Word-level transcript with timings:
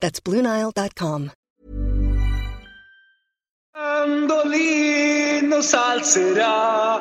That's 0.00 0.20
BlueNile.com. 0.20 1.32
Mandolino 3.74 5.60
salzerà, 5.60 7.00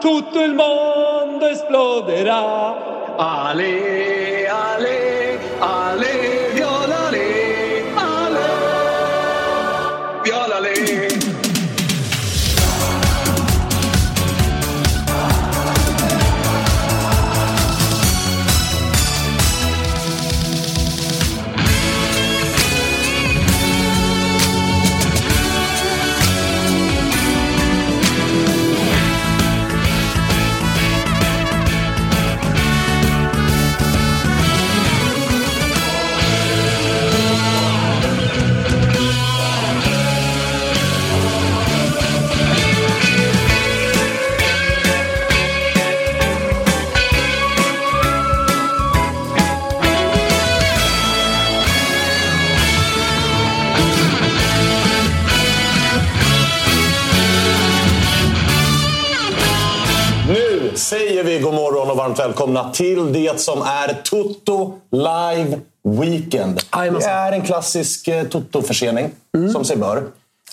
tutto 0.00 0.42
il 0.42 0.54
mondo 0.54 1.46
esploderà. 1.46 3.16
Ale, 3.16 4.46
ale, 4.48 5.38
ale, 5.58 6.55
säger 61.16 61.38
vi 61.38 61.44
god 61.44 61.54
morgon 61.54 61.90
och 61.90 61.96
varmt 61.96 62.18
välkomna 62.18 62.70
till 62.70 63.12
det 63.12 63.40
som 63.40 63.62
är 63.62 64.02
Toto 64.04 64.74
Live 64.90 65.58
Weekend. 66.00 66.60
Det 66.72 67.04
är 67.04 67.32
en 67.32 67.42
klassisk 67.42 68.08
eh, 68.08 68.24
Toto-försening, 68.24 69.10
som 69.52 69.64
sig 69.64 69.76
bör. 69.76 70.02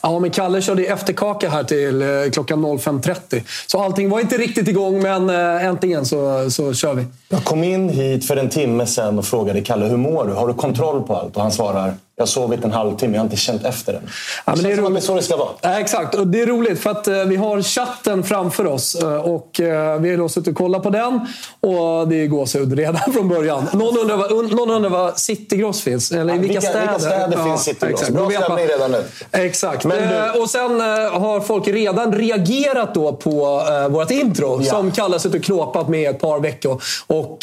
Ja, 0.02 0.20
men 0.20 0.32
Kalle 0.32 0.62
körde 0.62 0.84
efterkaka 0.84 1.50
här 1.50 1.64
till 1.64 2.02
eh, 2.02 2.08
klockan 2.34 2.66
05.30. 2.66 3.42
Så 3.68 3.84
allting 3.84 4.10
var 4.10 4.20
inte 4.20 4.38
riktigt 4.38 4.68
igång, 4.68 5.02
men 5.02 5.30
eh, 5.30 5.66
äntligen 5.66 6.06
så, 6.06 6.52
så 6.52 6.74
kör 6.74 6.94
vi. 6.94 7.06
Jag 7.30 7.44
kom 7.44 7.64
in 7.64 7.90
hit 7.90 8.28
för 8.28 8.38
en 8.38 8.50
timme 8.50 8.86
sedan 8.86 9.20
och 9.20 9.26
frågade 9.26 9.62
Kalle 9.62 9.86
hur 9.86 9.98
mår 9.98 10.28
du? 10.28 10.34
Har 10.34 10.48
du 10.48 10.54
kontroll 10.54 11.04
på 11.04 11.16
allt? 11.16 11.36
Och 11.36 11.42
han 11.42 11.52
svarar 11.52 11.94
jag 12.16 12.22
har 12.22 12.28
sovit 12.28 12.64
en 12.66 12.72
halvtimme, 12.72 13.14
jag 13.14 13.20
har 13.22 13.26
inte 13.26 13.38
känt 13.38 13.66
efter 13.66 13.94
den. 13.94 14.02
Ja, 14.46 14.54
men 14.56 14.64
det 14.64 14.72
är 14.72 14.76
det 14.76 14.82
roligt. 14.82 15.04
så 15.04 15.16
det 15.16 15.22
ska 15.22 15.38
vara. 15.38 15.50
Ja, 15.62 15.80
exakt, 15.80 16.16
och 16.16 16.28
det 16.28 16.42
är 16.42 16.46
roligt 16.46 16.80
för 16.80 16.90
att 16.90 17.08
eh, 17.08 17.24
vi 17.24 17.36
har 17.36 17.62
chatten 17.62 18.24
framför 18.24 18.66
oss 18.68 18.96
eh, 18.96 19.16
och 19.16 19.60
eh, 19.60 20.00
vi 20.00 20.10
har 20.10 20.18
då 20.18 20.30
suttit 20.30 20.48
och 20.48 20.56
kollat 20.58 20.84
på 20.84 20.90
den 20.90 21.14
och 21.60 22.08
det 22.08 22.16
är 22.16 22.28
gåshud 22.28 22.74
redan 22.78 23.14
från 23.14 23.30
början. 23.30 23.66
Någon 23.74 23.98
undrar 23.98 24.18
var, 24.18 24.56
någon 24.56 24.70
undrar 24.70 24.90
var 24.90 25.12
Citygross 25.16 25.82
finns, 25.82 26.12
eller 26.12 26.34
Ja, 26.34 26.40
vilka, 26.40 26.54
vilka- 26.54 26.62
städer. 26.70 26.82
vilka 26.88 27.00
städer 27.00 27.44
finns 27.44 27.64
Citygross? 27.64 28.02
exakt. 28.02 28.14
Bra 28.14 28.30
stämning 28.32 28.68
redan 28.68 28.92
nu. 28.92 29.04
Exakt. 29.32 29.84
Du- 29.84 30.42
och 30.42 30.50
sen 30.50 30.80
har 31.12 31.40
folk 31.40 31.68
redan 31.68 32.14
reagerat 32.14 32.94
då 32.94 33.14
på 33.14 33.62
vårt 33.90 34.12
intro 34.12 34.60
Ja. 34.62 34.70
som 34.70 34.92
Kalle 34.92 35.20
suttit 35.20 35.40
och 35.40 35.46
knåpat 35.46 35.90
med 35.90 36.10
ett 36.10 36.20
par 36.22 36.40
veckor. 36.40 36.82
Och 37.08 37.38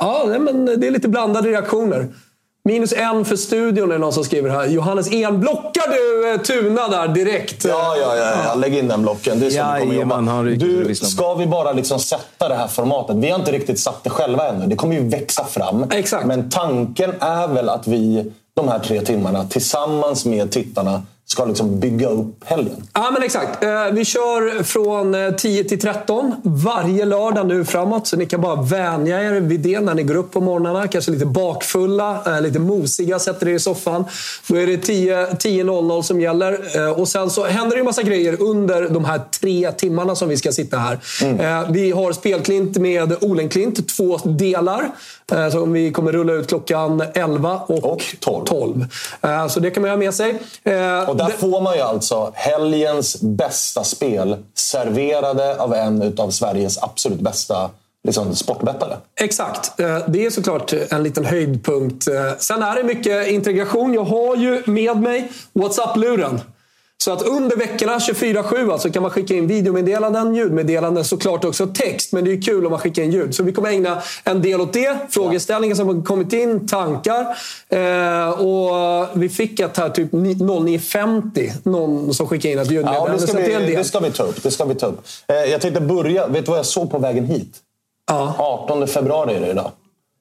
ja, 0.00 0.24
men 0.40 0.64
det 0.80 0.86
är 0.86 0.90
lite 0.90 1.08
blandade 1.08 1.48
reaktioner. 1.48 2.08
Minus 2.68 2.92
en 2.92 3.24
för 3.24 3.36
studion 3.36 3.90
är 3.90 3.94
det 3.94 3.98
någon 3.98 4.12
som 4.12 4.24
skriver 4.24 4.50
här. 4.50 4.66
Johannes 4.66 5.12
En, 5.12 5.40
blockar 5.40 5.90
du 5.90 6.32
eh, 6.32 6.40
Tuna 6.40 6.88
där 6.88 7.08
direkt? 7.08 7.64
Ja, 7.64 7.96
ja, 8.00 8.16
ja, 8.16 8.32
ja. 8.44 8.54
Lägg 8.54 8.74
in 8.74 8.88
den 8.88 9.02
blocken. 9.02 9.40
Det 9.40 9.46
är 9.46 9.50
så 9.50 9.74
vi 9.74 9.80
kommer 9.80 10.00
jobba. 10.00 10.42
Du, 10.42 10.94
ska 10.94 11.34
vi 11.34 11.46
bara 11.46 11.72
liksom 11.72 11.98
sätta 11.98 12.48
det 12.48 12.54
här 12.54 12.68
formatet? 12.68 13.16
Vi 13.16 13.30
har 13.30 13.38
inte 13.38 13.52
riktigt 13.52 13.80
satt 13.80 14.04
det 14.04 14.10
själva 14.10 14.48
ännu. 14.48 14.66
Det 14.66 14.76
kommer 14.76 14.94
ju 14.94 15.08
växa 15.08 15.44
fram. 15.44 15.90
Exakt. 15.90 16.26
Men 16.26 16.50
tanken 16.50 17.12
är 17.20 17.48
väl 17.48 17.68
att 17.68 17.86
vi 17.86 18.32
de 18.54 18.68
här 18.68 18.78
tre 18.78 19.00
timmarna 19.00 19.44
tillsammans 19.44 20.24
med 20.24 20.50
tittarna 20.50 21.02
ska 21.26 21.44
liksom 21.44 21.80
bygga 21.80 22.08
upp 22.08 22.44
helgen. 22.44 22.88
Ja, 22.94 23.10
men 23.12 23.22
exakt. 23.22 23.64
Eh, 23.64 23.70
Vi 23.92 24.04
kör 24.04 24.62
från 24.62 25.14
eh, 25.14 25.30
10 25.30 25.64
till 25.64 25.80
13 25.80 26.34
varje 26.44 27.04
lördag 27.04 27.46
nu 27.46 27.64
framåt. 27.64 28.06
Så 28.06 28.16
ni 28.16 28.26
kan 28.26 28.40
bara 28.40 28.62
vänja 28.62 29.22
er 29.22 29.40
vid 29.40 29.60
det 29.60 29.80
när 29.80 29.94
ni 29.94 30.02
går 30.02 30.14
upp 30.14 30.32
på 30.32 30.40
morgnarna. 30.40 30.88
Kanske 30.88 31.10
lite 31.10 31.26
bakfulla, 31.26 32.22
eh, 32.36 32.40
lite 32.42 32.58
mosiga, 32.58 33.18
sätter 33.18 33.48
er 33.48 33.54
i 33.54 33.58
soffan. 33.58 34.04
Då 34.48 34.56
är 34.56 34.66
det 34.66 34.76
10 34.76 35.26
10.00 35.26 36.02
som 36.02 36.20
gäller. 36.20 36.76
Eh, 36.76 37.00
Och 37.00 37.08
sen 37.08 37.30
så 37.30 37.44
händer 37.44 37.76
det 37.76 37.80
en 37.80 37.84
massa 37.86 38.02
grejer 38.02 38.42
under 38.42 38.88
de 38.88 39.04
här 39.04 39.20
tre 39.40 39.72
timmarna 39.72 40.14
som 40.14 40.28
vi 40.28 40.36
ska 40.36 40.52
sitta 40.52 40.78
här. 40.78 40.98
Eh, 41.22 41.70
Vi 41.70 41.90
har 41.90 42.12
spelklint 42.12 42.76
med 42.76 43.16
Olenklint, 43.24 43.88
två 43.96 44.16
delar. 44.24 44.90
eh, 45.32 45.48
Som 45.48 45.72
vi 45.72 45.92
kommer 45.92 46.12
rulla 46.12 46.32
ut 46.32 46.48
klockan 46.48 47.02
11 47.14 47.60
och, 47.66 47.84
Och 47.84 48.02
12. 48.20 48.44
12. 48.44 48.86
Eh, 49.22 49.46
Så 49.48 49.60
det 49.60 49.70
kan 49.70 49.80
man 49.80 49.90
ha 49.90 49.96
med 49.98 50.14
sig. 50.14 50.38
Och 51.14 51.18
där 51.18 51.26
det- 51.26 51.32
får 51.38 51.60
man 51.60 51.74
ju 51.74 51.80
alltså 51.80 52.30
helgens 52.34 53.16
bästa 53.20 53.84
spel 53.84 54.36
serverade 54.54 55.56
av 55.56 55.74
en 55.74 56.14
av 56.18 56.30
Sveriges 56.30 56.78
absolut 56.82 57.20
bästa 57.20 57.70
liksom, 58.04 58.34
sportbettare. 58.36 58.96
Exakt. 59.20 59.80
Eh, 59.80 59.98
Det 60.08 60.26
är 60.26 60.30
såklart 60.30 60.72
en 60.90 61.02
liten 61.02 61.24
höjdpunkt. 61.24 62.08
Eh, 62.08 62.14
Sen 62.38 62.62
är 62.62 62.74
det 62.76 62.82
mycket 62.84 63.28
integration. 63.28 63.94
Jag 63.94 64.04
har 64.04 64.36
ju 64.36 64.62
med 64.66 64.96
mig 64.96 65.28
WhatsApp-luren. 65.52 66.40
Så 67.04 67.12
att 67.12 67.22
under 67.22 67.56
veckorna 67.56 67.98
24-7 67.98 68.72
alltså, 68.72 68.90
kan 68.90 69.02
man 69.02 69.10
skicka 69.10 69.34
in 69.34 69.46
videomeddelanden, 69.46 70.34
ljudmeddelanden, 70.34 71.04
såklart 71.04 71.44
också 71.44 71.66
text. 71.66 72.12
Men 72.12 72.24
det 72.24 72.32
är 72.32 72.42
kul 72.42 72.66
om 72.66 72.70
man 72.70 72.80
skickar 72.80 73.02
in 73.02 73.12
ljud. 73.12 73.34
Så 73.34 73.42
vi 73.42 73.52
kommer 73.52 73.68
ägna 73.68 74.02
en 74.24 74.42
del 74.42 74.60
åt 74.60 74.72
det. 74.72 74.96
Frågeställningar 75.10 75.74
som 75.74 75.86
har 75.86 76.02
kommit 76.02 76.32
in, 76.32 76.68
tankar. 76.68 77.26
Eh, 77.68 78.28
och 78.28 79.08
vi 79.12 79.28
fick 79.28 79.60
ett 79.60 79.76
här 79.76 79.90
typ 79.90 80.12
09.50. 80.12 81.50
Någon 81.62 82.14
som 82.14 82.26
skickade 82.26 82.52
in 82.52 82.58
ett 82.58 82.66
Ja, 82.66 82.72
ljudmeddelande. 82.72 83.12
det, 83.12 83.26
ska 83.26 83.38
vi, 83.38 83.76
det 83.76 83.84
ska 83.84 84.00
vi 84.00 84.10
ta 84.10 84.22
upp. 84.22 84.42
Det 84.42 84.50
ska 84.50 84.64
vi 84.64 84.74
ta 84.74 84.86
upp. 84.86 85.00
Eh, 85.26 85.36
jag 85.36 85.60
tänkte 85.60 85.80
börja... 85.80 86.26
Vet 86.26 86.44
du 86.44 86.50
vad 86.50 86.58
jag 86.58 86.66
såg 86.66 86.90
på 86.90 86.98
vägen 86.98 87.24
hit? 87.24 87.56
Ja. 88.08 88.34
18 88.38 88.86
februari 88.86 89.34
är 89.34 89.40
det 89.40 89.50
idag. 89.50 89.70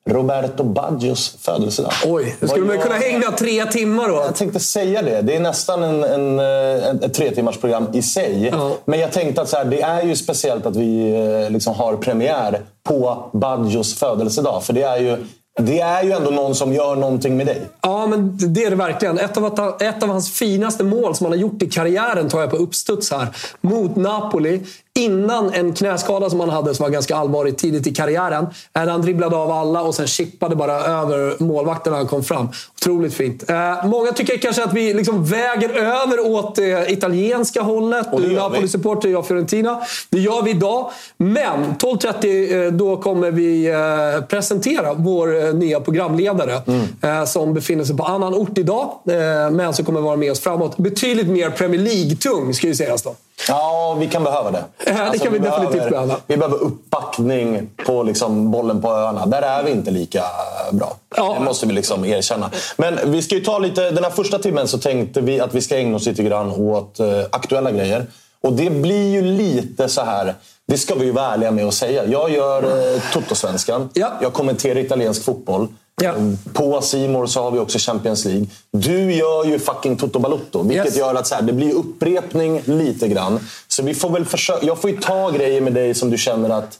Roberto 0.09 0.63
Baggios 0.63 1.37
födelsedag. 1.39 1.91
Oj, 2.05 2.35
skulle 2.41 2.65
man 2.65 2.79
kunna 2.79 2.95
hänga 2.95 3.31
tre 3.31 3.65
timmar 3.65 4.07
då. 4.07 4.15
Jag 4.15 4.35
tänkte 4.35 4.59
säga 4.59 5.01
det. 5.01 5.21
Det 5.21 5.35
är 5.35 5.39
nästan 5.39 5.83
en, 5.83 6.03
en, 6.03 6.39
en, 6.39 7.03
ett 7.03 7.13
tre 7.13 7.31
timmars 7.31 7.57
program 7.57 7.87
i 7.93 8.01
sig. 8.01 8.49
Ja. 8.51 8.71
Men 8.85 8.99
jag 8.99 9.11
tänkte 9.11 9.41
att 9.41 9.49
så 9.49 9.57
här, 9.57 9.65
det 9.65 9.81
är 9.81 10.03
ju 10.03 10.15
speciellt 10.15 10.65
att 10.65 10.75
vi 10.75 11.15
eh, 11.43 11.49
liksom 11.51 11.73
har 11.73 11.95
premiär 11.95 12.61
på 12.83 13.29
Baggios 13.33 13.95
födelsedag. 13.95 14.63
För 14.63 14.73
det 14.73 14.83
är 14.83 14.97
ju 14.97 15.17
det 15.61 15.79
är 15.79 16.03
ju 16.03 16.11
ändå 16.11 16.31
någon 16.31 16.55
som 16.55 16.73
gör 16.73 16.95
någonting 16.95 17.37
med 17.37 17.45
dig. 17.45 17.61
Ja, 17.81 18.07
men 18.07 18.37
det 18.53 18.63
är 18.63 18.69
det 18.69 18.75
verkligen. 18.75 19.19
Ett 19.19 19.37
av, 19.37 19.75
ett 19.81 20.03
av 20.03 20.09
hans 20.09 20.33
finaste 20.33 20.83
mål 20.83 21.15
som 21.15 21.25
han 21.25 21.31
har 21.31 21.39
gjort 21.39 21.61
i 21.61 21.69
karriären 21.69 22.29
tar 22.29 22.41
jag 22.41 22.49
på 22.49 22.55
uppstuds 22.55 23.11
här. 23.11 23.27
Mot 23.61 23.95
Napoli 23.95 24.61
innan 24.99 25.53
en 25.53 25.73
knäskada 25.73 26.29
som 26.29 26.39
han 26.39 26.49
hade 26.49 26.75
som 26.75 26.83
var 26.83 26.89
ganska 26.89 27.15
allvarlig 27.15 27.57
tidigt 27.57 27.87
i 27.87 27.93
karriären. 27.95 28.47
Där 28.73 28.87
han 28.87 29.01
dribblade 29.01 29.35
av 29.35 29.51
alla 29.51 29.81
och 29.81 29.95
sen 29.95 30.07
chippade 30.07 30.55
bara 30.55 30.73
över 30.73 31.43
målvakten 31.43 31.91
när 31.91 31.97
han 31.97 32.07
kom 32.07 32.23
fram. 32.23 32.49
Otroligt 32.81 33.13
fint. 33.13 33.49
Eh, 33.49 33.85
många 33.85 34.11
tycker 34.11 34.37
kanske 34.37 34.63
att 34.63 34.73
vi 34.73 34.93
liksom 34.93 35.25
väger 35.25 35.69
över 35.69 36.19
åt 36.25 36.55
det 36.55 36.91
italienska 36.91 37.61
hållet. 37.61 38.07
Och 38.13 38.21
det. 38.21 38.27
Napoli-supporter, 38.27 39.09
jag 39.09 39.27
Fiorentina. 39.27 39.81
Det 40.09 40.19
gör 40.19 40.41
vi 40.41 40.51
idag. 40.51 40.91
Men 41.17 41.75
12.30 41.79 42.65
eh, 42.65 42.71
då 42.71 42.97
kommer 42.97 43.31
vi 43.31 43.67
eh, 43.67 44.25
presentera 44.25 44.93
vår 44.93 45.45
eh, 45.47 45.53
nya 45.53 45.79
programledare. 45.79 46.61
Mm. 46.67 46.81
eh, 47.19 47.25
Som 47.25 47.53
befinner 47.53 47.83
sig 47.83 47.97
på 47.97 48.03
annan 48.03 48.33
ort 48.33 48.57
idag. 48.57 48.89
eh, 49.09 49.51
Men 49.51 49.73
som 49.73 49.85
kommer 49.85 50.01
vara 50.01 50.15
med 50.15 50.31
oss 50.31 50.39
framåt. 50.39 50.77
Betydligt 50.77 51.27
mer 51.27 51.49
Premier 51.49 51.81
League-tung, 51.81 52.53
ska 52.53 52.67
ju 52.67 52.75
sägas 52.75 53.01
då. 53.03 53.15
Ja, 53.47 53.95
vi 53.99 54.07
kan 54.07 54.23
behöva 54.23 54.51
det. 54.51 54.63
det 55.11 55.19
kan 55.19 55.33
vi 55.33 55.39
definitivt 55.39 55.89
behöva. 55.89 56.15
Vi 56.27 56.37
behöver 56.37 56.57
uppbackning 56.57 57.69
på 57.85 58.03
liksom 58.03 58.51
bollen 58.51 58.81
på 58.81 58.91
öarna. 58.91 59.25
Där 59.25 59.41
är 59.41 59.63
vi 59.63 59.71
inte 59.71 59.91
lika 59.91 60.23
bra. 60.71 60.95
Ja. 61.15 61.35
Det 61.39 61.45
måste 61.45 61.67
vi 61.67 61.73
liksom 61.73 62.05
erkänna. 62.05 62.51
Men 62.77 62.99
vi 63.05 63.21
ska 63.21 63.35
ju 63.35 63.41
ta 63.41 63.59
lite... 63.59 63.91
Den 63.91 64.03
här 64.03 64.11
första 64.11 64.39
timmen 64.39 64.67
så 64.67 64.77
tänkte 64.77 65.21
vi 65.21 65.39
att 65.39 65.55
vi 65.55 65.61
ska 65.61 65.77
ägna 65.77 65.95
oss 65.95 66.05
lite 66.05 66.23
grann 66.23 66.51
åt 66.51 66.99
eh, 66.99 67.07
aktuella 67.31 67.71
grejer. 67.71 68.05
Och 68.41 68.53
det 68.53 68.69
blir 68.69 69.11
ju 69.11 69.21
lite 69.21 69.89
så 69.89 70.01
här... 70.01 70.35
Det 70.67 70.77
ska 70.77 70.95
vi 70.95 71.05
ju 71.05 71.11
vara 71.11 71.33
ärliga 71.33 71.51
med 71.51 71.67
att 71.67 71.73
säga. 71.73 72.05
Jag 72.05 72.31
gör 72.31 72.63
eh, 72.63 73.01
Toto-svenskan. 73.13 73.89
Ja. 73.93 74.11
Jag 74.21 74.33
kommenterar 74.33 74.79
italiensk 74.79 75.23
fotboll. 75.23 75.67
Ja. 76.01 76.13
På 76.53 76.81
Simor 76.81 77.25
så 77.25 77.43
har 77.43 77.51
vi 77.51 77.59
också 77.59 77.77
Champions 77.79 78.25
League. 78.25 78.45
Du 78.71 79.13
gör 79.13 79.45
ju 79.45 79.59
fucking 79.59 79.95
Toto 79.97 80.19
Balutto. 80.19 80.63
Vilket 80.63 80.85
Yes. 80.85 80.97
gör 80.97 81.15
att 81.15 81.27
så 81.27 81.35
här, 81.35 81.41
det 81.41 81.53
blir 81.53 81.73
upprepning 81.73 82.61
lite 82.65 83.07
grann. 83.07 83.39
Så 83.67 83.83
vi 83.83 83.93
får 83.93 84.09
väl 84.09 84.25
försöka... 84.25 84.65
Jag 84.65 84.81
får 84.81 84.89
ju 84.89 84.97
ta 84.97 85.29
grejer 85.31 85.61
med 85.61 85.73
dig 85.73 85.93
som 85.93 86.09
du 86.09 86.17
känner 86.17 86.49
att 86.49 86.79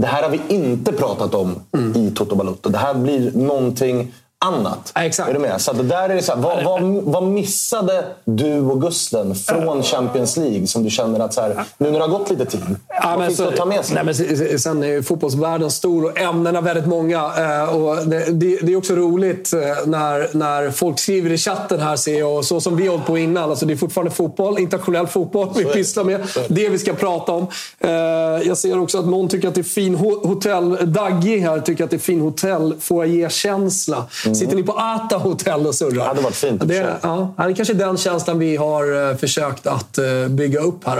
det 0.00 0.06
här 0.06 0.22
har 0.22 0.30
vi 0.30 0.40
inte 0.48 0.92
pratat 0.92 1.34
om 1.34 1.62
i 1.96 2.10
Toto 2.10 2.34
Balutto. 2.36 2.68
Det 2.70 2.78
här 2.78 2.94
blir 2.94 3.30
någonting 3.32 4.14
annat. 4.44 4.92
Ja, 4.94 5.00
exakt. 5.04 5.28
Är 5.28 5.32
du 5.34 5.38
med? 5.40 5.60
Så 5.60 5.72
det 5.72 5.82
där 5.82 6.08
är 6.08 6.20
så 6.20 6.32
här, 6.34 6.40
vad, 6.42 6.64
vad, 6.64 6.82
vad 7.02 7.22
missade 7.22 8.04
du 8.24 8.60
och 8.60 8.80
Gusten 8.80 9.34
från 9.34 9.82
Champions 9.82 10.36
League 10.36 10.66
som 10.66 10.82
du 10.84 10.90
känner 10.90 11.20
att 11.20 11.34
så 11.34 11.40
här, 11.40 11.64
nu 11.78 11.90
när 11.90 11.98
det 11.98 12.04
har 12.04 12.18
gått 12.18 12.30
lite 12.30 12.44
tid, 12.44 12.60
Ja, 13.02 13.14
vad 13.16 13.26
finns 13.26 13.38
det 13.38 13.48
att 13.48 13.56
ta 13.56 13.64
med 13.64 13.84
sig? 13.84 13.94
Nej, 13.94 14.04
men 14.04 14.14
se- 14.14 14.36
se- 14.36 14.58
sen 14.58 14.82
är 14.82 14.86
ju 14.86 15.02
fotbollsvärlden 15.02 15.70
stor 15.70 16.04
och 16.04 16.18
ämnena 16.20 16.60
väldigt 16.60 16.86
många. 16.86 17.16
Eh, 17.38 17.76
och 17.76 17.96
det, 18.06 18.24
det, 18.32 18.56
det 18.56 18.72
är 18.72 18.76
också 18.76 18.94
roligt 18.94 19.52
eh, 19.52 19.60
när, 19.86 20.36
när 20.36 20.70
folk 20.70 20.98
skriver 20.98 21.30
i 21.32 21.38
chatten 21.38 21.80
här, 21.80 21.96
ser 21.96 22.18
jag. 22.18 22.36
Och 22.36 22.44
så 22.44 22.60
som 22.60 22.76
vi 22.76 22.86
har 22.86 22.90
hållit 22.92 23.06
på 23.06 23.18
innan. 23.18 23.50
Alltså, 23.50 23.66
det 23.66 23.72
är 23.72 23.76
fortfarande 23.76 24.10
fotboll, 24.10 24.58
internationell 24.58 25.06
fotboll 25.06 25.48
vi 25.56 25.64
pysslar 25.64 26.04
med. 26.04 26.20
Det. 26.48 26.68
Vi 26.68 26.78
ska 26.78 26.92
prata 26.94 27.32
om. 27.32 27.46
Eh, 27.80 27.90
jag 28.48 28.58
ser 28.58 28.78
också 28.80 28.98
att 28.98 29.06
någon 29.06 29.28
tycker 29.28 29.48
att 29.48 29.54
det 29.54 29.60
är 29.60 29.62
fin 29.62 29.96
ho- 29.96 30.26
hotell. 30.26 30.92
Daggy 30.92 31.38
här 31.38 31.60
tycker 31.60 31.84
att 31.84 31.90
det 31.90 31.96
är 31.96 31.98
fin 31.98 32.20
hotell 32.20 32.74
foajé-känsla. 34.28 34.34
Sitter 34.46 34.56
ni 34.56 34.62
på 34.62 34.72
Ata 34.72 35.16
hotell 35.16 35.66
och 35.66 35.74
surrar? 35.74 35.94
Det 35.94 36.02
hade 36.02 36.20
varit 36.20 36.34
fint 36.34 36.62
Det, 36.64 36.96
ja, 37.02 37.34
det 37.36 37.42
är 37.42 37.52
kanske 37.52 37.74
den 37.74 37.96
känslan 37.96 38.38
vi 38.38 38.56
har 38.56 39.10
eh, 39.10 39.16
försökt 39.16 39.66
att 39.66 39.98
eh, 39.98 40.28
bygga 40.28 40.60
upp 40.60 40.86
här. 40.86 40.98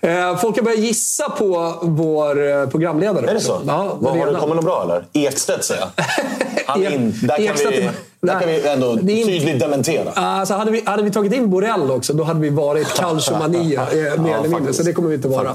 Eh, 0.00 0.36
Folk 0.36 0.56
har 0.56 0.62
börjat 0.62 0.80
gissa 0.80 1.30
på 1.30 1.74
vår 1.82 2.66
programledare. 2.66 3.30
Är 3.30 3.34
det 3.34 3.40
så? 3.40 3.60
Ja, 3.66 3.96
Vad, 4.00 4.18
har 4.18 4.26
redan. 4.26 4.40
kommit 4.40 4.56
något 4.56 4.64
bra 4.64 4.82
eller? 4.82 5.26
Ekstedt 5.28 5.64
säger 5.64 5.80
jag. 5.80 6.04
Han 6.66 6.82
är 6.86 6.90
in, 6.90 7.14
där 7.22 7.46
kan 7.46 7.56
vi, 7.70 7.90
där 8.26 8.40
kan 8.40 8.48
vi 8.48 8.68
ändå 8.68 8.94
Det 8.94 9.24
tydligt 9.24 9.60
dementera. 9.60 10.10
Alltså, 10.10 10.54
hade, 10.54 10.70
vi, 10.70 10.82
hade 10.86 11.02
vi 11.02 11.10
tagit 11.10 11.32
in 11.32 11.50
Borrell 11.50 11.90
också, 11.90 12.12
då 12.12 12.24
hade 12.24 12.40
vi 12.40 12.50
varit 12.50 12.88
calciomania, 12.96 13.80
eh, 13.92 13.96
mer 13.96 14.06
eller 14.06 14.42
mindre. 14.42 14.50
faktiskt. 14.50 14.78
Så 14.78 14.84
det 14.84 14.92
kommer 14.92 15.08
vi 15.08 15.14
inte 15.14 15.28
vara. 15.28 15.54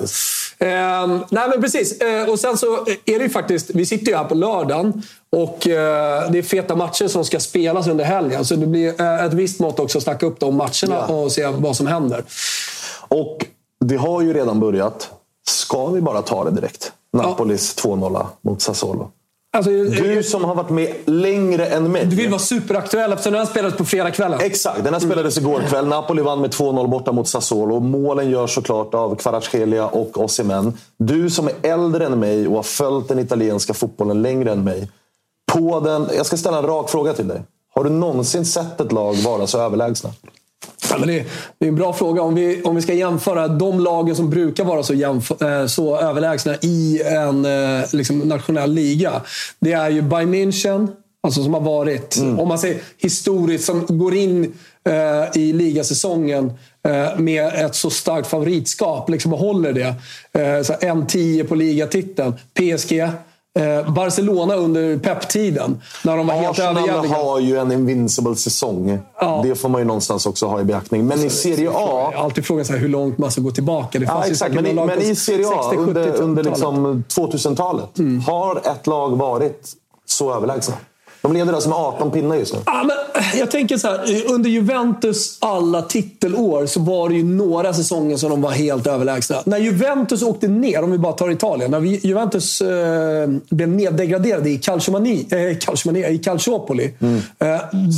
Ehm, 0.60 1.20
nej, 1.30 1.50
men 1.50 1.62
precis. 1.62 2.02
Eh, 2.02 2.30
och 2.30 2.40
sen 2.40 2.58
så 2.58 2.74
är 3.06 3.18
det 3.20 3.24
ju 3.24 3.30
faktiskt... 3.30 3.70
Vi 3.74 3.86
sitter 3.86 4.08
ju 4.12 4.18
här 4.18 4.24
på 4.24 4.36
lördagen 4.36 5.02
och 5.32 5.68
eh, 5.68 6.32
det 6.32 6.38
är 6.38 6.42
feta 6.44 6.76
matcher 6.76 7.08
som 7.08 7.26
ska 7.26 7.40
spelas 7.40 7.88
under 7.88 8.06
helgen. 8.06 8.46
Så 8.46 8.56
det 8.56 8.68
blir 8.68 9.02
eh, 9.02 9.26
ett 9.26 9.34
visst 9.34 9.60
mått 9.60 9.80
också 9.80 9.98
att 9.98 10.04
snacka 10.04 10.26
upp 10.26 10.40
de 10.40 10.56
matcherna 10.56 11.06
Ja. 11.08 11.14
och 11.14 11.32
se 11.32 11.48
vad 11.48 11.76
som 11.76 11.88
händer. 11.88 12.24
Och 13.08 13.46
det 13.86 13.96
har 13.96 14.22
ju 14.22 14.34
redan 14.34 14.60
börjat. 14.60 15.10
Ska 15.50 15.88
vi 15.88 16.02
bara 16.02 16.22
ta 16.22 16.44
det 16.44 16.52
direkt? 16.52 16.92
Napolis 17.14 17.76
2-0 17.84 18.26
mot 18.42 18.62
Sassuolo. 18.62 19.12
Alltså, 19.54 19.72
Du 19.72 20.24
som 20.24 20.44
har 20.44 20.56
varit 20.56 20.70
med 20.70 20.94
längre 21.06 21.66
än 21.66 21.92
mig. 21.92 22.06
Du 22.06 22.16
vill 22.16 22.30
vara 22.30 22.40
superaktuell 22.40 23.12
eftersom 23.12 23.34
den 23.34 23.40
här 23.40 23.52
spelades 23.52 23.78
på 23.78 23.86
fredagskvällen. 23.86 24.40
Exakt, 24.42 24.84
den 24.84 24.94
här 24.94 25.02
spelades 25.02 25.38
igår 25.38 25.62
kväll. 25.70 25.88
Napoli 25.88 26.22
vann 26.22 26.42
med 26.42 26.50
2-0 26.50 26.88
borta 26.88 27.12
mot 27.12 27.28
Sassuolo. 27.28 27.80
Målen 27.80 28.30
görs 28.30 28.56
såklart 28.56 28.94
av 28.94 29.16
Kvaratskhelia 29.16 29.88
och 29.88 30.18
Osimhen. 30.24 30.78
Du 30.98 31.30
som 31.30 31.48
är 31.48 31.54
äldre 31.62 32.06
än 32.06 32.20
mig 32.20 32.48
och 32.48 32.56
har 32.56 32.64
följt 32.64 33.08
den 33.08 33.20
italienska 33.20 33.74
fotbollen 33.74 34.22
längre 34.22 34.52
än 34.52 34.64
mig. 34.64 34.90
På 35.54 35.80
den, 35.80 36.10
jag 36.18 36.26
ska 36.26 36.38
ställa 36.38 36.58
en 36.58 36.66
rak 36.66 36.90
fråga 36.90 37.14
till 37.14 37.28
dig. 37.28 37.42
Har 37.76 37.84
du 37.84 37.90
någonsin 37.90 38.46
sett 38.46 38.82
ett 38.82 38.92
lag 38.92 39.14
vara 39.14 39.48
så 39.48 39.60
överlägsna? 39.60 40.10
Ja, 40.90 40.98
men 40.98 41.08
det, 41.08 41.26
det 41.60 41.66
är 41.66 41.70
en 41.70 41.76
bra 41.76 41.94
fråga. 41.94 42.22
Om 42.22 42.36
vi, 42.36 42.62
om 42.64 42.76
vi 42.76 42.82
ska 42.82 42.94
jämföra 42.94 43.48
de 43.48 43.80
lagen 43.80 44.16
som 44.16 44.30
brukar 44.30 44.64
vara 44.64 44.84
så, 44.84 44.94
jämf- 44.94 45.62
eh, 45.62 45.68
så 45.68 45.98
överlägsna 45.98 46.56
i 46.62 47.02
en 47.06 47.46
eh, 47.46 47.86
liksom 47.94 48.20
nationell 48.20 48.74
liga. 48.74 49.22
Det 49.60 49.74
är 49.74 49.90
ju 49.90 50.02
Bayern 50.02 50.34
München, 50.34 50.88
alltså 51.24 51.44
som 51.44 51.54
har 51.54 51.62
varit, 51.62 52.18
om 52.40 52.48
man 52.48 52.60
säger 52.60 52.82
historiskt, 52.98 53.66
som 53.66 53.86
går 53.98 54.16
in 54.16 54.54
eh, 54.90 55.42
i 55.42 55.54
ligasäsongen 55.54 56.52
eh, 56.88 57.18
med 57.20 57.66
ett 57.66 57.76
så 57.76 57.90
starkt 57.90 58.28
favoritskap 58.28 59.10
liksom 59.10 59.34
och 59.34 59.40
håller 59.40 59.74
det. 59.74 59.94
Eh, 60.42 60.64
så 60.64 60.74
en 60.82 61.08
10 61.08 61.44
på 61.44 61.56
ligatiteln. 61.56 62.34
PSG. 62.54 63.10
Eh, 63.60 63.94
Barcelona 63.94 64.56
under 64.56 64.98
Pep-tiden. 64.98 65.82
När 66.04 66.18
de 66.18 66.28
var 66.28 66.36
helt 66.36 66.60
Arsenal 66.60 67.06
har 67.06 67.40
ju 67.40 67.58
en 67.58 67.72
invincible 67.72 68.36
säsong. 68.36 69.00
Ja. 69.20 69.42
Det 69.44 69.56
får 69.56 69.70
man 69.70 69.82
ju 69.82 69.86
någonstans 69.86 70.26
också 70.26 70.46
ha 70.46 70.62
i 70.62 70.64
beaktning. 70.64 71.06
Men 71.06 71.26
i 71.26 71.30
Serie 71.30 71.70
A... 71.74 72.14
Alltid 72.16 72.46
frågan 72.46 72.66
så 72.66 72.74
här, 72.74 72.80
hur 72.80 72.90
långt 72.90 73.18
man 73.18 73.32
ska 73.32 73.42
gå 73.42 73.52
tillbaka. 73.52 74.00
Det 74.00 74.06
Ja, 74.06 74.24
exakt. 74.26 74.56
Men, 74.56 74.76
men 74.76 75.02
i 75.02 75.16
Serie 75.16 75.48
A 75.48 75.64
60, 75.70 75.78
under, 75.78 76.12
70, 76.12 76.24
under 76.24 76.44
80-talet. 76.44 76.56
liksom 76.56 77.04
2000-talet 77.26 77.90
har 78.28 78.56
ett 78.56 78.88
lag 78.88 79.18
varit 79.18 79.68
så 80.06 80.34
överlägsna. 80.34 80.76
De 81.22 81.34
leder 81.34 81.54
alltså 81.54 81.70
med 81.70 81.78
18 81.78 82.12
pinnar 82.12 82.36
just 82.36 82.54
nu. 82.54 82.60
Ja, 82.66 82.84
men 82.84 82.96
jag 83.40 83.52
tänker 83.52 83.78
så 83.78 83.88
här, 83.88 84.24
under 84.34 84.50
Juventus 84.50 85.38
alla 85.42 85.82
titelår 85.82 86.66
så 86.66 86.80
var 86.80 87.10
det 87.10 87.16
ju 87.16 87.24
några 87.24 87.74
säsonger 87.74 88.18
som 88.18 88.30
de 88.30 88.42
var 88.42 88.52
helt 88.52 88.88
överlägsna. 88.88 89.38
När 89.46 89.58
Juventus 89.58 90.22
åkte 90.22 90.48
ner, 90.48 90.84
om 90.84 90.92
vi 90.92 90.98
bara 90.98 91.14
tar 91.14 91.32
Italien. 91.32 91.72
När 91.72 91.80
Juventus 91.82 92.62
eh, 92.62 93.28
blev 93.50 93.70
neddegraderade 93.70 94.50
i 94.50 94.58
Calciomani, 94.58 95.28
eh, 95.32 95.58
Calciomani, 95.58 96.06
i 96.08 96.18
Calciopoli. 96.18 96.94
Eh, 97.40 97.48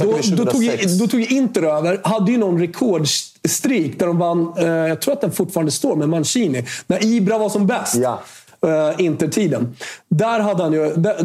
då, 0.01 0.11
då, 0.31 0.45
tog, 0.45 0.45
2006. 0.47 0.85
ju- 0.85 0.97
då 0.99 1.07
tog 1.07 1.21
Inter 1.21 1.63
över. 1.63 1.99
Hade 2.03 2.31
ju 2.31 2.37
någon 2.37 2.59
rekordstreak 2.59 3.91
där 3.99 4.07
de 4.07 4.17
vann, 4.19 4.53
eh, 4.57 4.67
jag 4.67 5.01
tror 5.01 5.13
att 5.13 5.21
den 5.21 5.31
fortfarande 5.31 5.71
står, 5.71 5.95
med 5.95 6.09
Mancini. 6.09 6.65
När 6.87 7.05
Ibra 7.05 7.37
var 7.37 7.49
som 7.49 7.67
bäst. 7.67 7.95
Ja. 7.95 8.19
Uh, 8.65 9.05
Intertiden. 9.05 9.75
Där 10.09 10.39
hade 10.39 10.63
han 10.63 10.73
ju... 10.73 10.93
Det, 10.95 11.15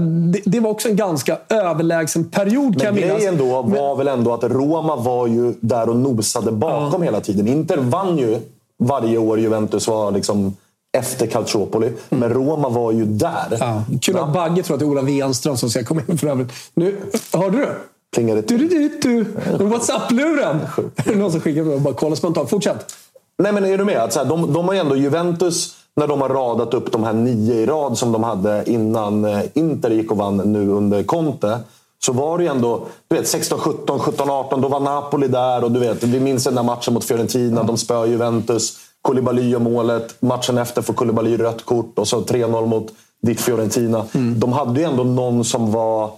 det- 0.45 0.61
var 0.61 0.71
också 0.71 0.89
en 0.89 0.97
ganska 0.97 1.39
överlägsen 1.49 2.25
period 2.25 2.81
kan 2.83 2.95
Men 2.95 3.09
jag 3.09 3.17
grejen 3.19 3.37
då 3.39 3.63
var 3.63 3.97
väl 3.97 4.09
ändå 4.09 4.33
att 4.33 4.45
Roma 4.45 4.97
var 4.97 5.27
ju 5.27 5.55
där 5.61 5.89
och 5.89 5.97
nosade 5.97 6.53
bakom 6.53 7.03
hela 7.03 7.21
tiden. 7.21 7.49
Inter 7.49 7.77
vann 7.77 8.19
ju 8.19 8.39
varje 8.79 9.19
år 9.19 9.41
Juventus 9.41 9.89
var 9.89 10.13
liksom 10.13 10.57
efter 10.99 11.27
Calciopoli. 11.27 11.93
Men 12.11 12.29
Roma 12.31 12.69
var 12.69 12.93
ju 12.93 13.05
där. 13.05 13.47
Mm. 13.47 13.59
Ja, 13.61 13.83
kul 14.01 14.19
att 14.19 14.33
Bagge 14.33 14.63
tror 14.63 14.75
att 14.75 14.81
det 14.81 14.87
är 14.87 14.91
Ola 14.91 15.03
Wenström 15.03 15.57
som 15.57 15.71
ska 15.71 15.85
komma 15.85 16.03
in 16.09 16.19
för 16.19 16.27
övrigt. 16.27 16.53
Nu, 16.75 16.97
hörde 17.33 17.57
du? 17.57 17.69
Plingar 18.15 18.35
det 18.35 18.49
Du, 18.49 18.59
du, 18.59 18.69
du, 18.69 19.25
du. 19.59 19.65
Whatsapp-luren! 19.65 20.61
Är 20.97 21.13
det 21.13 21.19
någon 21.19 21.33
som 21.33 21.41
skickar? 21.41 21.79
Bara 21.79 21.95
kolla 21.95 22.17
spontant. 22.17 22.51
Fortsätt. 22.51 22.95
Nej, 23.39 23.53
men 23.53 23.65
är 23.65 23.79
du 23.79 23.85
med? 23.85 23.97
Att 23.99 24.13
så 24.13 24.19
här, 24.19 24.27
de, 24.27 24.53
de 24.53 24.67
har 24.67 24.75
ju 24.75 24.81
ändå 24.81 24.97
Juventus, 24.97 25.77
när 25.97 26.07
de 26.07 26.21
har 26.21 26.29
radat 26.29 26.75
upp 26.75 26.93
de 26.93 27.05
här 27.05 27.13
nio 27.13 27.55
i 27.55 27.67
rad 27.67 27.99
som 27.99 28.13
de 28.13 28.25
hade 28.25 28.71
innan 28.71 29.25
eh, 29.25 29.41
Inter 29.55 29.91
gick 29.91 30.11
och 30.11 30.17
vann 30.17 30.37
nu 30.37 30.69
under 30.69 31.03
Conte. 31.03 31.59
Så 32.05 32.13
var 32.13 32.39
det 32.39 32.45
ju 32.45 32.51
ändå 32.51 32.87
du 33.09 33.17
vet, 33.17 33.29
16, 33.29 33.59
17, 33.59 33.99
17, 33.99 34.31
18. 34.31 34.61
Då 34.61 34.69
var 34.69 34.81
Napoli 34.81 35.29
där. 35.29 35.65
och 35.65 35.73
du 35.73 35.81
vet, 35.81 36.03
Vi 36.03 36.21
minns 36.21 36.45
den 36.45 36.55
där 36.55 36.63
matchen 36.63 36.95
mot 36.95 37.05
Fiorentina. 37.05 37.63
De 37.63 37.77
spöar 37.77 38.07
Juventus. 38.07 38.77
Koulibaly 39.03 39.49
gör 39.51 39.59
målet. 39.59 40.23
Matchen 40.23 40.59
efter 40.59 40.83
får 40.83 40.95
Koulibaly 40.95 41.37
rött 41.37 41.65
kort. 41.65 41.99
Och 41.99 42.09
så 42.09 42.21
3-0 42.21 42.67
mot 42.67 42.93
ditt 43.23 43.41
Fiorentina. 43.41 44.07
De 44.37 44.53
hade 44.53 44.81
ju 44.81 44.87
ändå 44.87 45.05
någon 45.05 45.45
som 45.45 45.73
var 45.73 46.11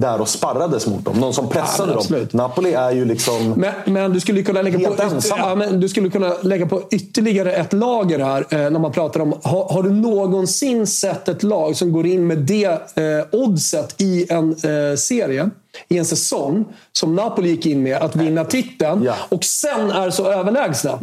där 0.00 0.20
och 0.20 0.28
sparrades 0.28 0.86
mot 0.86 1.04
dem. 1.04 1.16
Någon 1.20 1.34
som 1.34 1.48
pressade 1.48 1.92
Ja, 1.92 2.16
dem. 2.16 2.28
Napoli 2.32 2.72
är 2.74 2.90
ju 2.90 3.04
liksom... 3.04 3.50
Men, 3.56 3.72
men 3.86 4.12
du 4.12 4.20
skulle 4.20 4.42
kunna 4.42 4.62
lägga 4.62 4.78
på, 4.88 4.94
ja, 5.30 5.54
men 5.54 5.80
du 5.80 5.88
skulle 5.88 6.10
kunna 6.10 6.32
lägga 6.42 6.66
på 6.66 6.82
ytterligare 6.90 7.52
ett 7.52 7.72
lager 7.72 8.18
här. 8.18 8.40
Eh, 8.50 8.58
när 8.70 8.78
man 8.78 8.92
pratar 8.92 9.20
om, 9.20 9.34
har, 9.42 9.64
har 9.72 9.82
du 9.82 9.90
någonsin 9.90 10.86
sett 10.86 11.28
ett 11.28 11.42
lag 11.42 11.76
som 11.76 11.92
går 11.92 12.06
in 12.06 12.26
med 12.26 12.38
det 12.38 12.64
eh, 12.94 13.26
oddset 13.32 14.00
i 14.00 14.32
en 14.32 14.50
eh, 14.50 14.96
serie, 14.96 15.50
i 15.88 15.98
en 15.98 16.04
säsong, 16.04 16.64
som 16.92 17.14
Napoli 17.16 17.48
gick 17.48 17.66
in 17.66 17.82
med, 17.82 17.96
att 17.96 18.16
vinna 18.16 18.44
titeln 18.44 19.02
Ja. 19.04 19.14
och 19.28 19.44
sen 19.44 19.90
är 19.90 20.10
så 20.10 20.26
överlägsna? 20.32 20.98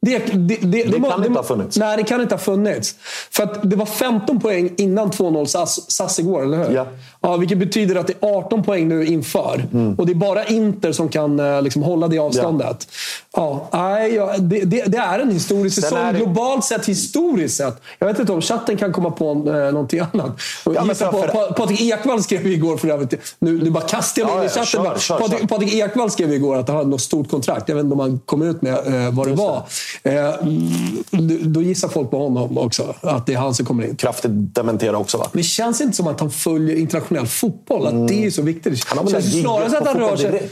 Det, 0.00 0.18
det, 0.18 0.56
det, 0.62 0.82
det, 0.82 1.00
kan 1.00 1.24
inte 1.24 1.38
ha 1.38 1.42
funnits. 1.44 1.76
Nej, 1.76 1.96
det 1.96 2.02
kan 2.02 2.20
inte 2.20 2.34
ha 2.34 2.40
funnits. 2.40 2.94
För 3.30 3.60
det 3.62 3.76
var 3.76 3.86
15 3.86 4.40
poäng 4.40 4.74
innan 4.76 5.10
2-0 5.10 5.44
SAS, 5.44 5.90
SAS 5.90 6.18
igår, 6.18 6.42
eller 6.42 6.64
hur? 6.64 6.74
Ja. 6.74 6.86
ja. 7.20 7.36
Vilket 7.36 7.58
betyder 7.58 7.96
att 7.96 8.06
det 8.06 8.12
är 8.20 8.36
18 8.36 8.62
poäng 8.62 8.88
nu 8.88 9.06
inför. 9.06 9.66
Mm. 9.72 9.94
Och 9.94 10.06
det 10.06 10.12
är 10.12 10.14
bara 10.14 10.44
Inter 10.44 10.92
som 10.92 11.08
kan 11.08 11.40
eh, 11.40 11.62
liksom, 11.62 11.82
hålla 11.82 12.08
det 12.08 12.18
avståndet. 12.18 12.88
Ja. 13.36 13.68
nej, 13.72 14.14
ja, 14.14 14.34
det, 14.38 14.96
är 14.96 15.18
en 15.18 15.30
historisk 15.30 15.74
Sen 15.74 15.82
säsong. 15.82 16.14
Globalt 16.14 16.64
sett, 16.64 16.86
historiskt 16.86 17.56
sett. 17.56 17.82
Jag 17.98 18.06
vet 18.06 18.18
inte 18.18 18.32
om 18.32 18.40
chatten 18.40 18.76
kan 18.76 18.92
komma 18.92 19.10
på 19.10 19.30
eh, 19.30 19.54
någonting 19.54 20.00
annat. 20.00 20.40
Ja, 20.64 20.86
gissa 20.88 21.10
på, 21.10 21.18
för- 21.18 21.28
Pa- 21.28 21.52
Patrik 21.52 21.80
Ekwall 21.80 22.22
skrev 22.22 22.46
igår 22.46 22.76
för 22.76 22.88
övrigt. 22.88 23.14
Nu, 23.38 23.62
nu 23.62 23.70
bara 23.70 23.84
kastar 23.84 24.22
jag 24.22 24.28
mig 24.28 24.36
Ja, 24.36 24.42
in 24.42 24.48
i 24.48 24.52
ja, 24.56 24.64
chatten. 24.64 24.84
kör, 24.84 24.98
kör, 24.98 25.18
Patrik. 25.18 25.48
Patrik 25.48 25.74
Ekwall 25.74 26.10
skrev 26.10 26.32
igår 26.32 26.56
att 26.56 26.68
han 26.68 26.76
hade 26.76 26.90
något 26.90 27.00
stort 27.00 27.30
kontrakt. 27.30 27.68
Jag 27.68 27.76
vet 27.76 27.84
inte 27.84 27.94
om 27.94 28.00
han 28.00 28.18
kom 28.18 28.42
ut 28.42 28.62
med 28.62 28.72
eh, 28.74 29.14
vad 29.14 29.26
det 29.28 29.34
var. 29.34 29.62
Eh, 30.02 30.34
mm, 30.40 31.52
då 31.52 31.62
gissar 31.62 31.88
folk 31.88 32.10
på 32.10 32.18
honom 32.18 32.58
också. 32.58 32.94
Att 33.00 33.26
det 33.26 33.34
är 33.34 33.38
han 33.38 33.54
som 33.54 33.66
kommer 33.66 33.84
in. 33.84 33.96
Kraftigt 33.96 34.30
dementera 34.54 34.98
också 34.98 35.18
va? 35.18 35.28
Men 35.32 35.38
det 35.38 35.48
känns 35.48 35.80
inte 35.80 35.96
som 35.96 36.06
att 36.06 36.20
han 36.20 36.30
följer 36.30 36.76
internationell 36.76 37.26
fotboll. 37.26 37.86
Att 37.86 38.08
det 38.08 38.26
är 38.26 38.30
så 38.30 38.42
viktigt. 38.42 38.66
Mm. 38.66 38.78
Han 38.86 38.98
har 38.98 39.12
väl 39.12 39.22
snarare 39.22 39.78
att 39.78 39.86
han 39.86 39.96
rör 39.96 40.16
sig... 40.16 40.30
Fotboll 40.30 40.48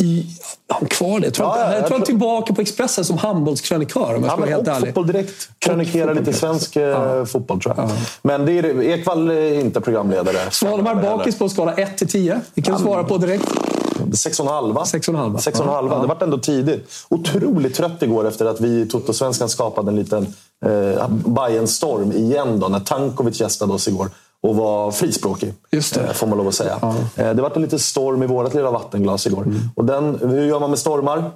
I, 0.00 0.26
han 0.68 0.88
kvar 0.88 1.20
det? 1.20 1.30
Tror, 1.30 1.48
Ja, 1.48 1.52
han, 1.52 1.60
ja, 1.60 1.66
jag 1.66 1.78
jag 1.78 1.86
tror 1.86 1.96
han 1.98 2.06
tillbaka 2.06 2.54
på 2.54 2.60
Expressen 2.60 3.04
som 3.04 3.18
handbollskrönikör 3.18 4.00
om 4.00 4.08
jag 4.10 4.22
ska 4.22 4.26
Ja, 4.26 4.36
vara 4.36 4.40
men, 4.40 4.48
helt 4.48 4.68
ärlig. 4.68 4.88
Fotboll 4.88 5.06
Direkt 5.06 5.48
krönikera 5.58 6.10
Och 6.10 6.16
lite 6.16 6.32
svensk 6.32 6.76
eh, 6.76 7.24
fotboll 7.24 7.60
tror 7.60 7.74
jag. 7.76 7.90
Men 8.22 8.46
det 8.46 8.52
är, 8.52 8.82
Ekvall 8.82 9.30
är 9.30 9.60
inte 9.60 9.80
programledare. 9.80 10.50
Svanemar 10.50 10.94
bakis 10.94 11.38
på 11.38 11.44
en 11.44 11.50
skala 11.50 11.72
1 11.74 11.98
till 11.98 12.08
10. 12.08 12.40
Det 12.54 12.62
kan 12.62 12.74
du 12.76 12.82
svara 12.82 13.04
på 13.04 13.18
direkt. 13.18 13.44
6,5 13.94 14.74
6,5. 14.74 15.36
6,5. 15.36 15.88
Ja. 15.90 15.98
Det 15.98 16.06
vart 16.06 16.22
ändå 16.22 16.38
tidigt. 16.38 16.90
Otroligt 17.08 17.74
trött 17.74 18.02
igår 18.02 18.28
efter 18.28 18.46
att 18.46 18.60
vi 18.60 18.80
i 18.80 18.86
Toto-svenskan 18.86 19.48
skapade 19.48 19.90
en 19.90 19.96
liten 19.96 20.34
eh, 20.66 21.08
bayern 21.08 21.66
storm 21.66 22.12
igen 22.12 22.60
då, 22.60 22.68
när 22.68 22.80
Tankovic 22.80 23.40
gästade 23.40 23.72
oss 23.72 23.88
igår 23.88 24.10
och 24.44 24.56
var 24.56 24.90
frispråkig. 24.90 25.52
Just 25.70 25.94
det. 25.94 26.00
Eh, 26.00 26.12
får 26.12 26.26
man 26.26 26.38
lov 26.38 26.48
att 26.48 26.54
säga. 26.54 26.78
Eh, 27.16 27.30
det 27.34 27.42
vart 27.42 27.56
en 27.56 27.62
liten 27.62 27.78
storm 27.78 28.22
i 28.22 28.26
vårt 28.26 28.54
lilla 28.54 28.70
vattenglas 28.70 29.26
igår. 29.26 29.42
Mm. 29.42 29.60
Och 29.76 29.84
den, 29.84 30.18
hur 30.22 30.44
gör 30.46 30.60
man 30.60 30.70
med 30.70 30.78
stormar? 30.78 31.30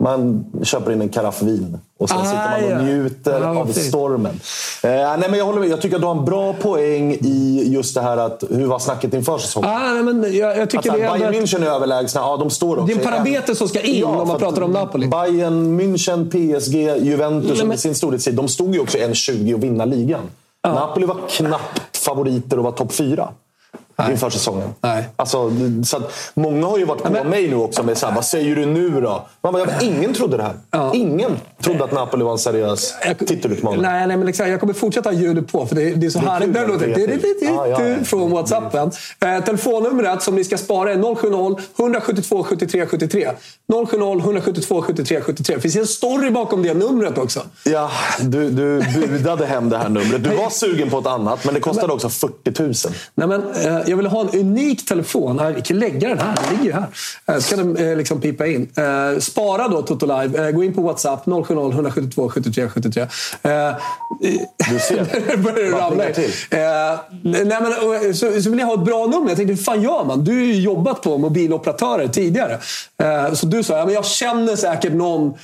Man 0.00 0.44
köper 0.62 0.92
in 0.92 1.00
en 1.02 1.08
karaff 1.08 1.42
vin 1.42 1.78
och 1.98 2.08
sen 2.08 2.18
Ah, 2.18 2.24
sitter 2.24 2.50
man 2.50 2.64
och 2.64 2.70
ja. 2.70 2.78
njuter 2.82 3.40
Ja, 3.40 3.58
av 3.60 3.72
stormen. 3.72 4.40
Eh, 4.82 4.90
nej, 4.90 5.18
men 5.30 5.34
jag, 5.34 5.44
håller 5.44 5.60
med. 5.60 5.68
jag 5.68 5.80
tycker 5.80 5.96
att 5.96 6.02
du 6.02 6.06
har 6.06 6.14
en 6.14 6.24
bra 6.24 6.52
poäng 6.52 7.12
i 7.12 7.64
just 7.66 7.94
det 7.94 8.00
här 8.00 8.16
att 8.16 8.44
hur 8.50 8.66
var 8.66 8.78
snacket 8.78 9.14
inför 9.14 9.38
säsongen? 9.38 9.70
Ah, 9.70 9.92
nej, 9.92 10.02
men 10.02 10.36
jag, 10.36 10.58
jag 10.58 10.70
tycker 10.70 10.90
Att 10.90 10.96
det 10.96 11.02
är 11.04 11.18
Bayern. 11.18 11.34
München 11.34 11.62
är 11.62 11.70
överlägsna, 11.70 12.20
ja 12.20 12.36
de 12.36 12.50
står 12.50 12.76
också 12.76 12.86
Det 12.86 12.92
är 12.92 12.96
en 12.98 13.04
parameter 13.04 13.54
som 13.54 13.68
ska 13.68 13.80
in 13.80 14.04
om 14.04 14.28
man 14.28 14.38
pratar 14.38 14.62
om 14.62 14.70
Napoli. 14.72 15.06
Bayern 15.08 15.80
München, 15.80 16.28
PSG, 16.30 17.04
Juventus 17.06 17.62
under 17.62 17.76
sin 17.76 17.94
storhetstid. 17.94 18.34
De 18.34 18.48
stod 18.48 18.74
ju 18.74 18.80
också 18.80 18.98
i 18.98 19.00
1,20 19.02 19.54
och 19.54 19.62
vinna 19.64 19.84
ligan. 19.84 20.20
Napoli 20.66 21.06
var 21.06 21.16
knappt 21.28 21.87
favoriter 22.08 22.58
och 22.58 22.64
var 22.64 22.72
topp 22.72 22.92
fyra. 22.92 23.32
Inför 24.10 24.30
säsongen. 24.30 24.68
Nej. 24.80 25.08
Alltså, 25.16 25.52
så 25.84 25.96
att, 25.96 26.12
många 26.34 26.66
har 26.66 26.78
ju 26.78 26.84
varit 26.84 27.02
på 27.02 27.12
men- 27.12 27.28
mig 27.28 27.48
nu 27.48 27.56
också 27.56 27.82
med 27.82 27.98
så 27.98 28.06
här, 28.06 28.14
vad 28.14 28.24
säger 28.24 28.56
du 28.56 28.66
nu 28.66 29.00
då? 29.00 29.26
Man 29.42 29.52
bara, 29.52 29.62
ja, 29.62 29.86
ingen 29.86 30.14
trodde 30.14 30.36
det 30.36 30.42
här. 30.42 30.54
Ja. 30.70 30.94
Ingen 30.94 31.36
trodde 31.62 31.84
att 31.84 31.92
Napoli 31.92 32.24
var 32.24 32.32
en 32.32 32.38
seriös 32.38 32.94
titelutmanare. 33.26 33.80
Nej, 33.82 34.06
nej, 34.06 34.16
men 34.16 34.28
exakt, 34.28 34.50
jag 34.50 34.60
kommer 34.60 34.72
fortsätta 34.74 35.12
ljudet 35.12 35.52
på, 35.52 35.66
för 35.66 35.74
det, 35.74 35.90
det 35.94 36.06
är 36.06 36.10
så 36.10 36.18
Det 36.18 36.26
är 36.26 36.30
härligt 36.30 36.54
det 36.54 36.66
det 36.66 36.76
Det- 36.76 37.06
det- 37.06 37.16
det- 37.16 37.46
ja, 37.46 37.66
ja. 37.66 38.04
Från 38.04 38.30
Whatsappen. 38.30 38.90
Eh, 39.20 39.44
telefonnumret 39.44 40.22
som 40.22 40.34
ni 40.34 40.44
ska 40.44 40.58
spara 40.58 40.92
är 40.92 40.96
070-172 40.96 42.42
73 42.44 42.86
73. 42.86 43.30
070 43.72 44.20
172 44.20 44.82
73 44.82 45.20
73. 45.20 45.54
Det 45.54 45.60
finns 45.60 45.76
en 45.76 45.86
story 45.86 46.30
bakom 46.30 46.62
det 46.62 46.74
numret 46.74 47.18
också. 47.18 47.40
Ja, 47.64 47.90
du, 48.20 48.50
du 48.50 48.82
budade 49.08 49.46
hem 49.46 49.68
det 49.68 49.78
här 49.78 49.88
numret. 49.88 50.24
Du 50.24 50.30
var 50.30 50.50
sugen 50.50 50.90
på 50.90 50.98
ett 50.98 51.06
annat, 51.06 51.44
men 51.44 51.54
det 51.54 51.60
kostade 51.60 51.92
också 51.92 52.08
40 52.08 52.62
000. 52.62 52.74
Nej, 53.14 53.28
men, 53.28 53.42
eh, 53.76 53.87
jag 53.88 53.96
vill 53.96 54.06
ha 54.06 54.20
en 54.20 54.40
unik 54.40 54.84
telefon. 54.84 55.54
Vi 55.54 55.62
kan 55.62 55.78
lägga 55.78 56.08
den 56.08 56.18
här. 56.18 56.34
Den 56.36 56.56
ligger 56.56 56.64
ju 56.64 56.72
här. 56.72 56.86
Eh, 57.26 57.38
ska 57.40 57.56
den 57.56 57.76
eh, 57.76 57.96
liksom 57.96 58.20
pipa 58.20 58.46
in. 58.46 58.68
Eh, 58.76 59.18
spara 59.18 59.68
då 59.68 59.82
Toto 59.82 60.06
Live. 60.06 60.52
Gå 60.52 60.64
in 60.64 60.74
på 60.74 60.82
WhatsApp 60.82 61.24
070 61.24 61.52
172 61.52 62.28
73 62.28 62.68
73. 62.68 63.02
Eh, 63.02 63.08
Du 64.70 64.78
ser. 64.78 65.06
Nu 65.36 65.42
börjar 65.42 65.70
ramla 65.70 66.04
nej, 67.22 67.58
men, 67.60 68.14
så, 68.14 68.42
så 68.42 68.50
vill 68.50 68.58
jag 68.58 68.66
ha 68.66 68.74
ett 68.74 68.84
bra 68.84 69.06
nummer. 69.06 69.28
Jag 69.28 69.36
tänkte, 69.36 69.54
hur 69.54 69.62
fan 69.62 69.82
gör 69.82 70.04
man? 70.04 70.24
Du 70.24 70.32
har 70.32 70.38
ju 70.38 70.60
jobbat 70.60 71.02
på 71.02 71.18
mobiloperatörer 71.18 72.08
tidigare. 72.08 72.58
Så 73.34 73.46
du 73.46 73.62
sa, 73.62 73.78
ja, 73.78 73.84
men 73.84 73.94
jag 73.94 74.06
känner 74.06 74.56
säkert 74.56 74.92
någon 74.92 75.34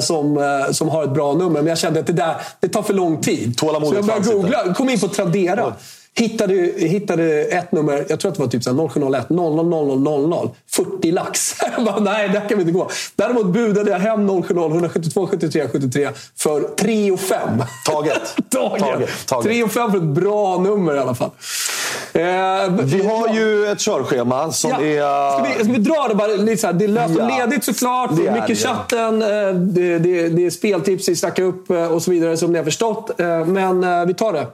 som, 0.00 0.38
som 0.72 0.88
har 0.88 1.04
ett 1.04 1.14
bra 1.14 1.32
nummer. 1.32 1.50
Men 1.50 1.66
jag 1.66 1.78
kände 1.78 2.00
att 2.00 2.06
det 2.06 2.12
där 2.12 2.34
det 2.60 2.68
tar 2.68 2.82
för 2.82 2.94
lång 2.94 3.20
tid. 3.20 3.56
Tålamodet 3.56 4.04
så 4.04 4.10
jag 4.10 4.22
började 4.22 4.42
googla. 4.42 4.74
Kom 4.74 4.90
in 4.90 5.00
på 5.00 5.08
Tradera. 5.08 5.72
Hittade, 6.16 6.54
hittade 6.76 7.40
ett 7.44 7.72
nummer, 7.72 8.04
jag 8.08 8.20
tror 8.20 8.30
att 8.30 8.36
det 8.36 8.42
var 8.42 8.48
typ 8.50 8.62
så 8.64 8.70
här 8.74 8.88
0701 8.88 9.30
00 9.30 9.66
00 9.66 10.00
00 10.28 10.50
40 10.70 11.10
lax. 11.12 11.54
Jag 11.76 11.84
bara, 11.84 12.00
nej, 12.00 12.28
där 12.28 12.48
kan 12.48 12.58
vi 12.58 12.62
inte 12.62 12.72
gå. 12.72 12.90
Däremot 13.16 13.46
budade 13.46 13.90
jag 13.90 13.98
hem 13.98 14.42
070 14.42 14.54
172 14.58 15.26
73 15.26 15.68
73 15.72 16.08
för 16.38 16.60
3 16.76 17.10
och 17.10 17.20
5. 17.20 17.38
Taget. 17.86 18.20
Taget. 18.50 18.82
Taget, 18.82 19.10
taget. 19.26 19.44
3 19.46 19.62
och 19.62 19.72
5 19.72 19.90
för 19.90 19.98
ett 19.98 20.04
bra 20.04 20.58
nummer 20.58 20.94
i 20.94 20.98
alla 20.98 21.14
fall. 21.14 21.30
Eh, 22.12 22.22
Vi 22.84 23.06
har 23.06 23.34
ju 23.34 23.66
ett 23.66 23.80
körschema 23.80 24.52
som 24.52 24.70
Ja. 24.70 24.80
är... 24.80 25.30
Ska, 25.30 25.48
vi, 25.58 25.64
ska 25.64 25.72
vi 25.72 25.78
dra 25.78 26.06
det 26.08 26.14
bara 26.14 26.26
lite? 26.28 26.72
Det 26.72 26.84
är 26.84 26.88
löst 26.88 27.16
och 27.16 27.22
Ja. 27.30 27.38
ledigt 27.46 27.64
såklart. 27.64 28.10
Det 28.16 28.26
är 28.26 28.32
mycket 28.32 28.48
det. 28.48 28.54
chatten. 28.56 29.22
eh, 29.22 29.28
Det, 29.54 29.98
det, 29.98 30.28
det 30.28 30.46
är 30.46 30.50
speltips 30.50 31.08
vi 31.08 31.16
snackar 31.16 31.42
upp 31.42 31.70
eh, 31.70 31.86
och 31.86 32.02
så 32.02 32.10
vidare 32.10 32.36
som 32.36 32.52
ni 32.52 32.58
har 32.58 32.64
förstått. 32.64 33.20
Eh, 33.20 33.46
Men 33.46 34.06
vi 34.08 34.14
tar 34.14 34.32
det. 34.32 34.46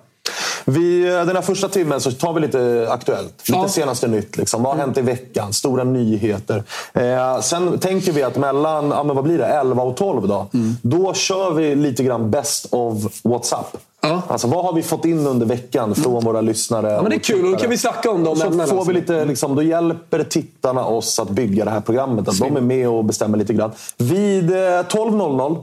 Vi, 0.65 1.03
den 1.05 1.37
här 1.37 1.43
första 1.43 1.69
timmen 1.69 2.01
så 2.01 2.13
tar 2.13 2.33
vi 2.33 2.41
lite 2.41 2.87
aktuellt. 2.91 3.49
Lite 3.49 3.59
Ja. 3.61 3.69
senaste 3.69 4.09
nytt. 4.09 4.37
Liksom. 4.37 4.63
Vad 4.63 4.73
har 4.73 4.81
hänt 4.81 4.99
i 4.99 5.03
veckan? 5.03 5.53
Stora 5.53 5.85
nyheter. 5.85 6.65
Eh, 6.93 7.41
sen 7.41 7.79
tänker 7.79 8.13
vi 8.13 8.23
att 8.23 8.37
mellan 8.37 8.91
ja, 8.91 9.03
men 9.03 9.17
vad 9.17 9.25
blir 9.25 9.39
det, 9.39 9.47
11 9.47 9.83
och 9.83 9.97
12 9.97 10.29
då, 10.29 10.47
då 10.83 11.15
kör 11.15 11.51
vi 11.51 11.75
lite 11.75 12.03
grann 12.05 12.31
best 12.31 12.67
of 12.71 12.97
WhatsApp. 13.25 13.77
Ja. 14.03 14.23
Alltså, 14.29 14.47
vad 14.49 14.65
har 14.65 14.73
vi 14.73 14.83
fått 14.83 15.05
in 15.05 15.27
under 15.27 15.47
veckan 15.47 15.95
från 15.95 16.25
våra 16.25 16.41
lyssare? 16.41 16.91
Ja, 16.93 17.03
men 17.03 17.11
det 17.11 17.17
är 17.17 17.21
kul 17.21 17.45
och 17.45 17.51
då 17.53 17.57
kan 17.59 17.71
vi 17.71 17.79
snacka 17.79 18.11
om 18.11 18.25
de 18.25 18.37
så 18.37 18.51
får 18.67 18.85
vi 18.85 18.93
lite, 18.95 19.25
liksom, 19.25 19.55
Då 19.57 19.63
hjälper 19.63 20.25
tittarna 20.25 20.85
oss 20.85 21.19
att 21.19 21.31
bygga 21.31 21.65
det 21.65 21.71
här 21.71 21.81
programmet. 21.81 22.29
Att 22.29 22.39
de 22.39 22.57
är 22.57 22.61
med 22.61 22.89
och 22.89 23.05
bestämmer 23.05 23.39
lite 23.39 23.53
grann. 23.53 23.73
Vid 23.97 24.51
eh, 24.51 24.57
12.00, 24.57 25.57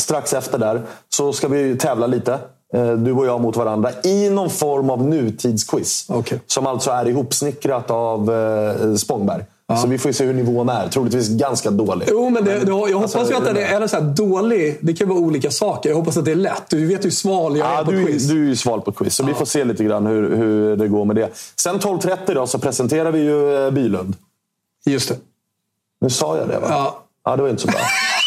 strax 0.00 0.32
efter 0.32 0.58
där, 0.58 0.82
så 1.08 1.32
ska 1.32 1.48
vi 1.48 1.76
tävla 1.76 2.06
lite. 2.06 2.38
Eh, 2.74 2.92
Du 2.92 3.12
och 3.12 3.26
jag 3.26 3.40
mot 3.40 3.56
varandra 3.56 3.90
i 4.04 4.30
någon 4.30 4.50
form 4.50 4.90
av 4.90 5.04
nutidsquiz. 5.06 6.06
Okej. 6.08 6.40
Som 6.46 6.66
alltså 6.66 6.90
är 6.90 7.08
ihopsnickrat 7.08 7.90
av 7.90 8.32
eh, 8.32 8.94
Spångberg. 8.94 9.44
Så 9.82 9.86
vi 9.88 9.98
får 9.98 10.12
se 10.12 10.24
hur 10.24 10.34
nivån 10.34 10.68
är. 10.68 10.88
Troligtvis 10.88 11.28
ganska 11.28 11.70
dålig. 11.70 12.08
Jo, 12.10 12.30
men 12.30 12.44
det, 12.44 12.58
det, 12.58 12.70
jag 12.70 12.76
hoppas 12.94 13.16
Alltså, 13.16 13.32
ju 13.32 13.38
att 13.48 13.54
det 13.54 13.62
är 13.64 13.76
eller 13.76 13.86
så 13.86 13.96
här 13.96 14.02
dålig. 14.02 14.78
Det 14.80 14.92
kan 14.94 15.08
vara 15.08 15.18
olika 15.18 15.50
saker. 15.50 15.90
Jag 15.90 15.96
hoppas 15.96 16.16
att 16.16 16.24
det 16.24 16.30
är 16.30 16.36
lätt. 16.36 16.62
Du 16.70 16.86
vet 16.86 17.04
hur 17.04 17.10
sval 17.10 17.56
jag 17.56 17.68
är 17.68 17.78
Ja, 17.78 17.84
på 17.84 17.90
du, 17.90 18.04
quiz. 18.06 18.28
du 18.28 18.42
är 18.44 18.46
ju 18.48 18.56
sval 18.56 18.80
på 18.80 18.92
quiz, 18.92 19.14
så 19.14 19.24
vi 19.24 19.34
får 19.34 19.44
se 19.44 19.64
lite 19.64 19.84
grann 19.84 20.06
hur, 20.06 20.36
hur 20.36 20.76
det 20.76 20.88
går 20.88 21.04
med 21.04 21.16
det. 21.16 21.28
Sen 21.60 21.78
12.30 21.78 22.34
då 22.34 22.46
så 22.46 22.58
presenterar 22.58 23.12
vi 23.12 23.18
ju 23.20 23.64
eh, 23.66 23.70
Bylund. 23.70 24.16
Just 24.86 25.08
det. 25.08 25.16
Nu 26.00 26.10
sa 26.10 26.36
jag 26.36 26.48
det 26.48 26.58
va? 26.58 26.66
Ja. 26.70 26.98
Ja, 27.24 27.36
det 27.36 27.42
var 27.42 27.48
inte 27.50 27.62
så 27.62 27.68
bra. 27.68 27.76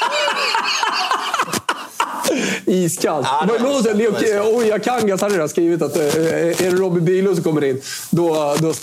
Iskallt. 2.66 3.28
Ja, 3.48 3.78
också, 3.78 3.94
Leo, 3.94 4.12
det 4.20 4.40
var 4.40 4.56
Oja 4.58 4.80
Kangas 4.80 5.22
hade 5.22 5.36
redan 5.36 5.50
skrivit 5.50 5.82
att 5.82 5.96
eh, 5.96 6.04
är 6.06 6.72
det 6.72 6.78
Robbie 6.78 7.02
Bylund 7.02 7.36
som 7.36 7.44
kommer 7.44 7.64
in, 7.64 7.82
då, 8.10 8.56
då, 8.60 8.74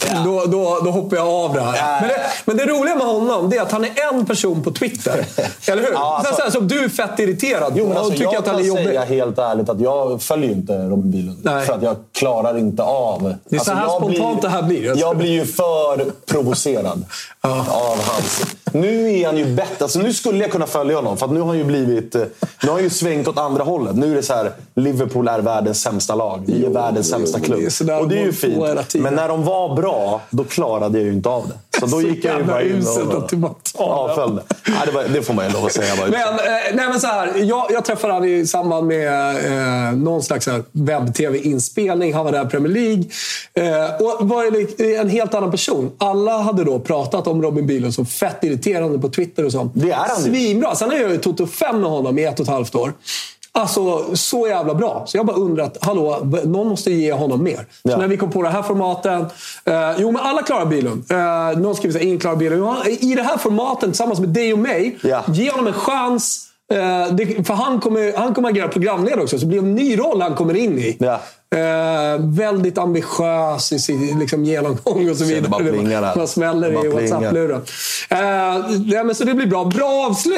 då, 0.46 0.80
då, 0.84 0.90
hoppar 0.90 1.16
jag 1.16 1.28
av 1.28 1.54
det 1.54 1.60
här. 1.60 2.00
Men 2.00 2.08
det, 2.08 2.20
men 2.44 2.56
det 2.56 2.66
roliga 2.66 2.96
med 2.96 3.06
honom 3.06 3.50
det 3.50 3.56
är 3.56 3.62
att 3.62 3.72
han 3.72 3.84
är 3.84 3.90
en 4.12 4.26
person 4.26 4.62
på 4.62 4.70
Twitter. 4.70 5.26
Eller 5.66 5.82
hur? 5.82 5.92
Ja, 5.92 6.16
alltså- 6.16 6.32
så, 6.32 6.36
så, 6.36 6.42
här, 6.42 6.50
som 6.50 6.68
du 6.68 6.84
är 6.84 6.88
fett 6.88 7.18
irriterad 7.18 7.72
Jo, 7.76 7.88
men 7.88 7.96
alltså, 7.96 8.12
och 8.12 8.18
tycker 8.18 8.32
jag 8.32 8.36
att 8.40 8.46
han 8.46 8.54
är 8.54 8.58
kan 8.58 8.66
jobbig. 8.68 8.84
säga 8.84 9.04
helt 9.04 9.38
ärligt 9.38 9.68
att 9.68 9.80
jag 9.80 10.22
följer 10.22 10.50
inte 10.50 10.72
Robin 10.72 11.10
Bylund. 11.10 11.42
För 11.66 11.72
att 11.72 11.82
jag 11.82 11.96
klarar 12.12 12.58
inte 12.58 12.82
av... 12.82 13.26
Alltså, 13.26 13.38
Det 13.48 13.56
är 13.56 13.60
så 13.60 13.72
här 13.72 13.82
jag 13.82 13.90
spontant 14.02 14.42
det 14.42 14.48
här 14.48 14.62
blir, 14.62 14.90
alltså. 14.90 15.06
Jag 15.06 15.16
blir 15.16 15.30
ju 15.32 15.44
för 15.46 16.04
provocerad 16.26 17.04
av 17.40 17.98
hans... 18.02 18.42
Nu 18.72 19.12
är 19.20 19.26
han 19.26 19.36
ju 19.38 19.54
bättre. 19.54 19.76
Alltså, 19.84 19.98
nu 19.98 20.12
skulle 20.12 20.38
jag 20.38 20.50
kunna 20.52 20.66
följa 20.66 20.96
honom, 20.96 21.16
för 21.16 21.26
att 21.26 21.32
nu 21.32 21.40
har 21.40 21.46
han 21.46 21.58
ju 21.58 21.64
blivit... 21.64 22.14
eh, 22.14 22.22
Nu 22.62 22.68
har 22.68 22.72
han 22.74 22.82
ju 22.82 22.90
svängt 22.90 23.28
åt 23.28 23.38
andra 23.38 23.64
hållet. 23.64 23.96
Nu 23.96 24.12
är 24.12 24.16
det 24.16 24.22
så 24.22 24.34
här, 24.34 24.52
Liverpool 24.74 25.28
är 25.28 25.38
världens 25.38 25.80
sämsta 25.82 26.14
lag. 26.14 26.42
Vi 26.46 26.64
är 26.64 26.70
världens 26.70 27.08
jo, 27.12 27.18
sämsta 27.18 27.38
men 27.38 27.44
klubb. 27.46 27.60
det 27.86 27.94
och 27.94 28.08
det 28.08 28.18
är 28.18 28.24
ju 28.24 28.32
fint. 28.32 28.94
Men 28.94 29.14
när 29.14 29.28
de 29.28 29.44
var 29.44 29.76
bra, 29.76 30.20
då 30.30 30.44
klarade 30.44 30.98
jag 30.98 31.06
ju 31.06 31.12
inte 31.12 31.28
av 31.28 31.48
det. 31.48 31.71
Så 31.88 31.96
då 31.96 32.02
gick 32.02 32.24
jag 32.24 32.38
ju 32.38 32.44
bara 32.44 32.62
in 32.62 32.86
och 32.86 33.18
att 33.18 33.28
du 33.28 33.36
bara 33.36 33.54
tar 33.76 34.34
det. 34.34 34.42
Nej, 34.66 34.78
det, 34.86 34.92
var, 34.92 35.04
det 35.04 35.22
får 35.22 35.34
man 35.34 35.46
ju 35.46 35.52
lov 35.52 35.64
att 35.64 35.72
säga. 35.72 35.94
Var 35.94 36.08
Men, 36.08 36.28
eh, 36.28 36.74
nej 36.74 36.88
men 36.88 37.00
så 37.00 37.06
här, 37.06 37.32
jag, 37.36 37.66
jag 37.70 37.84
träffade 37.84 38.12
han 38.12 38.24
i 38.24 38.46
samband 38.46 38.86
med 38.86 39.36
eh, 39.88 39.92
någon 39.96 40.22
slags 40.22 40.44
så 40.44 40.62
webb-tv-inspelning. 40.72 42.14
Han 42.14 42.24
var 42.24 42.32
där 42.32 42.46
i 42.46 42.48
Premier 42.48 42.72
League. 42.72 43.04
Eh, 43.54 43.94
och 43.94 44.28
var 44.28 44.44
en 45.00 45.08
helt 45.08 45.34
annan 45.34 45.50
person. 45.50 45.90
Alla 45.98 46.38
hade 46.38 46.64
då 46.64 46.80
pratat 46.80 47.26
om 47.26 47.42
Robin 47.42 47.66
Bylund 47.66 47.94
som 47.94 48.06
fett 48.06 48.44
irriterande 48.44 48.98
på 48.98 49.08
Twitter 49.08 49.44
och 49.44 49.52
sånt. 49.52 49.72
Det 49.74 49.90
är 49.90 49.94
han. 49.94 50.22
Svinbra. 50.22 50.74
Sen 50.74 50.90
har 50.90 50.96
jag 50.96 51.10
ju 51.10 51.18
Toto 51.18 51.46
5 51.46 51.80
med 51.80 51.90
honom 51.90 52.18
i 52.18 52.24
ett 52.24 52.40
och 52.40 52.46
ett 52.46 52.52
halvt 52.52 52.74
år. 52.74 52.92
Alltså, 53.58 54.16
så 54.16 54.46
jävla 54.48 54.74
bra. 54.74 55.04
Så 55.06 55.16
jag 55.16 55.26
bara 55.26 55.36
undrar 55.36 55.64
att, 55.64 55.78
hallå, 55.84 56.18
någon 56.44 56.68
måste 56.68 56.90
ge 56.92 57.12
honom 57.12 57.42
mer. 57.42 57.56
Så 57.56 57.62
Ja. 57.82 57.96
när 57.96 58.08
vi 58.08 58.16
kom 58.16 58.30
på 58.30 58.42
det 58.42 58.48
här 58.48 58.62
formaten. 58.62 59.20
Eh, 59.64 59.74
jo, 59.98 60.10
men 60.12 60.22
alla 60.22 60.42
klarar 60.42 60.66
Bylund. 60.66 61.04
Eh, 61.10 61.58
någon 61.58 61.74
skriver 61.74 61.92
såhär, 61.92 62.06
ingen 62.06 62.18
klarar 62.18 62.36
Bylund. 62.36 62.76
I 62.86 63.14
det 63.14 63.22
här 63.22 63.36
formaten, 63.38 63.90
tillsammans 63.90 64.20
med 64.20 64.28
dig 64.28 64.52
och 64.52 64.58
mig, 64.58 64.98
Ja. 65.02 65.22
ge 65.28 65.50
honom 65.50 65.66
en 65.66 65.72
chans. 65.72 66.48
Eh, 66.72 67.14
det, 67.14 67.46
för 67.46 67.54
han 67.54 67.80
kommer, 67.80 68.12
han 68.16 68.34
kommer 68.34 68.48
agera 68.48 68.68
programledare 68.68 69.22
också, 69.22 69.38
så 69.38 69.44
det 69.44 69.48
blir 69.48 69.58
en 69.58 69.74
ny 69.74 69.98
roll 69.98 70.20
han 70.20 70.34
kommer 70.34 70.54
in 70.56 70.78
i. 70.78 70.96
Ja. 71.00 71.20
Eh, 71.58 72.18
väldigt 72.20 72.78
ambitiös 72.78 73.72
i 73.72 73.78
sin 73.78 74.18
liksom, 74.18 74.44
genomgång 74.44 75.10
och 75.10 75.16
så 75.16 75.24
vidare. 75.24 75.48
bara 75.48 75.60
plingar. 75.64 76.16
Man 76.16 76.28
smäller 76.28 76.70
Det 76.70 76.74
bara 76.76 76.84
i. 76.86 76.88
WhatsApp-luren. 77.10 77.62
Eh, 78.10 78.18
ja, 78.86 79.04
men 79.04 79.14
så 79.14 79.24
det 79.24 79.34
blir 79.34 79.46
bra. 79.46 79.64
Bra, 79.64 80.06
avslö 80.10 80.36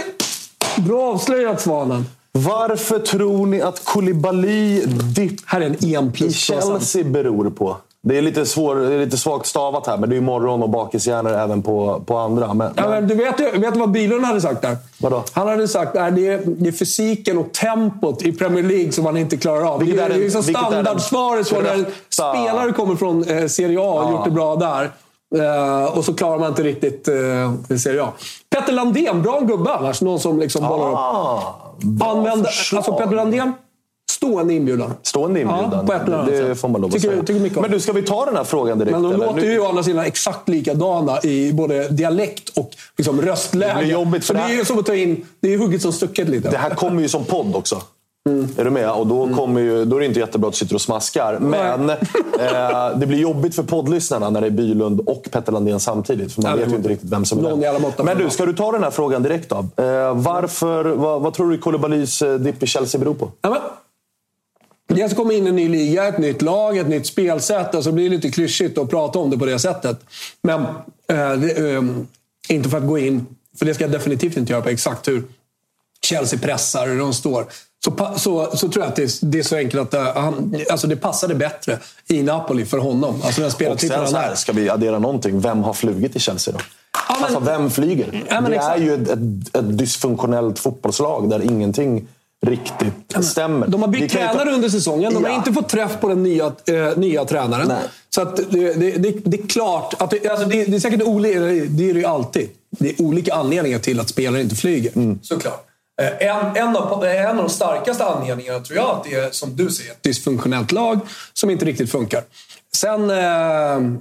bra 0.77 1.13
avslöjat, 1.13 1.61
Svanen. 1.61 2.07
Varför 2.39 2.99
tror 2.99 3.47
ni 3.47 3.63
att 3.63 3.85
Koulibaly 3.85 4.83
dipp 5.17 5.41
Här 5.47 5.61
är 5.61 5.67
en 5.67 5.77
EM 5.95 6.13
i. 6.17 6.33
Chelsea 6.33 7.05
beror 7.05 7.51
på? 7.51 7.77
Det 8.07 8.19
är 8.19 8.23
lite, 8.23 8.47
svår, 8.47 8.77
det 8.77 8.95
är 8.95 8.99
lite 9.05 9.17
svagt 9.17 9.47
stavat 9.47 9.87
här, 9.87 9.97
men 9.97 10.11
det 10.11 10.17
är 10.17 10.21
morgon 10.21 10.63
och 10.63 10.71
bakishjärnor 10.71 11.33
även 11.33 11.63
på, 11.63 12.03
på 12.07 12.19
andra. 12.19 12.55
Men, 12.55 12.73
Ja, 12.77 12.89
men 12.89 13.09
du 13.09 13.15
vet, 13.15 13.41
vet 13.41 13.77
vad 13.77 13.91
Bylund 13.91 14.25
hade 14.25 14.41
sagt 14.41 14.63
där? 14.63 14.77
Vadå? 14.99 15.25
Han 15.33 15.49
hade 15.49 15.69
sagt 15.69 15.97
att 15.97 16.15
det, 16.17 16.27
är, 16.29 16.43
det 16.47 16.69
är 16.69 16.73
fysiken 16.73 17.39
och 17.39 17.53
tempot 17.53 18.23
i 18.23 18.33
Premier 18.33 18.63
League 18.65 18.93
som 18.93 19.07
han 19.07 19.17
inte 19.17 19.37
klarar 19.37 19.65
av. 19.73 19.79
Vilket 19.81 19.97
det 19.99 20.05
är 20.05 20.11
är, 20.11 20.19
liksom 20.19 20.43
standardsvaret 20.43 21.53
när 21.53 21.75
en 21.75 21.87
spelare 22.11 22.73
kommer 22.73 22.97
från 22.97 23.25
eh, 23.29 23.47
Serie 23.47 23.81
A 23.81 23.83
och 23.83 24.05
Ja. 24.05 24.11
gjort 24.11 24.25
det 24.25 24.31
bra 24.31 24.57
där. 24.57 24.91
Eh, 25.35 25.85
och 25.99 26.05
så 26.05 26.15
klarar 26.15 26.39
man 26.39 26.49
inte 26.49 26.63
riktigt 26.63 27.09
eh, 27.09 27.77
Serie 27.77 28.03
A. 28.03 28.09
Petter 28.51 28.73
Landén, 28.73 29.23
bra 29.23 29.41
gubbe 29.41 29.73
annars. 29.73 30.01
Någon 30.03 30.21
som 30.21 30.39
liksom 30.39 30.69
bollar 30.69 30.89
upp. 30.91 30.95
Ah, 30.99 31.55
Använder, 32.01 32.45
förslag. 32.45 32.77
alltså 32.79 32.93
Petter 32.93 33.17
Landén, 33.17 33.53
stående 34.11 34.55
inbjudan. 34.55 34.95
Stående 35.03 35.41
inbjudan. 35.41 35.71
Ja, 35.73 35.83
på 35.87 35.93
ett 35.93 36.03
eller 36.03 36.17
annat 36.17 36.31
det 36.31 36.37
sätt. 36.47 36.61
får 36.61 36.69
man 36.69 36.81
lov 36.81 36.89
att 36.89 36.95
Tycker- 36.95 37.09
säga. 37.11 37.23
tycker 37.23 37.41
mycket 37.41 37.59
om. 37.59 37.63
Men 37.63 37.71
du, 37.71 37.81
ska 37.81 37.93
vi 37.93 38.03
ta 38.03 38.25
den 38.25 38.37
här 38.37 38.45
frågan 38.45 38.79
direkt? 38.79 38.93
Men 38.93 39.03
de 39.03 39.13
eller? 39.13 39.27
låter 39.27 39.41
Nu- 39.41 39.53
ju 39.53 39.61
å 39.61 39.69
andra 39.69 39.83
sidan 39.83 40.05
exakt 40.05 40.49
likadana 40.49 41.21
i 41.23 41.53
både 41.53 41.89
dialekt 41.89 42.49
och 42.59 42.71
liksom 42.97 43.23
röstläge. 43.23 43.73
Det 43.75 43.79
blir 43.85 43.93
jobbigt, 43.93 44.25
för 44.25 44.27
så 44.27 44.33
det 44.33 44.39
det 44.39 44.43
här- 44.43 44.53
är 44.55 44.59
ju 44.59 44.65
som 44.65 44.79
att 44.79 44.87
ta 44.87 44.95
in... 44.95 45.27
Det 45.41 45.55
är 45.55 45.59
hugget 45.59 45.83
som 45.83 45.93
stucket 45.93 46.29
lite. 46.29 46.51
Det 46.51 46.57
här 46.59 46.71
kommer 46.71 47.03
ju 47.03 47.09
som 47.09 47.25
podd 47.25 47.57
också. 47.57 47.83
Mm. 48.29 48.49
Är 48.57 48.65
du 48.65 48.71
med? 48.71 48.91
Och 48.91 49.07
då, 49.07 49.35
kommer 49.35 49.61
ju, 49.61 49.85
då 49.85 49.97
är 49.97 50.01
det 50.01 50.07
inte 50.07 50.21
jättebra 50.21 50.49
att 50.49 50.55
du 50.55 50.59
sitter 50.59 50.75
och 50.75 50.81
smaskar. 50.81 51.39
Men 51.39 51.91
eh, 51.91 52.99
det 52.99 53.07
blir 53.07 53.19
jobbigt 53.19 53.55
för 53.55 53.63
poddlyssnarna 53.63 54.31
när 54.31 54.41
det 54.41 54.47
är 54.47 54.51
Bylund 54.51 55.01
och 55.01 55.29
Petter 55.31 55.53
Landén 55.53 55.81
samtidigt. 55.81 56.33
För 56.33 56.43
man 56.43 56.51
Ja, 56.51 56.57
vet 56.57 56.73
ju 56.73 56.77
inte 56.77 56.89
riktigt 56.89 57.11
vem 57.11 57.25
som 57.25 57.47
är 57.47 57.73
vem. 57.97 58.07
Men 58.07 58.19
du, 58.19 58.31
ska 58.31 58.47
du 58.47 58.53
ta 58.53 58.73
den 58.73 58.83
här 58.83 58.91
frågan 58.91 59.23
direkt 59.23 59.49
då? 59.49 59.57
Eh, 59.57 60.15
varför, 60.15 60.85
vad, 60.85 61.23
vad 61.23 61.35
tror 61.35 61.51
du 61.51 61.59
Koulibalys 61.59 62.23
eh, 62.23 62.35
dipp 62.35 62.63
i 62.63 62.67
Chelsea 62.67 62.99
beror 62.99 63.15
på? 63.15 63.31
Ja, 63.41 65.09
ska 65.09 65.17
komma 65.17 65.33
in 65.33 65.47
en 65.47 65.57
ny 65.57 65.69
liga, 65.69 66.09
ett 66.09 66.19
nytt 66.19 66.43
lag, 66.43 66.79
ett 66.79 66.89
nytt 66.89 67.07
spelsätt. 67.07 67.75
Alltså, 67.75 67.91
det 67.91 67.95
blir 67.95 68.11
lite 68.11 68.31
klyschigt 68.31 68.79
att 68.79 68.91
prata 68.91 69.19
om 69.19 69.31
det 69.31 69.39
på 69.39 69.47
det 69.47 69.59
sättet. 69.59 70.01
Men 70.43 70.61
eh, 71.09 71.33
det, 71.33 71.75
eh, 71.75 71.83
inte 72.49 72.69
för 72.69 72.79
att 72.79 72.87
gå 72.87 72.99
in, 72.99 73.27
för 73.59 73.67
det 73.67 73.75
ska 73.75 73.85
jag 73.85 73.91
definitivt 73.91 74.37
inte 74.37 74.53
göra 74.53 74.63
på 74.63 74.69
exakt 74.69 75.09
hur 75.09 75.23
Chelsea 76.07 76.39
pressar, 76.39 76.87
hur 76.87 76.99
de 76.99 77.15
står. 77.15 77.47
Så, 77.85 78.09
så, 78.17 78.51
så 78.57 78.69
tror 78.69 78.85
jag 78.85 78.89
att 78.91 78.97
det 78.97 79.03
är, 79.03 79.27
det 79.27 79.39
är 79.39 79.43
så 79.43 79.57
enkelt 79.57 79.83
att 79.83 80.17
eh, 80.17 80.23
han, 80.23 80.57
alltså 80.71 80.87
det 80.87 80.97
passade 80.97 81.35
bättre 81.35 81.79
i 82.09 82.23
Napoli 82.23 82.65
för 82.65 82.79
honom. 82.79 83.15
Alltså 83.25 83.41
den 83.41 83.51
spelartypen 83.51 83.99
han 84.05 84.15
är. 84.15 84.35
ska 84.35 84.53
vi 84.53 84.71
addera 84.71 84.99
någonting. 84.99 85.41
Vem 85.41 85.63
har 85.63 85.73
flugit 85.75 86.17
i 86.17 86.21
Chelsea 86.21 86.55
då? 86.55 86.61
Ja, 87.09 87.15
men- 87.15 87.25
alltså, 87.25 87.41
vem 87.41 87.71
flyger? 87.71 88.25
Ja, 88.29 88.41
det 88.41 88.55
exakt. 88.55 88.79
är 88.79 88.83
ju 88.83 88.95
ett, 88.95 89.09
ett, 89.09 89.57
ett 89.57 89.79
dysfunktionellt 89.79 90.59
fotbollslag 90.59 91.31
där 91.31 91.43
ingenting 91.43 92.07
riktigt 92.47 93.25
stämmer. 93.25 93.67
De 93.67 93.81
har 93.83 93.89
bytt 93.89 94.03
ju 94.03 94.09
ta- 94.09 94.15
tränare 94.19 94.51
under 94.55 94.69
säsongen. 94.69 95.15
De 95.15 95.23
Ja. 95.23 95.29
har 95.31 95.37
inte 95.37 95.53
fått 95.53 95.69
träff 95.69 96.01
på 96.01 96.09
den 96.09 96.23
nya, 96.23 96.47
eh, 96.47 96.97
nya 96.97 97.25
tränaren. 97.25 97.69
Nej. 97.69 97.77
Så 98.11 98.23
att 98.23 98.37
det, 98.37 98.73
det, 98.75 98.91
det, 98.91 99.15
det 99.25 99.41
är 99.43 99.47
klart 99.47 99.95
att 99.99 100.11
det, 100.11 100.29
alltså 100.29 100.47
det, 100.49 100.65
det 100.65 100.77
är 100.77 100.81
säkert 100.81 101.03
olika. 101.03 101.41
Det 101.41 101.91
är 101.91 101.95
det 101.95 102.01
ju 102.01 102.05
alltid. 102.05 102.49
Det 102.71 102.89
är 102.91 103.03
olika 103.03 103.35
anledningar 103.35 103.79
till 103.79 104.01
att 104.01 104.09
spelare 104.09 104.41
inte 104.43 104.57
flyger. 104.57 104.93
Mm. 104.97 105.19
Såklart. 105.23 105.64
Eh, 106.03 106.29
en, 106.29 106.57
en, 106.57 106.77
av, 106.77 107.05
eh, 107.05 107.25
en 107.25 107.29
av 107.31 107.37
de 107.37 107.49
starkaste 107.49 108.05
anledningarna 108.05 108.61
tror 108.61 108.77
jag 108.77 108.91
att 108.91 109.05
det 109.05 109.15
är, 109.15 109.31
som 109.31 109.57
du 109.57 109.71
säger, 109.71 109.91
ett 109.91 110.03
dysfunktionellt 110.03 110.73
lag 110.73 111.01
som 111.33 111.51
inte 111.51 111.65
riktigt 111.65 111.91
funkar. 111.91 112.23
Sen... 112.75 113.11
Eh, 113.11 114.01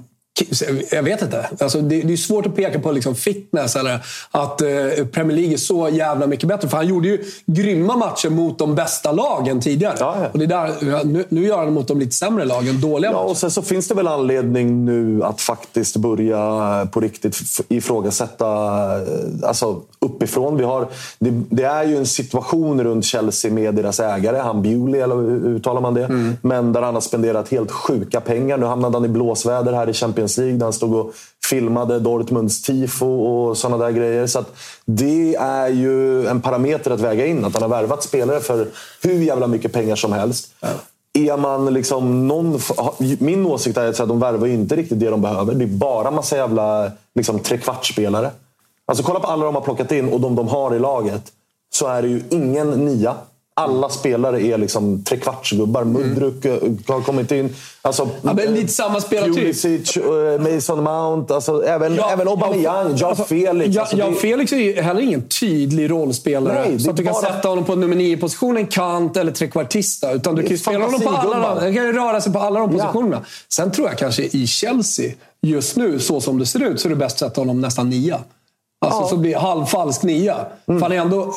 jag 0.90 1.02
vet 1.02 1.22
inte. 1.22 1.46
Alltså 1.60 1.80
det, 1.80 2.02
det 2.02 2.12
är 2.12 2.16
svårt 2.16 2.46
att 2.46 2.56
peka 2.56 2.78
på 2.80 2.92
liksom 2.92 3.14
fitness 3.14 3.76
eller 3.76 4.06
att 4.30 4.60
eh, 4.62 4.68
Premier 5.12 5.36
League 5.36 5.52
är 5.52 5.56
så 5.56 5.88
jävla 5.92 6.26
mycket 6.26 6.48
bättre. 6.48 6.68
För 6.68 6.76
han 6.76 6.88
gjorde 6.88 7.08
ju 7.08 7.24
grymma 7.46 7.96
matcher 7.96 8.30
mot 8.30 8.58
de 8.58 8.74
bästa 8.74 9.12
lagen 9.12 9.60
tidigare. 9.60 9.96
Ja, 10.00 10.16
ja. 10.22 10.28
Och 10.32 10.38
det 10.38 10.44
är 10.44 10.48
där, 10.48 11.04
nu, 11.04 11.24
nu 11.28 11.46
gör 11.46 11.58
han 11.58 11.72
mot 11.72 11.88
de 11.88 11.98
lite 11.98 12.12
sämre 12.12 12.44
lagen. 12.44 12.80
Dåliga 12.80 13.10
Ja, 13.10 13.16
matcher. 13.16 13.30
och 13.30 13.36
sen 13.36 13.50
så 13.50 13.62
finns 13.62 13.88
det 13.88 13.94
väl 13.94 14.08
anledning 14.08 14.84
nu 14.84 15.24
att 15.24 15.40
faktiskt 15.40 15.96
börja 15.96 16.88
på 16.92 17.00
riktigt 17.00 17.36
ifrågasätta 17.68 18.46
eh, 18.96 19.48
alltså, 19.48 19.80
uppifrån. 19.98 20.56
Vi 20.56 20.64
har, 20.64 20.88
det, 21.18 21.30
det 21.50 21.64
är 21.64 21.84
ju 21.84 21.96
en 21.96 22.06
situation 22.06 22.84
runt 22.84 23.04
Chelsea 23.04 23.52
med 23.52 23.74
deras 23.74 24.00
ägare, 24.00 24.38
han 24.38 24.62
Bewley, 24.62 25.00
eller 25.00 25.14
hur 25.14 25.46
uttalar 25.46 25.80
man 25.80 25.94
det? 25.94 26.04
Mm. 26.04 26.36
Men 26.42 26.72
där 26.72 26.82
han 26.82 26.94
har 26.94 27.00
spenderat 27.00 27.48
helt 27.48 27.70
sjuka 27.72 28.20
pengar. 28.20 28.58
Nu 28.58 28.66
hamnade 28.66 28.96
han 28.96 29.04
i 29.04 29.08
blåsväder 29.08 29.72
här 29.72 29.88
i 29.88 29.92
Champions 29.92 30.23
League 30.38 30.56
där 30.56 30.66
han 30.66 30.72
stod 30.72 30.94
och 30.94 31.14
filmade 31.50 31.98
Dortmunds 31.98 32.62
tifo 32.62 33.06
och 33.06 33.56
sådana 33.56 33.84
där 33.84 33.92
grejer. 33.92 34.26
Så 34.26 34.44
det 34.84 35.34
är 35.34 35.68
ju 35.68 36.26
en 36.26 36.40
parameter 36.40 36.90
att 36.90 37.00
väga 37.00 37.26
in. 37.26 37.44
Att 37.44 37.54
han 37.54 37.62
har 37.62 37.68
värvat 37.68 38.02
spelare 38.02 38.40
för 38.40 38.68
hur 39.02 39.22
jävla 39.22 39.46
mycket 39.46 39.72
pengar 39.72 39.96
som 39.96 40.12
helst. 40.12 40.54
Är 41.12 41.36
man 41.36 41.74
liksom 41.74 42.28
någon, 42.28 42.60
min 43.18 43.46
åsikt 43.46 43.76
är 43.76 43.88
att 43.88 44.08
de 44.08 44.20
värvar 44.20 44.46
inte 44.46 44.76
riktigt 44.76 45.00
det 45.00 45.10
de 45.10 45.22
behöver. 45.22 45.54
Det 45.54 45.64
är 45.64 45.66
bara 45.66 46.10
massa 46.10 46.36
jävla 46.36 46.90
liksom, 47.14 47.38
trekvartsspelare. 47.38 48.30
Alltså 48.86 49.04
kolla 49.04 49.20
på 49.20 49.26
alla 49.26 49.44
de 49.44 49.54
har 49.54 49.62
plockat 49.62 49.92
in 49.92 50.08
och 50.08 50.20
de 50.20 50.34
de 50.34 50.48
har 50.48 50.74
i 50.74 50.78
laget. 50.78 51.32
Så 51.70 51.86
är 51.86 52.02
det 52.02 52.08
ju 52.08 52.22
ingen 52.30 52.70
nia. 52.70 53.14
Alla 53.56 53.88
spelare 53.88 54.40
är 54.46 54.58
liksom 54.58 55.02
trekvartsgubbar. 55.04 55.84
Mudryk 55.84 56.44
eh, 56.44 56.52
har 56.88 57.00
kommit 57.00 57.32
in. 57.32 57.54
Alltså, 57.82 58.08
Ja, 58.22 58.32
men 58.34 58.54
lite 58.54 58.68
samma 58.72 59.00
spelartyp. 59.00 59.34
Pulisic, 59.36 59.96
eh, 59.96 60.54
Mason 60.54 60.82
Mount, 60.84 61.34
alltså, 61.34 61.64
även, 61.64 61.94
Ja, 61.94 62.10
även 62.12 62.28
Aubameyang, 62.28 62.94
Joao 62.96 63.08
alltså, 63.10 63.24
Felix. 63.24 63.74
Ja, 63.74 63.80
Alltså, 63.80 63.96
ja, 63.96 64.08
det- 64.08 64.14
Felix 64.14 64.52
är 64.52 64.56
ju 64.56 64.80
heller 64.80 65.00
ingen 65.00 65.28
tydlig 65.28 65.90
rollspelare. 65.90 66.68
Nej, 66.68 66.78
så 66.80 66.90
att 66.90 66.96
du 66.96 67.02
är 67.02 67.06
kan 67.06 67.22
bara- 67.22 67.32
sätta 67.34 67.48
honom 67.48 67.64
på 67.64 67.74
nummer 67.74 67.96
nio 67.96 68.16
position 68.16 68.56
en 68.56 68.66
kant 68.66 69.16
eller 69.16 69.32
trekvartista. 69.32 70.12
Utan 70.12 70.34
du 70.34 70.42
kan 70.42 70.58
spela 70.58 70.84
honom 70.84 71.00
på 71.00 71.08
alla 71.10 71.60
Han 71.60 71.74
kan 71.74 71.92
röra 71.92 72.20
sig 72.20 72.32
på 72.32 72.38
alla 72.38 72.60
de 72.60 72.70
Ja. 72.76 72.78
positionerna. 72.84 73.24
Sen 73.52 73.72
tror 73.72 73.88
jag 73.88 73.98
kanske 73.98 74.22
i 74.22 74.46
Chelsea, 74.46 75.12
just 75.42 75.76
nu, 75.76 75.98
så 75.98 76.20
som 76.20 76.38
det 76.38 76.46
ser 76.46 76.62
ut, 76.64 76.80
så 76.80 76.88
är 76.88 76.90
det 76.90 76.96
bäst 76.96 77.22
att 77.22 77.28
sätta 77.28 77.40
honom 77.40 77.60
nästan 77.60 77.90
nia. 77.90 78.18
Alltså 78.84 79.00
Ja. 79.00 79.08
så 79.08 79.16
blir 79.16 79.36
halvfalsk 79.36 80.02
nia. 80.02 80.36
För 80.66 80.80
han 80.80 80.92
är 80.92 80.96
ändå... 80.96 81.34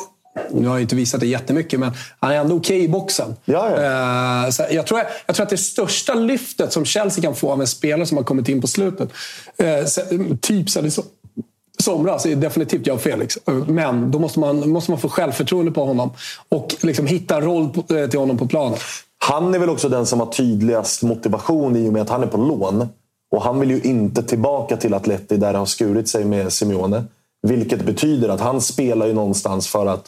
Nu 0.50 0.68
har 0.68 0.74
jag 0.74 0.82
inte 0.82 0.96
visat 0.96 1.20
det 1.20 1.26
jättemycket, 1.26 1.80
men 1.80 1.92
han 2.20 2.30
är 2.30 2.36
ändå 2.36 2.56
okej 2.56 2.84
i 2.84 2.88
boxen. 2.88 3.36
Ja, 3.44 3.70
ja. 3.70 4.44
Eh, 4.44 4.50
så 4.50 4.64
jag, 4.70 4.86
tror, 4.86 5.00
jag 5.26 5.36
tror 5.36 5.44
att 5.44 5.50
det 5.50 5.56
största 5.56 6.14
lyftet 6.14 6.72
som 6.72 6.84
Chelsea 6.84 7.22
kan 7.22 7.34
få 7.34 7.52
av 7.52 7.60
en 7.60 7.66
spelare 7.66 8.06
som 8.06 8.16
har 8.16 8.24
kommit 8.24 8.48
in 8.48 8.60
på 8.60 8.66
slutet, 8.66 9.10
eh, 9.56 10.36
typ 10.40 10.70
sen 10.70 10.86
i 10.86 10.88
so- 10.88 11.04
somras, 11.82 12.26
är 12.26 12.36
definitivt 12.36 12.86
jag 12.86 13.00
Felix. 13.00 13.38
Men 13.66 14.10
då 14.10 14.18
måste 14.18 14.40
man, 14.40 14.70
måste 14.70 14.90
man 14.90 15.00
få 15.00 15.08
självförtroende 15.08 15.72
på 15.72 15.84
honom 15.84 16.10
och 16.48 16.76
liksom 16.80 17.06
hitta 17.06 17.36
en 17.36 17.42
roll 17.42 17.64
eh, 17.64 18.08
till 18.10 18.18
honom 18.18 18.38
på 18.38 18.46
planen. 18.46 18.78
Han 19.18 19.54
är 19.54 19.58
väl 19.58 19.70
också 19.70 19.88
den 19.88 20.06
som 20.06 20.20
har 20.20 20.26
tydligast 20.26 21.02
motivation 21.02 21.76
i 21.76 21.88
och 21.88 21.92
med 21.92 22.02
att 22.02 22.10
han 22.10 22.22
är 22.22 22.26
på 22.26 22.36
lån. 22.36 22.88
Och 23.30 23.42
han 23.42 23.60
vill 23.60 23.70
ju 23.70 23.80
inte 23.80 24.22
tillbaka 24.22 24.76
till 24.76 24.94
Atleti 24.94 25.36
där 25.36 25.54
har 25.54 25.66
skurit 25.66 26.08
sig 26.08 26.24
med 26.24 26.52
Simeone. 26.52 27.04
Vilket 27.42 27.82
betyder 27.82 28.28
att 28.28 28.40
han 28.40 28.60
spelar 28.60 29.06
ju 29.06 29.12
någonstans 29.12 29.68
för 29.68 29.86
att 29.86 30.04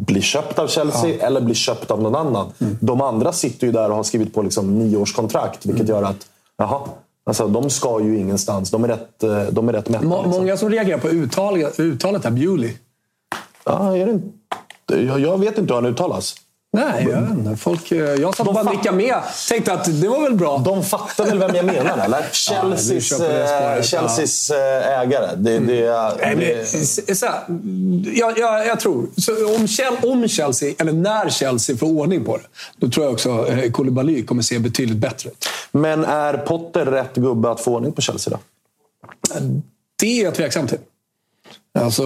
bli 0.00 0.20
köpt 0.20 0.58
av 0.58 0.66
Chelsea 0.68 1.26
eller 1.26 1.40
bli 1.40 1.54
köpt 1.54 1.90
av 1.90 2.02
någon 2.02 2.14
annan. 2.14 2.52
Mm. 2.58 2.76
De 2.80 3.00
andra 3.00 3.32
sitter 3.32 3.66
ju 3.66 3.72
där 3.72 3.90
och 3.90 3.96
har 3.96 4.02
skrivit 4.02 4.34
på 4.34 4.42
liksom 4.42 4.78
nioårskontrakt. 4.78 5.66
Vilket 5.66 5.88
Mm. 5.88 5.96
gör 6.02 6.10
att 6.10 6.26
jaha, 6.56 6.80
alltså, 7.24 7.48
de 7.48 7.70
ska 7.70 8.00
ju 8.00 8.18
ingenstans. 8.18 8.70
De 8.70 8.84
är 8.84 8.88
rätt, 8.88 9.22
eh, 9.22 9.42
de 9.42 9.68
är 9.68 9.72
rätt 9.72 9.88
mätta. 9.88 10.04
Må, 10.04 10.22
liksom. 10.22 10.30
Många 10.42 10.56
som 10.56 10.70
reagerar 10.70 10.98
på 10.98 11.08
uttalet, 11.08 11.80
uttalet 11.80 12.24
här, 12.24 12.30
Bewley. 12.30 12.72
Ja, 13.64 13.96
är 13.96 14.06
det 14.06 14.12
inte, 14.12 15.02
jag, 15.06 15.20
jag 15.20 15.38
vet 15.38 15.58
inte 15.58 15.74
hur 15.74 15.80
han 15.80 15.90
uttalas. 15.92 16.34
Nej, 16.74 17.06
jag 17.10 17.20
vet 17.20 17.30
inte. 17.30 17.56
Folk, 17.56 17.92
eh, 17.92 17.98
jag 17.98 18.36
satt 18.36 18.48
och 18.48 18.54
bara 18.54 18.70
nickade 18.70 18.96
med. 18.96 19.14
Tänkte 19.48 19.72
att 19.72 20.00
det 20.00 20.08
var 20.08 20.22
väl 20.22 20.34
bra. 20.34 20.58
De 20.58 20.84
fattar 20.84 21.24
väl 21.24 21.38
vem 21.38 21.54
jag 21.56 21.64
menar, 21.64 21.98
eller? 22.04 22.22
Chelseas, 22.32 23.18
det 23.18 23.76
eh, 23.76 23.82
Chelseas 23.82 24.50
eh, 24.50 25.00
ägare. 25.00 25.30
Det, 25.36 25.58
det, 25.58 25.90
Nej, 26.20 26.36
det, 26.36 26.56
men, 27.06 27.16
så 27.16 27.26
här, 27.26 27.40
jag, 28.18 28.38
jag, 28.38 28.66
jag 28.66 28.80
tror, 28.80 29.06
så 29.16 29.54
om, 29.56 29.66
Chel- 29.68 29.96
om 30.02 30.28
Chelsea, 30.28 30.74
eller 30.78 30.92
när 30.92 31.28
Chelsea 31.30 31.76
får 31.76 31.86
ordning 31.86 32.24
på 32.24 32.36
det, 32.36 32.42
då 32.76 32.88
tror 32.90 33.06
jag 33.06 33.12
också 33.12 33.48
eh, 33.48 33.70
Koulibaly 33.70 34.24
kommer 34.24 34.42
se 34.42 34.58
betydligt 34.58 34.98
bättre 34.98 35.30
ut. 35.30 35.46
men 35.72 36.04
är 36.04 36.34
Potter 36.38 36.84
rätt 36.86 37.14
gubbe 37.14 37.50
att 37.50 37.60
få 37.60 37.74
ordning 37.74 37.92
på 37.92 38.00
Chelsea 38.00 38.30
då? 38.36 38.38
Det 40.00 40.20
är 40.20 40.24
jag 40.24 40.34
tveksam 40.34 40.66
till. 40.66 40.78
Alltså, 41.78 42.02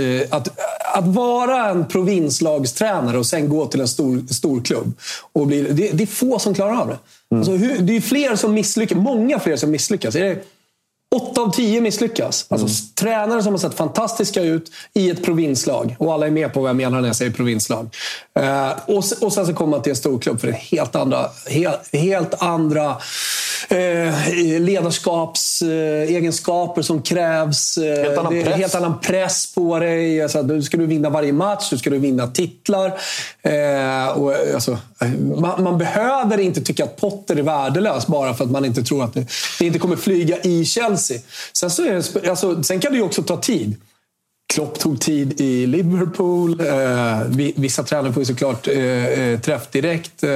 eh, 0.00 0.26
att, 0.30 0.48
att 0.94 1.06
vara 1.06 1.70
en 1.70 1.86
provinslagstränare 1.86 3.18
och 3.18 3.26
sen 3.26 3.48
gå 3.48 3.66
till 3.66 3.80
en 3.80 3.88
stor, 3.88 4.32
stor 4.32 4.60
klubb. 4.60 4.92
Och 5.32 5.46
bli, 5.46 5.62
det, 5.62 5.90
det 5.92 6.04
är 6.04 6.06
få 6.06 6.38
som 6.38 6.54
klarar 6.54 6.80
av 6.80 6.88
det. 6.88 6.98
Alltså, 7.36 7.52
hur, 7.52 7.78
det 7.78 7.96
är 7.96 8.00
fler 8.00 8.36
som 8.36 8.54
misslyckas. 8.54 8.98
Många 8.98 9.38
fler 9.38 9.56
som 9.56 9.70
misslyckas. 9.70 10.14
Är 10.14 10.24
det, 10.24 10.42
Åtta 11.16 11.40
av 11.40 11.52
tio 11.52 11.80
misslyckas. 11.80 12.46
Alltså, 12.48 12.66
s- 12.66 12.94
Tränare 12.94 13.42
som 13.42 13.52
har 13.52 13.58
sett 13.58 13.74
fantastiska 13.74 14.42
ut 14.42 14.70
i 14.94 15.10
ett 15.10 15.24
provinslag. 15.24 15.96
Och 15.98 16.12
alla 16.12 16.26
är 16.26 16.30
med 16.30 16.52
på 16.52 16.60
vad 16.60 16.68
jag 16.68 16.76
menar 16.76 17.00
när 17.00 17.08
jag 17.08 17.16
säger 17.16 17.30
provinslag. 17.32 17.94
Eh, 18.40 18.70
och, 18.86 19.04
och 19.20 19.32
sen 19.32 19.46
så 19.46 19.54
kommer 19.54 19.70
man 19.70 19.82
till 19.82 19.90
en 19.90 19.96
storklubb 19.96 20.40
för 20.40 20.48
är 20.48 20.52
helt 20.52 20.96
andra, 20.96 21.26
helt, 21.48 21.88
helt 21.92 22.42
andra 22.42 22.96
eh, 23.68 24.14
ledarskapsegenskaper 24.60 26.82
som 26.82 27.02
krävs. 27.02 27.78
Eh, 27.78 28.04
Helt 28.04 28.18
annan 28.18 28.32
det 28.34 28.40
är 28.40 28.44
press. 28.44 28.56
helt 28.56 28.74
annan 28.74 29.00
press 29.00 29.54
på 29.54 29.78
dig. 29.78 30.22
Alltså, 30.22 30.42
nu 30.42 30.62
ska 30.62 30.76
du 30.76 30.86
vinna 30.86 31.10
varje 31.10 31.32
match, 31.32 31.68
nu 31.72 31.78
ska 31.78 31.90
du 31.90 31.98
vinna 31.98 32.26
titlar. 32.26 32.86
Eh, 33.42 34.08
och, 34.18 34.32
eh, 34.34 34.54
alltså, 34.54 34.78
eh, 35.00 35.08
man, 35.40 35.62
man 35.62 35.78
behöver 35.78 36.38
inte 36.40 36.60
tycka 36.60 36.84
att 36.84 36.96
Potter 36.96 37.36
är 37.36 37.42
värdelös 37.42 38.06
bara 38.06 38.34
för 38.34 38.44
att 38.44 38.50
man 38.50 38.64
inte 38.64 38.82
tror 38.82 39.04
att 39.04 39.14
det, 39.14 39.26
det 39.58 39.66
inte 39.66 39.78
kommer 39.78 39.96
flyga 39.96 40.36
i 40.42 40.64
Chelsea. 40.64 40.99
Sen, 41.52 41.70
så 41.70 41.82
är 41.84 42.20
det, 42.22 42.30
alltså, 42.30 42.62
sen 42.62 42.80
kan 42.80 42.92
det 42.92 42.98
ju 42.98 43.04
också 43.04 43.22
ta 43.22 43.36
tid. 43.36 43.76
Klopp 44.54 44.78
tog 44.78 45.00
tid 45.00 45.40
i 45.40 45.66
Liverpool. 45.66 46.60
Eh, 46.60 47.20
vi- 47.28 47.52
vissa 47.56 47.82
tränare 47.82 48.12
får 48.12 48.20
ju 48.20 48.26
såklart 48.26 48.68
eh, 48.68 49.06
eh, 49.06 49.40
träff 49.40 49.70
direkt. 49.70 50.22
Eh, 50.22 50.30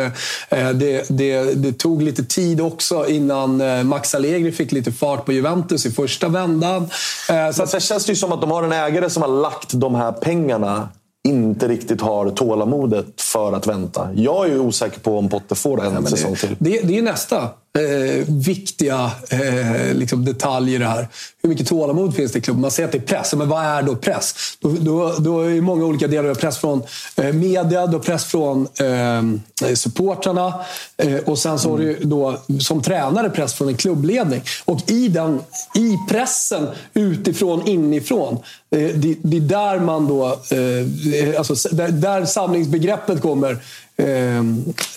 eh, 0.49 0.71
det, 0.71 1.07
det, 1.09 1.55
det 1.55 1.73
tog 1.79 2.03
lite 2.03 2.25
tid 2.25 2.61
också 2.61 3.09
innan 3.09 3.61
eh, 3.61 3.83
Max 3.83 4.15
Allegri 4.15 4.53
fick 4.53 4.73
lite 4.73 4.93
fart 4.93 5.25
på 5.25 5.33
Juventus 5.33 5.87
i 5.87 5.91
första 5.91 6.29
vändan. 6.29 6.89
Eh, 7.31 7.51
så 7.53 7.67
sen 7.67 7.81
känns 7.81 8.05
det 8.07 8.13
ju 8.13 8.17
som 8.17 8.33
att 8.33 8.41
de 8.41 8.51
har 8.51 8.63
en 8.63 8.73
ägare 8.73 9.11
som 9.11 9.23
har 9.23 9.31
lagt 9.43 9.73
de 9.73 9.95
här 9.95 10.13
pengarna 10.13 10.89
inte 11.29 11.69
riktigt 11.69 12.01
har 12.01 12.31
tålamodet 12.31 13.21
för 13.23 13.53
att 13.53 13.67
vänta. 13.67 14.09
Jag 14.15 14.47
är 14.47 14.53
ju 14.53 14.59
osäker 14.59 15.01
på 15.01 15.19
om 15.19 15.29
Potter 15.29 15.55
får 15.55 15.85
en 15.85 16.07
säsong 16.07 16.37
till. 16.37 16.57
det, 16.59 16.81
det 16.81 16.99
är 16.99 17.03
nästa 17.03 17.49
eh, 17.79 18.25
viktiga 18.27 19.11
eh, 19.31 19.95
liksom 19.95 20.25
detalj 20.25 20.75
i 20.75 20.79
det 20.79 20.87
här. 20.87 21.09
Hur 21.43 21.49
mycket 21.49 21.69
tålamod 21.69 22.15
finns 22.15 22.33
det 22.33 22.39
i 22.39 22.43
klubben? 22.43 22.61
Man 22.61 22.71
säger 22.71 22.87
att 22.87 22.93
det 22.93 22.99
är 22.99 23.17
press. 23.17 23.35
Men 23.35 23.49
vad 23.49 23.65
är 23.65 23.83
då 23.83 23.97
press? 23.97 24.35
Då, 24.61 24.69
då, 24.69 25.15
då 25.19 25.41
är 25.41 25.51
det 25.51 25.61
många 25.61 25.85
olika 25.85 26.07
delar. 26.07 26.29
Du 26.29 26.35
press 26.35 26.59
från 26.59 26.83
eh, 27.17 27.33
media, 27.33 27.87
du 27.87 27.99
press 27.99 28.25
från 28.25 28.69
eh, 28.81 29.75
supportrarna 29.75 30.61
eh, 30.97 31.17
och 31.17 31.39
sen 31.39 31.59
så 31.59 31.71
har 31.71 31.79
du 31.79 31.99
då 32.03 32.39
som 32.61 32.83
tränare 32.83 33.31
press 33.31 33.55
från 33.55 33.69
en 33.69 33.77
klubbledning. 33.77 34.43
Och 34.65 34.91
i, 34.91 35.09
den, 35.09 35.41
i 35.75 35.99
pressen 36.09 36.69
utifrån, 36.95 37.69
inifrån, 37.69 38.35
eh, 38.71 38.91
det, 38.95 39.17
det 39.23 39.37
är 39.37 39.41
där 39.41 39.79
man 39.79 40.09
då... 40.09 40.27
Eh, 40.27 41.39
alltså, 41.39 41.69
där, 41.77 41.89
där 41.89 42.25
samlingsbegreppet 42.25 43.23
kommer 43.23 43.59
eh, 43.97 44.39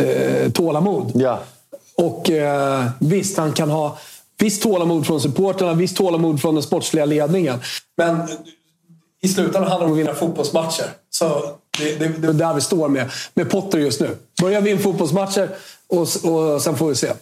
eh, 0.07 0.51
tålamod. 0.51 1.11
Ja. 1.15 1.39
Och 1.97 2.29
eh, 2.29 2.85
visst, 2.99 3.37
han 3.37 3.53
kan 3.53 3.69
ha 3.69 3.97
visst 4.37 4.63
tålamod 4.63 5.07
från 5.07 5.21
supporterna, 5.21 5.73
visst 5.73 5.97
tålamod 5.97 6.41
från 6.41 6.55
den 6.55 6.63
sportsliga 6.63 7.05
ledningen. 7.05 7.59
Men 7.97 8.27
i 9.21 9.27
slutändan 9.27 9.71
handlar 9.71 9.79
det 9.79 9.85
om 9.85 9.91
att 9.91 9.99
vinna 9.99 10.13
fotbollsmatcher. 10.13 10.85
Så 11.09 11.41
det, 11.77 11.99
det, 11.99 12.07
det 12.07 12.27
är 12.27 12.33
där 12.33 12.53
vi 12.53 12.61
står 12.61 12.87
med, 12.89 13.11
med 13.33 13.49
Potter 13.49 13.79
just 13.79 14.01
nu. 14.01 14.17
Börja 14.41 14.61
vinna 14.61 14.79
fotbollsmatcher 14.79 15.49
och, 15.87 16.01
och 16.01 16.61
sen 16.61 16.77
får 16.77 16.89
vi 16.89 16.95
se. 16.95 17.13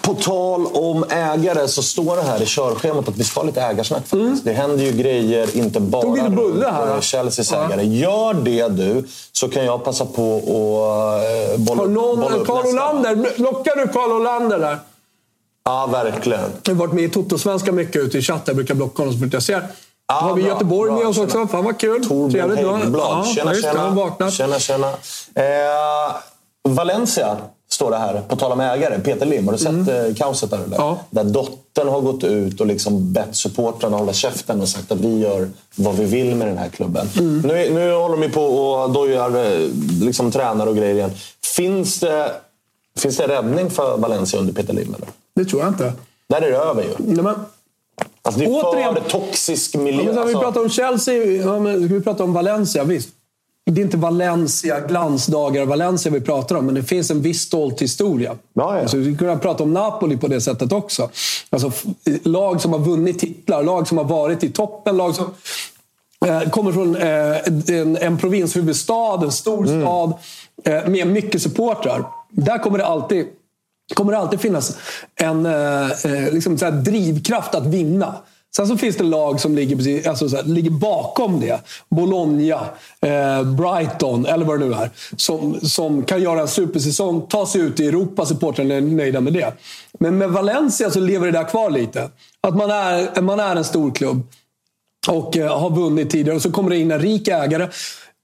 På 0.00 0.14
tal 0.14 0.66
om 0.66 1.04
ägare 1.10 1.68
så 1.68 1.82
står 1.82 2.16
det 2.16 2.22
här 2.22 2.42
i 2.42 2.46
körschemat 2.46 3.08
att 3.08 3.16
vi 3.16 3.24
ska 3.24 3.40
ha 3.40 3.46
lite 3.46 3.62
ägarsnack. 3.62 4.06
Faktiskt. 4.06 4.44
Det 4.44 4.52
händer 4.52 4.84
ju 4.84 4.92
grejer, 4.92 5.56
inte 5.56 5.80
bara 5.80 6.02
Mm. 6.02 6.14
Tog 6.16 6.24
lite 6.24 6.36
bulle 6.36 6.68
här, 6.70 6.80
runt, 6.86 6.94
eh, 6.94 7.00
Chelseas 7.00 7.52
Ja. 7.52 7.64
ägare. 7.66 7.84
Gör 7.84 8.34
det 8.34 8.68
du, 8.68 9.04
så 9.32 9.48
kan 9.48 9.64
jag 9.64 9.84
passa 9.84 10.04
på 10.06 10.36
att 10.36 11.58
uh, 11.58 11.64
bolla, 11.64 11.82
Har 11.82 11.88
bolla 11.88 12.00
någon, 12.22 12.32
upp 12.40 12.46
Carl. 12.46 12.66
Olander, 12.66 13.32
lockar 13.36 13.76
du 13.76 13.92
Carl 13.92 14.12
Olander 14.12 14.58
där? 14.58 14.78
Ja, 15.64 15.86
verkligen. 15.92 16.40
Jag 16.62 16.74
har 16.74 16.78
varit 16.80 16.92
med 16.92 17.04
i 17.04 17.08
Toto-svenska 17.08 17.72
mycket 17.72 17.96
ute 18.02 18.18
i 18.18 18.22
chatten. 18.22 18.42
Jag 18.46 18.56
brukar 18.56 18.74
blocka 18.74 19.02
honom 19.02 19.14
så 19.14 19.20
fort 19.24 19.32
jag 19.32 19.42
ser. 19.42 19.66
Ja, 20.08 20.14
har 20.14 20.34
vi 20.34 20.42
bra, 20.42 20.52
Göteborg 20.52 20.90
bra. 20.90 20.98
med 20.98 21.08
oss 21.08 21.16
Tjena. 21.16 21.26
också. 21.26 21.46
Fan 21.46 21.64
vad 21.64 21.78
kul. 21.78 22.04
Torbjörn. 22.08 22.56
Häggblad. 22.56 23.02
Ja, 23.02 23.24
tjena, 23.36 23.54
tjena. 23.54 23.90
vaknat. 23.90 24.32
tjena, 24.32 24.58
tjena. 24.58 24.88
Eh, 25.34 26.14
Valencia 26.68 27.36
står 27.82 27.90
det 27.90 27.98
här, 27.98 28.20
på 28.28 28.36
tal 28.36 28.52
om 28.52 28.60
ägare. 28.60 28.98
Peter 29.00 29.26
Lim, 29.26 29.44
har 29.46 29.52
du 29.52 29.58
sett 29.58 29.88
eh, 30.08 30.14
kaoset 30.16 30.50
där? 30.50 30.56
Eller? 30.56 30.66
Mm. 30.66 30.78
Ja. 30.78 30.98
Där 31.10 31.24
dottern 31.24 31.88
har 31.88 32.00
gått 32.00 32.24
ut 32.24 32.60
och 32.60 32.66
liksom 32.66 33.12
bett 33.12 33.36
supportrarna 33.36 33.96
hålla 33.96 34.12
käften 34.12 34.60
och 34.60 34.68
sagt 34.68 34.92
att 34.92 35.00
vi 35.00 35.18
gör 35.18 35.48
vad 35.76 35.94
vi 35.94 36.04
vill 36.04 36.34
med 36.36 36.46
den 36.48 36.58
här 36.58 36.68
klubben. 36.68 37.08
Mm. 37.18 37.38
Nu, 37.40 37.70
nu 37.74 37.92
håller 37.92 38.16
de 38.16 38.28
på 38.28 38.42
och 38.42 38.90
dojar 38.90 39.44
eh, 39.44 39.68
liksom, 40.02 40.30
tränare 40.32 40.70
och 40.70 40.76
grejer 40.76 40.94
igen. 40.94 41.10
Finns 41.56 42.00
det, 42.00 42.30
finns 42.98 43.16
det 43.16 43.28
räddning 43.28 43.70
för 43.70 43.96
Valencia 43.96 44.40
under 44.40 44.52
Peter 44.52 44.72
Lim? 44.72 44.94
Eller? 44.94 45.08
Det 45.36 45.44
tror 45.44 45.62
jag 45.62 45.70
inte. 45.70 45.92
Där 46.28 46.42
är 46.42 46.50
det 46.50 46.56
över 46.56 46.82
ju. 46.82 46.88
Nej, 46.98 47.24
men, 47.24 47.34
Alltså, 48.24 48.40
det 48.40 48.46
är 48.46 48.50
Återigen- 48.50 48.94
för 48.94 49.10
toxisk 49.10 49.74
Ja, 49.74 49.80
miljö. 49.80 50.04
men 50.04 50.14
så 50.14 50.20
har 50.20 50.26
vi 50.26 50.34
Alltså, 50.34 50.40
pratar 50.52 50.60
om 50.60 50.68
Chelsea, 50.68 51.14
ja, 51.24 51.58
men 51.58 51.86
ska 51.86 51.94
vi 51.94 52.00
prata 52.00 52.24
om 52.24 52.32
Valencia? 52.32 52.84
Visst. 52.84 53.08
Det 53.70 53.80
är 53.80 53.84
inte 53.84 53.96
Valencia, 53.96 54.80
glansdagar 54.80 55.64
Valencia 55.66 56.12
vi 56.12 56.20
pratar 56.20 56.56
om, 56.56 56.66
men 56.66 56.74
det 56.74 56.82
finns 56.82 57.10
en 57.10 57.22
viss 57.22 57.40
stolt 57.40 57.82
historia. 57.82 58.36
Ja, 58.52 58.80
ja. 58.80 58.88
Så 58.88 58.96
vi 58.96 59.02
skulle 59.04 59.18
kunna 59.18 59.36
prata 59.36 59.62
om 59.62 59.72
Napoli 59.72 60.16
på 60.16 60.28
det 60.28 60.40
sättet 60.40 60.72
också. 60.72 61.10
Alltså, 61.50 61.72
lag 62.22 62.60
som 62.60 62.72
har 62.72 62.78
vunnit 62.80 63.18
titlar, 63.18 63.62
lag 63.62 63.88
som 63.88 63.98
har 63.98 64.04
varit 64.04 64.44
i 64.44 64.48
toppen, 64.50 64.96
lag 64.96 65.14
som 65.14 65.26
eh, 66.26 66.50
kommer 66.50 66.72
från 66.72 66.96
eh, 66.96 67.78
en, 67.80 67.96
en 67.96 68.18
provinshuvudstad, 68.18 69.22
en 69.22 69.32
stor 69.32 69.66
Mm. 69.66 69.82
stad 69.82 70.12
eh, 70.64 70.88
med 70.88 71.06
mycket 71.06 71.42
supportrar. 71.42 72.04
Där 72.30 72.58
kommer 72.58 72.78
det 72.78 72.86
alltid 72.86 73.26
kommer 73.94 74.12
det 74.12 74.18
alltid 74.18 74.40
finnas 74.40 74.76
en 75.14 75.46
eh, 75.46 75.90
eh, 75.90 76.32
liksom 76.32 76.56
drivkraft 76.84 77.54
att 77.54 77.66
vinna. 77.66 78.14
Sen 78.56 78.66
så 78.66 78.76
finns 78.76 78.96
det 78.96 79.04
lag 79.04 79.40
som 79.40 79.54
ligger, 79.54 80.08
alltså 80.08 80.28
så 80.28 80.36
här, 80.36 80.44
ligger 80.44 80.70
bakom 80.70 81.40
det. 81.40 81.60
Bologna, 81.88 82.66
eh, 83.00 83.42
Brighton 83.42 84.26
eller 84.26 84.44
vad 84.44 84.60
det 84.60 84.66
nu 84.66 84.74
är. 84.74 84.90
Som, 85.16 85.60
som 85.60 86.04
kan 86.04 86.22
göra 86.22 86.40
en 86.40 86.48
supersäsong, 86.48 87.26
ta 87.26 87.46
sig 87.46 87.60
ut 87.60 87.80
i 87.80 87.86
Europa, 87.86 88.26
supportrarna 88.26 88.74
är 88.74 88.80
nöjda 88.80 89.20
med 89.20 89.32
det. 89.32 89.52
Men 90.00 90.18
med 90.18 90.30
Valencia 90.30 90.90
så 90.90 91.00
lever 91.00 91.26
det 91.26 91.32
där 91.32 91.48
kvar 91.48 91.70
lite. 91.70 92.10
Att 92.40 92.56
man 92.56 92.70
är, 92.70 93.20
man 93.20 93.40
är 93.40 93.56
en 93.56 93.64
stor 93.64 93.90
klubb 93.90 94.26
och 95.08 95.36
eh, 95.36 95.58
har 95.58 95.70
vunnit 95.70 96.10
tidigare. 96.10 96.36
Och 96.36 96.42
så 96.42 96.52
kommer 96.52 96.70
det 96.70 96.76
in 96.76 96.90
en 96.90 97.00
rik 97.00 97.28
ägare. 97.28 97.68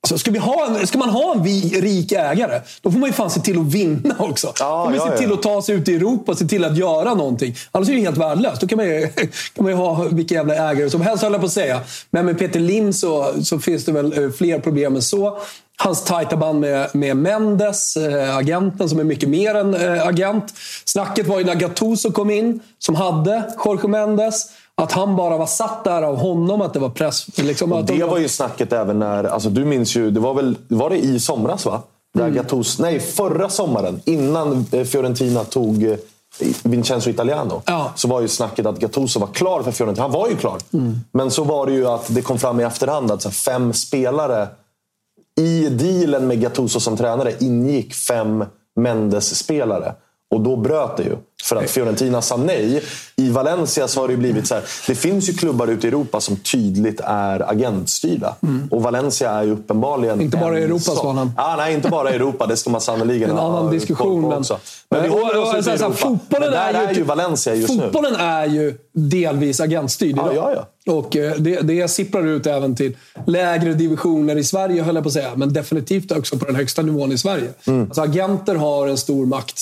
Alltså, 0.03 0.19
ska, 0.19 0.31
vi 0.31 0.39
ha 0.39 0.67
en, 0.67 0.87
ska 0.87 0.99
man 0.99 1.09
ha 1.09 1.35
en 1.35 1.43
vi, 1.43 1.81
rik 1.81 2.13
ägare, 2.13 2.61
då 2.83 2.91
får 2.91 2.99
man 2.99 3.09
ju 3.09 3.13
fan 3.13 3.31
se 3.31 3.41
till 3.41 3.59
att 3.59 3.75
vinna 3.75 4.15
också. 4.19 4.53
Ja, 4.59 4.85
får 4.85 4.91
man 4.91 4.95
ja, 4.95 5.07
se 5.07 5.13
ja. 5.13 5.19
till 5.19 5.33
att 5.33 5.43
ta 5.43 5.63
sig 5.63 5.75
ut 5.75 5.89
i 5.89 5.95
Europa 5.95 6.33
och 6.33 6.39
se 6.39 6.45
till 6.45 6.65
att 6.65 6.77
göra 6.77 7.15
någonting. 7.15 7.55
Annars 7.73 7.89
är 7.89 7.95
det 7.95 8.01
helt 8.01 8.17
värdelöst. 8.17 8.61
Då 8.61 8.67
kan 8.67 8.77
man 8.77 8.87
ju, 8.87 9.09
kan 9.55 9.65
man 9.65 9.67
ju 9.67 9.75
ha 9.75 10.05
vilka 10.05 10.35
jävla 10.35 10.55
ägare 10.55 10.91
som 10.91 11.01
helst, 11.01 11.23
höll 11.23 11.33
jag 11.33 11.41
på 11.41 11.47
att 11.47 11.53
säga. 11.53 11.81
Men 12.11 12.27
med 12.27 12.39
Peter 12.39 12.61
Lim 12.61 12.93
så, 12.93 13.35
så 13.45 13.59
finns 13.59 13.85
det 13.85 13.93
väl 13.93 14.25
eh, 14.25 14.31
fler 14.31 14.59
problem 14.59 14.97
än 14.97 15.03
så. 15.03 15.39
Hans 15.77 16.05
tajta 16.05 16.37
band 16.37 16.61
med, 16.61 16.95
med 16.95 17.17
Mendes, 17.17 17.97
eh, 17.97 18.37
agenten, 18.37 18.89
som 18.89 18.99
är 18.99 19.05
mycket 19.05 19.29
mer 19.29 19.55
än 19.55 19.75
eh, 19.75 20.07
agent. 20.07 20.55
Snacket 20.85 21.27
var 21.27 21.39
ju 21.39 21.45
när 21.45 21.55
Gattuso 21.55 22.13
kom 22.13 22.31
in, 22.31 22.61
som 22.79 22.95
hade 22.95 23.43
Jorge 23.65 23.89
Mendes. 23.89 24.45
Att 24.79 24.93
han 24.93 25.17
bara 25.17 25.37
var 25.37 25.47
satt 25.47 25.85
där 25.85 26.03
av 26.03 26.17
honom, 26.17 26.61
att 26.61 26.73
det 26.73 26.79
var 26.79 26.89
press. 26.91 27.39
Liksom, 27.39 27.73
att 27.73 27.87
det 27.87 27.93
de- 27.99 28.05
var 28.05 28.19
ju 28.19 28.29
snacket 28.29 28.73
även 28.73 28.99
när, 28.99 29.25
alltså 29.25 29.51
du 29.51 29.65
minns 29.65 29.97
ju, 29.97 30.11
det 30.11 30.21
var 30.21 30.35
väl 30.35 30.57
var 30.69 30.91
det 30.91 30.99
i 30.99 31.21
somras 31.21 31.67
va? 31.67 31.83
Där 32.15 32.23
Mm. 32.25 32.35
Gattuso, 32.37 32.83
nej 32.83 33.01
förra 33.01 33.49
sommaren 33.49 34.01
innan 34.05 34.65
Fiorentina 34.65 35.45
tog 35.45 35.83
eh, 35.85 35.97
Vincenzo 36.63 37.11
Italiano. 37.11 37.63
Ja. 37.67 37.93
Så 37.97 38.09
var 38.09 38.21
ju 38.21 38.29
snacket 38.29 38.67
att 38.67 38.79
Gattuso 38.79 39.21
var 39.21 39.27
klar 39.27 39.63
för 39.63 39.71
Fiorentina. 39.73 40.03
Han 40.05 40.13
var 40.13 40.29
ju 40.29 40.37
klar. 40.37 40.59
Mm. 40.73 41.01
Men 41.13 41.31
så 41.31 41.45
var 41.45 41.67
det 41.67 41.73
ju 41.73 41.87
att 41.89 42.15
det 42.15 42.23
kom 42.23 42.39
fram 42.39 42.61
i 42.61 42.63
efterhand 42.65 43.11
att 43.11 43.35
fem 43.35 43.73
spelare 43.73 44.49
i 45.41 45.69
dealen 45.69 46.27
med 46.27 46.41
Gattuso 46.41 46.81
som 46.81 46.97
tränare 46.97 47.33
ingick 47.41 47.95
fem 47.95 48.45
Mendes-spelare. 48.81 49.95
Och 50.31 50.41
då 50.41 50.57
bröt 50.57 50.97
det 50.97 51.03
ju. 51.03 51.17
För 51.43 51.57
att 51.57 51.71
Fiorentina 51.71 52.23
sa 52.23 52.37
nej. 52.37 52.83
I 53.17 53.31
Valencia 53.31 53.89
så 53.89 54.01
har 54.01 54.09
det 54.09 54.13
ju 54.13 54.19
blivit 54.19 54.47
så 54.47 54.55
här. 54.55 54.65
Det 54.87 54.95
finns 54.95 55.29
ju 55.29 55.33
klubbar 55.33 55.67
ute 55.67 55.87
i 55.87 55.89
Europa 55.89 56.21
som 56.21 56.37
tydligt 56.37 57.01
är 57.05 57.51
agentstyrda. 57.51 58.35
Och 58.71 58.83
Valencia 58.83 59.31
är 59.31 59.43
ju 59.43 59.53
uppenbarligen... 59.53 60.15
Mm. 60.15 60.25
Inte 60.25 60.37
bara 60.37 60.59
i 60.59 60.63
en 60.63 60.69
Europa, 60.69 60.81
sån- 60.83 60.97
Svanen. 60.97 61.33
Ah, 61.37 61.57
nej, 61.57 61.75
inte 61.75 61.89
bara 61.89 62.13
i 62.13 62.15
Europa. 62.15 62.47
Det 62.47 62.57
ska 62.57 62.71
man 62.71 62.81
sannerligen 62.81 63.31
En 63.31 63.37
ha 63.37 63.49
annan 63.49 63.63
koll 63.63 63.73
diskussion. 63.73 64.29
Men. 64.29 64.45
Men 64.91 65.03
vi 65.03 65.09
håller 65.09 65.37
oss 65.37 65.55
ute 65.55 65.71
i 65.71 65.73
Europa. 65.73 65.93
Fotbollen 65.97 66.51
Men 66.51 66.51
där 66.51 66.75
är, 66.85 66.89
är 66.89 66.95
ju 66.95 67.03
Valencia 67.03 67.55
just 67.55 67.75
nu. 67.75 67.83
Fotbollen 67.83 68.15
är 68.15 68.47
ju 68.47 68.79
delvis 68.93 69.61
agentstyrd 69.61 70.11
idag. 70.11 70.33
Ja, 70.35 70.67
ja, 70.85 70.93
Och 70.93 71.17
eh, 71.17 71.35
det, 71.39 71.61
det 71.61 71.89
sipprar 71.89 72.27
ut 72.27 72.47
även 72.47 72.77
till 72.77 72.97
lägre 73.27 73.75
divisioner 73.75 74.37
i 74.37 74.45
Sverige, 74.45 74.83
höll 74.83 74.95
jag 74.95 75.05
på 75.05 75.09
att 75.09 75.13
säga. 75.15 75.31
Men 75.37 75.53
definitivt 75.53 76.13
också 76.13 76.39
på 76.39 76.45
den 76.45 76.55
högsta 76.57 76.83
nivån 76.83 77.13
i 77.13 77.19
Sverige. 77.19 77.49
Mm. 77.67 77.83
Alltså, 77.83 78.03
agenter 78.03 78.55
har 78.55 78.89
en 78.89 78.99
stor 78.99 79.27
makt. 79.27 79.61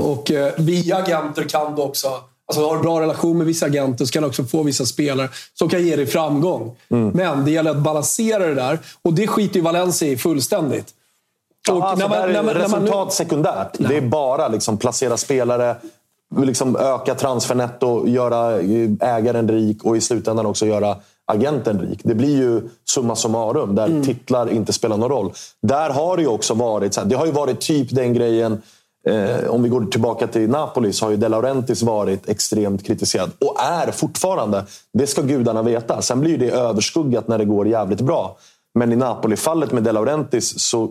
Och 0.00 0.30
eh, 0.30 0.52
via 0.58 0.96
agenter 0.96 1.42
kan 1.42 1.74
du 1.74 1.82
också... 1.82 2.08
Alltså 2.46 2.68
har 2.68 2.76
du 2.76 2.82
bra 2.82 3.00
relation 3.00 3.38
med 3.38 3.46
vissa 3.46 3.66
agenter 3.66 4.04
så 4.04 4.12
kan 4.12 4.22
du 4.22 4.28
också 4.28 4.44
få 4.44 4.62
vissa 4.62 4.86
spelare 4.86 5.28
som 5.54 5.68
kan 5.68 5.82
ge 5.86 5.96
dig 5.96 6.06
framgång. 6.06 6.76
Mm. 6.90 7.08
Men 7.08 7.44
det 7.44 7.50
gäller 7.50 7.70
att 7.70 7.76
balansera 7.82 8.46
det 8.46 8.54
där. 8.54 8.78
Och 9.02 9.14
det 9.14 9.26
skiter 9.26 9.56
ju 9.56 9.62
Valencia 9.62 10.08
i 10.08 10.16
fullständigt. 10.16 10.86
Ja, 11.68 11.84
alltså, 11.90 12.08
där 12.08 12.28
är 12.28 12.32
när 12.32 12.42
man 12.42 12.54
nu- 12.54 12.60
resultat 12.60 13.12
sekundärt. 13.12 13.68
Det 13.78 13.96
är 13.96 14.00
bara 14.00 14.48
liksom 14.48 14.76
placera 14.76 15.16
spelare, 15.16 15.76
liksom 16.36 16.76
öka 16.76 17.14
transfernetto, 17.14 18.08
göra 18.08 18.60
eh, 18.60 18.90
ägaren 19.00 19.48
rik 19.48 19.84
och 19.84 19.96
i 19.96 20.00
slutändan 20.00 20.46
också 20.46 20.66
göra 20.66 20.96
agenten 21.26 21.80
rik. 21.80 22.00
Det 22.02 22.14
blir 22.14 22.36
ju 22.36 22.60
summa 22.90 23.16
summarum, 23.16 23.74
där 23.74 23.86
Mm. 23.86 24.04
titlar 24.04 24.50
inte 24.50 24.72
spelar 24.72 24.96
någon 24.96 25.10
roll. 25.10 25.32
Där 25.62 25.90
har 25.90 26.16
det 26.16 26.22
ju 26.22 26.28
också 26.28 26.54
varit, 26.54 26.98
det 27.04 27.14
har 27.14 27.26
ju 27.26 27.32
varit 27.32 27.60
typ 27.60 27.90
den 27.90 28.12
grejen 28.14 28.62
Eh, 29.08 29.50
om 29.50 29.62
vi 29.62 29.68
går 29.68 29.84
tillbaka 29.84 30.26
till 30.26 30.48
Napoli 30.50 30.92
så 30.92 31.04
har 31.04 31.10
ju 31.10 31.16
De 31.16 31.28
Laurentiis 31.28 31.82
varit 31.82 32.28
extremt 32.28 32.86
kritiserad. 32.86 33.30
Och 33.40 33.56
är 33.60 33.90
fortfarande. 33.92 34.64
Det 34.92 35.06
ska 35.06 35.22
gudarna 35.22 35.62
veta. 35.62 36.02
Sen 36.02 36.20
blir 36.20 36.38
det 36.38 36.50
överskuggat 36.50 37.28
när 37.28 37.38
det 37.38 37.44
går 37.44 37.68
jävligt 37.68 38.00
bra. 38.00 38.36
Men 38.74 38.92
i 38.92 38.96
Napoli-fallet 38.96 39.72
med 39.72 39.82
De 39.82 39.92
Laurentiis 39.92 40.60
så 40.60 40.90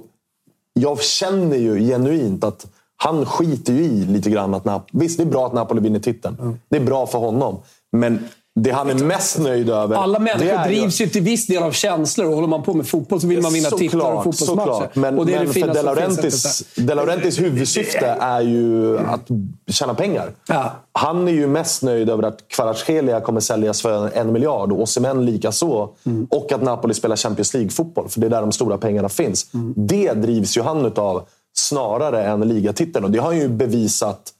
jag 0.73 1.01
känner 1.01 1.57
ju 1.57 1.79
genuint 1.79 2.43
att 2.43 2.67
han 2.97 3.25
skiter 3.25 3.73
ju 3.73 3.83
i 3.83 4.05
lite 4.05 4.29
grann 4.29 4.53
att 4.53 4.63
Nap- 4.63 4.81
Visst, 4.91 5.17
det 5.17 5.23
är 5.23 5.27
bra 5.27 5.45
att 5.45 5.53
Napoli 5.53 5.81
vinner 5.81 5.99
titeln. 5.99 6.59
Det 6.69 6.77
är 6.77 6.81
bra 6.85 7.07
för 7.07 7.19
honom. 7.19 7.57
Men 7.91 8.19
det 8.59 8.71
han 8.71 8.89
är 8.89 8.95
mest 8.95 9.39
nöjd 9.39 9.69
över... 9.69 9.95
Alla 9.95 10.19
människor 10.19 10.63
drivs 10.67 11.01
ju 11.01 11.07
till 11.07 11.21
viss 11.21 11.47
del 11.47 11.63
av 11.63 11.71
känslor 11.71 12.27
och 12.27 12.35
håller 12.35 12.47
man 12.47 12.63
på 12.63 12.73
med 12.73 12.87
fotboll 12.87 13.21
så 13.21 13.27
vill 13.27 13.41
man 13.41 13.53
vinna 13.53 13.69
titlar 13.69 14.13
och 14.13 14.23
fotbollsmatcher. 14.23 14.89
Men, 14.93 15.19
och 15.19 15.25
det 15.25 15.37
men 15.37 15.47
det 15.47 15.53
för 15.53 16.81
De 16.81 16.93
Laurentiis 16.95 17.39
huvudsyfte 17.39 18.05
är 18.19 18.41
ju 18.41 18.99
att 18.99 19.27
tjäna 19.67 19.93
pengar. 19.93 20.31
Ja. 20.47 20.71
Han 20.91 21.27
är 21.27 21.31
ju 21.31 21.47
mest 21.47 21.83
nöjd 21.83 22.09
över 22.09 22.23
att 22.23 22.47
Kvaratskhelia 22.47 23.21
kommer 23.21 23.39
säljas 23.39 23.81
för 23.81 24.17
en 24.17 24.33
miljard 24.33 24.71
och 24.71 24.81
Osimhen 24.81 25.25
lika 25.25 25.51
så. 25.51 25.89
Mm. 26.05 26.27
Och 26.29 26.51
att 26.51 26.61
Napoli 26.61 26.93
spelar 26.93 27.15
Champions 27.15 27.53
League-fotboll, 27.53 28.09
för 28.09 28.19
det 28.19 28.27
är 28.27 28.29
där 28.29 28.41
de 28.41 28.51
stora 28.51 28.77
pengarna 28.77 29.09
finns. 29.09 29.53
Mm. 29.53 29.73
Det 29.77 30.13
drivs 30.13 30.57
ju 30.57 30.61
han 30.61 30.85
utav 30.85 31.23
snarare 31.53 32.23
än 32.23 32.47
ligatiteln. 32.47 33.05
Och 33.05 33.11
det 33.11 33.19
har 33.19 33.25
han 33.25 33.37
ju 33.37 33.47
bevisat 33.47 34.33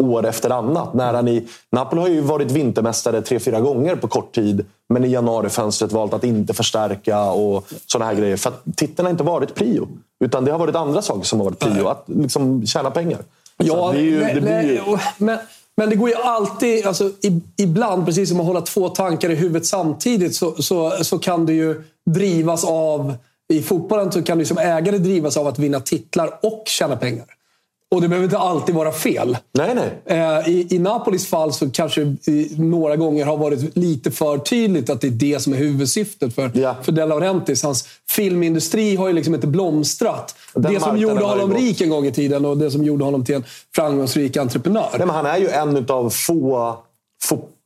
år 0.00 0.26
efter 0.26 0.50
annat. 0.50 0.94
När 0.94 1.14
han 1.14 1.28
i, 1.28 1.46
Napoli 1.72 2.00
har 2.00 2.08
ju 2.08 2.20
varit 2.20 2.50
vintermästare 2.50 3.22
tre, 3.22 3.38
fyra 3.38 3.60
gånger 3.60 3.96
på 3.96 4.08
kort 4.08 4.34
tid. 4.34 4.64
Men 4.88 5.04
i 5.04 5.08
januarifönstret 5.08 5.92
valt 5.92 6.14
att 6.14 6.24
inte 6.24 6.54
förstärka 6.54 7.24
och 7.24 7.66
sådana 7.86 8.10
här 8.10 8.14
grejer. 8.14 8.36
För 8.36 8.50
att 8.50 8.62
titeln 8.76 9.06
har 9.06 9.10
inte 9.10 9.24
varit 9.24 9.54
prio. 9.54 9.88
Utan 10.24 10.44
det 10.44 10.52
har 10.52 10.58
varit 10.58 10.76
andra 10.76 11.02
saker 11.02 11.22
som 11.22 11.40
har 11.40 11.44
varit 11.44 11.58
prio. 11.58 11.86
Att 11.86 12.04
liksom 12.06 12.66
tjäna 12.66 12.90
pengar. 12.90 13.18
Ja, 13.56 13.92
det 13.92 14.00
ju, 14.00 14.20
det 14.20 14.40
nej, 14.40 14.66
ju, 14.66 14.98
men, 15.18 15.38
men 15.76 15.90
det 15.90 15.96
går 15.96 16.08
ju 16.08 16.14
alltid... 16.14 16.86
Alltså, 16.86 17.10
ibland, 17.56 18.06
precis 18.06 18.28
som 18.28 18.40
att 18.40 18.46
hålla 18.46 18.60
två 18.60 18.88
tankar 18.88 19.30
i 19.30 19.34
huvudet 19.34 19.66
samtidigt, 19.66 20.34
så, 20.34 20.62
så, 20.62 20.90
så 21.02 21.18
kan 21.18 21.46
du 21.46 21.54
ju 21.54 21.82
drivas 22.10 22.64
av... 22.64 23.14
I 23.52 23.62
fotbollen 23.62 24.12
så 24.12 24.22
kan 24.22 24.38
du 24.38 24.44
som 24.44 24.58
ägare 24.58 24.98
drivas 24.98 25.36
av 25.36 25.46
att 25.46 25.58
vinna 25.58 25.80
titlar 25.80 26.38
och 26.42 26.62
tjäna 26.66 26.96
pengar. 26.96 27.24
Och 27.94 28.00
det 28.00 28.08
behöver 28.08 28.24
inte 28.24 28.38
alltid 28.38 28.74
vara 28.74 28.92
fel. 28.92 29.36
nej, 29.52 29.74
nej. 29.74 30.18
Eh, 30.18 30.48
I, 30.48 30.66
I 30.70 30.78
Napolis 30.78 31.26
fall 31.26 31.52
så 31.52 31.70
kanske 31.70 32.16
några 32.56 32.96
gånger 32.96 33.24
har 33.26 33.36
varit 33.36 33.76
lite 33.76 34.10
för 34.10 34.38
tydligt 34.38 34.90
att 34.90 35.00
det 35.00 35.06
är 35.06 35.10
det 35.10 35.42
som 35.42 35.52
är 35.52 35.56
huvudsyftet 35.56 36.34
för, 36.34 36.50
Ja. 36.54 36.76
för 36.82 36.92
De 36.92 37.06
Laurentiis. 37.06 37.62
Hans 37.62 37.88
filmindustri 38.10 38.96
har 38.96 39.08
ju 39.08 39.14
liksom 39.14 39.34
inte 39.34 39.46
blomstrat. 39.46 40.34
Den 40.54 40.74
det 40.74 40.80
som 40.80 40.98
gjorde 40.98 41.24
honom 41.24 41.54
rik 41.54 41.80
en 41.80 41.90
gång 41.90 42.06
i 42.06 42.12
tiden 42.12 42.44
och 42.44 42.56
det 42.56 42.70
som 42.70 42.84
gjorde 42.84 43.04
honom 43.04 43.24
till 43.24 43.34
en 43.34 43.44
framgångsrik 43.74 44.36
entreprenör. 44.36 44.88
Nej, 44.98 45.06
men 45.06 45.16
han 45.16 45.26
är 45.26 45.38
ju 45.38 45.48
en 45.48 45.86
av 45.88 46.10
få 46.10 46.78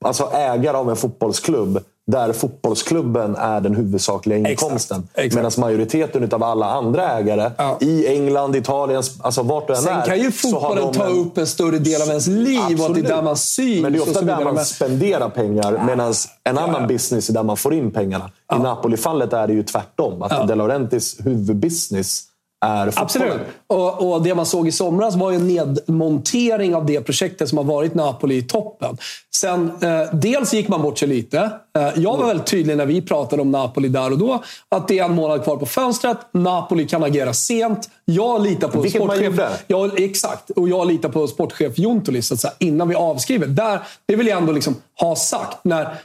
alltså 0.05 0.31
ägare 0.33 0.77
av 0.77 0.91
en 0.91 0.97
fotbollsklubb 0.97 1.79
där 2.07 2.33
fotbollsklubben 2.33 3.37
är 3.37 3.61
den 3.61 3.75
huvudsakliga 3.77 4.49
inkomsten. 4.51 5.09
Medan 5.17 5.51
majoriteten 5.59 6.29
av 6.33 6.43
alla 6.43 6.67
andra 6.67 7.11
ägare 7.19 7.51
Ja. 7.59 7.79
i 7.81 8.07
England, 8.07 8.57
Italien, 8.57 9.03
alltså 9.21 9.43
vart 9.43 9.67
du 9.67 9.75
än 9.75 9.83
Sen 9.83 9.97
är. 9.99 10.07
kan 10.07 10.19
ju 10.19 10.33
fotbollen 10.33 10.93
ta 10.93 11.07
en- 11.07 11.13
upp 11.19 11.39
en 11.39 11.47
större 11.47 11.79
del 11.79 12.03
av 12.03 12.09
ens 12.09 12.27
liv 12.27 12.59
och 12.59 12.63
att 12.67 12.77
det 12.77 12.83
är 12.83 12.85
Absolut. 12.85 13.07
där 13.09 13.23
man 13.23 13.37
syns. 13.37 13.83
Men 13.83 13.93
det 13.93 13.99
är 13.99 14.03
och 14.03 14.09
ofta 14.09 14.23
där 14.23 14.45
man 14.45 14.55
Men- 14.55 14.65
spenderar 14.65 15.29
pengar. 15.29 15.83
Medan 15.87 16.15
en 16.45 16.59
annan 16.59 16.87
business 16.89 17.29
är 17.29 17.33
där 17.33 17.43
man 17.43 17.57
får 17.57 17.75
in 17.75 17.91
pengarna. 17.91 18.31
I 18.55 18.59
Napoli-fallet 18.59 19.33
är 19.33 19.47
det 19.47 19.53
ju 19.53 19.63
tvärtom. 19.63 20.23
Att 20.23 20.49
De 20.49 20.55
Laurentiis 20.55 21.17
huvudbusiness 21.27 22.23
är 22.61 22.91
fotbollen. 22.91 23.33
Absolut. 23.33 23.41
Och, 23.67 24.13
och 24.13 24.23
det 24.23 24.35
man 24.35 24.47
såg 24.47 24.69
i 24.69 24.73
somras 24.73 25.15
var 25.15 25.33
en 25.33 25.47
nedmontering 25.47 26.75
av 26.75 26.87
det 26.87 27.01
projektet 27.01 27.49
som 27.49 27.59
har 27.59 27.65
varit 27.65 27.95
Napoli 27.95 28.37
i 28.37 28.43
toppen. 28.43 28.99
Sen, 29.37 29.71
eh, 29.81 30.03
dels 30.13 30.55
gick 30.55 30.69
man 30.69 30.83
bort 30.83 30.99
sig 30.99 31.09
lite. 31.09 31.39
Eh, 31.79 31.89
jag 31.97 32.17
var 32.17 32.27
väldigt 32.27 32.47
tydlig 32.47 32.77
när 32.77 32.87
vi 32.87 33.03
pratade 33.03 33.43
om 33.43 33.51
Napoli 33.51 33.89
där 33.89 34.13
och 34.13 34.19
då. 34.19 34.43
Att 34.69 34.89
det 34.89 34.99
är 34.99 35.05
en 35.05 35.15
månad 35.15 35.45
kvar 35.45 35.57
på 35.57 35.67
fönstret. 35.67 36.17
Napoli 36.33 36.87
kan 36.87 37.03
agera 37.03 37.33
sent. 37.33 37.91
Jag 38.05 38.43
litar 38.43 38.69
på 38.69 38.81
Vilket 38.81 39.01
man 39.01 39.09
sportchef... 39.09 39.27
gjorde. 39.27 39.49
Ja, 39.67 39.91
exakt. 39.97 40.51
Och 40.51 40.69
jag 40.69 40.87
litar 40.87 41.09
på 41.09 41.27
sportchef 41.27 41.79
Juntulis 41.79 42.27
så 42.27 42.35
att 42.35 42.41
säga, 42.41 42.53
innan 42.59 42.89
vi 42.89 42.95
avskriver. 42.95 43.47
Där, 43.47 43.81
det 44.07 44.17
vill 44.17 44.27
jag 44.27 44.39
ändå 44.39 44.53
liksom 44.53 44.77
ha 45.01 45.17
sagt. 45.17 45.59
När, 45.65 45.97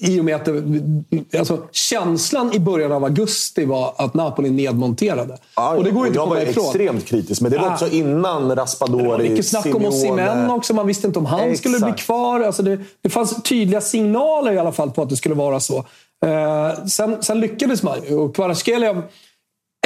I 0.00 0.20
och 0.20 0.24
med 0.24 0.36
att 0.36 0.44
det, 0.44 1.38
alltså, 1.38 1.58
känslan 1.72 2.52
i 2.52 2.58
början 2.58 2.92
av 2.92 3.04
augusti 3.04 3.64
var 3.64 3.94
att 3.96 4.14
Napoli 4.14 4.50
nedmonterade. 4.50 5.38
Ja, 5.56 5.74
och 5.76 5.84
det 5.84 5.90
går 5.94 6.06
inte 6.06 6.18
jag 6.18 6.26
var 6.26 6.36
ifrån. 6.40 6.64
extremt 6.64 7.04
kritisk, 7.06 7.40
men 7.40 7.52
det 7.52 7.58
var 7.58 7.68
Ah. 7.68 7.72
också 7.72 7.88
innan 7.88 8.56
Raspadori, 8.56 9.28
Mycket 9.30 9.46
snack 9.46 9.66
om 9.74 9.84
Osimhen 9.84 10.50
också. 10.50 10.74
Man 10.74 10.86
visste 10.86 11.06
inte 11.06 11.18
om 11.18 11.26
han 11.26 11.56
skulle 11.56 11.78
bli 11.78 11.88
Exakt. 11.88 12.00
kvar. 12.06 12.40
Alltså 12.40 12.62
det, 12.62 12.78
det 13.02 13.08
fanns 13.10 13.42
tydliga 13.42 13.80
signaler 13.80 14.52
i 14.52 14.58
alla 14.58 14.72
fall 14.72 14.90
på 14.90 15.02
att 15.02 15.08
det 15.08 15.16
skulle 15.16 15.34
vara 15.34 15.60
så. 15.60 15.78
Eh, 16.26 16.84
sen, 16.86 17.16
sen 17.22 17.40
lyckades 17.40 17.82
man 17.82 17.98
ju. 18.08 18.16
Och 18.16 18.34
Kvaratskhelia, 18.36 19.02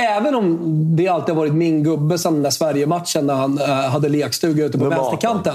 även 0.01 0.35
om 0.35 0.59
det 0.97 1.09
alltid 1.09 1.35
har 1.35 1.41
varit 1.41 1.55
min 1.55 1.83
gubbe 1.85 2.19
sedan 2.19 2.33
den 2.35 2.43
där 2.43 2.51
Sverige-matchen 2.51 3.27
när 3.27 3.35
han 3.35 3.59
eh, 3.59 3.67
hade 3.67 4.09
lekstuga 4.09 4.65
ute 4.65 4.79
på 4.79 4.85
Nummer 4.85 4.97
18. 4.97 5.53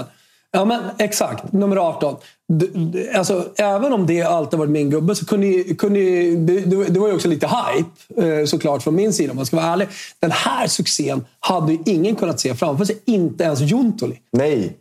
Ja, 0.54 0.64
men 0.64 0.80
exakt. 0.98 1.52
Nummer 1.52 1.76
18. 1.76 2.16
D- 2.52 2.66
d- 2.74 3.06
Alltså, 3.14 3.44
även 3.56 3.92
om 3.92 4.06
det 4.06 4.22
alltid 4.22 4.58
varit 4.58 4.70
min 4.70 4.90
gubbe 4.90 5.14
så 5.14 5.26
kunde, 5.26 5.62
kunde 5.74 6.00
det, 6.36 6.60
det, 6.88 7.00
var 7.00 7.08
ju 7.08 7.14
också 7.14 7.28
lite 7.28 7.46
hype 7.46 8.28
eh, 8.40 8.44
såklart 8.46 8.82
från 8.82 8.94
min 8.94 9.12
sida 9.12 9.30
om 9.30 9.36
man 9.36 9.46
ska 9.46 9.56
vara 9.56 9.66
ärlig. 9.66 9.88
Den 10.20 10.30
här 10.30 10.66
succén 10.66 11.24
hade 11.40 11.72
ju 11.72 11.78
ingen 11.86 12.16
kunnat 12.16 12.40
se 12.40 12.54
framför 12.54 12.84
sig. 12.84 12.98
Inte 13.04 13.44
ens 13.44 13.60
Juntoli. 13.60 14.18
Nej. 14.32 14.76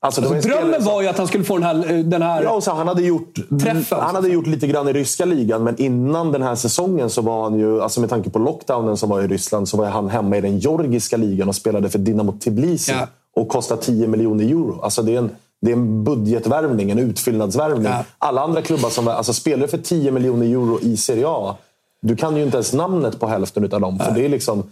Alltså, 0.00 0.20
Alltså, 0.20 0.48
drömmen 0.48 0.84
var 0.84 1.02
ju 1.02 1.08
att 1.08 1.18
han 1.18 1.26
skulle 1.26 1.44
få 1.44 1.54
den 1.58 1.62
här... 1.62 1.92
eh, 1.92 1.98
Den 2.04 2.22
här 2.22 2.42
Ja, 2.42 2.50
och 2.50 2.62
så 2.62 2.72
han 2.72 2.88
hade 2.88 3.02
gjort, 3.02 3.34
Träffen. 3.62 4.00
han 4.00 4.14
hade 4.14 4.28
gjort 4.28 4.46
lite 4.46 4.66
grann 4.66 4.88
i 4.88 4.92
ryska 4.92 5.24
ligan, 5.24 5.64
men 5.64 5.76
innan 5.82 6.32
den 6.32 6.42
här 6.42 6.54
säsongen 6.54 7.10
så 7.10 7.22
var 7.22 7.42
han 7.42 7.58
ju, 7.58 7.82
alltså 7.82 8.00
med 8.00 8.10
tanke 8.10 8.30
på 8.30 8.38
lockdownen 8.38 8.96
som 8.96 9.08
var 9.10 9.22
i 9.22 9.26
Ryssland, 9.26 9.68
så 9.68 9.76
var 9.76 9.86
han 9.86 10.08
hemma 10.08 10.36
i 10.36 10.40
den 10.40 10.58
georgiska 10.58 11.16
ligan 11.16 11.48
och 11.48 11.54
spelade 11.54 11.90
för 11.90 11.98
Dynamo 11.98 12.32
Tbilisi 12.32 12.92
Ja. 12.92 13.06
Och 13.38 13.48
kostade 13.48 13.82
10 13.82 14.06
miljoner 14.06 14.44
euro. 14.44 14.80
Alltså 14.82 15.02
det 15.02 15.14
är 15.14 15.18
en, 15.18 15.30
det 15.60 15.70
är 15.70 15.76
en 15.76 16.04
budgetvärvning, 16.04 16.90
en 16.90 16.98
utfyllnadsvärvning. 16.98 17.92
Ja. 17.92 18.04
Alla 18.18 18.40
andra 18.40 18.62
klubbar 18.62 18.90
som 18.90 19.08
alltså 19.08 19.32
spelar 19.32 19.66
för 19.66 19.78
10 19.78 20.12
miljoner 20.12 20.46
euro 20.46 20.80
i 20.80 20.96
Serie 20.96 21.24
A, 21.28 21.56
du 22.02 22.16
kan 22.16 22.36
ju 22.36 22.42
inte 22.42 22.56
ens 22.56 22.72
namnet 22.72 23.20
på 23.20 23.26
hälften 23.26 23.72
av 23.72 23.80
dem. 23.80 23.98
För 23.98 24.12
det 24.12 24.24
är 24.24 24.28
liksom, 24.28 24.62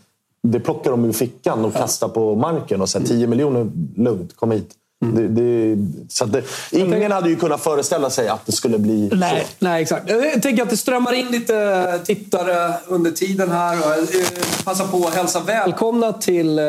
det 0.42 0.61
plockar 0.61 0.90
de 0.90 1.05
ur 1.05 1.12
fickan 1.12 1.64
och 1.64 1.74
kastar 1.74 2.09
på 2.09 2.35
marken 2.35 2.81
och 2.81 2.88
säger 2.88 3.07
10 3.07 3.26
miljoner, 3.26 3.70
lugnt, 3.96 4.37
kom 4.37 4.50
hit. 4.50 4.70
Det, 5.14 5.29
det, 5.29 5.77
så 6.09 6.25
det, 6.25 6.42
ingen 6.71 6.90
tänker- 6.90 7.11
hade 7.11 7.29
ju 7.29 7.37
kunnat 7.37 7.62
föreställa 7.64 8.11
sig 8.11 8.29
att 8.29 8.47
det 8.47 8.53
skulle 8.53 8.79
bli 8.79 9.11
Nej, 9.12 9.40
så. 9.40 9.64
nej, 9.64 9.83
exakt. 9.83 10.11
Jag 10.11 10.42
tänker 10.42 10.62
att 10.62 10.71
det 10.71 10.77
strömmar 10.77 11.12
in 11.12 11.27
lite 11.27 12.01
tittare 12.05 12.75
under 12.87 13.11
tiden 13.11 13.51
här. 13.51 13.75
Eh, 13.77 14.27
passar 14.64 14.87
på 14.87 15.07
att 15.09 15.14
hälsa 15.14 15.40
välkomna 15.40 16.12
till 16.12 16.59
eh, 16.59 16.64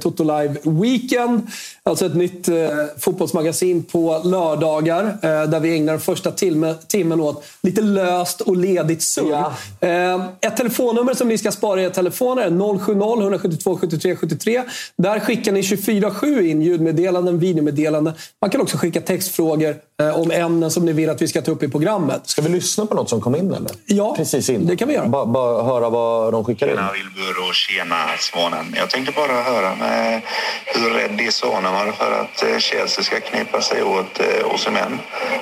Toto 0.00 0.22
Live 0.24 0.56
Weekend. 0.62 1.46
Alltså 1.84 2.06
ett 2.06 2.14
nytt 2.14 2.48
eh, 2.48 2.54
fotbollsmagasin 2.98 3.82
på 3.82 4.20
lördagar 4.24 5.04
eh, 5.22 5.42
där 5.42 5.60
vi 5.60 5.76
ägnar 5.76 5.98
första 5.98 6.30
timme, 6.30 6.74
timmen 6.88 7.20
åt 7.20 7.44
lite 7.62 7.80
löst 7.80 8.40
och 8.40 8.56
ledigt 8.56 9.02
surr. 9.02 9.30
Ja. 9.30 9.52
Eh, 9.88 10.24
ett 10.40 10.56
telefonnummer 10.56 11.14
som 11.14 11.28
ni 11.28 11.38
ska 11.38 11.52
spara 11.52 11.80
i 11.80 11.84
era 11.84 11.90
telefoner 11.90 12.42
är 12.42 12.78
070 12.78 12.92
172 13.22 13.76
73 13.80 14.16
73. 14.16 14.62
Där 14.96 15.20
skickar 15.20 15.52
ni 15.52 15.60
24-7 15.60 16.40
in 16.40 16.62
ljudmeddelanden, 16.62 17.38
videomeddelanden. 17.66 18.14
Man 18.40 18.50
kan 18.50 18.60
också 18.60 18.76
skicka 18.76 19.00
textfrågor 19.00 19.76
eh, 20.00 20.20
om 20.20 20.30
ämnen 20.30 20.70
som 20.70 20.84
ni 20.84 20.92
vill 20.92 21.10
att 21.10 21.22
vi 21.22 21.28
ska 21.28 21.42
ta 21.42 21.50
upp 21.50 21.62
i 21.62 21.68
programmet. 21.68 22.20
Ska 22.24 22.42
vi 22.42 22.48
lyssna 22.48 22.86
på 22.86 22.94
något 22.94 23.08
som 23.10 23.20
kom 23.20 23.34
in 23.36 23.52
eller? 23.54 23.70
Ja, 23.86 24.14
Precis 24.16 24.48
in. 24.50 24.66
det 24.66 24.76
kan 24.76 24.88
vi 24.88 24.94
göra. 24.94 25.06
Bara, 25.08 25.26
bara 25.26 25.62
höra 25.62 25.90
vad 25.90 26.32
de 26.32 26.44
skickar 26.44 26.66
in. 26.66 26.74
Tjena 26.76 26.92
Wilbur 26.92 27.48
och 27.48 27.54
tjena 27.54 27.96
Svanen. 28.18 28.74
Jag 28.76 28.90
tänkte 28.90 29.12
bara 29.16 29.42
höra 29.42 29.74
med 29.74 30.20
hur 30.66 30.90
rädd 30.90 31.20
är 31.20 31.30
Svanen 31.30 31.72
var 31.72 31.92
för 31.92 32.12
att 32.20 32.62
Chelsea 32.62 33.04
ska 33.04 33.20
knipa 33.20 33.60
sig 33.60 33.82
åt 33.82 34.20
eh, 34.20 34.54
Osimhen. 34.54 34.98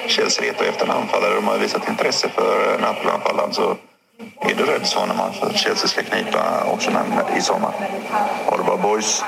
Chelsea 0.07 0.45
letar 0.45 0.65
efter 0.65 0.85
en 0.85 0.91
anfallare. 0.91 1.35
De 1.35 1.45
har 1.49 1.59
visat 1.59 1.89
intresse 1.89 2.29
för 2.35 2.75
eh, 2.75 2.81
Napoli-anfallaren. 2.81 3.53
Så 3.53 3.77
är 4.41 4.55
du 4.59 4.65
rädd 4.65 4.87
Svaneman 4.87 5.33
för 5.33 5.47
att 5.47 5.57
Chelsea 5.57 5.89
ska 5.89 6.03
knipa 6.03 6.65
Osimhen 6.75 7.07
i 7.39 7.41
sommar? 7.41 7.73
Ha 8.47 8.57
det 8.57 8.65
bra 8.65 8.77
boys. 8.77 9.23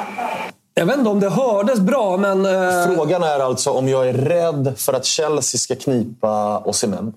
Jag 0.75 0.87
vet 0.87 0.99
inte 0.99 1.11
om 1.11 1.21
det 1.21 1.29
hördes 1.29 1.81
bra, 1.81 2.17
men... 2.17 2.47
Eh, 2.47 2.95
Frågan 2.95 3.23
är 3.23 3.39
alltså 3.39 3.71
om 3.71 3.89
jag 3.89 4.09
är 4.09 4.13
rädd 4.13 4.75
för 4.77 4.93
att 4.93 5.05
Chelsea 5.05 5.59
ska 5.59 5.75
knipa 5.77 6.59
Osimhen. 6.59 7.13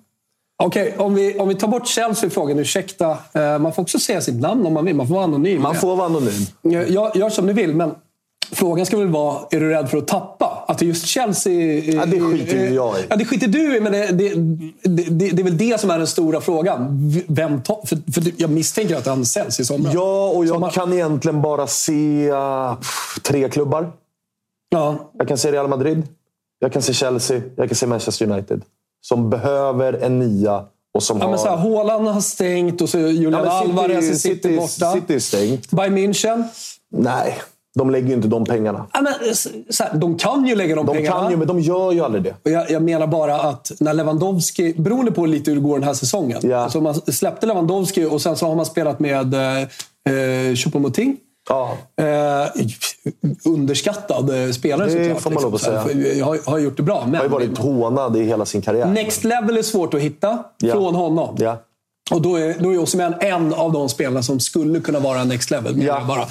Okej, 0.63 0.95
om, 0.97 1.15
vi, 1.15 1.39
om 1.39 1.47
vi 1.47 1.55
tar 1.55 1.67
bort 1.67 1.87
Chelsea 1.87 2.29
frågan, 2.29 2.59
ursäkta. 2.59 3.17
Eh, 3.33 3.59
man 3.59 3.73
får 3.73 3.81
också 3.81 3.99
säga 3.99 4.21
sitt 4.21 4.41
namn 4.41 4.65
om 4.65 4.73
man 4.73 4.85
vill. 4.85 4.95
Man 4.95 5.07
får 5.07 5.15
vara 5.15 5.23
anonym. 5.23 5.61
Man 5.61 5.75
får 5.75 5.95
vara 5.95 6.05
anonym. 6.05 6.45
Gör, 6.61 7.17
gör 7.17 7.29
som 7.29 7.45
ni 7.45 7.53
vill, 7.53 7.75
men 7.75 7.95
frågan 8.51 8.85
ska 8.85 8.97
väl 8.97 9.07
vara, 9.07 9.39
är 9.51 9.59
du 9.59 9.69
rädd 9.69 9.89
för 9.89 9.97
att 9.97 10.07
tappa? 10.07 10.63
Att 10.67 10.77
det 10.77 10.85
just 10.85 11.05
Chelsea... 11.05 11.53
Ja, 11.79 12.05
det 12.05 12.19
skiter 12.19 12.57
ju 12.57 12.73
jag 12.73 12.99
i. 12.99 13.03
Ja, 13.09 13.15
det 13.15 13.25
skiter 13.25 13.47
du 13.47 13.77
i, 13.77 13.81
men 13.81 13.91
det, 13.91 14.07
det, 14.07 14.33
det, 14.83 15.29
det, 15.29 15.41
är 15.41 15.43
väl 15.43 15.57
det 15.57 15.79
som 15.81 15.89
är 15.89 15.97
den 15.97 16.07
stora 16.07 16.41
frågan. 16.41 17.11
Vem 17.27 17.61
tar, 17.61 17.85
för, 17.85 18.11
för 18.11 18.23
jag 18.37 18.49
misstänker 18.49 18.95
att 18.95 19.05
han 19.05 19.25
säljs 19.25 19.59
i 19.59 19.65
sommar. 19.65 19.91
Ja, 19.93 20.29
och 20.29 20.45
jag 20.45 20.53
Sommar. 20.53 20.69
kan 20.69 20.93
egentligen 20.93 21.41
bara 21.41 21.67
se 21.67 22.31
uh, 22.31 22.73
tre 23.23 23.49
klubbar. 23.49 23.91
Ja, 24.69 25.11
Jag 25.17 25.27
kan 25.27 25.37
se 25.37 25.51
Real 25.51 25.67
Madrid, 25.67 26.07
jag 26.59 26.73
kan 26.73 26.81
se 26.81 26.93
Chelsea, 26.93 27.41
jag 27.55 27.69
kan 27.69 27.75
se 27.75 27.87
Manchester 27.87 28.31
United. 28.31 28.61
Som 29.01 29.29
behöver 29.29 29.93
en 29.93 30.19
nia 30.19 30.65
och 30.93 31.03
som 31.03 31.17
ja 31.17 31.23
har... 31.23 31.29
men 31.29 31.39
så 31.39 31.47
här, 31.47 31.57
Haaland 31.57 32.07
har 32.07 32.21
stängt 32.21 32.81
och 32.81 32.89
så 32.89 32.97
Julian 32.97 33.43
Ja, 33.45 33.51
Alvarez 33.51 34.21
sitter 34.21 34.57
borta. 34.57 34.93
City 34.93 35.15
är 35.15 35.19
stängt. 35.19 35.71
Bayern 35.71 35.97
München. 35.97 36.43
Nej, 36.91 37.37
de 37.75 37.89
lägger 37.89 38.07
ju 38.07 38.13
inte 38.13 38.27
de 38.27 38.45
pengarna. 38.45 38.85
Ja, 38.93 39.01
men, 39.01 39.13
så 39.69 39.83
här, 39.83 39.93
de 39.97 40.17
kan 40.17 40.47
ju 40.47 40.55
lägga 40.55 40.75
de, 40.75 40.85
De 40.85 40.95
pengarna. 40.95 41.19
kan 41.21 41.31
ju, 41.31 41.37
men 41.37 41.47
de 41.47 41.59
gör 41.59 41.91
ju 41.91 42.01
aldrig 42.01 42.23
det. 42.23 42.35
Och 42.45 42.51
Jag, 42.51 42.71
jag 42.71 42.81
menar 42.83 43.07
bara 43.07 43.35
att 43.41 43.71
när 43.79 43.93
Lewandowski, 43.93 44.73
beroende 44.77 45.11
på 45.11 45.25
lite 45.25 45.51
hur 45.51 45.55
det 45.57 45.63
går 45.63 45.75
den 45.79 45.87
här 45.87 45.93
säsongen. 45.93 46.39
Ja. 46.43 46.57
Alltså 46.57 46.81
man 46.81 46.95
släppte 46.95 47.45
Lewandowski 47.45 48.05
och 48.05 48.21
sen 48.21 48.35
så 48.35 48.47
har 48.47 48.55
man 48.55 48.65
spelat 48.65 48.99
med 48.99 49.33
eh, 49.33 49.61
eh, 49.61 50.53
Choupo-Moting. 50.55 51.15
Ja. 51.49 51.77
Eh, 52.01 52.49
underskattad 53.45 54.29
eh, 54.45 54.51
spelare 54.51 54.87
Det 54.87 54.91
såklart. 54.91 55.07
liksom. 55.07 55.21
får 55.21 55.31
man 55.31 55.43
lov 55.43 55.55
att 55.55 55.61
Så 55.61 55.71
här, 55.71 55.83
säga. 55.87 56.13
Jag 56.13 56.25
har, 56.25 56.39
har 56.45 56.57
gjort 56.59 56.77
det 56.77 56.83
bra. 56.83 57.03
Men 57.05 57.15
har 57.15 57.23
ju 57.23 57.29
varit 57.29 57.57
hånad 57.57 58.17
i 58.17 58.23
hela 58.23 58.45
sin 58.45 58.61
karriär. 58.61 58.85
next 58.85 59.23
level 59.23 59.57
är 59.57 59.61
svårt 59.61 59.93
att 59.93 59.99
hitta 60.01 60.43
Ja. 60.57 60.71
från 60.73 60.95
honom. 60.95 61.35
Ja. 61.39 61.57
Och 62.11 62.21
då 62.21 62.35
är, 62.35 62.55
då 62.59 62.73
är 62.73 62.77
Osimhen 62.77 63.13
en 63.19 63.53
av 63.53 63.71
de 63.73 63.89
spelarna 63.89 64.23
som 64.23 64.39
skulle 64.39 64.79
kunna 64.79 64.99
vara 64.99 65.23
next 65.23 65.51
level. 65.51 65.81
Ja. 65.83 66.01
Bara. 66.07 66.21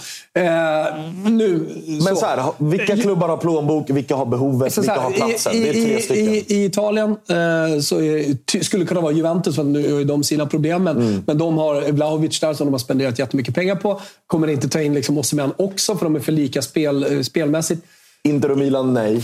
Eh, 0.45 0.87
nu, 1.31 1.69
Men 2.05 2.17
så 2.17 2.27
här, 2.27 2.45
vilka 2.59 2.97
klubbar 2.97 3.29
har 3.29 3.37
plånbok, 3.37 3.91
vilka 3.91 4.17
har 4.17 4.27
behovet, 4.27 4.75
Så 4.75 4.81
vilka 4.81 4.95
så 4.95 5.01
har 5.01 5.11
här, 5.11 5.17
platsen? 5.17 5.53
i, 5.55 5.61
Det 5.61 5.69
är 5.69 5.73
tre 5.73 6.01
stycken. 6.03 6.25
I, 6.35 6.45
I 6.49 6.65
Italien 6.65 7.11
eh, 7.11 7.81
så 7.81 8.01
är, 8.01 8.63
skulle 8.65 8.85
det 8.85 8.89
kunna 8.89 9.01
vara 9.01 9.13
Juventus, 9.13 9.57
för 9.57 9.65
nu 9.65 9.93
har 9.95 10.05
de 10.05 10.25
sina 10.25 10.47
problem. 10.47 10.83
Men, 10.85 10.97
Mm. 10.97 11.23
men 11.27 11.39
de 11.39 11.59
har 11.59 11.93
Vlahovic 11.93 12.41
där 12.41 12.55
som 12.55 12.67
de 12.67 12.73
har 12.73 12.79
spenderat 12.79 13.19
jättemycket 13.19 13.55
pengar 13.55 13.77
på. 13.77 14.01
Kommer 14.27 14.49
inte 14.49 14.69
ta 14.69 14.81
in 14.83 14.95
liksom 14.95 15.19
Osimhen 15.19 15.53
också, 15.57 15.97
för 15.97 16.05
de 16.05 16.17
är 16.17 16.21
för 16.21 16.33
lika 16.33 16.63
spel, 16.63 17.13
eh, 17.17 17.23
spelmässigt. 17.23 17.83
Inter 18.23 18.51
och 18.51 18.59
Milan, 18.59 18.95
nej. 18.95 19.23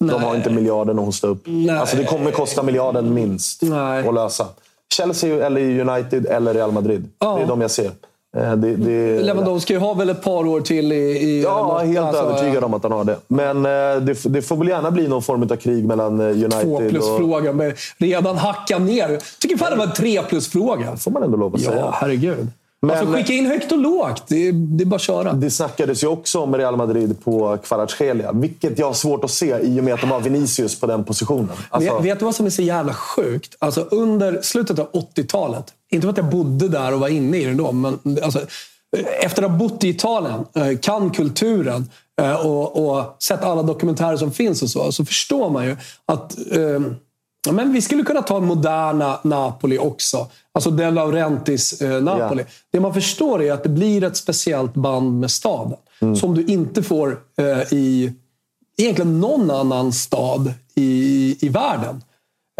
De 0.00 0.06
Nej. 0.06 0.18
har 0.18 0.36
inte 0.36 0.50
miljarden 0.50 0.98
att 0.98 1.04
hosta 1.04 1.26
upp. 1.26 1.42
Nej. 1.46 1.78
Alltså 1.78 1.96
det 1.96 2.04
kommer 2.04 2.30
kosta 2.30 2.62
miljarden 2.62 3.14
minst 3.14 3.62
Nej. 3.62 4.08
att 4.08 4.14
lösa. 4.14 4.46
Chelsea, 4.94 5.46
eller 5.46 5.60
United 5.90 6.26
eller 6.26 6.54
Real 6.54 6.72
Madrid. 6.72 7.08
Ja. 7.18 7.36
Det 7.36 7.42
är 7.42 7.46
de 7.46 7.60
jag 7.60 7.70
ser. 7.70 7.90
Eh, 8.36 8.52
Det, 8.56 8.76
det, 8.76 9.20
Lewandowski 9.22 9.74
har 9.74 9.94
väl 9.94 10.10
ett 10.10 10.22
par 10.22 10.46
år 10.46 10.60
till 10.60 10.92
i... 10.92 10.96
i 10.96 11.42
Ja, 11.42 11.78
helt 11.78 11.98
alltså, 12.06 12.22
övertygad 12.22 12.64
om 12.64 12.74
att 12.74 12.82
han 12.82 12.92
har 12.92 13.04
det. 13.04 13.16
Men 13.28 13.56
eh, 13.56 14.02
det, 14.02 14.24
det 14.24 14.42
får 14.42 14.56
väl 14.56 14.68
gärna 14.68 14.90
bli 14.90 15.08
någon 15.08 15.22
form 15.22 15.42
av 15.42 15.56
krig 15.56 15.84
mellan 15.84 16.20
eh, 16.20 16.26
Två 16.34 16.44
United 16.44 16.72
och... 16.72 16.88
plus-fråga. 16.90 17.52
men 17.52 17.72
Redan 17.98 18.36
hacka 18.36 18.78
ner. 18.78 19.18
tycker 19.40 19.56
fan 19.56 19.70
det 19.70 19.76
var 19.76 19.86
en 19.86 19.92
tre 19.92 20.22
plus-fråga. 20.22 20.96
får 20.96 21.10
man 21.10 21.22
ändå 21.22 21.36
lov 21.36 21.54
att 21.54 21.60
Ja, 21.60 21.70
säga. 21.70 21.90
herregud. 21.94 22.48
Men- 22.82 22.96
Man 22.96 23.06
får 23.06 23.14
skicka 23.14 23.32
in 23.32 23.46
högt 23.46 23.72
och 23.72 23.78
lågt. 23.78 24.22
Det 24.28 24.48
är, 24.48 24.52
det 24.52 24.84
är 24.84 24.86
bara 24.86 24.96
att 24.96 25.02
köra. 25.02 25.32
Det 25.32 25.50
snackades 25.50 26.02
ju 26.02 26.06
också 26.06 26.40
om 26.40 26.54
Real 26.56 26.76
Madrid 26.76 27.24
på 27.24 27.58
Kvaratskhelia. 27.64 28.32
Vilket 28.32 28.78
jag 28.78 28.86
har 28.86 28.94
svårt 28.94 29.24
att 29.24 29.30
se 29.30 29.58
i 29.62 29.80
och 29.80 29.84
med 29.84 29.94
att 29.94 30.00
de 30.00 30.10
har 30.10 30.20
Vinicius 30.20 30.80
på 30.80 30.86
den 30.86 31.04
positionen. 31.04 31.48
Alltså, 31.70 31.94
vet, 31.94 32.04
vet 32.04 32.18
du 32.18 32.24
vad 32.24 32.34
som 32.34 32.46
är 32.46 32.50
så 32.50 32.62
jävla 32.62 32.94
sjukt? 32.94 33.56
Alltså 33.58 33.80
under 33.80 34.42
slutet 34.42 34.78
av 34.78 34.90
80-talet, 34.92 35.64
inte 35.90 36.04
för 36.04 36.10
att 36.12 36.16
jag 36.16 36.30
bodde 36.30 36.68
där 36.68 36.94
och 36.94 37.00
var 37.00 37.08
inne 37.08 37.36
i 37.36 37.44
det 37.44 37.54
då, 37.54 37.72
men 37.72 37.98
alltså, 38.22 38.40
efter 39.22 39.42
att 39.42 39.50
ha 39.50 39.58
bott 39.58 39.84
i 39.84 39.88
Italien, 39.88 40.44
eh, 40.54 40.78
kan 40.78 41.10
kulturen 41.10 41.90
eh, 42.22 42.46
och, 42.46 42.86
och 42.98 43.16
sett 43.22 43.44
alla 43.44 43.62
dokumentärer 43.62 44.16
som 44.16 44.32
finns 44.32 44.62
och 44.62 44.70
så, 44.70 44.92
så 44.92 45.04
förstår 45.04 45.50
man 45.50 45.64
ju 45.64 45.76
att 46.06 46.34
ja, 46.50 46.56
men 47.52 47.72
vi 47.72 47.82
skulle 47.82 48.02
kunna 48.02 48.22
ta 48.22 48.40
moderna 48.40 49.20
Napoli 49.22 49.78
också. 49.78 50.26
Alltså 50.52 50.70
De 50.70 50.90
Laurentiis 50.90 51.82
eh, 51.82 52.02
Napoli. 52.02 52.42
Ja. 52.42 52.52
Det 52.72 52.80
man 52.80 52.94
förstår 52.94 53.42
är 53.42 53.52
att 53.52 53.62
det 53.62 53.68
blir 53.68 54.04
ett 54.04 54.16
speciellt 54.16 54.74
band 54.74 55.20
med 55.20 55.30
staden. 55.30 55.76
Som 56.20 56.34
du 56.34 56.44
inte 56.44 56.82
får 56.82 57.18
eh, 57.38 57.72
i 57.72 58.12
egentligen 58.78 59.20
någon 59.20 59.50
annan 59.50 59.92
stad 59.92 60.52
i, 60.74 61.36
i 61.40 61.48
världen. 61.48 62.02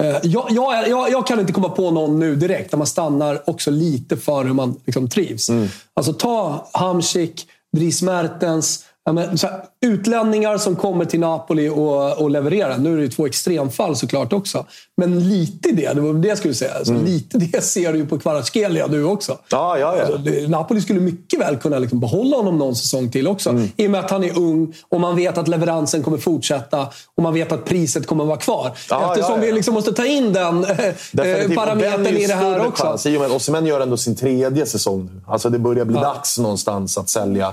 Eh, 0.02 0.16
Jag, 0.22 0.46
jag, 0.50 0.88
jag, 0.88 1.10
jag 1.10 1.26
kan 1.26 1.40
inte 1.40 1.52
komma 1.52 1.68
på 1.68 1.90
någon 1.90 2.18
nu 2.18 2.36
direkt 2.36 2.70
där 2.70 2.78
man 2.78 2.86
stannar 2.86 3.50
också 3.50 3.70
lite 3.70 4.16
för 4.16 4.44
hur 4.44 4.52
man 4.54 4.80
liksom 4.84 5.08
trivs. 5.08 5.50
Alltså 5.94 6.12
ta 6.12 6.68
Hamsik, 6.72 7.46
Dries 7.76 8.02
Mertens. 8.02 8.84
Ja, 9.06 9.12
men 9.12 9.38
så 9.38 9.46
här, 9.46 9.60
utlänningar 9.80 10.58
som 10.58 10.76
kommer 10.76 11.04
till 11.04 11.20
Napoli 11.20 11.68
och, 11.68 12.22
och 12.22 12.30
levererar. 12.30 12.78
Nu 12.78 12.92
är 12.92 12.96
det 12.96 13.02
ju 13.02 13.08
två 13.08 13.26
extremfall 13.26 13.96
såklart 13.96 14.32
också. 14.32 14.66
Men 14.96 15.28
lite 15.28 15.72
det, 15.72 15.92
det 15.92 16.00
var 16.00 16.12
det 16.12 16.28
jag 16.28 16.38
skulle 16.38 16.54
säga. 16.54 16.74
Alltså, 16.74 16.92
Lite 16.92 17.38
det 17.38 17.64
ser 17.64 17.92
du 17.92 17.98
ju 17.98 18.06
på 18.06 18.18
Kvaratskhelia 18.18 18.86
nu 18.86 19.04
också. 19.04 19.38
Ja, 19.50 19.78
ja, 19.78 19.96
ja. 19.96 20.04
Alltså, 20.04 20.48
Napoli 20.48 20.80
skulle 20.80 21.00
mycket 21.00 21.40
väl 21.40 21.56
kunna 21.56 21.78
liksom 21.78 22.00
behålla 22.00 22.36
honom 22.36 22.58
någon 22.58 22.76
säsong 22.76 23.10
till 23.10 23.28
också. 23.28 23.60
I 23.76 23.86
och 23.86 23.90
med 23.90 24.00
att 24.00 24.10
han 24.10 24.24
är 24.24 24.38
ung 24.38 24.74
och 24.88 25.00
man 25.00 25.16
vet 25.16 25.38
att 25.38 25.48
leveransen 25.48 26.02
kommer 26.02 26.18
fortsätta 26.18 26.88
och 27.14 27.22
man 27.22 27.34
vet 27.34 27.52
att 27.52 27.64
priset 27.64 28.06
kommer 28.06 28.24
vara 28.24 28.38
kvar. 28.38 28.72
Ja, 28.90 29.10
Eftersom 29.12 29.34
ja, 29.34 29.38
ja. 29.38 29.46
vi 29.46 29.52
liksom 29.52 29.74
måste 29.74 29.92
ta 29.92 30.06
in 30.06 30.32
den 30.32 30.64
eh, 30.64 31.54
parametern 31.54 32.06
i 32.06 32.26
det 32.26 32.34
här 32.34 32.66
också. 32.66 32.82
Chans, 32.84 33.06
I 33.06 33.16
och 33.16 33.20
med 33.20 33.30
att 33.30 33.36
Osimhen 33.36 33.66
gör 33.66 33.80
ändå 33.80 33.96
sin 33.96 34.16
tredje 34.16 34.66
säsong 34.66 35.10
nu. 35.14 35.20
Alltså 35.26 35.50
det 35.50 35.58
börjar 35.58 35.84
bli 35.84 35.96
dags 35.96 36.38
någonstans 36.38 36.98
att 36.98 37.08
sälja. 37.08 37.52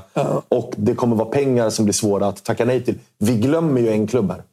Och 0.50 0.74
det 0.78 0.96
kommer 0.96 1.16
vara 1.16 1.30
pengar 1.30 1.43
som 1.72 1.86
blir 1.86 1.94
svåra 1.94 2.28
att 2.28 2.44
tacka 2.44 2.66
nej 2.66 2.84
till. 2.84 3.00
Vi 3.18 3.36
glömmer 3.36 3.82
ju 3.82 3.90
en 3.90 4.08
klubb 4.08 4.32
här. 4.32 4.44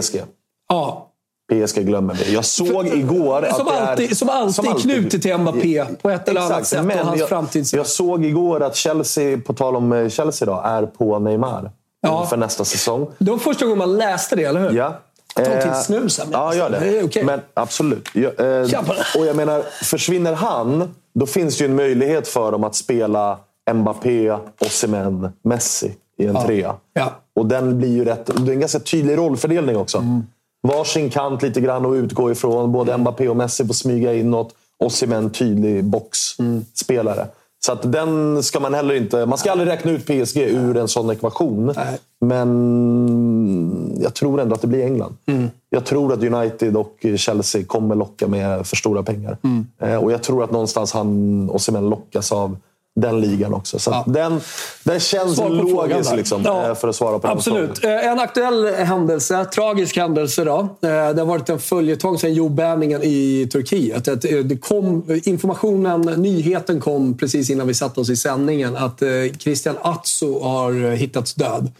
PSG. 0.00 0.22
Ja. 0.68 1.08
PSG 1.52 1.78
glömmer 1.86 2.14
vi. 2.14 2.34
Jag 2.34 2.44
såg 2.44 2.86
igår 2.86 3.42
att 3.44 3.56
som, 3.56 3.66
det 3.66 3.72
är... 3.72 3.86
alltid, 3.86 4.16
som 4.18 4.28
alltid 4.28 4.78
knutet 4.82 5.22
till 5.22 5.38
Mbappé 5.38 5.84
på 6.02 6.10
ett 6.10 6.28
eller 6.28 6.40
annat 6.40 6.50
Exakt, 6.50 6.66
sätt 6.66 6.84
men 6.84 6.98
och 7.00 7.06
hans 7.06 7.54
jag, 7.54 7.80
jag 7.80 7.86
såg 7.86 8.24
igår 8.24 8.62
att 8.62 8.76
Chelsea, 8.76 9.38
på 9.46 9.52
tal 9.52 9.76
om 9.76 9.92
eh, 9.92 10.08
Chelsea 10.08 10.46
då, 10.46 10.60
är 10.64 10.86
på 10.86 11.18
Neymar. 11.18 11.70
Ja. 12.00 12.26
För 12.26 12.36
nästa 12.36 12.64
säsong. 12.64 13.10
Det 13.18 13.30
var 13.30 13.38
första 13.38 13.64
gången 13.64 13.78
man 13.78 13.96
läste 13.98 14.36
det, 14.36 14.44
eller 14.44 14.60
hur? 14.60 14.78
Ja. 14.78 14.98
Ta 15.34 15.42
en 15.42 15.52
Eh, 15.52 15.62
till 15.62 15.82
snus 15.84 16.18
här, 16.18 16.26
men- 16.26 16.40
Ja, 16.40 16.54
gör 16.54 16.70
det. 16.70 16.78
Det 16.78 16.98
är 16.98 17.04
okej. 17.04 17.24
Men 17.24 17.40
absolut. 17.54 18.08
Jag, 18.14 18.40
eh, 18.40 18.80
och 19.18 19.26
jag 19.26 19.36
menar, 19.36 19.62
försvinner 19.82 20.32
han, 20.32 20.94
då 21.14 21.26
finns 21.26 21.58
det 21.58 21.64
ju 21.64 21.70
en 21.70 21.76
möjlighet 21.76 22.28
för 22.28 22.52
dem 22.52 22.64
att 22.64 22.74
spela 22.74 23.38
Mbappé, 23.74 24.36
Osimhen, 24.60 25.32
Messi 25.44 25.94
i 26.22 26.26
en 26.26 26.46
trea. 26.46 26.74
Ja. 26.92 27.12
Och 27.36 27.46
den 27.46 27.78
blir 27.78 27.88
ju 27.88 28.04
rätt... 28.04 28.26
Det 28.26 28.50
är 28.50 28.54
en 28.54 28.60
ganska 28.60 28.78
tydlig 28.78 29.16
rollfördelning 29.18 29.76
också. 29.76 29.98
Mm. 29.98 30.22
Varsin 30.68 31.10
kant 31.10 31.42
lite 31.42 31.60
grann 31.60 31.86
att 31.86 31.94
utgå 31.94 32.30
ifrån. 32.30 32.72
Både 32.72 32.98
Mbappé 32.98 33.28
och 33.28 33.36
Messi 33.36 33.66
får 33.66 33.74
smyga 33.74 34.14
inåt. 34.14 34.54
Osimhen 34.78 35.30
tydlig 35.30 35.84
boxspelare. 35.84 37.26
Så 37.66 37.72
att 37.72 37.92
den 37.92 38.42
ska 38.42 38.60
man 38.60 38.74
heller 38.74 38.94
inte... 38.94 39.26
Man 39.26 39.38
ska 39.38 39.50
aldrig 39.50 39.70
räkna 39.70 39.90
ut 39.90 40.06
PSG 40.06 40.36
ur 40.36 40.76
en 40.76 40.88
sån 40.88 41.10
ekvation. 41.10 41.72
Nej. 41.76 41.98
Men 42.20 43.98
jag 44.02 44.14
tror 44.14 44.40
ändå 44.40 44.54
att 44.54 44.60
det 44.60 44.66
blir 44.66 44.84
England. 44.84 45.16
Mm. 45.26 45.50
Jag 45.70 45.84
tror 45.84 46.12
att 46.12 46.22
United 46.22 46.76
och 46.76 47.06
Chelsea 47.16 47.64
kommer 47.64 47.94
locka 47.94 48.28
med 48.28 48.66
för 48.66 48.76
stora 48.76 49.02
pengar. 49.02 49.36
Mm. 49.44 49.66
Eh, 49.78 49.96
Och 49.96 50.12
jag 50.12 50.22
tror 50.22 50.44
att 50.44 50.50
någonstans 50.50 50.92
han 50.92 51.50
Osimhen 51.50 51.90
lockas 51.90 52.32
av 52.32 52.56
den 53.00 53.20
ligan 53.20 53.54
också. 53.54 53.78
Så 53.78 53.90
att 53.90 54.12
den, 54.14 54.40
den 54.84 55.00
känns 55.00 55.38
logisk 55.38 56.12
liksom, 56.16 56.42
Ja, 56.44 56.68
eh, 56.68 56.74
för 56.74 56.88
att 56.88 56.96
svara 56.96 57.18
på 57.18 57.26
den 57.26 57.36
Absolut. 57.36 57.78
frågan. 57.78 57.98
Eh, 57.98 58.06
En 58.06 58.20
aktuell 58.20 58.66
händelse, 58.74 59.44
tragisk 59.44 59.96
händelse. 59.96 60.44
Då. 60.44 60.58
Eh, 60.60 60.68
Det 60.80 60.88
har 61.18 61.24
varit 61.24 61.48
en 61.48 61.58
följetong 61.58 62.18
sedan 62.18 62.34
jordbävningen 62.34 63.00
i 63.02 63.48
Turkiet. 63.52 64.04
Det 64.48 64.56
kom, 64.60 65.20
informationen, 65.24 66.00
nyheten 66.22 66.80
kom 66.80 67.16
precis 67.18 67.50
innan 67.50 67.66
vi 67.66 67.74
satte 67.74 68.00
oss 68.00 68.10
i 68.10 68.16
sändningen 68.16 68.76
att 68.76 69.02
Christian 69.38 69.76
Atso 69.82 70.40
har 70.42 70.90
hittats 70.94 71.34
död. 71.34 71.70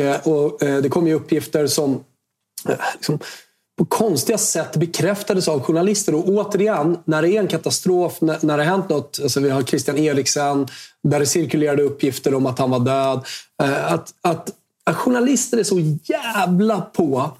Eh, 0.00 0.28
Och 0.32 0.58
det 0.82 0.88
kom 0.88 1.06
ju 1.06 1.14
uppgifter 1.14 1.66
som 1.66 2.00
liksom, 2.96 3.18
på 3.82 3.86
konstiga 3.86 4.38
sätt 4.38 4.76
bekräftades 4.76 5.48
av 5.48 5.60
journalister. 5.60 6.14
Och 6.14 6.28
återigen, 6.28 6.98
när 7.04 7.22
det 7.22 7.30
är 7.30 7.40
en 7.40 7.48
katastrof, 7.48 8.20
när, 8.20 8.38
när 8.40 8.56
det 8.56 8.64
har 8.64 8.70
hänt 8.70 8.88
något. 8.88 9.18
Alltså 9.22 9.40
vi 9.40 9.50
har 9.50 9.62
Christian 9.62 9.98
Eriksen, 9.98 10.68
där 11.02 11.20
det 11.20 11.26
cirkulerade 11.26 11.82
uppgifter 11.82 12.34
om 12.34 12.46
att 12.46 12.58
han 12.58 12.70
var 12.70 12.78
död. 12.78 13.20
Eh, 13.62 13.92
att, 13.92 14.14
att, 14.20 14.50
att 14.84 14.96
journalister 14.96 15.58
är 15.58 15.62
så 15.62 15.80
jävla 16.04 16.80
på 16.80 17.30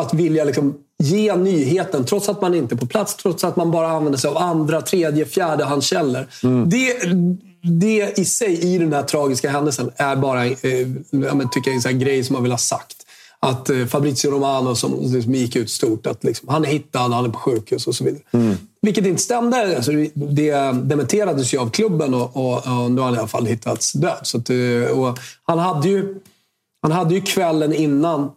att 0.00 0.14
vilja 0.14 0.44
liksom 0.44 0.74
ge 0.98 1.36
nyheten 1.36 2.04
trots 2.04 2.28
att 2.28 2.40
man 2.40 2.54
inte 2.54 2.74
är 2.74 2.76
på 2.76 2.86
plats. 2.86 3.16
Trots 3.16 3.44
att 3.44 3.56
man 3.56 3.70
bara 3.70 3.88
använder 3.88 4.18
sig 4.18 4.30
av 4.30 4.36
andra, 4.36 4.82
tredje, 4.82 5.24
fjärde 5.24 5.64
handkällor. 5.64 6.26
Det, 6.66 6.96
det 7.62 8.18
i 8.18 8.24
sig, 8.24 8.74
i 8.74 8.78
den 8.78 8.92
här 8.92 9.02
tragiska 9.02 9.50
händelsen, 9.50 9.90
är 9.96 10.16
bara 10.16 10.46
eh, 10.46 10.54
ja, 11.10 11.34
men, 11.34 11.50
tycker 11.50 11.70
jag, 11.70 11.92
en 11.92 11.98
grej 11.98 12.24
som 12.24 12.32
man 12.34 12.42
vill 12.42 12.52
ha 12.52 12.58
sagt. 12.58 13.05
Att 13.40 13.70
eh, 13.70 13.86
Fabrizio 13.86 14.30
Romano 14.30 14.74
som 14.74 15.12
liksom 15.12 15.34
gick 15.34 15.56
ut 15.56 15.70
stort, 15.70 16.06
att 16.06 16.24
liksom, 16.24 16.48
han 16.48 16.64
är 16.64 16.68
hittad, 16.68 16.98
han 16.98 17.24
är 17.24 17.28
på 17.28 17.38
sjukhus 17.38 17.86
och 17.86 17.94
så 17.94 18.04
vidare. 18.04 18.22
Vilket 18.82 19.06
inte 19.06 19.22
stämde. 19.22 19.76
Alltså, 19.76 19.92
det 20.14 20.72
dementerades 20.72 21.54
ju 21.54 21.58
av 21.58 21.70
klubben 21.70 22.14
och, 22.14 22.36
och, 22.36 22.54
och 22.56 22.90
nu 22.90 23.00
har 23.00 23.04
han 23.04 23.14
i 23.14 23.18
alla 23.18 23.26
fall 23.26 23.46
hittats 23.46 23.92
död. 23.92 24.18
Så 24.22 24.38
att, 24.38 24.50
eh, 24.50 25.14
han, 25.42 25.58
hade 25.58 25.88
ju, 25.88 26.14
han 26.82 26.92
hade 26.92 27.14
ju 27.14 27.20
kvällen 27.20 27.74
innan 27.74 28.30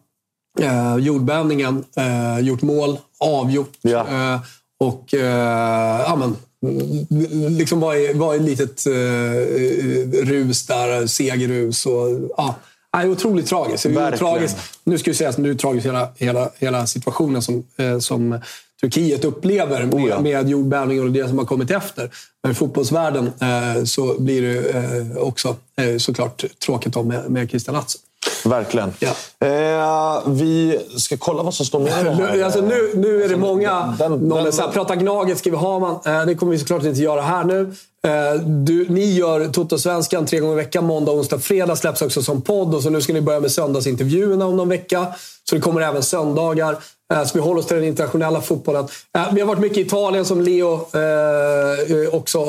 eh, 0.60 0.97
jordbävningen 0.97 1.84
eh, 1.95 2.39
gjort 2.39 2.62
mål, 2.62 2.97
avgjort. 3.20 3.78
Ja. 3.82 4.08
Eh, 4.08 4.39
och 4.80 5.14
eh, 5.14 6.02
ja, 6.02 6.16
men, 6.16 6.36
mm, 6.64 7.58
liksom 7.58 7.80
var 7.80 7.95
i, 7.95 8.14
var 8.14 8.34
i 8.34 8.38
ett 8.38 8.43
litet 8.43 8.86
eh, 8.86 10.24
rus 10.26 10.66
där, 10.66 11.08
segerrus. 11.08 11.86
Och, 11.86 12.30
ja. 12.38 12.56
Nej, 12.98 13.10
otroligt 13.10 13.48
tragiskt. 13.48 13.84
Det 13.84 13.90
ju 13.90 13.96
Verkligen. 13.96 14.18
tragiskt. 14.34 14.58
Nu 14.84 14.98
ska 14.98 15.10
jag 15.10 15.16
säga 15.18 15.30
att 15.30 15.38
nu 15.38 15.50
är 15.50 15.54
det 15.54 15.60
tragiskt 15.60 15.86
hela, 15.86 16.10
hela, 16.16 16.50
hela 16.58 16.88
situationen 16.88 17.42
som, 17.42 17.64
eh, 17.78 18.00
som 18.00 18.40
Turkiet 18.82 19.26
upplever 19.26 19.86
med, 19.86 19.94
Oh 19.94 20.10
ja. 20.10 20.22
med 20.22 20.50
jordbävningen 20.50 21.04
och 21.04 21.12
det 21.12 21.28
som 21.28 21.38
har 21.38 21.46
kommit 21.46 21.72
efter. 21.72 22.10
Men 22.44 22.52
i 22.52 22.56
fotbollsvärlden 22.56 23.32
eh, 23.42 23.84
så 23.84 24.22
blir 24.22 24.42
det 24.42 24.70
eh, 24.70 25.18
också 25.18 25.56
eh, 25.76 25.98
såklart 25.98 26.44
tråkigt 26.66 26.96
om 26.96 27.08
med, 27.08 27.30
med 27.30 27.50
Christian 27.50 27.76
Atso. 27.76 27.98
Verkligen. 28.45 28.93
Ja. 28.99 29.09
Eh, 29.47 30.22
vi 30.28 30.80
ska 30.97 31.17
kolla 31.17 31.43
vad 31.43 31.53
som 31.53 31.65
står 31.65 31.80
med 31.80 32.05
det 32.05 32.11
här. 32.11 32.43
Alltså, 32.43 32.61
nu, 32.61 32.91
nu 32.95 33.24
är 33.24 33.30
det 33.30 33.38
många... 33.38 33.95
den- 33.99 34.11
någon 34.11 34.43
den- 34.43 34.53
så 34.53 34.61
här, 34.61 34.70
prata 34.70 34.95
Gnaget 34.95 35.38
ska 35.38 35.49
vi 35.49 35.55
ha. 35.55 35.80
Man. 35.80 35.99
Eh, 36.05 36.26
det 36.26 36.36
kommer 36.36 36.51
vi 36.51 36.59
såklart 36.59 36.84
inte 36.84 37.01
göra 37.01 37.22
här 37.22 37.43
nu. 37.43 37.74
Eh, 38.07 38.41
du, 38.41 38.86
ni 38.89 39.05
gör 39.13 39.47
Toto-svenskan 39.47 40.26
tre 40.26 40.39
gånger 40.39 40.53
i 40.53 40.55
veckan. 40.55 40.86
Måndag, 40.86 41.11
onsdag, 41.11 41.39
fredag 41.39 41.76
släpps 41.76 42.01
också 42.01 42.22
som 42.22 42.41
podd. 42.41 42.76
Och 42.76 42.84
så 42.84 42.89
nu 42.89 43.01
ska 43.01 43.13
ni 43.13 43.22
börja 43.22 43.39
med 43.39 43.51
söndagsintervjuerna 43.51 44.45
om 44.47 44.57
någon 44.57 44.70
vecka. 44.70 45.07
Så 45.50 45.56
det 45.56 45.62
kommer 45.62 45.82
även 45.82 46.04
söndagar. 46.04 46.78
Eh, 47.14 47.24
så 47.24 47.32
vi 47.34 47.39
håller 47.39 47.60
oss 47.60 47.68
till 47.68 47.76
den 47.78 47.86
internationella 47.86 48.41
fotbollen. 48.41 48.88
Eh, 49.18 49.34
vi 49.34 49.41
har 49.41 49.47
varit 49.47 49.60
mycket 49.60 49.78
i 49.78 49.82
Italien 49.82 50.26
som 50.26 50.41
Leo 50.41 50.74
eh, 50.74 51.95
eh, 51.97 52.14
också 52.14 52.39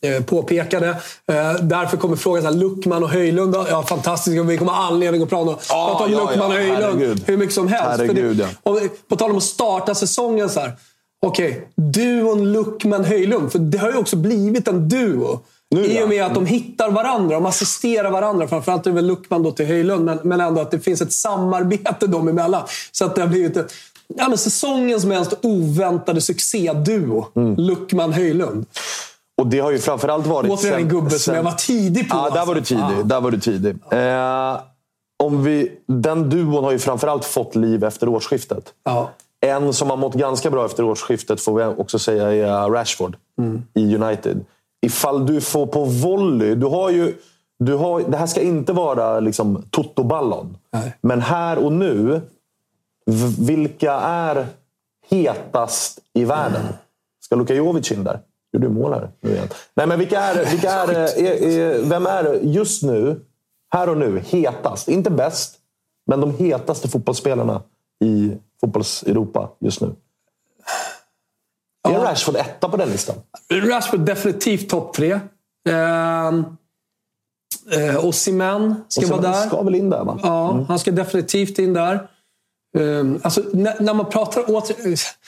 eh, 0.00 0.22
påpekade. 0.24 0.88
Eh, 1.32 1.54
därför 1.62 1.96
kommer 1.96 2.16
frågan 2.16 2.42
så 2.42 2.48
här, 2.48 2.54
Luckman 2.54 3.02
och 3.02 3.10
Höjlund. 3.10 3.56
Ja, 3.70 3.82
fantastiskt. 3.82 4.44
Vi 4.44 4.58
kommer 4.58 4.72
ha 4.72 4.86
anledning 4.86 5.22
att 5.22 5.28
prata 5.28 5.50
om, 5.50 5.56
ja, 5.68 6.06
Luckman 6.08 6.50
och 6.50 6.54
ja, 6.54 6.58
Höjlund 6.58 6.82
herregud. 6.82 7.22
hur 7.26 7.36
mycket 7.36 7.54
som 7.54 7.68
helst. 7.68 8.00
Herregud, 8.00 8.36
det, 8.36 8.48
ja. 8.64 8.70
och 8.70 8.80
på 9.08 9.16
tal 9.16 9.30
om 9.30 9.36
att 9.36 9.42
starta 9.42 9.94
säsongen 9.94 10.48
så 10.50 10.60
här. 10.60 10.72
Okej, 11.26 11.68
duon 11.76 12.52
Luckman-Höjlund. 12.52 13.52
För 13.52 13.58
det 13.58 13.78
har 13.78 13.90
ju 13.90 13.96
också 13.96 14.16
blivit 14.16 14.68
en 14.68 14.88
duo. 14.88 15.40
Nu, 15.72 15.84
I 15.84 15.96
ja. 15.96 16.02
och 16.02 16.08
med 16.08 16.24
att 16.26 16.34
de 16.34 16.46
hittar 16.46 16.90
varandra. 16.90 17.34
De 17.34 17.46
assisterar 17.46 18.10
varandra. 18.10 18.48
Framförallt 18.48 18.86
är 18.86 18.90
det 18.90 18.94
väl 18.94 19.06
Luckman 19.06 19.42
då 19.42 19.50
till 19.52 19.66
Höjlund. 19.66 20.04
Men, 20.04 20.18
men 20.22 20.40
ändå 20.40 20.60
att 20.60 20.70
det 20.70 20.80
finns 20.80 21.00
ett 21.02 21.12
samarbete 21.12 22.06
dem 22.06 22.28
emellan. 22.28 22.62
Så 22.92 23.04
att 23.04 23.14
det 23.14 23.20
har 23.20 23.28
blivit 23.28 23.56
ett, 23.56 23.72
ja, 24.16 24.28
men 24.28 24.38
säsongens 24.38 25.04
mest 25.04 25.32
oväntade 25.42 26.20
succéduo. 26.20 27.26
Mm. 27.36 27.56
Luckman-Höjlund. 27.56 28.66
Och 29.40 29.46
det 29.46 29.58
har 29.58 29.70
ju 29.70 29.78
framförallt 29.78 30.26
varit... 30.26 30.50
Återigen 30.50 30.74
en 30.74 30.80
sen- 30.80 30.88
gubbe 30.88 31.10
som 31.10 31.18
sen- 31.18 31.34
jag 31.34 31.42
var 31.42 31.52
tidig 31.52 32.10
på. 32.10 32.16
Ja, 32.16 32.30
där 32.30 32.46
var 32.46 32.54
du 32.54 32.60
alltså. 32.60 32.74
tidig. 32.74 32.98
Ja. 32.98 33.02
Där 33.02 33.20
var 33.20 33.30
du 33.30 33.40
tidig. 33.40 33.76
Eh, 33.90 34.60
om 35.24 35.44
vi, 35.44 35.72
den 35.86 36.30
duon 36.30 36.64
har 36.64 36.72
ju 36.72 36.78
framförallt 36.78 37.24
fått 37.24 37.54
liv 37.54 37.84
efter 37.84 38.08
årsskiftet. 38.08 38.64
Ja. 38.84 39.10
En 39.46 39.72
som 39.72 39.90
har 39.90 39.96
mått 39.96 40.14
ganska 40.14 40.50
bra 40.50 40.64
efter 40.64 40.84
årsskiftet 40.84 41.40
får 41.40 41.54
vi 41.54 41.64
också 41.80 41.98
säga 41.98 42.32
är 42.32 42.70
Rashford 42.70 43.16
Mm. 43.38 43.62
i 43.74 43.96
United. 43.96 44.44
Ifall 44.86 45.26
du 45.26 45.40
får 45.40 45.66
på 45.66 45.84
volley. 45.84 46.54
Du 46.54 46.66
har 46.66 46.90
ju, 46.90 47.14
du 47.58 47.74
har, 47.74 48.00
det 48.00 48.16
här 48.16 48.26
ska 48.26 48.40
inte 48.40 48.72
vara 48.72 49.20
liksom 49.20 49.64
Toto-ballon. 49.70 50.56
Men 51.00 51.20
här 51.20 51.58
och 51.58 51.72
nu, 51.72 52.20
vilka 53.38 53.92
är 54.00 54.46
hetast 55.10 55.98
i 56.14 56.24
världen? 56.24 56.62
Ska 57.20 57.36
Luka 57.36 57.54
Jovic 57.54 57.92
in 57.92 58.04
där? 58.04 58.20
Gjorde 58.52 58.66
du 58.66 58.72
mål 58.72 58.92
här 58.92 59.10
nu 59.20 59.30
igen? 59.30 59.48
Nej, 59.74 59.86
men 59.86 59.98
vilka 59.98 60.20
är, 60.20 60.50
vilka 60.50 60.70
är, 60.70 60.88
är, 61.24 61.42
är, 61.42 61.82
vem 61.82 62.06
är 62.06 62.34
just 62.42 62.82
nu, 62.82 63.20
här 63.72 63.88
och 63.88 63.96
nu, 63.96 64.18
hetast? 64.18 64.88
Inte 64.88 65.10
bäst, 65.10 65.58
men 66.06 66.20
de 66.20 66.30
hetaste 66.30 66.88
fotbollsspelarna 66.88 67.62
i 68.04 68.36
fotbolls-Europa 68.60 69.50
just 69.60 69.80
nu. 69.80 69.94
Är 71.88 71.92
Rashford 71.92 72.36
etta 72.36 72.68
på 72.68 72.76
den 72.76 72.88
listan? 72.88 73.16
Rashford 73.50 74.00
definitivt 74.00 74.70
topp 74.70 74.94
tre. 74.94 75.20
Ehm, 75.68 76.44
eh, 77.72 78.04
Osimhen 78.04 78.84
ska 78.88 79.06
vara 79.06 79.20
där. 79.20 79.32
ska 79.32 79.62
väl 79.62 79.74
in 79.74 79.90
där, 79.90 80.04
va? 80.04 80.18
Ja, 80.22 80.64
han 80.68 80.78
ska 80.78 80.90
definitivt 80.90 81.58
in 81.58 81.72
där. 81.72 82.08
Um, 82.78 83.20
alltså, 83.22 83.42
när, 83.52 83.80
när 83.80 83.94
man 83.94 84.10
pratar 84.10 84.50
åter... 84.50 84.74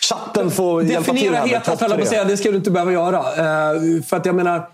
Chatten 0.09 0.51
får 0.51 0.83
hjälpa 0.83 1.13
till 1.13 1.23
Definiera 1.23 1.61
topp 1.61 1.81
höll 1.81 1.91
jag 1.91 1.99
på 1.99 2.03
att 2.03 2.09
säga. 2.09 2.25
Det 2.25 2.37
ska 2.37 2.51
du 2.51 2.57
inte 2.57 2.71
behöva 2.71 2.93
göra. 2.93 3.19
Eh, 3.19 4.03
för 4.03 4.17
att 4.17 4.27
jag 4.27 4.35
menar, 4.35 4.57
eh, 4.57 4.65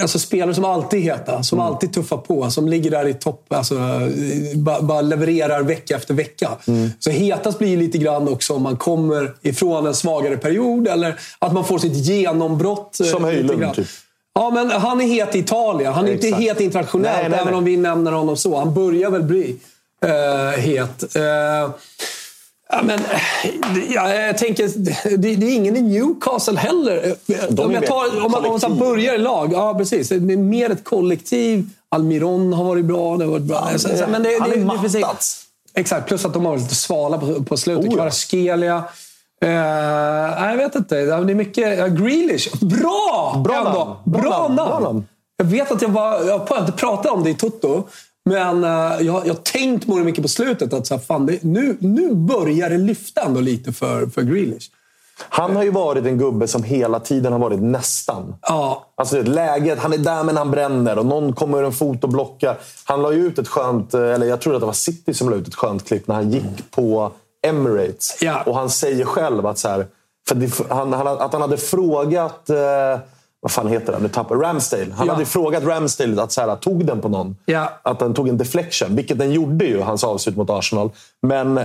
alltså 0.00 0.18
spelare 0.18 0.54
som 0.54 0.64
alltid 0.64 1.00
är 1.00 1.02
heta, 1.04 1.42
som 1.42 1.58
Mm. 1.60 1.72
alltid 1.72 1.92
tuffar 1.94 2.16
på, 2.16 2.50
som 2.50 2.68
ligger 2.68 2.90
där 2.90 3.06
i 3.08 3.14
topp, 3.14 3.44
alltså, 3.52 3.74
eh, 3.74 4.56
bara, 4.58 4.82
bara 4.82 5.00
levererar 5.00 5.62
vecka 5.62 5.96
efter 5.96 6.14
vecka. 6.14 6.50
Mm. 6.66 6.90
Så 6.98 7.10
hetast 7.10 7.58
blir 7.58 7.76
lite 7.76 7.98
grann 7.98 8.28
också 8.28 8.54
om 8.54 8.62
man 8.62 8.76
kommer 8.76 9.34
ifrån 9.42 9.86
en 9.86 9.94
svagare 9.94 10.36
period 10.36 10.88
eller 10.88 11.20
att 11.38 11.52
man 11.52 11.64
får 11.64 11.78
sitt 11.78 12.06
genombrott. 12.06 13.00
eh, 13.00 13.06
Som 13.06 13.24
Höjlund, 13.24 13.60
grann. 13.60 13.74
typ. 13.74 13.86
Ja, 14.34 14.50
men 14.50 14.70
han 14.70 15.00
är 15.00 15.06
het 15.06 15.34
i 15.34 15.38
Italien. 15.38 15.92
Han 15.92 16.08
är 16.08 16.12
inte 16.12 16.26
Exakt. 16.26 16.42
het 16.42 16.60
internationellt, 16.60 17.16
Nej, 17.20 17.28
nej, 17.28 17.38
även 17.38 17.46
nej. 17.52 17.58
om 17.58 17.64
vi 17.64 17.76
nämner 17.76 18.12
honom 18.12 18.36
så. 18.36 18.56
Han 18.58 18.74
börjar 18.74 19.10
väl 19.10 19.22
bli 19.22 19.56
eh, 20.04 20.60
het. 20.60 21.16
Eh, 21.16 21.70
Ja, 22.68 22.80
men, 22.82 22.98
eh, 22.98 23.92
ja, 23.94 24.14
jag 24.14 24.38
tänker, 24.38 24.68
det, 25.16 25.16
det 25.36 25.46
är 25.46 25.54
ingen 25.54 25.76
i 25.76 25.82
Newcastle 25.82 26.58
heller. 26.58 27.14
De 27.50 27.62
om, 27.64 27.72
jag 27.72 27.86
tar, 27.86 28.24
om, 28.24 28.30
man, 28.32 28.44
om 28.46 28.58
man 28.62 28.78
börjar 28.78 29.14
i 29.14 29.18
lag, 29.18 29.52
ja 29.52 29.74
precis. 29.74 30.08
Det 30.08 30.14
är 30.32 30.36
mer 30.36 30.70
ett 30.70 30.84
kollektiv. 30.84 31.68
Almiron 31.88 32.52
har 32.52 32.64
varit 32.64 32.84
bra. 32.84 33.16
Det 33.16 33.24
har 33.24 33.30
varit 33.32 33.42
bra. 33.42 33.68
Ja, 33.72 33.78
så- 33.78 33.88
men 33.88 33.98
det, 33.98 34.08
han 34.40 34.50
det, 34.50 34.56
är 34.56 34.72
det, 34.72 34.80
finns- 34.80 34.94
mattats. 34.94 35.42
Exakt, 35.74 36.08
plus 36.08 36.24
att 36.24 36.32
de 36.32 36.44
har 36.44 36.52
varit 36.52 36.62
lite 36.62 36.74
svala 36.74 37.18
på, 37.18 37.44
på 37.44 37.56
slutet. 37.56 37.84
Oh, 37.84 37.90
ja. 37.90 37.96
Kvaratskhelia. 37.96 38.76
Eh, 39.42 39.48
nej, 39.50 40.50
jag 40.50 40.56
vet 40.56 40.74
inte. 40.74 40.94
Det 40.94 41.12
är 41.14 41.34
mycket... 41.34 41.78
Ja, 41.78 41.86
Grealish. 41.86 42.48
Bra! 42.60 43.42
Bra 43.44 43.62
namn. 43.64 43.94
Bra 44.22 44.48
namn. 44.48 44.56
Bra 44.56 44.78
namn. 44.80 45.06
Jag 45.36 45.44
vet 45.46 45.72
att 45.72 45.82
jag, 45.82 45.88
var, 45.88 46.24
jag 46.24 46.58
inte 46.60 46.72
pratat 46.72 47.12
om 47.12 47.24
det 47.24 47.30
i 47.30 47.34
Toto. 47.34 47.82
Men 48.28 48.64
eh, 48.64 48.70
jag, 49.06 49.26
jag 49.26 49.34
har 49.34 49.42
tänkt 49.42 49.86
på 49.86 49.98
det 49.98 50.04
mycket 50.04 50.22
på 50.22 50.28
slutet. 50.28 50.72
Att 50.72 50.86
så 50.86 50.94
här, 50.94 51.00
fan, 51.00 51.26
det, 51.26 51.42
nu, 51.42 51.76
nu 51.80 52.14
börjar 52.14 52.70
det 52.70 52.78
lyfta 52.78 53.20
ändå 53.20 53.40
lite 53.40 53.72
för, 53.72 54.06
för 54.06 54.22
Grealish. 54.22 54.70
Han 55.18 55.56
har 55.56 55.62
ju 55.62 55.70
varit 55.70 56.06
en 56.06 56.18
gubbe 56.18 56.48
som 56.48 56.62
hela 56.62 57.00
tiden 57.00 57.32
har 57.32 57.38
varit 57.38 57.60
nästan. 57.60 58.34
Ja, 58.42 58.86
Alltså 58.94 59.22
det 59.22 59.30
läget, 59.30 59.78
han 59.78 59.92
är 59.92 59.98
där 59.98 60.22
men 60.22 60.36
han 60.36 60.50
bränner 60.50 60.98
och 60.98 61.06
någon 61.06 61.32
kommer 61.32 61.62
en 61.62 61.72
fot 61.72 62.04
och 62.04 62.10
blockar. 62.10 62.56
Han 62.84 63.02
la 63.02 63.12
ju 63.12 63.26
ut 63.26 63.38
ett 63.38 63.48
skönt, 63.48 63.94
eller 63.94 64.26
jag 64.26 64.40
tror 64.40 64.54
att 64.54 64.60
det 64.60 64.66
var 64.66 64.72
City 64.72 65.14
som 65.14 65.30
la 65.30 65.36
ut 65.36 65.48
ett 65.48 65.54
skönt 65.54 65.86
klipp 65.86 66.08
när 66.08 66.14
han 66.14 66.30
gick 66.30 66.70
på 66.70 67.12
Emirates. 67.42 68.18
Ja. 68.20 68.42
Och 68.46 68.54
han 68.54 68.70
säger 68.70 69.04
själv 69.04 69.46
att, 69.46 69.58
så 69.58 69.68
här, 69.68 69.86
för 70.28 70.34
det, 70.34 70.50
han, 70.68 70.92
han, 70.92 71.06
att 71.06 71.32
han 71.32 71.42
hade 71.42 71.56
frågat, 71.56 72.50
eh, 72.50 73.00
vad 73.46 73.50
fan 73.50 73.68
heter 73.68 73.92
han? 73.92 74.02
Nu 74.02 74.08
tappar 74.08 74.36
Ramsdale. 74.36 74.86
Han 74.96 75.06
Ja. 75.06 75.12
hade 75.12 75.26
frågat 75.26 75.64
Ramsdale 75.64 76.22
att 76.22 76.32
så 76.32 76.40
här, 76.40 76.56
tog 76.56 76.86
den 76.86 77.00
på 77.00 77.08
någon. 77.08 77.36
Ja. 77.44 77.72
Att 77.82 77.98
den 77.98 78.14
tog 78.14 78.28
en 78.28 78.38
deflection, 78.38 78.96
vilket 78.96 79.18
den 79.18 79.32
gjorde 79.32 79.64
ju, 79.64 79.80
hans 79.80 80.04
avslut 80.04 80.36
mot 80.36 80.50
Arsenal. 80.50 80.90
Men 81.22 81.60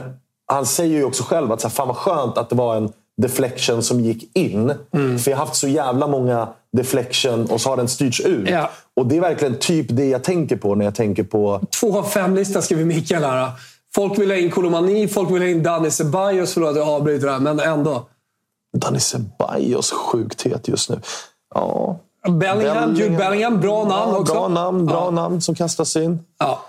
han 0.48 0.66
säger 0.66 0.98
ju 0.98 1.04
också 1.04 1.24
själv 1.24 1.52
att 1.52 1.62
så 1.62 1.68
här, 1.68 1.76
fan 1.76 1.88
vad 1.88 1.98
skönt 1.98 2.38
att 2.38 2.50
det 2.50 2.56
var 2.56 2.76
en 2.76 2.92
deflection 3.22 3.84
som 3.84 4.00
gick 4.00 4.36
in. 4.38 4.74
Mm. 4.94 5.20
För 5.20 5.32
jag 5.32 5.38
har 5.38 5.46
haft 5.46 5.58
så 5.58 5.68
jävla 5.68 6.08
många 6.08 6.48
deflection 6.78 7.46
och 7.46 7.62
så 7.62 7.70
har 7.70 7.78
den 7.78 7.88
styrts 7.88 8.20
ut. 8.20 8.50
Ja. 8.50 8.70
Och 8.96 9.06
det 9.06 9.18
är 9.18 9.22
verkligen 9.22 9.60
typ 9.60 9.86
det 9.90 10.06
jag 10.06 10.24
tänker 10.24 10.56
på 10.56 10.76
när 10.76 10.86
jag 10.86 10.96
tänker 10.96 11.24
på... 11.24 11.62
Två 11.80 12.00
av 12.00 12.04
fem 12.04 12.36
listan 12.36 12.62
skriver 12.62 12.86
Mikael 12.86 13.24
här. 13.24 13.52
Folk 13.96 14.20
vill 14.20 14.30
ha 14.32 14.38
in 14.38 14.52
Kolomani, 14.52 15.08
folk 15.08 15.32
vill 15.32 15.42
ha 15.42 15.50
in 15.50 15.64
Dani 15.64 15.92
Ceballos. 15.92 16.54
Förlåt, 16.54 16.76
jag 16.76 16.88
avbryter 16.88 17.26
det 17.26 17.32
här, 17.34 17.40
men 17.40 17.60
ändå. 17.60 18.08
Danny 18.78 19.00
Ceballos 19.00 19.92
sjukt 19.92 20.42
het 20.42 20.68
just 20.68 20.90
nu. 20.90 21.00
Ja. 21.56 21.95
Bellingham, 22.30 22.93
Jude 22.95 23.18
Bellingham. 23.18 23.60
Bra 23.60 23.84
namn 23.86 24.12
ja, 24.14 24.20
också. 24.20 24.34
Bra 24.34 24.47
namn, 24.47 24.86
bra 24.86 25.04
Ja. 25.06 25.12
namn 25.12 25.41
som 25.41 25.56
kastas 25.56 25.95
in. 25.95 26.20
Ja. 26.39 26.60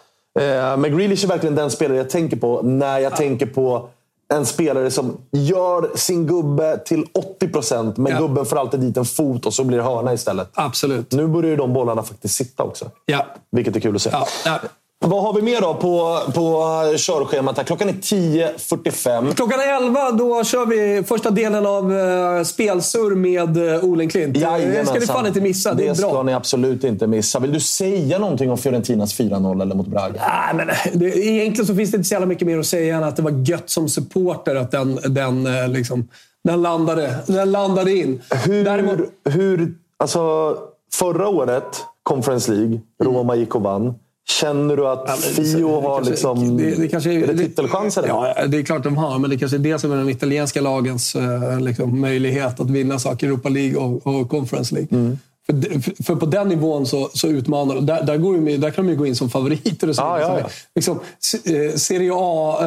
Eh, 0.40 0.76
men 0.76 0.96
Grealish 0.98 1.24
är 1.24 1.28
verkligen 1.28 1.54
den 1.54 1.70
spelare 1.70 1.98
jag 1.98 2.10
tänker 2.10 2.36
på 2.36 2.62
när 2.62 2.98
jag 2.98 3.16
tänker 3.16 3.46
på 3.46 3.88
en 4.34 4.46
spelare 4.46 4.90
som 4.90 5.16
gör 5.30 5.90
sin 5.96 6.26
gubbe 6.26 6.78
till 6.84 7.04
80% 7.40 7.96
men 7.96 8.12
Ja. 8.12 8.18
gubben 8.18 8.44
får 8.46 8.58
alltid 8.58 8.80
dit 8.80 8.96
en 8.96 9.04
fot 9.04 9.46
och 9.46 9.54
så 9.54 9.64
blir 9.64 9.78
det 9.78 9.84
hörna 9.84 10.12
istället. 10.14 10.50
Absolut. 10.54 11.12
Nu 11.12 11.26
börjar 11.26 11.50
ju 11.50 11.56
de 11.56 11.72
bollarna 11.72 12.02
faktiskt 12.02 12.34
sitta 12.34 12.62
också. 12.62 12.90
Ja. 13.06 13.26
Vilket 13.50 13.76
är 13.76 13.80
kul 13.80 13.96
att 13.96 14.02
se. 14.02 14.10
Ja. 14.44 14.60
Vad 15.04 15.22
har 15.22 15.32
vi 15.32 15.42
mer 15.42 15.60
då 15.60 15.74
på, 15.74 16.18
på 16.34 16.64
körschemat? 16.96 17.56
Här? 17.56 17.64
Klockan 17.64 17.88
är 17.88 17.92
10.45. 17.92 19.34
Klockan 19.34 19.60
11 19.60 20.10
då 20.10 20.44
kör 20.44 20.66
vi 20.66 21.02
första 21.02 21.30
delen 21.30 21.66
av 21.66 21.92
uh, 21.92 22.42
Spelsur 22.44 23.14
med 23.14 23.56
uh, 23.56 23.84
Olen 23.84 24.08
Klint. 24.08 24.34
Det 24.34 24.86
ska 24.86 24.98
ni 24.98 25.06
fan 25.06 25.26
inte 25.26 25.40
missa. 25.40 25.74
Det 25.74 25.84
är 25.84 25.88
Det 25.88 25.94
ska 25.94 26.10
bra. 26.10 26.22
ni 26.22 26.32
absolut 26.34 26.84
inte 26.84 27.06
missa. 27.06 27.38
Vill 27.38 27.52
du 27.52 27.60
säga 27.60 28.18
någonting 28.18 28.50
om 28.50 28.58
Fiorentinas 28.58 29.18
4-0 29.18 29.62
eller 29.62 29.74
mot 29.74 29.86
Braga? 29.86 30.22
Nej, 30.28 30.54
men 30.54 30.66
det, 30.92 31.06
egentligen 31.18 31.66
så 31.66 31.74
finns 31.74 31.90
det 31.90 31.96
inte 31.96 32.08
så 32.08 32.14
jävla 32.14 32.26
mycket 32.26 32.46
mer 32.46 32.58
att 32.58 32.66
säga 32.66 32.96
än 32.96 33.04
att 33.04 33.16
det 33.16 33.22
var 33.22 33.48
gött 33.48 33.70
som 33.70 33.88
supporter 33.88 34.54
att 34.56 34.70
den, 34.70 34.98
den, 35.04 35.46
eh, 35.46 35.68
liksom, 35.68 36.08
den, 36.44 36.62
landade, 36.62 37.14
den 37.26 37.52
landade 37.52 37.92
in. 37.92 38.22
Hur, 38.44 38.64
Däremot, 38.64 38.98
hur, 39.24 39.74
alltså, 39.96 40.56
förra 40.94 41.28
året, 41.28 41.84
Conference 42.02 42.52
League, 42.52 42.80
Roma 43.04 43.34
gick 43.36 43.54
och 43.54 43.62
vann. 43.62 43.94
Känner 44.28 44.76
du 44.76 44.86
att 44.88 45.20
Fio 45.20 45.80
har 45.80 45.94
kanske- 45.96 46.10
liksom... 46.10 46.56
det- 46.56 46.74
det 46.74 46.88
kanske- 46.88 47.12
är 47.12 47.26
det 47.26 47.36
titelchanser? 47.38 48.04
Ja, 48.08 48.34
det 48.48 48.58
är 48.58 48.62
klart 48.62 48.82
de 48.84 48.96
har, 48.96 49.18
men 49.18 49.30
det 49.30 49.38
kanske 49.38 49.56
är 49.56 49.58
det 49.58 49.78
som 49.78 49.92
är 49.92 49.96
de 49.96 50.08
italienska 50.08 50.60
lagens 50.60 51.14
eh, 51.14 51.60
liksom, 51.60 52.00
möjlighet 52.00 52.60
att 52.60 52.70
vinna 52.70 52.98
saker 52.98 53.26
i 53.26 53.30
Europa 53.30 53.48
League 53.48 53.76
och, 53.76 54.06
och 54.06 54.28
Conference 54.30 54.74
League. 54.74 54.88
Mm. 54.98 55.18
För, 55.46 56.02
för- 56.04 56.16
på 56.16 56.26
den 56.26 56.48
nivån 56.48 56.86
så, 56.86 57.10
så 57.14 57.28
utmanar 57.28 57.74
de. 57.74 57.86
Där, 57.86 58.02
där, 58.02 58.16
går 58.16 58.36
ju- 58.50 58.56
där 58.56 58.70
kan 58.70 58.84
de 58.86 58.90
ju 58.92 58.98
gå 58.98 59.06
in 59.06 59.16
som 59.16 59.30
favoriter. 59.30 59.88
Och 59.88 59.96
så 59.96 60.02
vidare. 60.02 60.20
ja, 60.20 60.38
ja. 60.40 60.46
Liksom, 60.74 61.00
eh, 61.44 61.74
Serie 61.76 62.10
A, 62.14 62.58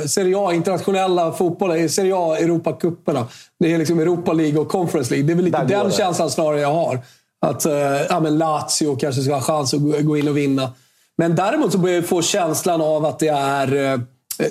eh, 0.00 0.06
Serie 0.06 0.34
A, 0.38 0.52
internationella 0.52 1.32
fotbollen, 1.32 1.88
Serie 1.88 2.12
A, 2.16 2.36
Europacuperna. 2.38 3.26
Det 3.60 3.72
är 3.74 3.78
liksom 3.78 3.98
Europa 4.00 4.32
League 4.32 4.60
och 4.60 4.68
Conference 4.68 5.10
League. 5.14 5.26
Det 5.26 5.32
är 5.32 5.34
väl 5.34 5.44
lite 5.44 5.64
den 5.64 5.86
det. 5.86 5.92
känslan 5.94 6.30
snarare 6.30 6.60
jag 6.60 6.72
har. 6.72 7.00
Att 7.40 7.66
eh, 7.66 8.02
ja, 8.08 8.20
men 8.20 8.38
Lazio 8.38 8.96
kanske 8.96 9.22
ska 9.22 9.34
ha 9.34 9.40
chans 9.40 9.74
att 9.74 10.04
gå, 10.04 10.16
in 10.16 10.28
och 10.28 10.36
vinna. 10.36 10.72
Men 11.16 11.34
däremot 11.36 11.72
så 11.72 11.78
börjar 11.78 11.96
jag 11.96 12.06
få 12.06 12.22
känslan 12.22 12.80
av 12.80 13.04
att 13.04 13.18
det 13.18 13.28
är 13.28 13.74
eh, 13.74 14.00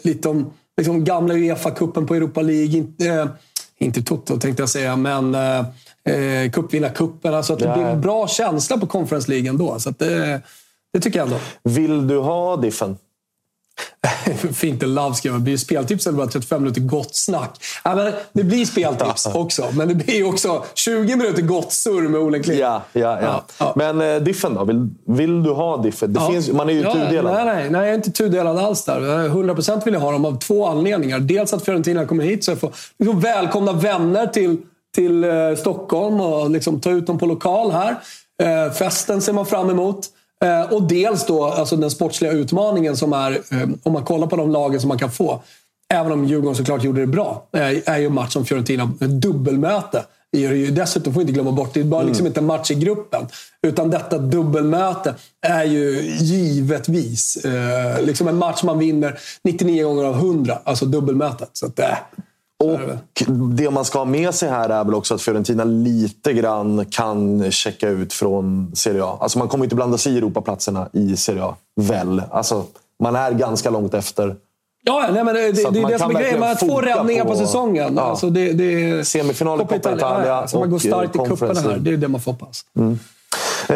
lite 0.03 0.29
om 0.29 0.53
liksom 0.77 1.03
gamla 1.03 1.33
Uefa-cupen 1.33 2.07
på 2.07 2.15
Europa 2.15 2.41
League. 2.41 2.77
Inte, 2.77 3.07
eh, 3.07 3.27
inte 3.77 4.01
Toto 4.01 4.39
tänkte 4.39 4.61
jag 4.61 4.69
säga, 4.69 4.95
men 4.95 5.35
eh, 5.35 5.59
eh, 6.15 6.51
cupvinnarcupen. 6.51 7.33
Alltså 7.33 7.53
att 7.53 7.59
det 7.59 7.73
blir 7.73 7.85
en 7.85 8.01
bra 8.01 8.27
känsla 8.27 8.77
på 8.77 8.87
Conference 8.87 9.31
League 9.31 9.49
ändå. 9.49 9.79
Så 9.79 9.89
att 9.89 9.99
det, 9.99 10.41
det 10.93 10.99
tycker 10.99 11.19
jag 11.19 11.27
ändå. 11.27 11.39
Vill 11.63 12.07
du 12.07 12.17
ha 12.17 12.57
diffen? 12.57 12.97
Fint 14.53 14.83
love 14.83 15.15
skriver. 15.15 15.39
Blir 15.39 15.57
speltips 15.57 16.07
eller 16.07 16.17
bara 16.17 16.27
35 16.27 16.61
minuter 16.61 16.81
gott 16.81 17.15
snack? 17.15 17.59
Ja, 17.83 17.95
men 17.95 18.13
det 18.33 18.43
blir 18.43 18.65
speltips 18.65 19.25
också, 19.33 19.65
men 19.73 19.87
det 19.87 19.95
blir 19.95 20.27
också 20.27 20.63
20 20.73 21.15
minuter 21.15 21.41
gott 21.41 21.71
surr 21.73 22.01
med 22.09 22.21
Olen 22.21 22.43
Klint. 22.43 22.59
Ja, 22.59 22.81
ja, 22.93 22.99
ja. 23.01 23.19
Ja, 23.21 23.43
ja. 23.59 23.73
Men 23.75 24.01
eh, 24.01 24.15
diffen 24.21 24.53
då? 24.53 24.63
Vill, 24.65 24.89
vill 25.05 25.43
du 25.43 25.51
ha 25.51 25.77
diffen? 25.77 26.13
Det 26.13 26.19
Ja. 26.19 26.31
finns, 26.31 26.49
man 26.51 26.69
är 26.69 26.73
ju 26.73 26.81
Ja, 26.81 26.93
tudelad. 26.93 27.33
Nej, 27.33 27.45
nej, 27.45 27.69
nej, 27.69 27.81
jag 27.81 27.89
är 27.89 27.95
inte 27.95 28.11
tudelad 28.11 28.57
alls 28.57 28.83
där. 28.85 28.99
100% 29.29 29.85
vill 29.85 29.93
jag 29.93 30.01
ha 30.01 30.11
dem 30.11 30.25
av 30.25 30.39
två 30.39 30.67
anledningar. 30.67 31.19
Dels 31.19 31.53
att 31.53 31.65
Fiorentina 31.65 32.05
kommer 32.05 32.23
hit 32.23 32.43
så 32.43 32.51
jag 32.51 32.59
får 32.59 32.71
liksom 32.99 33.19
välkomna 33.19 33.73
vänner 33.73 34.27
till, 34.27 34.57
till 34.95 35.23
eh, 35.23 35.29
Stockholm 35.57 36.21
och 36.21 36.49
liksom 36.51 36.79
ta 36.79 36.89
ut 36.91 37.07
dem 37.07 37.17
på 37.19 37.25
lokal 37.25 37.71
här. 37.71 37.95
Eh, 38.43 38.71
festen 38.73 39.21
ser 39.21 39.33
man 39.33 39.45
fram 39.45 39.69
emot. 39.69 39.99
Eh, 40.45 40.73
och 40.73 40.83
dels 40.83 41.25
då 41.25 41.45
alltså 41.45 41.75
den 41.75 41.91
sportsliga 41.91 42.31
utmaningen 42.31 42.97
som 42.97 43.13
är, 43.13 43.31
eh, 43.31 43.69
om 43.83 43.93
man 43.93 44.03
kollar 44.03 44.27
på 44.27 44.35
de 44.35 44.51
lagen 44.51 44.79
som 44.79 44.87
man 44.87 44.97
kan 44.97 45.11
få. 45.11 45.41
Även 45.93 46.11
om 46.11 46.25
Djurgården 46.25 46.55
såklart 46.55 46.83
gjorde 46.83 47.01
det 47.01 47.07
bra, 47.07 47.47
eh, 47.53 47.89
är 47.89 47.97
ju 47.97 48.05
en 48.05 48.13
match 48.13 48.33
som 48.33 48.45
Fiorentina, 48.45 48.91
dubbelmöte. 48.99 50.05
Det 50.31 50.45
är 50.45 50.53
ju 50.53 50.71
dessutom, 50.71 51.13
får 51.13 51.21
inte 51.21 51.33
glömma 51.33 51.51
bort, 51.51 51.73
det 51.73 51.79
är 51.79 51.83
bara 51.83 52.03
liksom 52.03 52.27
inte 52.27 52.39
en 52.39 52.45
match 52.45 52.71
i 52.71 52.75
gruppen. 52.75 53.27
Utan 53.67 53.89
detta 53.89 54.17
dubbelmöte 54.17 55.15
är 55.41 55.63
ju 55.63 56.01
givetvis 56.19 57.45
eh, 57.45 58.01
liksom 58.01 58.27
en 58.27 58.37
match 58.37 58.63
man 58.63 58.79
vinner 58.79 59.19
99 59.43 59.83
gånger 59.83 60.03
av 60.03 60.15
100. 60.15 60.59
Alltså 60.63 60.85
dubbelmötet. 60.85 61.49
Så 61.53 61.65
att, 61.65 61.79
eh, 61.79 61.97
Och 62.63 62.79
det 63.55 63.69
man 63.71 63.85
ska 63.85 63.97
ha 63.99 64.05
med 64.05 64.35
sig 64.35 64.49
här 64.49 64.69
är 64.69 64.83
väl 64.83 64.95
också 64.95 65.15
att 65.15 65.21
Fiorentina 65.21 65.63
lite 65.63 66.33
grann 66.33 66.85
kan 66.85 67.51
checka 67.51 67.89
ut 67.89 68.13
från 68.13 68.71
Serie 68.75 69.03
A. 69.03 69.17
Alltså 69.21 69.39
man 69.39 69.47
kommer 69.47 69.63
inte 69.65 69.75
blanda 69.75 69.97
sig 69.97 70.13
i 70.13 70.17
Europaplatserna 70.17 70.89
i 70.93 71.17
Serie 71.17 71.43
A. 71.43 71.55
Väl? 71.81 72.21
Alltså, 72.31 72.63
man 73.03 73.15
är 73.15 73.31
ganska 73.31 73.69
långt 73.69 73.93
efter. 73.93 74.35
ja, 74.83 75.09
nej, 75.13 75.23
men 75.23 75.35
det, 75.35 75.41
det, 75.51 75.69
det 75.71 75.79
är 75.81 75.87
det 75.87 75.99
som 75.99 76.15
är 76.15 76.19
grejen. 76.19 76.39
Man 76.39 76.49
har 76.49 76.55
två 76.55 76.81
räddningar 76.81 77.23
på, 77.23 77.29
på- 77.29 77.35
säsongen. 77.37 77.93
Ja. 77.95 78.01
Alltså 78.01 78.29
det, 78.29 78.53
det, 78.53 79.05
Semifinal 79.07 79.61
i 79.61 79.63
Coppa 79.63 79.75
Italia 79.75 80.27
ja, 80.27 80.47
så 80.47 80.59
man 80.59 80.69
går 80.69 80.79
starkt 80.79 81.15
i 81.15 81.19
eh, 81.19 81.25
cuperna 81.25 81.59
här. 81.59 81.77
Det 81.77 81.93
är 81.93 81.97
det 81.97 82.07
man 82.07 82.21
får 82.21 82.31
hoppas. 82.31 82.65
Eh, 83.69 83.75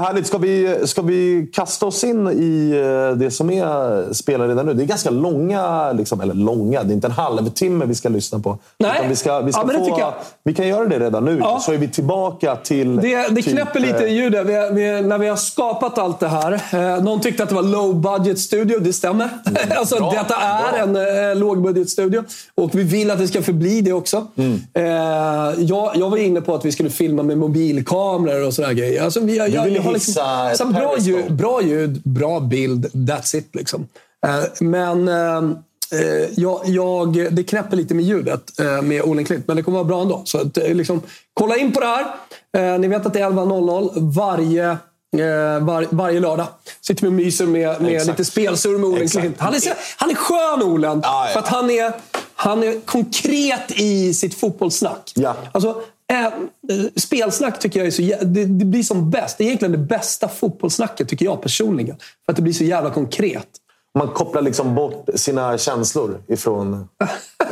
härligt. 0.00 0.26
Ska 0.26 0.38
vi, 0.38 0.76
ska 0.84 1.02
vi 1.02 1.50
kasta 1.52 1.86
oss 1.86 2.04
in 2.04 2.28
i 2.28 2.70
eh, 3.10 3.16
det 3.18 3.30
som 3.30 3.50
är 3.50 4.12
spelare 4.12 4.48
redan 4.48 4.66
nu? 4.66 4.74
Det 4.74 4.82
är 4.82 4.86
ganska 4.86 5.10
långa, 5.10 5.92
liksom, 5.92 6.20
eller 6.20 6.34
långa, 6.34 6.82
det 6.82 6.92
är 6.92 6.94
inte 6.94 7.06
en 7.06 7.12
halvtimme 7.12 7.84
vi 7.84 7.94
ska 7.94 8.08
lyssna 8.08 8.38
på. 8.38 8.58
Nej. 8.78 9.06
Vi, 9.08 9.16
ska, 9.16 9.40
vi, 9.40 9.52
ska 9.52 9.62
Ja, 9.72 10.14
få, 10.14 10.14
vi 10.44 10.54
kan 10.54 10.68
göra 10.68 10.84
det 10.84 10.98
redan 10.98 11.24
nu, 11.24 11.38
Ja. 11.40 11.60
så 11.60 11.72
är 11.72 11.78
vi 11.78 11.88
tillbaka 11.88 12.56
till... 12.56 12.96
Det, 12.96 13.16
det 13.28 13.34
typ, 13.42 13.44
knäpper 13.44 13.80
lite 13.80 14.04
eh, 14.06 14.12
i 14.12 14.14
ljudet. 14.14 14.46
Vi, 14.46 14.52
vi, 14.72 15.02
när 15.02 15.18
vi 15.18 15.28
har 15.28 15.36
skapat 15.36 15.98
allt 15.98 16.20
det 16.20 16.28
här. 16.28 16.52
Eh, 16.72 17.02
någon 17.04 17.20
tyckte 17.20 17.42
att 17.42 17.48
det 17.48 17.54
var 17.54 17.62
low 17.62 17.94
budget 18.00 18.38
studio. 18.38 18.78
Det 18.80 18.92
stämmer. 18.92 19.28
alltså, 19.78 19.96
Bra, 19.96 20.10
detta 20.12 20.34
är 20.36 20.86
bra. 20.86 21.00
en 21.00 21.30
eh, 21.30 21.36
lågbudget 21.36 21.90
studio. 21.90 22.24
Och 22.54 22.70
vi 22.74 22.82
vill 22.82 23.10
att 23.10 23.18
det 23.18 23.28
ska 23.28 23.42
förbli 23.42 23.80
det 23.80 23.92
också. 23.92 24.26
Mm. 24.36 24.60
Eh, 24.74 24.84
jag, 25.64 25.90
jag 25.94 26.10
var 26.10 26.16
inne 26.16 26.40
på 26.40 26.54
att 26.54 26.64
vi 26.64 26.72
skulle 26.72 26.90
filma 26.90 27.22
med 27.22 27.38
mobilkameror 27.38 28.46
och 28.46 28.54
sådär 28.54 28.72
grejer. 28.72 29.04
Alltså, 29.04 29.17
vi, 29.26 29.36
jag, 29.36 29.64
ville 29.64 29.76
jag 29.76 29.82
har 29.82 29.94
ett 29.94 30.56
så 30.58 30.66
bra, 30.66 30.98
ljud, 30.98 31.32
bra 31.32 31.62
ljud, 31.62 32.02
bra 32.04 32.40
bild. 32.40 32.86
That's 32.86 33.36
it 33.36 33.54
liksom. 33.54 33.88
Eh, 34.26 34.44
men... 34.60 35.08
Eh, 35.08 35.58
Eh, 35.92 36.30
jag, 36.36 36.60
jag, 36.64 37.34
det 37.34 37.42
knäpper 37.42 37.76
lite 37.76 37.94
med 37.94 38.04
ljudet 38.04 38.60
eh, 38.60 38.82
med 38.82 39.02
Olen 39.02 39.24
Klint, 39.24 39.48
men 39.48 39.56
det 39.56 39.62
kommer 39.62 39.78
vara 39.78 39.88
bra 39.88 40.02
ändå. 40.02 40.22
Så 40.24 40.38
att, 40.38 40.58
eh, 40.58 40.74
liksom, 40.74 41.02
kolla 41.34 41.56
in 41.56 41.72
på 41.72 41.80
det 41.80 41.86
här. 41.86 42.06
Eh, 42.56 42.78
ni 42.78 42.88
vet 42.88 43.06
att 43.06 43.12
det 43.12 43.20
är 43.20 43.30
11.00 43.30 44.14
varje, 44.14 44.76
var, 45.60 45.86
varje 45.90 46.20
lördag. 46.20 46.46
Sitter 46.80 47.02
vi 47.02 47.08
och 47.08 47.12
myser 47.12 47.46
med, 47.46 47.80
med 47.82 47.92
Exakt. 47.92 48.18
lite 48.18 48.30
spelsurr 48.30 48.78
med 48.78 48.90
Olen. 48.90 49.08
Klint. 49.08 49.36
Han 49.38 49.54
är, 49.54 49.60
han 49.96 50.10
är 50.10 50.14
skön, 50.14 50.62
Olen. 50.62 51.00
Ja, 51.02 51.26
ja. 51.26 51.32
För 51.32 51.40
att 51.40 51.48
han 51.48 51.70
är, 51.70 51.92
han 52.34 52.62
är 52.62 52.80
konkret 52.80 53.72
i 53.80 54.14
sitt 54.14 54.34
fotbollssnack. 54.34 55.12
Ja. 55.14 55.36
Alltså, 55.52 55.82
eh, 56.12 56.24
eh, 56.24 56.32
spelsnack 56.96 57.58
tycker 57.58 57.80
jag 57.80 57.86
är 57.86 57.90
så 57.90 58.24
det, 58.24 58.44
det 58.44 58.64
blir 58.64 58.82
som 58.82 59.10
bäst. 59.10 59.38
Det 59.38 59.44
är 59.44 59.46
egentligen 59.46 59.72
det 59.72 59.78
bästa 59.78 60.28
fotbollssnacket, 60.28 61.08
tycker 61.08 61.24
jag 61.24 61.42
personligen. 61.42 61.96
För 61.96 62.32
att 62.32 62.36
det 62.36 62.42
blir 62.42 62.52
så 62.52 62.64
jävla 62.64 62.90
konkret. 62.90 63.48
Man 63.98 64.08
kopplar 64.08 64.42
liksom 64.42 64.74
bort 64.74 65.08
sina 65.14 65.58
känslor 65.58 66.22
ifrån 66.28 66.88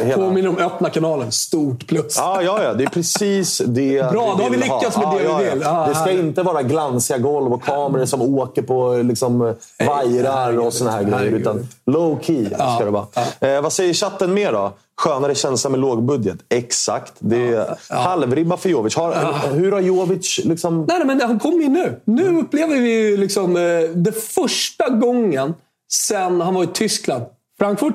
hela... 0.04 0.16
Påminner 0.16 0.48
om 0.48 0.58
öppna 0.58 0.90
kanalen. 0.90 1.32
Stort 1.32 1.86
plus. 1.86 2.14
Ja, 2.16 2.42
ja, 2.42 2.62
ja. 2.62 2.74
Det 2.74 2.84
är 2.84 2.88
precis 2.88 3.62
det 3.66 4.10
Bra, 4.12 4.34
då 4.38 4.42
har 4.42 4.50
vi 4.50 4.56
lyckats 4.56 4.96
ha. 4.96 5.12
med 5.12 5.22
det 5.22 5.44
vi 5.44 5.50
vill. 5.50 5.60
Ja, 5.64 5.86
det 5.88 5.94
ska 5.94 6.10
inte 6.10 6.42
vara 6.42 6.62
glansiga 6.62 7.18
golv 7.18 7.52
och 7.52 7.64
kameror 7.64 8.04
som 8.04 8.22
åker 8.22 8.62
på 8.62 8.92
liksom, 8.92 9.54
vajrar 9.86 10.58
och 10.58 10.72
såna 10.72 10.90
här 10.90 11.02
grejer. 11.02 11.32
Utan 11.32 11.68
low 11.86 12.18
key 12.22 12.46
ska 12.46 12.84
det 12.84 12.90
vara. 12.90 13.06
Eh, 13.40 13.62
vad 13.62 13.72
säger 13.72 13.94
chatten 13.94 14.34
mer 14.34 14.52
då? 14.52 14.72
Skönare 15.00 15.34
känsla 15.34 15.70
med 15.70 15.80
lågbudget. 15.80 16.38
Exakt. 16.48 17.12
Det 17.18 17.48
är 17.48 17.76
halvribba 17.88 18.56
för 18.56 18.68
Jovic. 18.68 18.96
Har, 18.96 19.14
Hur 19.52 19.72
har 19.72 19.80
Jovic 19.80 20.40
liksom... 20.44 20.84
Nej, 20.88 21.04
men 21.04 21.20
han 21.20 21.38
kommer 21.38 21.62
ju 21.62 21.68
nu. 21.68 22.00
Nu 22.04 22.38
upplever 22.38 22.74
vi 22.74 22.92
ju 22.92 23.16
liksom, 23.16 23.56
eh, 23.56 23.62
det 23.94 24.12
första 24.12 24.88
gången 24.88 25.54
sen 25.92 26.40
han 26.40 26.54
var 26.54 26.64
i 26.64 26.66
Tyskland. 26.66 27.24
Frankfurt. 27.58 27.94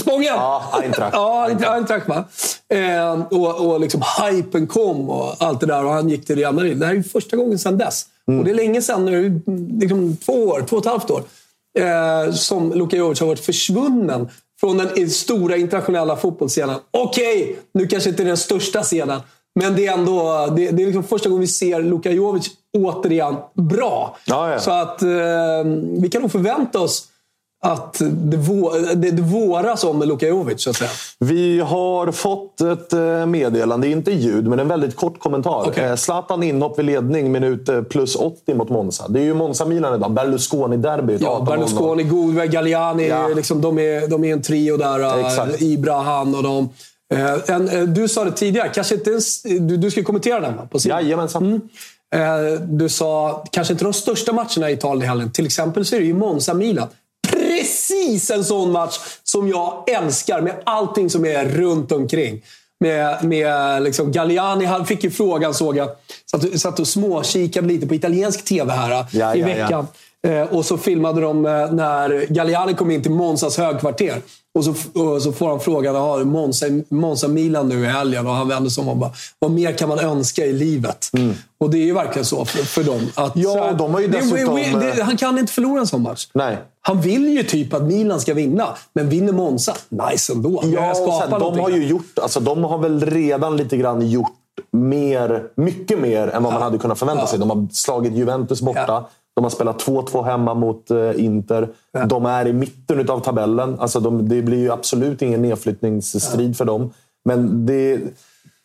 Spången! 0.00 0.24
Ja, 0.24 0.80
Eintracht. 0.82 1.14
ja, 1.62 1.74
Eintracht 1.74 2.08
va? 2.08 2.24
Eh, 2.68 3.22
och, 3.30 3.66
och 3.66 3.80
liksom 3.80 4.02
hypen 4.22 4.66
kom 4.66 5.10
och 5.10 5.34
allt 5.38 5.60
det 5.60 5.66
där 5.66 5.84
och 5.84 5.92
han 5.92 6.08
gick 6.08 6.26
till 6.26 6.36
Real 6.36 6.54
Madrid. 6.54 6.78
Det 6.78 6.86
här 6.86 6.94
är 6.94 7.02
första 7.02 7.36
gången 7.36 7.58
sedan 7.58 7.78
dess. 7.78 8.06
Mm. 8.28 8.40
Och 8.40 8.44
det 8.44 8.50
är 8.50 8.54
länge 8.54 8.82
sedan 8.82 9.04
nu, 9.04 9.40
liksom 9.80 10.16
två 10.16 10.32
år, 10.32 10.64
två 10.68 10.76
och 10.76 10.82
ett 10.86 10.90
halvt 10.90 11.10
år, 11.10 11.22
eh, 11.78 12.32
som 12.32 12.72
Luka 12.72 12.96
Jovic 12.96 13.20
har 13.20 13.26
varit 13.26 13.44
försvunnen 13.44 14.28
från 14.60 14.78
den 14.78 15.10
stora 15.10 15.56
internationella 15.56 16.16
fotbollsscenen. 16.16 16.76
Okej, 16.90 17.58
nu 17.74 17.86
kanske 17.86 18.10
inte 18.10 18.24
den 18.24 18.36
största 18.36 18.82
scenen, 18.82 19.20
men 19.60 19.76
det 19.76 19.86
är 19.86 19.92
ändå 19.92 20.46
det, 20.56 20.70
det 20.70 20.82
är 20.82 20.86
liksom 20.86 21.04
första 21.04 21.28
gången 21.28 21.40
vi 21.40 21.46
ser 21.46 21.82
Luka 21.82 22.10
Jovic 22.10 22.50
återigen 22.78 23.36
bra. 23.54 24.16
Ja, 24.26 24.50
ja. 24.50 24.58
Så 24.58 24.70
att 24.70 25.02
eh, 25.02 25.08
vi 25.98 26.08
kan 26.12 26.22
nog 26.22 26.32
förvänta 26.32 26.80
oss 26.80 27.08
att 27.64 28.02
det, 28.10 28.36
vå, 28.36 28.72
det, 28.94 29.10
det 29.10 29.22
våras 29.22 29.84
om 29.84 30.02
Luka 30.02 30.28
Jovic, 30.28 30.62
så 30.62 30.70
att 30.70 30.76
säga. 30.76 30.90
Vi 31.18 31.60
har 31.60 32.12
fått 32.12 32.60
ett 32.60 32.92
eh, 32.92 33.26
meddelande, 33.26 33.88
inte 33.88 34.12
ljud, 34.12 34.48
men 34.48 34.58
en 34.58 34.68
väldigt 34.68 34.96
kort 34.96 35.18
kommentar. 35.18 35.64
Okej. 35.68 35.84
Eh, 35.84 35.96
Zlatan 35.96 36.42
inhopp 36.42 36.78
vid 36.78 36.84
ledning, 36.84 37.32
minut 37.32 37.68
eh, 37.68 37.82
plus 37.82 38.16
80 38.16 38.54
mot 38.54 38.68
Monza. 38.68 39.08
Det 39.08 39.20
är 39.20 39.24
ju 39.24 39.34
Monza-Milan 39.34 39.94
idag. 39.94 40.10
Berlusconi-derbyt. 40.12 41.20
Ja, 41.20 41.38
18-0. 41.38 41.46
Berlusconi, 41.46 42.02
Godberg, 42.02 42.48
Galliani. 42.48 43.08
Ja. 43.08 43.28
Liksom, 43.28 43.60
de, 43.60 43.78
är, 43.78 44.08
de 44.08 44.24
är 44.24 44.32
en 44.32 44.42
trio 44.42 44.76
där. 44.76 45.26
Exakt. 45.26 45.62
Ibra, 45.62 45.94
han 45.94 46.34
och 46.34 46.42
de. 46.42 46.68
Eh, 47.14 47.54
en, 47.54 47.94
du 47.94 48.08
sa 48.08 48.24
det 48.24 48.32
tidigare, 48.32 48.68
kanske 48.68 48.94
inte 48.94 49.10
ens, 49.10 49.42
du, 49.42 49.76
du 49.76 49.90
ska 49.90 50.04
kommentera 50.04 50.40
den? 50.40 50.68
På 50.68 50.78
sidan. 50.78 51.02
Jajamensan. 51.02 51.60
Eh, 52.14 52.60
du 52.60 52.88
sa, 52.88 53.44
kanske 53.50 53.72
inte 53.72 53.84
de 53.84 53.92
största 53.92 54.32
matcherna 54.32 54.70
i 54.70 54.72
Italien 54.72 55.02
i 55.02 55.06
helgen. 55.06 55.30
Till 55.30 55.46
exempel 55.46 55.84
så 55.84 55.96
är 55.96 56.00
det 56.00 56.06
ju 56.06 56.14
Monza-Milan. 56.14 56.88
Precis 57.94 58.30
en 58.30 58.44
sån 58.44 58.72
match 58.72 58.98
som 59.24 59.48
jag 59.48 59.84
älskar 59.90 60.40
med 60.40 60.54
allting 60.64 61.10
som 61.10 61.24
är 61.24 61.44
runt 61.44 61.92
omkring. 61.92 62.42
Med, 62.80 63.24
med 63.24 63.82
liksom 63.82 64.12
Galliani, 64.12 64.64
han 64.64 64.86
fick 64.86 65.04
ju 65.04 65.10
frågan 65.10 65.54
såg 65.54 65.76
jag. 65.76 65.88
Satt, 66.30 66.60
satt 66.60 66.80
och 66.80 66.88
småkikade 66.88 67.68
lite 67.68 67.86
på 67.86 67.94
italiensk 67.94 68.44
TV 68.44 68.72
här 68.72 68.90
Ja, 69.12 69.34
i 69.34 69.40
ja, 69.40 69.48
ja. 69.48 69.54
veckan. 69.56 69.86
Eh, 70.26 70.42
och 70.42 70.64
så 70.64 70.78
filmade 70.78 71.20
de 71.20 71.46
eh, 71.46 71.72
när 71.72 72.26
Galliani 72.32 72.74
kom 72.74 72.90
in 72.90 73.02
till 73.02 73.12
Monzas 73.12 73.58
högkvarter. 73.58 74.22
Och 74.58 74.64
så, 74.64 74.70
och 75.00 75.22
så 75.22 75.32
får 75.32 75.48
han 75.48 75.60
frågan, 75.60 75.94
"Jaha, 75.94 76.24
Monza, 76.24 76.66
Monza 76.88 77.28
Milan 77.28 77.68
nu 77.68 77.82
i 77.84 77.86
helgen. 77.86 78.26
Och 78.26 78.32
han 78.32 78.48
vänder 78.48 78.70
sig 78.70 78.82
om 78.82 78.88
och 78.88 78.96
bara, 78.96 79.10
vad 79.38 79.50
mer 79.50 79.72
kan 79.72 79.88
man 79.88 79.98
önska 79.98 80.46
i 80.46 80.52
livet? 80.52 81.10
Och 81.60 81.70
det 81.70 81.78
är 81.78 81.84
ju 81.84 81.94
verkligen 81.94 82.24
så 82.26 82.44
för, 82.44 82.58
för 82.64 82.84
dem. 82.84 83.00
Att, 83.14 83.36
Mm. 83.36 83.48
Ja, 83.48 83.64
här, 83.64 83.74
de 83.74 83.94
har 83.94 84.00
ju 84.00 84.08
det- 84.08 84.18
dessutom, 84.18 84.54
det- 84.54 84.98
eh, 84.98 85.04
han 85.04 85.16
kan 85.16 85.38
inte 85.38 85.52
förlora 85.52 85.80
en 85.80 85.86
sån 85.86 86.02
match. 86.02 86.28
Nej. 86.34 86.58
Han 86.80 87.00
vill 87.00 87.28
ju 87.28 87.42
typ 87.42 87.74
att 87.74 87.82
Milan 87.82 88.20
ska 88.20 88.34
vinna, 88.34 88.68
men 88.92 89.08
vinner 89.08 89.32
Monza, 89.32 89.74
nice 89.88 90.32
ändå. 90.32 90.62
Ja, 90.64 90.90
och 90.90 91.22
sen, 91.22 91.40
de 91.40 91.58
har 91.58 91.70
ju 91.70 91.86
gjort, 91.86 92.18
alltså, 92.22 92.40
de 92.40 92.64
har 92.64 92.78
väl 92.78 93.06
redan 93.06 93.56
lite 93.56 93.76
grann 93.76 94.10
gjort 94.10 94.32
mer, 94.72 95.42
mycket 95.56 95.98
mer 96.00 96.28
än 96.28 96.42
vad 96.42 96.52
man 96.52 96.62
hade 96.62 96.78
kunnat 96.78 96.98
förvänta 96.98 97.22
Ja. 97.22 97.26
sig. 97.26 97.38
De 97.38 97.50
har 97.50 97.68
slagit 97.72 98.12
Juventus 98.12 98.60
borta. 98.60 98.84
Ja. 98.88 99.08
De 99.34 99.44
har 99.44 99.50
spelat 99.50 99.86
2-2 99.86 100.24
hemma 100.24 100.54
mot 100.54 100.90
eh, 100.90 101.24
Inter. 101.24 101.68
De 102.06 102.26
är 102.26 102.46
i 102.46 102.52
mitten 102.52 103.10
av 103.10 103.20
tabellen. 103.20 103.80
Alltså, 103.80 104.00
de, 104.00 104.28
det 104.28 104.42
blir 104.42 104.58
ju 104.58 104.72
absolut 104.72 105.22
ingen 105.22 105.42
nedflyttningsstrid 105.42 106.56
för 106.56 106.64
dem. 106.64 106.92
Men 107.24 107.66
det, 107.66 108.00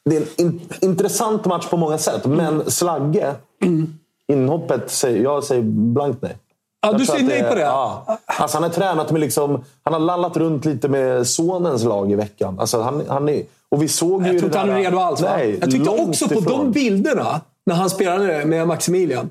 det 0.06 0.18
är 0.18 0.22
en 0.22 0.28
in, 0.38 0.62
intressant 0.82 1.46
match 1.46 1.68
på 1.68 1.78
många 1.78 1.98
sätt. 1.98 2.26
Mm. 2.26 2.38
Men 2.38 2.72
Slagge, 2.72 3.36
inhoppet, 4.28 4.92
säger, 4.92 5.24
jag 5.24 5.44
säger 5.44 5.62
blankt 5.64 6.22
nej. 6.22 6.38
Ja, 6.82 6.90
Jag 6.90 7.00
du 7.00 7.06
tror 7.06 7.16
säger 7.16 7.30
nej 7.30 7.50
på 7.50 7.56
det? 7.56 7.62
Ja. 7.62 8.18
Alltså 8.26 8.58
han 8.58 8.64
har 8.64 8.70
tränat 8.70 9.12
med 9.12 9.22
liksom, 9.22 9.64
Han 9.84 9.94
har 9.94 10.00
lallat 10.00 10.38
runt 10.38 10.66
lite 10.66 10.90
med 10.90 11.28
sonens 11.28 11.84
lag 11.84 12.12
i 12.12 12.16
veckan. 12.16 12.60
Alltså 12.60 12.82
han, 12.82 13.04
han 13.08 13.30
är, 13.30 13.44
och 13.70 13.84
vi 13.84 13.88
såg 13.88 14.22
ju 14.22 14.28
Jag 14.28 14.40
tror 14.40 14.42
det 14.42 14.46
inte 14.46 14.60
han 14.60 14.70
är 14.70 14.84
redo 14.84 14.98
alls. 14.98 15.22
Va? 15.22 15.30
Nej, 15.38 15.58
jag 15.62 15.72
tyckte 15.72 15.90
också 15.90 16.28
på 16.28 16.34
ifrån. 16.34 16.66
de 16.66 16.72
bilderna, 16.72 17.42
när 17.66 17.76
han 17.76 17.90
spelade 17.90 18.46
med 18.46 18.68
Maximilian, 18.68 19.30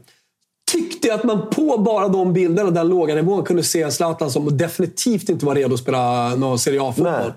tyckte 0.72 1.14
att 1.14 1.24
man 1.24 1.50
på 1.50 1.78
bara 1.78 2.08
de 2.08 2.32
bilderna, 2.32 2.70
den 2.70 2.88
låga 2.88 3.14
nivån, 3.14 3.44
kunde 3.44 3.62
se 3.62 3.90
Zlatan 3.90 4.30
som 4.30 4.56
definitivt 4.56 5.28
inte 5.28 5.46
var 5.46 5.54
redo 5.54 5.74
att 5.74 5.80
spela 5.80 6.34
någon 6.34 6.58
Serie 6.58 6.82
A-fotboll. 6.82 7.32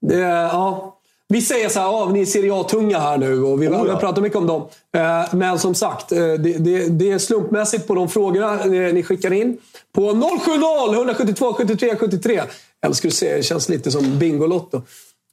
Ja. 0.00 0.94
Vi 1.28 1.42
säger 1.42 1.68
så 1.68 1.80
här, 1.80 1.86
ja, 1.86 2.10
ni 2.12 2.20
är 2.20 2.24
Serie 2.26 2.54
A-tunga 2.54 2.98
här 2.98 3.18
nu 3.18 3.42
och 3.42 3.62
vi, 3.62 3.68
Oh, 3.68 3.88
ja. 3.88 3.96
pratat 3.96 4.22
mycket 4.22 4.38
om 4.38 4.46
dem. 4.46 4.62
Eh, 4.96 5.34
Men 5.34 5.58
som 5.58 5.74
sagt, 5.74 6.12
eh, 6.12 6.18
det, 6.18 6.36
det, 6.36 6.88
det 6.88 7.10
är 7.10 7.18
slumpmässigt 7.18 7.86
på 7.86 7.94
de 7.94 8.08
frågorna 8.08 8.60
eh, 8.60 8.94
ni 8.94 9.02
skickar 9.02 9.32
in. 9.32 9.58
På 9.94 10.02
070 10.10 10.94
172 10.94 11.52
73 11.52 11.96
73. 11.96 12.34
Jag 12.34 12.46
älskar 12.88 13.08
att 13.08 13.14
säga 13.14 13.36
det 13.36 13.42
känns 13.42 13.68
lite 13.68 13.90
som 13.90 14.18
Bingolotto. 14.18 14.82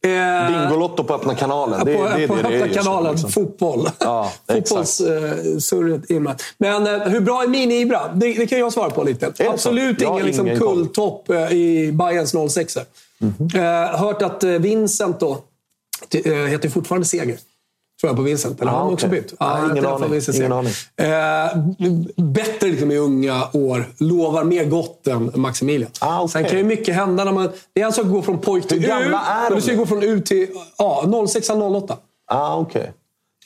Eh, 0.05 0.51
Bingolotto 0.51 1.03
på 1.03 1.13
öppna 1.13 1.35
kanalen. 1.35 1.85
Det, 1.85 1.97
på 1.97 2.03
det, 2.03 2.17
det, 2.17 2.27
på 2.27 2.35
det, 2.35 2.41
öppna 2.41 2.73
kanalen. 2.73 3.11
liksom. 3.11 3.31
Fotboll. 3.31 3.89
Ja. 3.99 4.31
Fotbollssurret 4.47 6.09
inblandat. 6.09 6.41
Men 6.57 6.87
eh, 6.87 7.07
hur 7.07 7.19
bra 7.19 7.43
är 7.43 7.47
Mini 7.47 7.79
Ibra? 7.81 8.01
Det, 8.13 8.33
det 8.33 8.47
kan 8.47 8.59
jag 8.59 8.73
svara 8.73 8.89
på 8.89 9.03
lite. 9.03 9.33
Absolut 9.49 10.01
ingen, 10.01 10.25
liksom, 10.25 10.47
ingen 10.47 10.59
koll. 10.59 10.75
kulltopp 10.75 11.29
eh, 11.29 11.51
i 11.51 11.91
Bayerns 11.91 12.53
06 12.53 12.77
eh, 12.77 12.83
Hört 13.99 14.21
att 14.21 14.43
eh, 14.43 14.51
Vincent 14.51 15.19
då, 15.19 15.37
eh, 16.25 16.33
heter 16.33 16.69
fortfarande 16.69 17.07
Seger. 17.07 17.37
Tror 18.01 18.09
jag 18.09 18.15
på 18.15 18.21
Vincent. 18.21 18.61
Eller 18.61 18.71
Ah, 18.71 18.75
har 18.75 18.83
han 18.83 18.93
också 18.93 19.07
bytt? 19.07 19.33
Han 19.39 19.71
ingen 19.71 19.85
aning. 19.85 20.09
Ingen 20.09 20.21
Seger. 20.21 20.51
Eh, 20.97 21.57
bättre 22.25 22.67
liksom 22.67 22.91
i 22.91 22.97
unga 22.97 23.43
år. 23.53 23.85
Lovar 23.97 24.43
mer 24.43 24.65
gott 24.65 25.07
än 25.07 25.31
Maximilian. 25.35 25.91
Ah, 25.99 26.21
okej. 26.21 26.29
Sen 26.31 26.43
kan 26.45 26.57
ju 26.57 26.63
mycket 26.63 26.95
hända 26.95 27.23
när 27.23 27.31
man... 27.31 27.49
Det 27.73 27.81
är 27.81 27.85
en 27.85 27.93
sak 27.93 28.05
att 28.05 28.11
gå 28.11 28.21
från 28.21 28.39
pojk 28.41 28.67
till 28.67 28.77
Hur 28.79 28.85
U. 28.85 28.89
gamla 28.89 29.21
är 29.25 29.49
de 29.49 29.55
du 29.55 29.61
ska 29.61 29.73
gå 29.73 29.85
från 29.85 30.03
U 30.03 30.19
till 30.21 30.47
ja, 30.77 31.25
06 31.27 31.49
08. 31.49 31.97
Ah, 32.31 32.55
okej. 32.57 32.93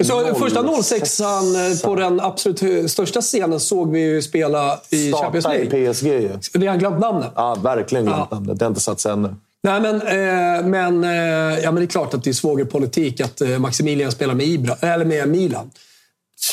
Så 0.04 0.36
första 0.36 0.82
06 0.84 1.22
06an 1.22 1.84
på 1.86 1.96
den 1.96 2.20
absolut 2.20 2.92
största 2.92 3.22
scenen 3.22 3.60
såg 3.60 3.92
vi 3.92 4.00
ju 4.00 4.22
spela 4.22 4.80
i 4.90 5.12
Champions 5.12 5.44
Starta 5.46 5.58
League. 5.58 5.90
i 5.90 5.94
PSG 5.94 6.06
ju. 6.08 6.30
Redan 6.54 6.80
glömt 6.80 7.00
namnet. 7.00 7.32
Ja, 7.36 7.56
verkligen 7.64 8.06
glömt 8.06 8.28
Ja. 8.32 8.36
namnet. 8.38 8.60
Det 8.60 8.66
har 8.66 8.70
inte 8.70 8.82
satt 8.82 9.00
sig 9.00 9.12
ännu. 9.12 9.36
Nej, 9.64 9.82
men, 9.82 9.96
eh, 9.96 10.66
men, 10.66 11.04
eh, 11.04 11.60
ja, 11.60 11.72
men 11.72 11.76
det 11.76 11.84
är 11.84 11.88
klart 11.88 12.14
att 12.14 12.24
det 12.24 12.30
är 12.30 12.34
svågerpolitik 12.34 13.22
att 13.22 13.42
eh, 13.42 13.60
Maximilian 13.60 14.12
spelar 14.12 14.34
med, 14.34 14.46
Ibra, 14.46 14.76
eller 14.82 15.06
med 15.06 15.30
Milan. 15.30 15.72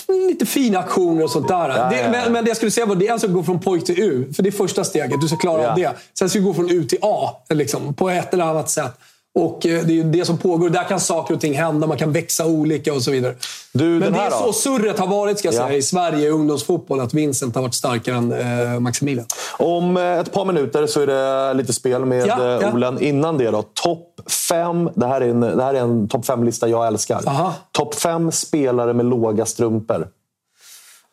Lite 0.09 0.47
fina 0.47 0.79
aktioner 0.79 1.25
och 1.25 1.31
sånt 1.31 1.49
där. 1.49 1.69
Ja, 1.69 1.89
det, 1.91 2.01
ja. 2.01 2.11
Men, 2.11 2.33
men 2.33 2.45
det 2.45 2.51
jag 2.51 2.57
skulle 2.57 2.71
säga 2.71 2.87
var 2.87 2.97
det 2.97 3.09
är 3.09 3.13
alltså 3.13 3.27
att 3.27 3.33
gå 3.33 3.43
från 3.43 3.61
pojk 3.61 3.85
till 3.85 4.01
U. 4.01 4.33
För 4.33 4.43
det 4.43 4.49
är 4.49 4.53
första 4.53 4.85
steget. 4.85 5.21
Du 5.21 5.29
ska 5.29 5.37
klara 5.37 5.71
av 5.71 5.77
det. 5.77 5.91
Sen 6.19 6.31
ska 6.31 6.39
du 6.39 6.45
gå 6.45 6.55
från 6.55 6.71
U 6.71 6.85
till 6.85 6.99
A. 7.03 7.31
Liksom, 7.49 7.95
på 7.95 8.11
ett 8.11 8.35
eller 8.35 8.45
annat 8.45 8.71
sätt. 8.71 8.93
Och 9.37 9.67
eh, 9.67 9.85
det 9.85 9.93
är 9.93 9.95
ju 9.95 10.03
det 10.03 10.25
som 10.25 10.39
pågår. 10.39 10.71
Där 10.71 10.85
kan 10.85 11.01
saker 11.01 11.35
och 11.35 11.41
ting 11.41 11.55
hända. 11.55 11.87
Man 11.87 11.97
kan 11.97 12.13
växa 12.13 12.47
olika 12.47 12.93
och 12.95 13.03
så 13.03 13.11
vidare. 13.11 13.35
Du, 13.73 13.85
men 13.85 14.13
det 14.13 14.19
är 14.19 14.31
då? 14.31 14.37
så 14.37 14.53
surret 14.53 14.99
har 14.99 15.07
varit 15.07 15.39
ska 15.39 15.49
jag 15.49 15.55
Ja. 15.55 15.67
säga, 15.67 15.77
i 15.79 15.83
Sverige 15.83 16.27
i 16.27 16.31
ungdomsfotboll. 16.31 17.01
Att 17.01 17.15
Vincent 17.15 17.55
har 17.55 17.63
varit 17.63 17.75
starkare 17.75 18.17
än 18.17 18.33
eh, 18.33 18.81
Maximilian. 18.81 19.27
Om 19.59 19.97
eh, 19.97 20.03
ett 20.19 20.33
par 20.33 20.45
minuter 20.45 20.87
så 20.87 21.01
är 21.01 21.07
det 21.07 21.55
lite 21.55 21.73
spel 21.73 22.05
med 22.05 22.27
Ja, 22.27 22.41
eh, 22.45 22.59
ja. 22.63 22.73
Olen. 22.75 23.01
Innan 23.03 23.39
det 23.39 23.51
då, 23.51 23.63
topp 23.63 24.21
fem. 24.49 24.91
Det 24.95 25.07
här 25.07 25.21
är 25.21 25.29
en, 25.29 25.41
det 25.41 25.63
här 25.63 25.75
är 25.75 25.81
en 25.81 26.09
topp 26.09 26.27
fem-lista 26.27 26.69
jag 26.69 26.87
älskar. 26.87 27.21
Topp 27.73 27.95
fem 27.95 28.33
spelare 28.33 28.93
med 28.95 29.07
låga 29.07 29.47
strumpor. 29.47 30.09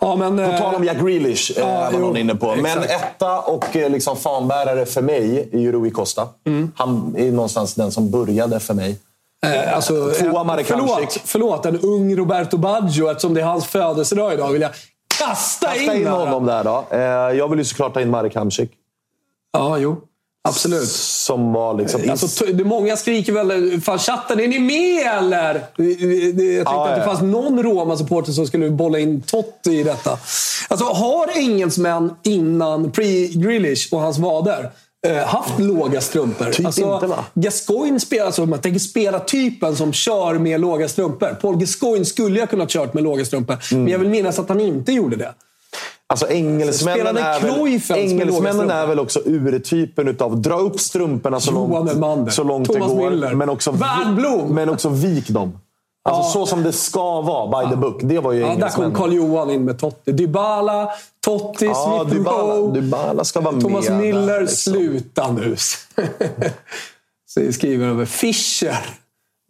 Ja, 0.04 0.16
men, 0.16 0.38
På 0.38 0.44
eh, 0.44 0.58
tal 0.58 0.76
om 0.76 0.84
Jack 0.84 0.98
Grealish 0.98 1.52
eh, 1.58 1.68
ja, 1.68 1.80
var 1.80 1.90
jo, 1.94 2.00
någon 2.00 2.18
inne 2.18 2.36
på. 2.36 2.56
Men 2.56 2.66
exakt. 2.66 2.92
etta 2.92 3.40
och 3.40 3.76
eh, 3.76 3.90
liksom 3.90 4.18
fanbärare 4.18 4.86
för 4.86 5.02
mig 5.02 5.50
är 5.54 5.60
ju 5.60 5.72
Rui 5.72 5.92
Costa. 5.92 6.28
Mm. 6.46 6.72
Han 6.76 7.16
är 7.18 7.32
någonstans 7.32 7.74
den 7.76 7.92
som 7.92 8.12
började 8.12 8.60
för 8.60 8.74
mig. 8.74 9.00
Eh, 9.46 9.76
alltså, 9.76 9.94
Tvåa 10.12 10.40
eh, 10.40 10.44
Marek 10.44 10.66
förlåt, 10.66 11.20
förlåt, 11.26 11.66
en 11.66 11.80
ung 11.80 12.16
Roberto 12.16 12.58
Baggio, 12.58 13.10
eftersom 13.10 13.34
det 13.34 13.42
är 13.42 13.46
hans 13.46 13.66
födelsedag 13.66 14.34
idag, 14.34 14.52
vill 14.52 14.62
jag 14.62 14.72
kasta, 15.20 15.68
Kasta 15.68 15.96
in 15.96 16.08
här. 16.08 16.14
honom 16.14 16.46
där 16.46 16.64
då. 16.64 16.86
Eh, 16.92 17.38
Jag 17.38 17.48
vill 17.50 17.60
ju 17.60 17.66
såklart 17.66 17.94
ta 17.94 18.02
in 18.02 18.10
Marek 18.10 18.36
Hamsik. 18.36 18.72
Ja, 19.54 19.78
jo. 19.78 20.02
Absolut. 20.50 20.90
Som 20.90 21.54
var 21.54 21.74
liksom... 21.74 22.02
Alltså, 22.10 22.46
t- 22.46 22.52
det- 22.54 22.64
många 22.64 22.98
skriker 22.98 23.34
väl 23.34 23.82
Fan 23.82 24.00
chatten, 24.00 24.40
är 24.40 24.48
ni 24.48 24.60
med 24.60 25.08
eller? 25.18 25.54
Det- 25.54 26.32
det- 26.32 26.44
Jag 26.54 26.66
tänkte 26.66 26.72
Ja, 26.72 26.88
att 26.90 26.96
det 26.96 27.02
ja. 27.02 27.08
fanns 27.08 27.22
någon 27.22 27.64
Roma-supporter 27.64 28.32
som 28.32 28.48
skulle 28.48 28.70
bolla 28.70 29.00
in 29.00 29.22
Totti 29.22 29.72
i 29.72 29.84
detta. 29.84 30.18
Alltså, 30.68 30.86
har 30.86 31.38
engelsmän 31.38 32.14
innan 32.24 32.92
pre-Grealish 32.92 33.94
och 33.94 34.00
hans 34.00 34.18
vader 34.18 34.72
eh, 35.08 35.16
haft 35.18 35.60
låga 35.60 36.02
strumpor? 36.02 36.52
Typ 36.52 36.66
alltså, 36.66 36.94
inte, 36.94 37.08
va? 37.08 37.26
Gascoigne 37.34 38.00
spelar, 38.00 38.26
alltså, 38.26 38.46
man 38.46 38.60
tänker 38.62 38.80
spela 38.80 39.20
typen 39.20 39.76
som 39.76 39.94
kör 39.94 40.34
med 40.34 40.62
låga 40.62 40.88
strumpor. 40.90 41.38
Paul 41.42 41.58
Gascoigne 41.58 42.06
skulle 42.06 42.40
jag 42.40 42.50
kunnat 42.50 42.70
kört 42.70 42.94
med 42.94 43.04
låga 43.04 43.26
strumpor, 43.26 43.58
Mm. 43.72 43.84
men 43.84 43.92
jag 43.92 44.00
vill 44.00 44.10
minnas 44.10 44.40
att 44.40 44.50
han 44.50 44.60
inte 44.62 44.92
gjorde 44.92 45.16
det. 45.16 45.34
Alltså 46.14 46.28
engelsmännen, 46.30 47.18
är 47.18 47.40
väl, 47.40 47.98
engelsmännen 47.98 48.70
är 48.70 48.88
väl 48.88 49.00
också 49.00 49.20
urtypen 49.26 50.08
utav 50.08 50.42
dra 50.42 50.56
upp 50.56 50.80
strumporna 50.80 51.40
så 51.40 51.52
Johan 51.52 52.00
långt, 52.00 52.34
så 52.34 52.44
långt 52.44 52.68
Thomas 52.68 52.92
det 52.92 52.98
går. 52.98 53.10
Müller, 53.10 53.36
Men 53.36 53.50
också, 53.50 53.78
men 54.50 54.70
också 54.70 54.90
vik 54.90 55.30
dem. 55.30 55.60
Alltså 56.10 56.32
så 56.32 56.46
som 56.46 56.64
det 56.64 56.72
ska 56.72 57.22
vara, 57.22 57.64
by 57.64 57.70
the 57.70 57.76
book. 57.76 58.00
Det 58.04 58.20
var 58.20 58.32
ju 58.32 58.40
Ja, 58.40 58.56
där 58.56 58.70
kom. 58.70 58.94
Karl-Johan 58.96 59.50
in 59.50 59.66
med 59.66 59.80
Totti. 59.80 60.12
Dybala, 60.12 60.90
Totti, 61.26 61.66
Ja, 61.66 62.04
Smith 62.06 62.16
Dybala. 62.16 62.72
Dybala 62.72 63.24
ska 63.24 63.42
vara 63.42 63.62
Thomas 63.62 63.90
med 63.90 64.00
Miller, 64.00 64.34
där, 64.34 64.42
liksom. 64.42 64.74
sluta 64.74 65.32
nu. 65.32 65.56
Så 67.30 67.54
skriver 67.54 67.88
över 67.88 68.06
Fischer. 68.06 68.78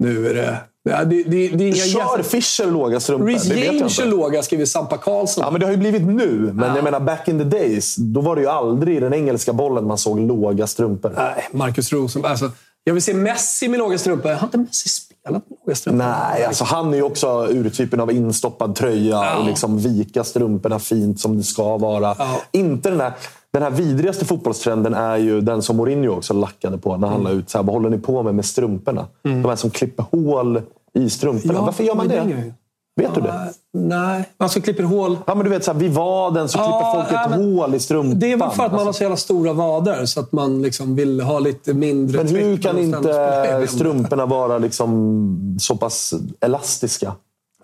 Nu 0.03 0.29
är 0.29 0.33
det... 0.33 0.57
Ja, 0.89 1.03
det, 1.03 1.23
det, 1.23 1.47
det 1.47 1.69
är 1.69 1.73
Kör 1.73 1.99
gäster. 1.99 2.23
Fischer 2.23 2.71
låga 2.71 2.99
strumpor? 2.99 3.27
Reece 3.27 3.45
James 3.45 3.95
kör 3.95 4.05
låga, 4.05 4.43
skriver 4.43 4.65
Sampa 4.65 4.97
Karlsson. 4.97 5.43
Ja, 5.43 5.51
men 5.51 5.59
det 5.59 5.65
har 5.65 5.71
ju 5.71 5.77
blivit 5.77 6.01
nu. 6.01 6.51
Men 6.53 6.75
jag 6.75 6.83
menar, 6.83 6.99
back 6.99 7.27
in 7.27 7.37
the 7.37 7.43
days, 7.43 7.95
då 7.95 8.21
var 8.21 8.35
det 8.35 8.41
ju 8.41 8.47
aldrig 8.47 8.97
i 8.97 8.99
den 8.99 9.13
engelska 9.13 9.53
bollen 9.53 9.87
man 9.87 9.97
såg 9.97 10.19
låga 10.19 10.67
strumpor. 10.67 11.13
Nej, 11.15 11.47
Marcus 11.51 11.93
Rosenberg. 11.93 12.31
Alltså, 12.31 12.51
jag 12.83 12.93
vill 12.93 13.03
se 13.03 13.13
Messi 13.13 13.67
med 13.67 13.79
låga 13.79 13.97
strumpor. 13.97 14.29
Har 14.29 14.47
inte 14.47 14.57
Messi 14.57 14.89
spelat 14.89 15.49
med 15.49 15.57
låga 15.65 15.75
strumpor? 15.75 15.97
Nej, 15.97 16.45
alltså 16.45 16.63
han 16.63 16.93
är 16.93 16.97
ju 16.97 17.03
också 17.03 17.47
urtypen 17.49 17.99
av 17.99 18.11
instoppad 18.11 18.75
tröja 18.75 19.37
och 19.37 19.45
liksom 19.45 19.77
vika 19.79 20.23
strumporna 20.23 20.79
fint 20.79 21.19
som 21.19 21.37
det 21.37 21.43
ska 21.43 21.77
vara. 21.77 22.15
Ja. 22.19 22.41
Inte 22.51 22.89
den 22.89 23.01
här, 23.01 23.13
den 23.53 23.63
här 23.63 23.69
vidrigaste 23.71 24.25
fotbollstrenden 24.25 24.93
är 24.93 25.17
ju 25.17 25.41
den 25.41 25.61
som 25.61 25.77
Mourinho 25.77 26.09
också 26.17 26.33
lackade 26.33 26.77
på 26.77 26.97
när 26.97 27.07
han 27.07 27.19
Mm. 27.21 27.31
la 27.33 27.39
ut 27.39 27.49
så 27.49 27.57
här, 27.57 27.65
vad 27.65 27.73
håller 27.75 27.89
ni 27.89 27.97
på 27.97 28.23
med 28.23 28.35
med 28.35 28.45
strumporna? 28.45 29.05
De 29.21 29.45
här 29.45 29.55
som 29.55 29.69
klipper 29.69 30.05
hål 30.11 30.61
i 30.93 31.09
strumporna. 31.09 31.61
Varför 31.61 31.83
gör 31.83 31.95
man 31.95 32.07
det? 32.07 32.23
ju- 32.27 32.53
Vet 32.95 33.15
du 33.15 33.21
det? 33.21 33.53
Nej, 33.73 34.29
alltså 34.37 34.61
klipper 34.61 34.83
hål. 34.83 35.17
Ja, 35.27 35.35
men 35.35 35.43
du 35.43 35.49
vet, 35.49 35.63
så 35.63 35.71
här, 35.71 35.79
vid 35.79 35.91
vaden 35.93 36.49
så 36.49 36.59
Ja, 36.59 36.63
klipper 36.63 37.01
folk 37.03 37.19
ja, 37.19 37.23
ett 37.25 37.29
men 37.39 37.55
hål 37.57 37.75
i 37.75 37.79
strumpan. 37.79 38.19
Det 38.19 38.31
är 38.31 38.37
väl 38.37 38.49
för 38.49 38.63
att 38.65 38.71
man 38.71 38.79
har 38.79 38.87
Alltså, 38.87 38.97
så 38.97 39.03
jävla 39.03 39.17
stora 39.17 39.53
vader 39.53 40.05
så 40.05 40.19
att 40.19 40.31
man 40.31 40.61
liksom 40.61 40.95
vill 40.95 41.21
ha 41.21 41.39
lite 41.39 41.73
mindre 41.73 42.23
men 42.23 42.35
hur 42.35 42.57
kan 42.57 42.77
inte 42.79 43.67
strumporna 43.67 44.25
vara 44.25 44.57
liksom 44.57 45.57
så 45.61 45.75
pass 45.75 46.13
elastiska? 46.39 47.13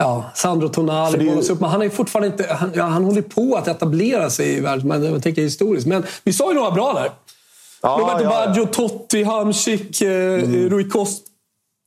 Ja, 0.02 0.24
Sandro 0.36 0.70
Tonali 0.70 1.30
bollas 1.30 1.50
upp. 1.50 1.60
Men 1.60 1.70
han 1.70 1.82
är 1.82 1.89
fortfarande 1.89 2.28
inte... 2.28 2.54
Han, 2.54 2.72
ja, 2.76 2.84
han 2.84 3.04
håller 3.04 3.22
på 3.22 3.56
att 3.56 3.68
etablera 3.68 4.30
sig 4.30 4.58
i 4.58 4.60
världen, 4.60 4.88
men 4.88 5.04
jag 5.04 5.24
tänker 5.24 5.41
historiskt. 5.41 5.88
Men 5.88 6.04
vi 6.24 6.34
sa 6.34 6.50
ju 6.52 6.56
några 6.60 6.72
bra 6.72 6.93
där. 6.93 7.12
Ja, 7.82 7.97
Roberto 8.02 8.24
ja. 8.24 8.30
Baggio, 8.30 8.66
Totti, 8.66 9.24
Hamsik, 9.24 10.02
eh, 10.02 10.08
Rui 10.70 10.89
Costa. 10.89 11.26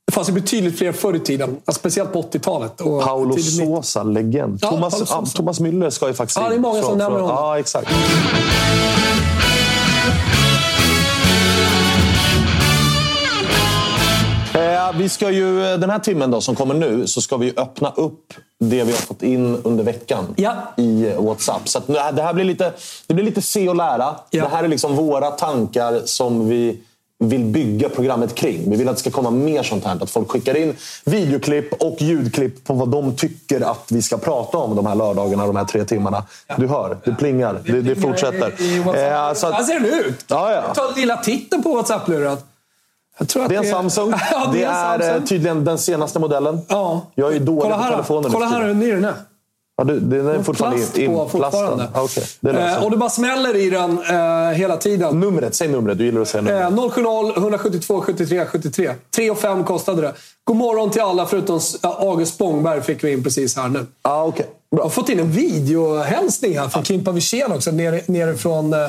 Det 0.07 0.13
fanns 0.13 0.29
ju 0.29 0.33
betydligt 0.33 0.77
fler 0.77 0.91
förr 0.91 1.15
i 1.15 1.19
tiden. 1.19 1.49
Alltså, 1.65 1.79
speciellt 1.79 2.13
på 2.13 2.21
80-talet. 2.21 2.81
och 2.81 3.01
Paolo 3.03 3.35
tidigt 3.35 3.59
90. 3.59 3.75
Sosa, 3.75 4.03
legend. 4.03 4.59
Ja, 4.61 4.69
Thomas, 4.69 4.99
Sosa. 4.99 5.25
Thomas 5.25 5.59
Müller 5.59 5.89
ska 5.89 6.07
ju 6.07 6.13
faktiskt 6.13 6.39
Ja, 6.39 6.47
det 6.47 6.53
är 6.53 6.55
in. 6.55 6.61
många 6.61 6.81
som 6.81 6.91
Så- 6.91 6.95
nämner 6.95 7.19
honom. 7.19 7.29
Ja, 7.37 7.59
exakt. 7.59 7.89
Vi 14.97 15.09
ska 15.09 15.31
ju, 15.31 15.59
den 15.77 15.89
här 15.89 15.99
timmen 15.99 16.31
då, 16.31 16.41
som 16.41 16.55
kommer 16.55 16.73
nu 16.73 17.07
så 17.07 17.21
ska 17.21 17.37
vi 17.37 17.53
öppna 17.57 17.93
upp 17.95 18.33
det 18.59 18.83
vi 18.83 18.91
har 18.91 18.97
fått 18.99 19.23
in 19.23 19.57
under 19.63 19.83
veckan 19.83 20.25
Ja. 20.35 20.53
i 20.77 21.07
eh, 21.07 21.21
WhatsApp. 21.23 21.69
Så 21.69 21.79
det 21.87 21.99
här- 22.21 22.33
blir 22.33 22.45
lite, 22.45 22.71
det 23.07 23.13
blir 23.13 23.25
lite 23.25 23.41
se 23.41 23.69
och 23.69 23.75
lära. 23.75 24.15
Ja. 24.29 24.43
Det 24.43 24.49
här 24.49 24.63
är 24.63 24.67
liksom 24.67 24.95
våra 24.95 25.31
tankar 25.31 26.01
som 26.05 26.49
vi 26.49 26.77
vill 27.19 27.43
bygga 27.43 27.89
programmet 27.89 28.35
kring. 28.35 28.69
Vi 28.71 28.75
vill 28.77 28.89
att 28.89 28.95
det 28.95 28.99
ska 28.99 29.11
komma 29.11 29.31
mer 29.31 29.63
sånt 29.63 29.85
här. 29.85 29.97
Att 30.03 30.09
folk 30.11 30.29
skickar 30.31 30.57
in 30.57 30.75
videoklipp 31.05 31.73
och 31.73 31.97
ljudklipp 32.01 32.63
på 32.63 32.73
vad 32.73 32.89
de 32.89 33.15
tycker 33.15 33.61
att 33.61 33.85
vi 33.91 34.01
ska 34.01 34.17
prata 34.17 34.57
om 34.57 34.75
de 34.75 34.85
här 34.85 34.95
lördagarna, 34.95 35.47
de 35.47 35.55
här 35.55 35.65
tre 35.65 35.83
timmarna. 35.85 36.23
Du 36.57 36.67
hör, 36.67 36.97
det 37.05 37.11
plingar. 37.15 37.61
Det, 37.65 37.81
det 37.81 37.95
fortsätter. 37.95 38.47
Eh, 38.47 39.33
så 39.33 39.47
att- 39.47 39.53
Här 39.53 39.63
ser 39.63 39.79
den 39.79 39.99
ut! 39.99 40.25
Ja, 40.27 40.51
ja. 40.51 40.73
Ta 40.73 40.91
lilla 40.95 41.17
titeln 41.17 41.63
på 41.63 41.73
WhatsApp-luren. 41.75 42.37
Jag 43.17 43.27
tror 43.27 43.43
att 43.43 43.49
Det 43.49 43.55
är 43.55 43.59
en 43.59 43.69
Samsung. 43.69 44.13
ja, 44.31 44.49
det, 44.53 44.57
det 44.57 44.63
är 44.63 44.69
en 44.69 45.01
är, 45.01 45.07
eh, 45.07 45.07
Samsung. 45.07 45.27
tydligen 45.27 45.65
den 45.65 45.77
senaste 45.77 46.19
modellen. 46.19 46.61
Ja. 46.67 47.01
Jag 47.15 47.35
är 47.35 47.39
dålig 47.39 47.61
kolla 47.61 47.77
på 47.77 47.83
här, 47.83 47.91
telefonen 47.91 48.31
Kolla 48.31 48.45
nu 48.45 48.51
för 48.51 48.59
här 48.59 48.67
hur 48.67 48.73
ny 48.73 48.91
den 48.91 49.05
är. 49.05 49.13
Ja, 49.77 49.83
du, 49.83 49.99
den 49.99 50.27
är 50.27 50.43
fortfarande 50.43 50.77
Plast 50.77 50.97
in, 50.97 51.11
på 51.11 51.29
fortfarande. 51.29 51.87
Det 52.39 52.51
löser 52.53 52.77
Eh, 52.77 52.83
och 52.83 52.91
det 52.91 52.97
bara 52.97 53.09
smäller 53.09 53.55
i 53.55 53.69
den 53.69 53.99
eh, 54.09 54.49
hela 54.51 54.77
tiden. 54.77 55.19
Numret, 55.19 55.55
säg 55.55 55.67
numret. 55.67 55.97
Du 55.97 56.05
gillar 56.05 56.21
att 56.21 56.27
säga 56.27 56.41
numret. 56.41 56.79
Eh, 56.79 56.89
070 56.89 57.33
172 57.37 58.01
73 58.01 58.45
73. 58.45 58.93
3 59.15 59.31
och 59.31 59.37
5 59.37 59.63
kostade 59.63 60.01
det. 60.01 60.13
God 60.43 60.57
morgon 60.57 60.89
till 60.89 61.01
alla 61.01 61.25
förutom 61.25 61.59
eh, 61.83 61.89
August 61.89 62.33
Spångberg 62.33 62.81
fick 62.81 63.03
vi 63.03 63.11
in 63.11 63.23
precis 63.23 63.57
här 63.57 63.69
nu. 63.69 63.85
Ah, 64.01 64.23
okay. 64.23 64.45
Jag 64.75 64.83
har 64.83 64.89
fått 64.89 65.09
in 65.09 65.19
en 65.19 65.31
videohälsning 65.31 66.59
här 66.59 66.69
från 66.69 66.83
Kimpa 66.83 67.11
Wirsén 67.11 67.51
också, 67.51 67.71
nere, 67.71 68.01
nerifrån... 68.05 68.73
Eh, 68.73 68.79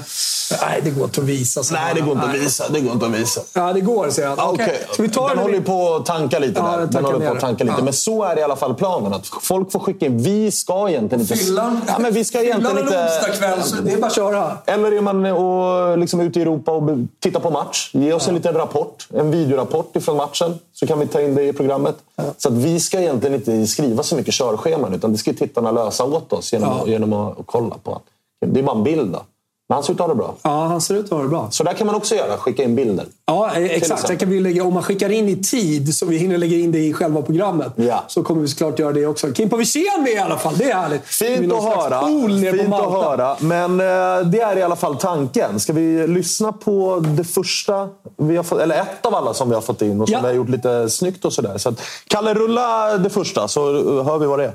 nej, 0.62 0.80
det 0.85 0.91
går 0.91 1.05
inte 1.05 1.20
att 1.20 1.26
visa. 1.26 1.62
så. 1.62 1.74
Nej, 1.74 1.95
det 1.95 2.01
går 2.01 2.12
inte 2.12 2.26
att 2.26 2.35
visa. 2.35 2.64
Det 2.68 2.80
går 2.80 2.93
inte 2.93 3.07
att 3.07 3.12
visa. 3.12 3.41
Ja, 3.53 3.72
det 3.72 3.80
går, 3.80 4.11
säger 4.11 4.28
han. 4.28 4.39
Okej, 4.41 4.87
vi 4.99 5.09
ta 5.09 5.28
den 5.28 5.37
den? 5.37 5.39
håller 5.39 5.55
ju 5.55 5.62
på 5.62 5.95
att 5.95 6.07
tanka 6.07 6.39
lite 6.39 6.61
Ja, 6.61 6.76
där. 6.76 6.87
den 6.87 7.05
håller 7.05 7.26
på 7.28 7.35
att 7.35 7.41
tanka 7.41 7.64
lite. 7.64 7.76
Ja. 7.78 7.85
Men 7.85 7.93
så 7.93 8.24
är 8.24 8.35
det 8.35 8.41
i 8.41 8.45
alla 8.45 8.57
fall 8.57 8.74
planen. 8.74 9.12
Att 9.12 9.26
folk 9.43 9.72
får 9.72 9.80
skicka 9.80 10.07
in. 10.07 10.18
Vi 10.22 10.51
ska 10.51 10.89
egentligen 10.89 11.20
inte... 11.20 11.37
Fyllan, 11.37 11.80
Ja, 11.87 11.99
men 11.99 12.12
vi 12.12 12.24
ska 12.24 12.43
egentligen 12.43 12.76
fyllan 12.76 12.93
en 12.93 13.05
inte... 13.05 13.14
onsdagkväll, 13.16 13.62
så 13.62 13.76
det 13.76 13.93
är 13.93 13.97
bara 13.97 14.07
att 14.07 14.14
köra. 14.14 14.59
Eller 14.66 14.93
är 14.93 15.01
man 15.01 15.26
och 15.26 15.99
liksom 15.99 16.20
ute 16.20 16.39
i 16.39 16.43
Europa 16.43 16.72
och 16.72 16.91
tittar 17.20 17.41
på 17.41 17.51
match. 17.51 17.91
Ge 17.93 18.12
oss 18.12 18.28
en 18.28 18.35
liten 18.35 18.55
rapport. 18.55 19.09
En 19.14 19.30
videorapport 19.30 19.97
ifrån 19.97 20.16
matchen. 20.16 20.59
Så 20.75 20.87
kan 20.87 20.99
vi 21.01 21.07
ta 21.07 21.20
in 21.20 21.35
det 21.35 21.45
i 21.45 21.53
programmet. 21.53 21.97
Så 22.37 22.49
att 22.49 22.55
vi 22.55 22.81
ska 22.81 23.01
egentligen 23.01 23.35
inte 23.35 23.66
skriva 23.66 24.03
så 24.03 24.16
mycket 24.16 24.35
körscheman. 24.35 24.95
Utan 24.95 25.12
det 25.12 25.18
ska 25.18 25.33
tittarna 25.33 25.70
lösa 25.70 26.05
åt 26.05 26.33
oss 26.33 26.53
genom, 26.53 26.68
Ja. 26.79 26.87
genom 26.93 27.12
att, 27.12 27.41
att 27.41 27.47
kolla 27.47 27.77
på. 27.83 28.01
Det 28.47 28.61
är 28.61 28.64
bara 28.64 28.77
en 28.77 28.85
bild 28.85 29.12
då. 29.12 29.22
Men 29.69 29.75
han 29.75 29.85
ser 29.85 29.93
ut 29.93 30.01
att 30.01 30.07
ha 30.07 30.15
det 30.15 30.19
bra. 30.19 30.35
Ja, 30.43 30.65
han 30.67 30.81
ser 30.81 30.95
ut 30.95 31.05
att 31.05 31.11
ha 31.11 31.23
det 31.23 31.29
bra. 31.29 31.49
Så 31.51 31.65
där 31.65 31.73
kan 31.73 31.87
man 31.87 31.97
också 31.97 32.15
göra. 32.15 32.37
Skicka 32.37 32.62
in 32.62 32.75
bilder. 32.77 33.07
Ja, 33.27 33.57
eh, 33.57 33.65
exakt. 33.65 34.19
kan 34.19 34.31
vi 34.31 34.41
lägga, 34.41 34.65
om 34.65 34.75
man 34.75 34.83
skickar 34.83 35.11
in 35.12 35.29
i 35.29 35.37
tid, 35.43 35.95
så 35.97 36.07
vi 36.07 36.17
hinner 36.17 36.39
lägga 36.39 36.57
in 36.57 36.73
det 36.73 36.79
i 36.79 36.93
själva 36.93 37.23
programmet, 37.23 37.73
Ja. 37.77 38.05
så 38.09 38.23
kommer 38.23 38.43
vi 38.43 38.49
såklart 38.49 38.79
göra 38.79 38.93
det 38.93 39.07
också. 39.07 39.33
Kimpa 39.35 39.57
Wirsén 39.57 40.07
i 40.17 40.19
alla 40.19 40.39
fall. 40.39 40.55
Det 40.59 40.71
är 40.71 40.75
härligt. 40.75 41.05
Fint 41.05 41.53
att 41.53 41.62
höra. 41.65 42.07
Fint 42.53 42.75
att 42.75 42.93
höra. 42.93 43.37
Men 43.41 43.81
eh, 43.81 44.27
det 44.27 44.41
är 44.41 44.57
i 44.57 44.62
alla 44.62 44.77
fall 44.77 44.97
tanken. 44.97 45.61
Ska 45.61 45.73
vi 45.73 46.07
lyssna 46.07 46.53
på 46.53 47.05
det 47.17 47.25
första, 47.25 47.89
vi 48.17 48.37
har 48.37 48.45
fått, 48.45 48.61
eller 48.61 48.81
ett 48.81 49.07
av 49.07 49.15
alla 49.15 49.35
som 49.35 49.49
vi 49.49 49.55
har 49.55 49.62
fått 49.62 49.83
in 49.83 50.01
och 50.01 50.09
som 50.09 50.12
Ja. 50.12 50.21
vi 50.21 50.27
har 50.27 50.35
gjort 50.35 50.49
lite 50.49 50.91
snyggt 50.91 51.25
och 51.25 51.33
sådär. 51.33 51.59
Så 51.59 51.69
att, 51.69 51.81
Kalle, 52.09 52.35
rulla 52.35 52.99
det 52.99 53.11
första 53.11 53.49
så 53.49 53.73
hör 54.03 54.19
vi 54.19 54.27
vad 54.27 54.39
det 54.39 54.45
är. 54.45 54.53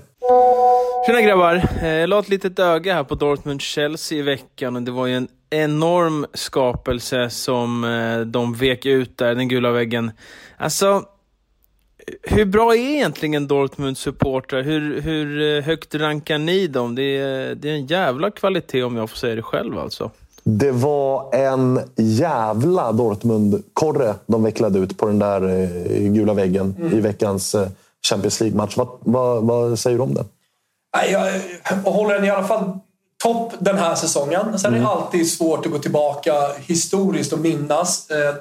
Tjena 1.05 1.22
grabbar! 1.22 1.70
Jag 1.84 2.09
la 2.09 2.20
ett 2.20 2.30
litet 2.30 2.59
öga 2.59 2.93
här 2.93 3.03
på 3.03 3.15
Dortmund-Chelsea 3.15 4.17
i 4.17 4.22
veckan 4.22 4.76
och 4.76 4.82
det 4.82 4.91
var 4.91 5.07
ju 5.07 5.15
en 5.15 5.28
enorm 5.49 6.26
skapelse 6.34 7.30
som 7.30 7.84
eh, 7.84 8.20
de 8.20 8.53
vek 8.53 8.86
ut 8.86 9.17
där, 9.17 9.36
den 9.36 9.47
gula 9.47 9.72
väggen. 9.72 10.11
Alltså, 10.57 11.03
hur 12.24 12.45
bra 12.45 12.76
är 12.76 12.80
egentligen 12.80 13.47
Dortmunds 13.47 14.01
supportrar? 14.01 14.61
Hur, 14.61 15.01
hur 15.01 15.57
eh, 15.57 15.63
högt 15.63 15.95
rankar 15.95 16.38
ni 16.38 16.67
dem? 16.67 16.95
Det 16.95 17.17
är, 17.17 17.55
det 17.55 17.70
är 17.70 17.74
en 17.74 17.86
jävla 17.86 18.32
kvalitet 18.32 18.84
om 18.84 18.95
jag 18.97 19.09
får 19.09 19.17
säga 19.17 19.36
det 19.36 19.41
själv 19.41 19.80
alltså. 19.80 20.11
Det 20.43 20.72
var 20.72 21.36
en 21.36 21.80
jävla 21.95 22.91
Dortmund-korre 22.91 24.15
de 24.28 24.43
vecklade 24.43 24.80
ut 24.80 24.97
på 24.97 25.05
den 25.05 25.20
där 25.20 25.70
gula 26.09 26.34
väggen 26.34 26.76
Mm. 26.80 26.97
i 26.97 27.01
veckans 27.01 27.55
Champions 28.08 28.39
League-match. 28.41 28.78
Vad, 28.78 28.88
vad, 29.02 29.43
vad 29.43 29.80
säger 29.80 29.97
du 29.97 30.04
om 30.04 30.14
det? 30.14 30.26
Jag 31.12 31.32
håller 31.91 32.14
den 32.16 32.26
i 32.26 32.30
alla 32.30 32.47
fall 32.47 32.80
topp 33.24 33.54
den 33.60 33.78
här 33.78 33.95
säsongen. 33.95 34.60
Sen 34.60 34.74
är 34.74 34.80
det 34.80 34.88
alltid 34.88 35.32
svårt 35.32 35.66
att 35.66 35.72
gå 35.72 35.80
tillbaka 35.80 36.34
historiskt 36.58 37.34
och 37.34 37.39
minnas. 37.39 38.10
Eh, 38.10 38.36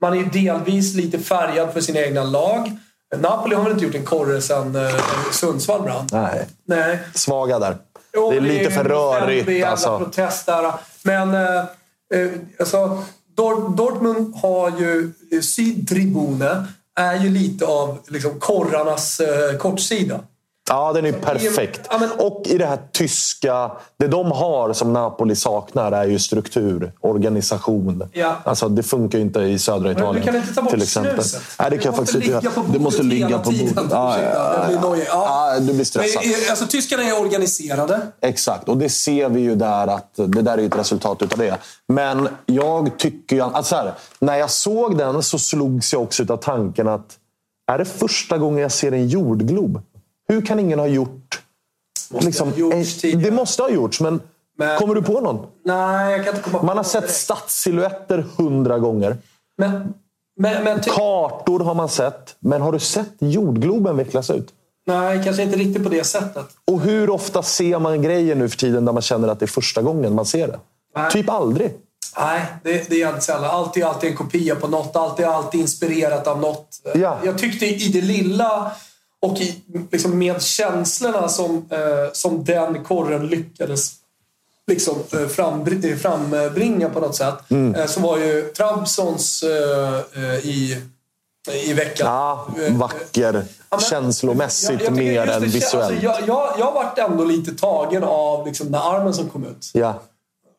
Man 0.00 0.18
är 0.18 0.24
delvis 0.24 0.94
lite 0.94 1.18
färgad 1.18 1.72
för 1.72 1.80
sina 1.80 2.00
egna 2.00 2.22
lag. 2.24 2.70
Napoli 3.16 3.54
har 3.54 3.62
väl 3.62 3.72
inte 3.72 3.84
gjort 3.84 3.94
en 3.94 4.04
korre 4.04 4.40
sen 4.40 4.76
eh, 4.76 4.90
Sundsvall 5.32 5.82
brann? 5.82 6.08
Nej, 6.12 6.46
Nej. 6.64 6.98
svaga 7.14 7.58
där. 7.58 7.76
Jo, 8.16 8.30
det 8.30 8.36
är 8.36 8.40
lite 8.40 8.70
för 8.70 8.84
rörigt. 8.84 9.48
jävla 9.48 9.68
Alltså. 9.70 9.98
protest 9.98 10.46
där. 10.46 10.72
Men 11.02 11.34
eh, 11.34 11.56
eh, 12.14 12.30
alltså, 12.60 13.02
Dort- 13.36 13.76
Dortmund 13.76 14.34
har 14.36 14.70
ju... 14.80 15.12
eh, 15.32 15.40
Sydtribune 15.40 16.64
är 16.96 17.16
ju 17.16 17.30
lite 17.30 17.66
av 17.66 17.98
liksom, 18.08 18.40
korrarnas 18.40 19.20
eh, 19.20 19.56
kortsida. 19.56 20.20
Ja, 20.68 20.92
den 20.92 21.04
är 21.04 21.08
ju 21.08 21.14
perfekt. 21.20 21.80
Ja, 21.90 21.98
men- 21.98 22.10
Och 22.10 22.42
i 22.46 22.58
det 22.58 22.66
här 22.66 22.78
tyska... 22.92 23.70
Det 23.96 24.06
de 24.06 24.30
har 24.32 24.72
som 24.72 24.92
Napoli 24.92 25.36
saknar 25.36 25.92
är 25.92 26.04
ju 26.04 26.18
struktur, 26.18 26.92
organisation. 27.00 28.08
Ja. 28.12 28.36
Alltså, 28.44 28.68
det 28.68 28.82
funkar 28.82 29.18
ju 29.18 29.24
inte 29.24 29.40
i 29.40 29.58
södra 29.58 29.80
Men 29.88 29.92
Italien. 29.96 30.14
du 30.14 30.32
kan 30.32 30.36
inte 30.40 30.54
ta 30.54 30.62
bort 30.62 30.70
till 30.72 30.82
exempel. 30.82 31.24
snuset. 31.24 31.42
Nej, 31.58 31.70
det 31.70 31.78
kan 31.78 31.84
jag 31.94 31.96
faktiskt 31.96 32.28
inte. 32.28 32.50
Det 32.72 32.78
måste 32.78 33.02
ligga 33.02 33.38
på 33.38 33.50
bordet. 33.50 33.74
Ja, 33.90 34.20
ja, 34.22 34.54
Jag 34.58 34.66
blir 34.68 34.80
nojig. 34.90 35.04
ja. 35.08 35.52
Ja, 35.54 35.60
du 35.60 35.74
blir 35.74 35.84
stressad. 35.84 36.22
Men, 36.24 36.32
eh, 36.34 36.50
alltså, 36.50 36.66
tyskarna 36.66 37.02
är 37.02 37.20
organiserade. 37.20 38.00
Exakt, 38.20 38.68
och 38.68 38.78
det 38.78 38.88
ser 38.88 39.28
vi 39.28 39.40
ju 39.40 39.54
där 39.54 39.86
att 39.86 40.10
det 40.14 40.42
där 40.42 40.58
är 40.58 40.66
ett 40.66 40.78
resultat 40.78 41.22
utav 41.22 41.38
det. 41.38 41.56
Men 41.88 42.28
jag 42.46 42.98
tycker 42.98 43.36
ju... 43.36 43.42
Alltså 43.42 43.76
här, 43.76 43.92
när 44.18 44.36
jag 44.36 44.50
såg 44.50 44.98
den 44.98 45.22
så 45.22 45.38
slogs 45.38 45.92
jag 45.92 46.02
också 46.02 46.24
av 46.28 46.36
tanken 46.36 46.88
att 46.88 47.16
är 47.72 47.78
det 47.78 47.84
första 47.84 48.38
gången 48.38 48.58
jag 48.62 48.72
ser 48.72 48.92
en 48.92 49.08
jordglob? 49.08 49.80
Hur 50.28 50.46
kan 50.46 50.58
ingen 50.58 50.78
ha 50.78 50.86
gjort... 50.86 51.42
liksom, 52.20 52.48
ha 52.48 52.56
gjorts 52.56 52.74
en- 52.76 53.00
tidigare. 53.00 53.22
det 53.30 53.36
måste 53.36 53.62
ha 53.62 53.70
gjorts, 53.70 54.00
men, 54.00 54.20
Men- 54.58 54.78
kommer 54.78 54.94
du 54.94 55.02
på 55.02 55.20
någon? 55.20 55.46
Nej, 55.64 56.12
jag 56.16 56.24
kan 56.24 56.34
inte 56.36 56.44
komma 56.50 56.58
på 56.58 56.66
Man 56.66 56.76
har 56.76 56.84
sett 56.84 57.10
stadssilhuetter 57.10 58.26
hundra 58.36 58.78
gånger. 58.78 59.16
Men, 59.58 59.94
men, 60.40 60.64
men 60.64 60.80
Kartor 60.80 61.60
har 61.60 61.74
man 61.74 61.88
sett. 61.88 62.36
Men 62.40 62.62
har 62.62 62.72
du 62.72 62.78
sett 62.78 63.12
jordgloben 63.18 63.96
vecklas 63.96 64.30
ut? 64.30 64.52
nej, 64.86 65.20
kanske 65.24 65.42
inte 65.42 65.56
riktigt 65.56 65.82
på 65.82 65.88
det 65.88 66.04
sättet. 66.04 66.46
Och 66.70 66.80
hur 66.80 67.10
ofta 67.10 67.42
ser 67.42 67.78
man 67.78 68.02
grejer 68.02 68.34
nu 68.34 68.48
för 68.48 68.56
tiden 68.58 68.84
där 68.84 68.92
man 68.92 69.02
känner 69.02 69.28
att 69.28 69.38
det 69.40 69.44
är 69.44 69.46
första 69.46 69.82
gången 69.82 70.14
man 70.14 70.26
ser 70.26 70.48
det? 70.48 70.60
Nej. 70.96 71.10
Typ 71.10 71.30
aldrig. 71.30 71.72
Nej, 72.18 72.46
det, 72.62 72.90
det 72.90 73.02
är 73.02 73.08
inte 73.08 73.20
sällan. 73.20 73.44
Allt 73.50 73.76
är 73.76 73.84
alltid 73.84 74.10
en 74.10 74.16
kopia 74.16 74.54
på 74.54 74.68
något. 74.68 74.96
Allt 74.96 75.20
är 75.20 75.26
alltid 75.26 75.60
inspirerat 75.60 76.26
av 76.26 76.40
något. 76.40 76.68
Ja. 76.94 77.18
Jag 77.24 77.38
tyckte 77.38 77.66
i 77.66 77.88
det 77.88 78.00
lilla 78.00 78.72
och 79.24 79.40
i, 79.40 79.60
liksom 79.92 80.18
med 80.18 80.42
känslorna 80.42 81.28
som, 81.28 81.66
eh, 81.70 82.12
som 82.12 82.44
den 82.44 82.84
korren 82.84 83.26
lyckades 83.26 83.92
liksom, 84.66 84.96
eh, 85.12 85.16
frambr- 85.18 85.90
eh, 85.90 85.96
frambringa 85.96 86.88
på 86.88 87.00
något 87.00 87.16
sätt. 87.16 87.34
Mm. 87.50 87.74
Eh, 87.74 87.86
så 87.86 88.00
var 88.00 88.18
ju 88.18 88.42
Trabzons 88.56 89.42
eh, 89.42 90.22
eh, 90.24 90.38
i, 90.46 90.82
i 91.64 91.72
veckan. 91.72 92.06
Ja, 92.06 92.48
vacker. 92.70 93.32
Ja, 93.70 93.76
men- 93.76 93.80
Känslomässigt 93.80 94.70
jag- 94.70 94.82
jag 94.82 94.92
mer 94.92 95.26
än 95.30 95.42
visuellt. 95.42 95.74
Alltså, 95.74 96.04
jag, 96.04 96.16
jag, 96.26 96.54
jag 96.58 96.72
vart 96.72 96.98
ändå 96.98 97.24
lite 97.24 97.54
tagen 97.54 98.04
av 98.04 98.46
liksom, 98.46 98.66
den 98.72 98.80
armen 98.80 99.14
som 99.14 99.28
kom 99.28 99.44
ut. 99.44 99.70
Ja, 99.72 100.00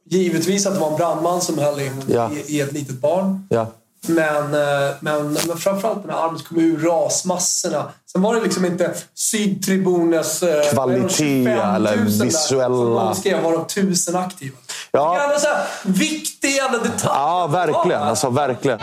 Givetvis 0.09 0.65
att 0.65 0.73
det 0.73 0.79
var 0.79 0.89
en 0.91 0.95
brandman 0.97 1.41
som 1.41 1.57
höll 1.57 1.79
i, 1.79 1.91
Ja. 2.07 2.31
i, 2.31 2.57
i 2.57 2.61
ett 2.61 2.71
litet 2.71 2.95
barn. 2.95 3.47
ja. 3.49 3.67
Men, 4.07 4.53
eh, 4.53 4.93
men, 4.99 5.33
men 5.47 5.57
framförallt 5.57 6.01
den 6.01 6.11
här 6.11 6.23
armen 6.25 6.37
som 6.39 6.47
kom 6.47 6.57
ur 6.59 6.77
rasmassorna. 6.89 7.85
Sen 8.11 8.21
var 8.21 8.35
det 8.35 8.41
liksom 8.41 8.65
inte 8.65 8.93
Sydtribunens... 9.15 10.43
eh, 10.43 10.71
Kvalitet 10.73 10.75
vad 10.75 10.93
är 10.93 10.99
de, 10.99 11.09
25 11.09 11.43
000 11.43 11.75
eller 11.75 11.97
där, 11.97 12.03
visuella. 12.25 12.67
Som 12.75 12.95
de 12.95 13.15
skrev 13.15 13.43
var 13.43 13.51
de 13.51 13.67
tusen 13.67 14.15
aktiva. 14.15 14.57
Ja. 14.91 15.23
Ändå 15.23 15.39
så 15.39 15.47
här 15.47 15.65
viktig 15.83 16.49
jävla 16.51 16.77
detalj. 16.77 16.99
Ja, 17.03 17.47
verkligen. 17.47 18.01
Alltså, 18.01 18.29
verkligen. 18.29 18.79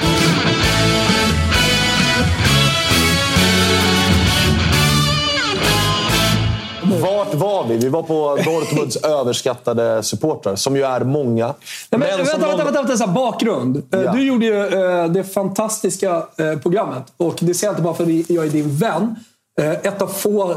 Vart 7.33 7.41
var 7.41 7.67
vi? 7.69 7.77
Vi 7.77 7.89
var 7.89 8.03
på 8.03 8.39
Dortmunds 8.45 8.97
överskattade 9.05 10.03
supportrar, 10.03 10.57
som 10.57 10.77
ju 10.77 10.83
är 10.83 11.01
många. 11.01 11.47
Nej, 11.47 11.55
men, 11.91 12.01
Men 12.01 12.09
vänta, 12.09 12.25
vänta, 12.33 12.47
någon- 12.47 12.57
vänta, 12.59 12.83
vänta, 12.83 12.97
så 12.97 13.07
bakgrund. 13.07 13.77
Eh, 13.77 14.01
Ja. 14.03 14.13
Du 14.13 14.25
gjorde 14.27 14.47
ju 14.47 14.67
eh, 14.67 15.07
det 15.07 15.25
fantastiska 15.25 16.23
eh, 16.37 16.59
programmet. 16.63 17.03
Och 17.17 17.35
det 17.41 17.55
säger 17.55 17.69
jag 17.69 17.73
inte 17.73 17.83
bara 17.83 17.95
för 17.95 18.05
att 18.05 18.31
jag 18.31 18.47
är 18.47 18.51
din 18.51 18.77
vän. 18.77 19.15
Ett 19.83 20.03
av 20.03 20.07
få 20.07 20.57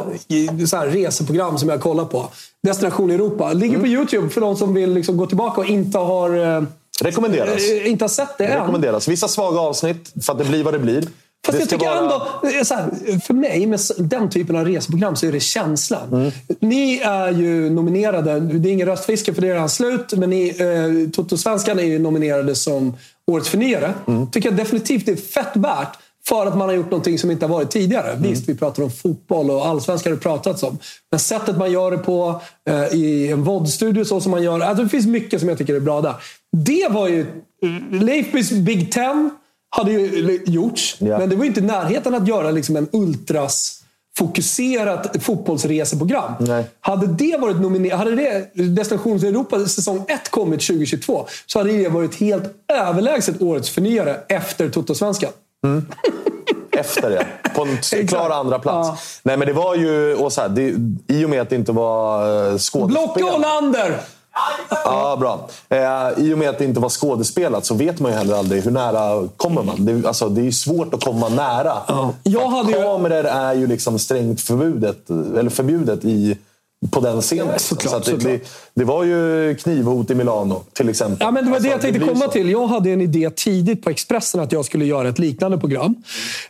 så 0.67 0.77
här, 0.77 0.87
reseprogram 0.87 1.57
som 1.57 1.69
jag 1.69 1.81
kollar 1.81 2.05
på. 2.05 2.25
Destination 2.63 3.11
Europa. 3.11 3.53
Ligger 3.53 3.75
Mm. 3.75 3.81
på 3.81 3.87
YouTube 3.87 4.29
för 4.29 4.41
de 4.41 4.55
som 4.55 4.73
vill 4.73 4.93
liksom, 4.93 5.17
gå 5.17 5.25
tillbaka 5.25 5.61
och 5.61 5.67
inte 5.67 5.97
har, 5.97 6.65
Rekommenderas. 7.03 7.61
inte 7.85 8.03
har 8.03 8.09
sett 8.09 8.37
det 8.37 8.45
än. 8.45 8.59
Rekommenderas. 8.59 9.07
Vissa 9.07 9.27
svaga 9.27 9.59
avsnitt, 9.59 10.13
för 10.25 10.33
att 10.33 10.39
det 10.39 10.45
blir 10.45 10.63
vad 10.63 10.73
det 10.73 10.79
blir. 10.79 11.03
Fast 11.45 11.59
jag 11.59 11.69
tycker 11.69 11.85
vara- 11.85 11.99
ändå, 11.99 12.15
eh, 12.43 12.77
här, 12.77 13.19
för 13.19 13.33
mig 13.33 13.65
med 13.65 13.79
den 13.97 14.29
typen 14.29 14.55
av 14.55 14.65
reseprogram 14.65 15.15
så 15.15 15.25
är 15.25 15.31
det 15.31 15.39
känslan. 15.39 16.13
Mm. 16.13 16.31
Ni 16.59 16.99
är 16.99 17.31
ju 17.31 17.69
nominerade, 17.69 18.39
det 18.39 18.69
är 18.69 18.73
ingen 18.73 18.87
röstfiske 18.87 19.33
för 19.33 19.41
det 19.41 19.47
är 19.47 19.53
redan 19.53 19.69
slut, 19.69 20.13
men 20.17 20.29
ni, 20.29 20.47
eh, 20.49 21.09
Toto-svenskan 21.11 21.79
är 21.79 21.83
ju 21.83 21.99
nominerade 21.99 22.55
som 22.55 22.93
Årets 23.31 23.49
förnyare. 23.49 23.93
Mm. 24.07 24.31
tycker 24.31 24.49
jag 24.49 24.57
definitivt 24.57 25.05
det 25.05 25.11
är 25.11 25.15
fett 25.15 25.51
värt. 25.55 25.97
För 26.27 26.45
att 26.45 26.57
man 26.57 26.67
har 26.69 26.75
gjort 26.75 26.91
någonting 26.91 27.19
som 27.19 27.31
inte 27.31 27.45
har 27.45 27.53
varit 27.53 27.71
tidigare. 27.71 28.11
Mm. 28.11 28.29
Visst, 28.29 28.49
vi 28.49 28.55
pratar 28.55 28.83
om 28.83 28.91
fotboll 28.91 29.51
och 29.51 29.65
allsvenskan 29.67 30.11
har 30.11 30.17
det 30.17 30.23
pratats 30.23 30.63
om. 30.63 30.77
Men 31.11 31.19
sättet 31.19 31.57
man 31.57 31.71
gör 31.71 31.91
det 31.91 31.97
på, 31.97 32.41
eh, 32.69 32.83
i 32.95 33.31
en 33.31 33.43
VOD-studio 33.43 34.03
så 34.05 34.21
som 34.21 34.31
man 34.31 34.43
gör. 34.43 34.59
Alltså 34.59 34.83
det 34.83 34.89
finns 34.89 35.05
mycket 35.07 35.39
som 35.39 35.49
jag 35.49 35.57
tycker 35.57 35.75
är 35.75 35.79
bra 35.79 36.01
där. 36.01 36.13
Det 36.57 36.87
var 36.91 37.07
ju... 37.07 37.25
Leifbys 37.91 38.51
Big 38.51 38.91
Ten 38.91 39.29
hade 39.75 39.91
ju 39.91 40.39
gjorts. 40.45 40.95
Ja. 40.99 41.17
Men 41.17 41.29
det 41.29 41.35
var 41.35 41.45
inte 41.45 41.59
i 41.59 41.63
närheten 41.63 42.15
att 42.15 42.27
göra 42.27 42.51
liksom 42.51 42.75
en 42.75 42.87
ultras 42.91 43.81
fokuserat 44.17 45.23
fotbollsreseprogram. 45.23 46.33
Nej. 46.39 46.65
Hade 46.79 47.07
det 47.07 47.37
varit 47.39 47.61
nominerat, 47.61 47.99
hade 47.99 48.15
det 48.15 48.49
Destinations 48.53 49.23
Europa 49.23 49.65
säsong 49.65 50.05
1 50.07 50.29
kommit 50.29 50.67
2022 50.67 51.27
så 51.45 51.59
hade 51.59 51.71
det 51.71 51.89
varit 51.89 52.15
helt 52.15 52.43
överlägset 52.73 53.41
årets 53.41 53.69
förnyare 53.69 54.17
efter 54.27 54.69
Toto-svenskan. 54.69 55.31
Efter 56.71 57.09
det. 57.09 57.27
På 57.55 57.67
en 57.95 58.07
klar 58.07 58.29
andra 58.29 58.59
plats. 58.59 58.89
Ja. 58.89 58.97
Nej, 59.23 59.37
men 59.37 59.47
det 59.47 59.53
var 59.53 59.75
ju... 59.75 60.15
Och 60.15 60.33
så 60.33 60.41
här, 60.41 60.49
det, 60.49 60.75
I 61.07 61.25
och 61.25 61.29
med 61.29 61.41
att 61.41 61.49
det 61.49 61.55
inte 61.55 61.71
var 61.71 62.27
eh, 62.51 62.57
skådespel... 62.57 62.87
Blocka 62.87 63.35
Olander! 63.35 63.99
Ja, 64.85 65.15
bra. 65.19 65.47
Eh, 65.69 66.23
I 66.25 66.33
och 66.33 66.37
med 66.37 66.49
att 66.49 66.57
det 66.57 66.65
inte 66.65 66.79
var 66.79 66.89
skådespelat 66.89 67.65
så 67.65 67.73
vet 67.75 67.99
man 67.99 68.11
ju 68.11 68.17
heller 68.17 68.35
aldrig 68.37 68.63
hur 68.63 68.71
nära 68.71 69.27
kommer 69.37 69.63
man. 69.63 69.85
Det, 69.85 70.07
alltså, 70.07 70.29
det 70.29 70.41
är 70.41 70.45
ju 70.45 70.51
svårt 70.51 70.93
att 70.93 71.03
komma 71.03 71.29
nära. 71.29 71.73
Jag 72.23 72.41
För 72.41 72.49
hade 72.49 72.71
ju- 72.71 72.83
Kameror 72.83 73.25
är 73.25 73.53
ju 73.53 73.67
liksom 73.67 73.99
strängt 73.99 74.41
förbjudet, 74.41 75.09
eller 75.09 75.49
förbjudet 75.49 76.05
i, 76.05 76.37
på 76.91 76.99
den 76.99 77.21
scenen. 77.21 77.59
Såklart, 77.59 78.05
så 78.05 78.11
det, 78.11 78.29
det, 78.29 78.39
det 78.73 78.83
var 78.83 79.03
ju 79.03 79.55
knivhot 79.55 80.09
i 80.09 80.15
Milano 80.15 80.63
till 80.73 80.89
exempel. 80.89 81.17
Ja, 81.19 81.31
men 81.31 81.45
det 81.45 81.51
var 81.51 81.59
det 81.59 81.67
jag 81.67 81.73
Alltså, 81.73 81.85
tänkte 81.85 81.99
blir 81.99 82.13
komma 82.13 82.25
så. 82.25 82.31
till. 82.31 82.49
Jag 82.49 82.67
hade 82.67 82.89
en 82.89 83.01
idé 83.01 83.29
tidigt 83.29 83.83
på 83.83 83.89
Expressen 83.89 84.41
att 84.41 84.51
jag 84.51 84.65
skulle 84.65 84.85
göra 84.85 85.09
ett 85.09 85.19
liknande 85.19 85.57
program. 85.57 85.95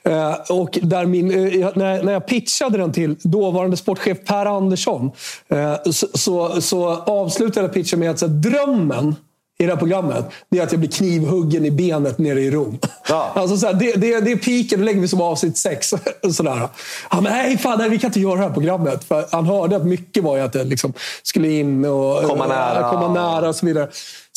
Eh, 0.03 0.33
och 0.49 0.79
där 0.81 1.05
min, 1.05 1.31
eh, 1.31 1.69
när, 1.75 2.03
när 2.03 2.13
jag 2.13 2.27
pitchade 2.27 2.77
den 2.77 2.91
till 2.91 3.15
dåvarande 3.23 3.77
sportchef 3.77 4.17
Per 4.25 4.45
Andersson 4.45 5.11
eh, 5.47 5.75
så, 5.91 6.07
så, 6.13 6.61
så 6.61 6.87
avslutade 6.87 7.65
jag 7.65 7.73
pitchen 7.73 7.99
med 7.99 8.11
att 8.11 8.21
här, 8.21 8.27
drömmen 8.27 9.15
i 9.57 9.63
det 9.65 9.71
här 9.71 9.79
programmet 9.79 10.25
det 10.49 10.59
är 10.59 10.63
att 10.63 10.71
jag 10.71 10.79
blir 10.79 10.89
knivhuggen 10.91 11.65
i 11.65 11.71
benet 11.71 12.17
nere 12.17 12.41
i 12.41 12.51
Rom. 12.51 12.77
Ja. 13.09 13.31
Alltså, 13.35 13.57
så 13.57 13.65
här, 13.67 13.73
det, 13.73 13.93
det, 13.93 14.19
det 14.19 14.31
är 14.31 14.35
piken, 14.35 14.79
det 14.79 14.85
lägger 14.85 15.01
vi 15.01 15.07
som 15.07 15.21
avsnitt 15.21 15.57
sex. 15.57 15.93
Sådär. 16.31 16.69
Ja, 17.11 17.21
men 17.21 17.23
nej, 17.23 17.57
fan, 17.57 17.77
nej, 17.77 17.89
vi 17.89 17.99
kan 17.99 18.07
inte 18.07 18.19
göra 18.19 18.35
det 18.35 18.41
här 18.41 18.49
programmet. 18.49 19.03
För 19.03 19.25
han 19.31 19.45
hörde 19.45 19.75
att 19.75 19.85
mycket 19.85 20.23
var 20.23 20.37
ju 20.37 20.43
att 20.43 20.53
det 20.53 20.63
liksom 20.63 20.93
skulle 21.23 21.51
in 21.51 21.85
och 21.85 22.23
Komma 22.23 22.47
nära. 22.47 22.89
komma 22.89 23.13
nära 23.13 23.49
och 23.49 23.55
så 23.55 23.65
vidare. 23.65 23.87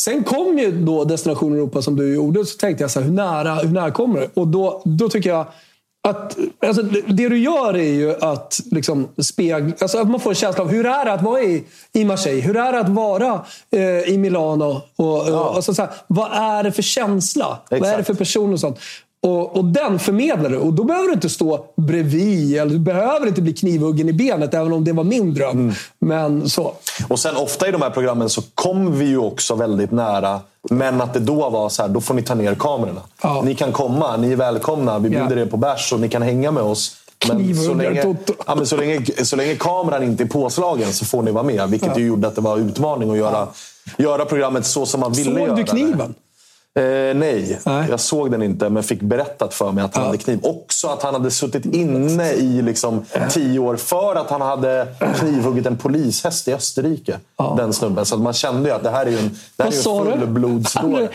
Sen 0.01 0.25
kom 0.25 0.59
ju 0.59 0.73
då 0.73 1.05
Destination 1.05 1.53
Europa 1.55 1.83
som 1.83 1.97
du 1.97 2.15
gjorde. 2.15 2.45
Så 2.45 2.57
tänkte 2.59 2.85
jag 2.85 2.91
så 2.91 3.01
här, 3.01 3.07
hur 3.07 3.15
nära, 3.15 3.55
hur 3.55 3.69
nära 3.69 3.91
kommer 3.91 4.21
det? 4.21 4.29
Och 4.35 4.49
då, 4.49 4.83
då 4.85 5.09
tycker 5.09 5.31
jag 5.31 5.47
att 6.09 6.39
alltså, 6.67 6.83
det 6.83 7.29
du 7.29 7.39
gör 7.39 7.77
är 7.77 7.93
ju 7.93 8.15
att 8.21 8.61
liksom 8.71 9.09
spegla... 9.23 9.73
Alltså 9.81 9.99
att 9.99 10.11
man 10.11 10.21
får 10.21 10.31
en 10.31 10.37
känsla 10.37 10.65
av 10.65 10.71
hur 10.71 10.87
är 10.87 11.05
det 11.05 11.13
att 11.13 11.23
vara 11.23 11.43
i, 11.43 11.65
i 11.93 12.05
Marseille? 12.05 12.41
Hur 12.41 12.57
är 12.57 12.73
det 12.73 12.81
att 12.81 12.89
vara 12.89 13.45
eh, 13.71 13.81
i 13.83 14.19
Milano? 14.19 14.83
Och, 14.97 15.29
och, 15.29 15.57
alltså, 15.57 15.75
så 15.75 15.83
här, 15.83 15.91
vad 16.07 16.33
är 16.33 16.63
det 16.63 16.73
för 16.73 16.83
känsla? 16.83 17.59
Vad 17.71 17.79
är 17.79 17.85
det 17.85 17.91
Exakt. 17.91 18.07
för 18.07 18.15
person 18.15 18.53
och 18.53 18.61
sånt? 18.61 18.79
Och, 19.23 19.57
och 19.57 19.65
den 19.65 19.99
förmedlar 19.99 20.51
du. 20.51 20.57
Och 20.57 20.73
då 20.73 20.85
behöver 20.85 21.09
du 21.09 21.15
inte 21.15 21.29
stå 21.29 21.65
bredvid. 21.77 22.57
Eller 22.57 22.73
du 22.73 22.79
behöver 22.79 23.27
inte 23.27 23.43
bli 23.43 23.53
knivhuggen 23.53 24.09
i 24.09 24.13
benet, 24.13 24.55
även 24.55 24.73
om 24.73 24.85
det 24.85 24.93
var 24.93 25.05
min 25.05 25.35
dröm. 25.35 25.51
Mm. 25.51 25.75
Men 25.99 26.49
så. 26.49 26.73
Och 27.09 27.19
sen 27.19 27.37
ofta 27.37 27.69
i 27.69 27.73
de 27.73 27.83
här 27.83 27.91
programmen 27.91 28.29
så 28.31 28.43
kom 28.55 28.99
vi 28.99 29.05
ju 29.05 29.19
också 29.19 29.55
väldigt 29.55 29.91
nära. 29.91 30.41
Men 30.71 31.01
att 31.01 31.15
det 31.15 31.21
då 31.21 31.51
var 31.51 31.69
så 31.69 31.83
här, 31.83 31.89
då 31.89 32.01
får 32.01 32.15
ni 32.15 32.23
ta 32.23 32.35
ner 32.35 32.55
kamerorna. 32.55 33.01
Ja. 33.23 33.43
Ni 33.45 33.55
kan 33.55 33.73
komma, 33.73 34.17
ni 34.17 34.33
är 34.33 34.37
välkomna. 34.37 34.99
Vi 34.99 35.11
bjuder 35.11 35.37
Ja. 35.37 35.43
er 35.43 35.47
på 35.47 35.57
bärs 35.57 35.93
och 35.93 36.01
ni 36.01 36.09
kan 36.09 36.23
hänga 36.23 36.51
med 36.51 36.63
oss. 36.63 36.97
Men 37.29 37.57
så 37.57 37.75
länge, 37.75 38.17
ja, 38.47 38.55
men 38.55 38.67
så, 38.67 38.77
länge, 38.77 39.05
så 39.23 39.37
länge 39.37 39.55
kameran 39.55 40.03
inte 40.03 40.23
är 40.23 40.29
påslagen 40.29 40.93
så 40.93 41.05
får 41.05 41.23
ni 41.23 41.31
vara 41.31 41.45
med. 41.45 41.71
Vilket 41.71 41.99
ju 41.99 42.07
gjorde 42.07 42.29
att 42.29 42.35
det 42.35 42.41
var 42.41 42.59
utmaning 42.59 43.11
att 43.11 43.17
göra, 43.17 43.49
göra 43.99 44.25
programmet 44.25 44.67
så 44.67 44.87
som 44.87 45.01
man 45.01 45.13
ville 45.13 45.41
göra 45.41 45.49
Såg 45.49 45.57
du 45.57 45.65
kniven? 45.65 46.15
Eh, 46.79 47.15
nej, 47.17 47.59
Nej. 47.67 47.87
jag 47.91 48.01
såg 48.01 48.31
den 48.31 48.43
inte 48.43 48.69
men 48.69 48.83
fick 48.83 49.01
berättat 49.03 49.55
för 49.55 49.73
mig 49.73 49.85
att 49.85 49.97
han 49.97 50.05
hade 50.07 50.19
kniv. 50.19 50.39
Också 50.43 50.89
att 50.89 51.03
han 51.03 51.15
hade 51.15 51.31
suttit 51.31 51.65
inne 51.67 52.33
i 52.33 52.63
liksom 52.63 53.05
tio 53.31 53.59
år 53.59 53.77
för 53.77 54.15
att 54.15 54.31
han 54.31 54.41
hade 54.41 54.87
knivhuggit 55.19 55.67
en 55.67 55.77
polishäst 55.77 56.49
i 56.49 56.55
Österrike. 56.55 57.17
Den 57.57 57.73
snubben. 57.73 58.05
Så 58.07 58.15
att 58.15 58.21
man 58.21 58.33
kände 58.33 58.69
ju 58.69 58.75
att 58.75 58.83
det 58.83 58.91
här 58.91 59.07
är 59.07 59.11
ju 59.11 59.19
en, 59.19 59.39
det 59.57 59.63
här 59.63 59.71
Vad 59.71 59.75
är 59.75 59.83
sa 59.83 60.05
ju 60.05 60.13
en 60.13 60.21
fullblodsdåre. 60.21 61.09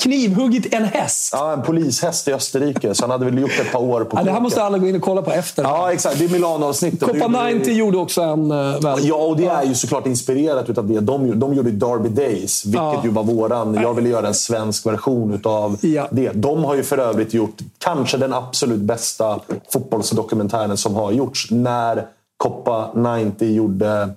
knivhuggit 0.00 0.74
en 0.74 0.84
häst. 0.84 1.30
Ja, 1.36 1.52
en 1.52 1.62
polishäst 1.62 2.28
i 2.28 2.32
Österrike. 2.32 2.94
Så 2.94 3.02
han 3.02 3.10
hade 3.10 3.24
väl 3.24 3.38
gjort 3.38 3.60
ett 3.60 3.72
par 3.72 3.80
år 3.80 4.04
på 4.04 4.16
Ja, 4.18 4.22
det 4.22 4.30
här 4.30 4.40
måste 4.40 4.62
alla 4.62 4.78
gå 4.78 4.88
in 4.88 4.96
och 4.96 5.02
kolla 5.02 5.22
på 5.22 5.32
efter. 5.32 5.62
Ja, 5.62 5.92
exakt. 5.92 6.18
Det 6.18 6.24
är 6.24 6.28
Milano-avsnittet. 6.28 7.00
Copa 7.00 7.28
Det 7.28 7.38
är 7.38 7.48
ju- 7.48 7.58
90 7.58 7.72
gjorde 7.74 7.98
också 7.98 8.22
en 8.22 8.52
uh, 8.52 8.80
väl. 8.80 8.98
Ja, 9.02 9.14
och 9.16 9.36
det 9.36 9.46
är 9.46 9.64
ju 9.64 9.74
såklart 9.74 10.06
inspirerat 10.06 10.68
utav 10.70 10.88
det. 10.88 11.00
De, 11.00 11.40
de 11.40 11.54
gjorde 11.54 11.70
Derby 11.70 12.08
Days, 12.08 12.64
vilket 12.64 12.80
Ja. 12.82 13.00
ju 13.04 13.10
var 13.10 13.22
våran... 13.24 13.74
Jag 13.74 13.94
ville 13.94 14.08
göra 14.08 14.26
en 14.28 14.34
svensk 14.34 14.86
version 14.86 14.97
utav 15.34 15.76
Ja. 15.80 16.08
det. 16.10 16.32
De 16.32 16.64
har 16.64 16.74
ju 16.74 16.82
för 16.82 16.98
övrigt 16.98 17.34
gjort 17.34 17.56
kanske 17.78 18.16
den 18.16 18.32
absolut 18.32 18.80
bästa 18.80 19.40
fotbollsdokumentären 19.72 20.76
som 20.76 20.94
har 20.94 21.12
gjorts. 21.12 21.50
När 21.50 22.06
Copa 22.36 22.90
90 22.94 23.48
gjorde 23.54 24.08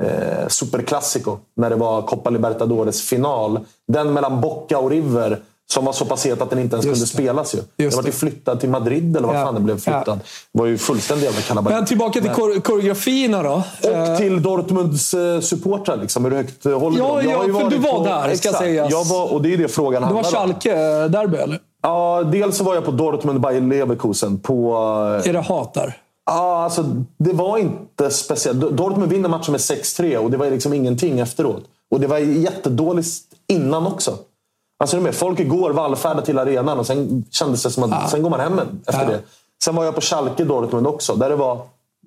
eh, 0.00 0.48
Superclásico. 0.48 1.36
När 1.56 1.70
det 1.70 1.76
var 1.76 2.02
Copa 2.02 2.30
Libertadores 2.30 3.02
final. 3.02 3.60
Den 3.88 4.12
mellan 4.12 4.40
Boca 4.40 4.78
och 4.78 4.90
River. 4.90 5.40
Som 5.74 5.84
var 5.84 5.92
så 5.92 6.04
pass 6.04 6.24
het 6.26 6.42
att 6.42 6.50
den 6.50 6.58
inte 6.58 6.76
ens 6.76 6.86
Just 6.86 6.94
kunde 7.00 7.04
det. 7.06 7.12
spelas. 7.12 7.54
Ju. 7.54 7.58
Den 7.76 7.90
var 7.96 8.02
ju 8.02 8.06
det. 8.10 8.12
flyttad 8.16 8.60
till 8.60 8.68
Madrid 8.68 9.16
eller 9.16 9.26
vad 9.28 9.36
Ja. 9.36 9.44
fan 9.44 9.54
den 9.54 9.64
blev 9.64 9.74
flyttad. 9.80 10.02
Ja. 10.06 10.14
Det 10.52 10.58
var 10.58 10.66
ju 10.66 10.78
fullständig 10.78 11.24
jävla 11.26 11.40
kalabalik. 11.40 11.76
Men 11.78 11.86
tillbaka 11.86 12.20
till 12.20 12.30
kor- 12.30 12.60
koreografierna 12.60 13.42
då. 13.42 13.62
Och 14.10 14.18
till 14.18 14.42
Dortmunds 14.42 15.14
eh, 15.14 15.40
supportrar. 15.40 15.96
Liksom. 15.96 16.24
Hur 16.24 16.32
högt 16.32 16.66
eh, 16.66 16.78
håller 16.80 16.98
Ja, 16.98 17.20
de? 17.22 17.28
Ja, 17.30 17.40
för 17.42 17.48
varit 17.50 17.70
du 17.70 17.78
var 17.78 18.04
där, 18.04 18.22
ska 18.22 18.32
Exakt. 18.32 18.58
sägas. 18.58 18.90
Jag 18.90 19.04
var, 19.04 19.32
och 19.32 19.42
det 19.42 19.52
är 19.54 19.58
det 19.58 19.68
frågan 19.68 20.02
Det 20.02 20.14
var 20.14 20.22
handlar 20.22 20.40
om. 20.44 20.48
Schalke-derby, 20.48 21.36
eller? 21.36 21.58
Ja, 21.82 22.22
dels 22.32 22.56
så 22.56 22.64
var 22.64 22.74
jag 22.74 22.84
på 22.84 22.90
Dortmund 22.90 23.40
Bayer 23.40 23.60
Leverkusen. 23.60 24.38
På, 24.38 24.72
eh, 25.24 25.28
Är 25.28 25.32
det 25.32 25.40
hat 25.40 25.74
där? 25.74 25.96
ja, 26.26 26.62
alltså, 26.64 26.84
det 27.18 27.32
var 27.32 27.58
inte 27.58 28.10
speciellt. 28.10 28.60
Dortmund 28.76 29.10
vinner 29.12 29.28
matchen 29.28 29.52
med 29.52 29.60
6-3 29.60 30.16
och 30.16 30.30
det 30.30 30.36
var 30.36 30.50
liksom 30.50 30.72
ingenting 30.74 31.20
efteråt. 31.20 31.62
Och 31.90 32.00
det 32.00 32.06
var 32.06 32.18
jättedåligt 32.18 33.08
innan 33.48 33.86
också. 33.86 34.14
Alltså, 34.80 34.96
du 34.96 35.02
med, 35.02 35.14
folk 35.14 35.40
igår 35.40 35.70
vallfärdade 35.70 36.26
till 36.26 36.38
arenan 36.38 36.78
och 36.78 36.86
sen 36.86 37.24
kändes 37.30 37.62
det 37.62 37.70
som 37.70 37.92
att 37.92 38.10
sen 38.10 38.22
går 38.22 38.30
man 38.30 38.40
hem 38.40 38.60
efter 38.86 39.06
det. 39.06 39.20
Sen 39.64 39.74
var 39.74 39.84
jag 39.84 39.94
på 39.94 40.00
Schalke 40.00 40.44
Dortmund 40.44 40.86
också, 40.86 41.14
där 41.14 41.30
det 41.30 41.36
var 41.36 41.60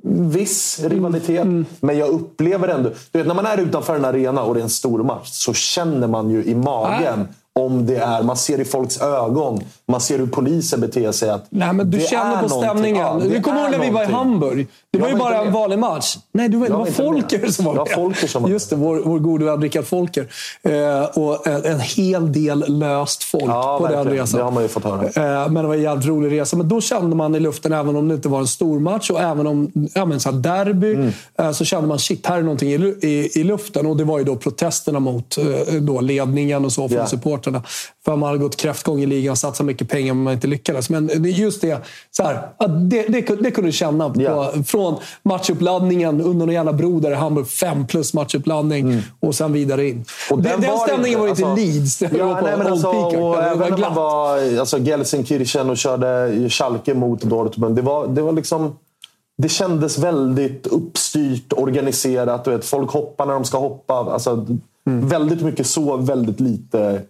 viss 0.03 0.80
rivalitet. 0.84 1.41
Mm. 1.41 1.65
Men 1.80 1.97
jag 1.97 2.09
upplever 2.09 2.67
ändå... 2.67 2.89
Du 3.11 3.19
vet, 3.19 3.28
när 3.28 3.36
man 3.36 3.45
är 3.45 3.57
utanför 3.57 3.95
en 3.95 4.05
arena 4.05 4.43
och 4.43 4.53
det 4.53 4.59
är 4.59 4.63
en 4.63 4.69
stor 4.69 5.03
match 5.03 5.30
så 5.30 5.53
känner 5.53 6.07
man 6.07 6.30
ju 6.30 6.43
i 6.43 6.55
magen 6.55 7.28
om 7.59 7.85
det 7.85 7.95
är... 7.97 8.23
Man 8.23 8.37
ser 8.37 8.59
i 8.61 8.65
folks 8.65 9.01
ögon. 9.01 9.59
Man 9.87 10.01
ser 10.01 10.19
hur 10.19 10.27
polisen 10.27 10.81
beter 10.81 11.11
sig. 11.11 11.29
Att 11.29 11.45
Nej, 11.49 11.73
men 11.73 11.91
du 11.91 11.97
det 11.97 12.03
känner 12.09 12.41
på 12.41 12.49
stämningen. 12.49 13.01
Ja, 13.01 13.19
det 13.21 13.29
du 13.29 13.41
kommer 13.41 13.61
ihåg 13.61 13.71
när 13.71 13.79
vi 13.79 13.89
var 13.89 14.03
i. 14.03 14.05
Hamburg? 14.05 14.67
Det 14.91 14.99
var 14.99 15.07
ju 15.07 15.13
var 15.13 15.19
bara 15.19 15.41
en 15.41 15.53
vanlig 15.53 15.79
match. 15.79 16.17
Nej, 16.31 16.49
du, 16.49 16.59
det 16.59 16.69
var 16.69 16.77
var 16.79 16.87
inte 16.87 17.01
med. 17.01 17.07
Folker 17.13 17.51
som 17.51 17.65
var 17.65 17.75
Ja, 17.75 17.83
med. 17.83 17.93
Folker 17.95 18.27
som 18.27 18.43
var 18.43 18.49
Just 18.49 18.69
det, 18.69 18.75
vår, 18.75 19.01
vår 19.05 19.19
gode 19.19 19.45
vän 19.45 19.61
Rickard 19.61 19.85
Folker. 19.85 20.27
Eh, 20.63 21.03
och 21.03 21.47
en, 21.47 21.65
en 21.65 21.79
hel 21.79 22.31
del 22.33 22.65
löst 22.79 23.23
folk 23.23 23.43
Ja, 23.47 23.77
på 23.79 23.87
den 23.87 23.95
verkligen. 23.95 24.17
resan. 24.17 24.37
Det 24.37 24.43
har 24.43 24.51
man 24.51 24.63
ju 24.63 24.69
fått 24.69 24.83
höra. 24.83 25.03
Eh, 25.43 25.49
men 25.51 25.53
det 25.63 25.67
var 25.67 25.75
en 25.75 25.81
jävligt 25.81 26.07
rolig 26.07 26.39
resa. 26.41 26.57
Men 26.57 26.69
då 26.69 26.81
kände 26.81 27.15
man 27.15 27.35
i 27.35 27.39
luften, 27.39 27.73
även 27.73 27.95
om 27.95 28.07
det 28.07 28.15
inte 28.15 28.29
var 28.29 28.39
en 28.39 28.47
stor 28.47 28.79
match 28.79 29.09
och 29.09 29.19
även 29.21 29.47
om 29.47 29.71
ja, 29.93 30.05
men 30.05 30.19
så 30.19 30.31
derby, 30.31 30.93
Mm. 30.93 31.11
eh, 31.39 31.51
så 31.51 31.65
kände 31.65 31.87
man 31.87 31.99
shit, 31.99 32.27
här 32.27 32.37
är 32.37 32.41
någonting 32.41 32.69
i, 32.69 32.75
i, 33.01 33.39
i 33.39 33.43
luften. 33.43 33.85
Och 33.85 33.97
det 33.97 34.03
var 34.03 34.17
ju 34.19 34.23
då 34.23 34.35
protesterna 34.35 34.99
mot 34.99 35.37
eh, 35.37 35.73
då 35.81 36.01
ledningen 36.01 36.65
och 36.65 36.71
så 36.71 36.89
från 36.89 36.97
Ja. 36.97 37.07
Supporterna. 37.43 37.63
För 38.05 38.15
man 38.15 38.27
hade 38.27 38.39
gått 38.39 38.55
kräftgång 38.55 39.01
i 39.01 39.05
ligan, 39.05 39.35
satsat 39.35 39.65
mycket 39.65 39.89
pengar 39.89 40.13
men 40.13 40.23
man 40.23 40.33
inte 40.33 40.47
lyckades. 40.47 40.89
Men 40.89 41.09
just 41.23 41.61
det, 41.61 41.81
så 42.11 42.23
här, 42.23 42.47
det, 42.89 43.07
det, 43.07 43.21
det 43.41 43.51
kunde 43.51 43.67
du 43.67 43.71
känna 43.71 44.09
på, 44.09 44.21
Ja. 44.21 44.53
från 44.65 44.95
matchuppladdningen 45.23 46.21
under 46.21 46.45
någon 46.45 46.53
jävla 46.55 46.73
bro 46.73 46.99
där 46.99 47.11
i 47.11 47.15
Hamburg. 47.15 47.47
Fem 47.47 47.87
plus 47.87 48.13
matchuppladdning 48.13 49.01
och 49.19 49.35
sen 49.35 49.53
vidare 49.53 49.85
in. 49.87 49.91
Mm. 49.93 50.05
Och 50.31 50.41
den, 50.41 50.61
den 50.61 50.71
var 50.71 50.87
stämningen 50.87 51.19
var 51.19 51.27
inte- 51.27 51.55
till 51.55 51.65
Leeds. 51.73 51.97
Det 51.97 52.09
Ja, 52.17 52.25
var 52.27 52.35
på 52.35 52.45
nej, 52.45 52.57
men 52.57 52.67
alltså, 52.67 52.91
Peacock. 52.91 53.13
och 53.13 53.19
Det 53.19 53.41
var 53.41 53.43
även 53.43 53.59
man 53.69 53.75
glatt. 53.77 53.95
var 53.95 54.59
alltså, 54.59 54.77
Gelsenkirchen 54.79 55.69
och 55.69 55.77
körde 55.77 56.49
Schalke 56.49 56.93
mot 56.93 57.21
Dortmund. 57.21 57.75
Det 57.75 57.81
var, 57.81 58.07
det 58.07 58.21
var 58.21 58.31
liksom... 58.31 58.75
Det 59.37 59.49
kändes 59.49 59.97
väldigt 59.97 60.67
uppstyrt, 60.67 61.53
organiserat. 61.53 62.45
Du 62.45 62.51
vet, 62.51 62.65
folk 62.65 62.91
hoppar 62.91 63.25
när 63.25 63.33
de 63.33 63.45
ska 63.45 63.57
hoppa. 63.57 63.93
Alltså, 63.93 64.45
Mm. 64.87 65.07
Väldigt 65.09 65.41
mycket 65.41 65.67
så, 65.67 65.97
väldigt 65.97 66.39
lite 66.39 67.01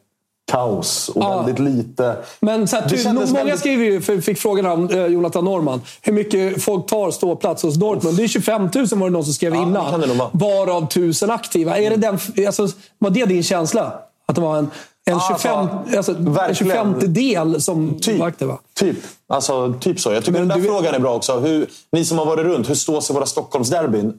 kaos. 0.54 1.10
Och 1.10 1.24
Ja. 1.24 1.38
väldigt 1.38 1.60
lite... 1.60 2.16
Men 2.40 2.68
så 2.68 2.76
här, 2.76 2.84
Det 2.84 2.90
ty, 2.90 3.04
kändes 3.04 3.30
många 3.30 3.44
väldigt- 3.44 3.60
skriver 3.60 3.86
ju, 3.86 4.22
fick 4.22 4.38
frågan 4.40 4.66
av 4.66 4.92
eh, 4.92 5.06
Jonathan 5.06 5.46
Norman, 5.46 5.82
hur 6.02 6.14
mycket 6.14 6.64
folk 6.64 6.88
tar 6.88 7.12
ståplats 7.12 7.64
hos 7.64 7.76
Dortmund. 7.76 8.18
Det 8.18 8.24
är 8.24 8.28
25 8.28 8.62
000 8.62 8.70
var 8.92 9.08
det 9.10 9.14
någon 9.14 9.24
som 9.24 9.34
skrev 9.34 9.56
Ja, 9.56 9.62
innan. 9.64 10.30
Varav 10.32 10.84
1000 10.84 11.32
aktiva. 11.32 11.78
Är 11.78 11.90
det 11.90 11.96
den, 11.96 12.20
alltså, 12.48 12.68
var 13.00 13.10
det 13.10 13.26
din 13.26 13.44
känsla? 13.44 13.94
Att 14.26 14.36
det 14.36 14.42
var 14.42 14.58
en, 14.58 14.64
en 14.66 15.14
Ja, 15.14 15.26
25, 15.30 15.58
alltså, 15.60 15.98
alltså, 15.98 16.12
en 16.12 16.34
verkligen. 16.34 16.94
25 17.00 17.14
del 17.14 17.62
som 17.62 18.00
Typ. 18.00 18.20
var 18.20 18.28
aktiva? 18.28 18.58
Typ. 18.80 18.98
Alltså, 19.28 19.74
typ 19.80 20.00
så. 20.00 20.14
Jag 20.14 20.24
tycker 20.26 20.40
Men 20.40 20.48
den 20.48 20.58
där 20.58 20.64
du- 20.68 20.74
frågan 20.74 20.96
är 20.96 21.00
bra 21.00 21.16
också. 21.16 21.40
Hur, 21.40 21.68
ni 21.92 22.06
som 22.06 22.18
har 22.18 22.26
varit 22.26 22.46
runt, 22.46 22.70
hur 22.70 22.76
står 22.76 23.02
sig 23.02 23.14
våra 23.16 23.26
Stockholmsderbyn? 23.26 24.14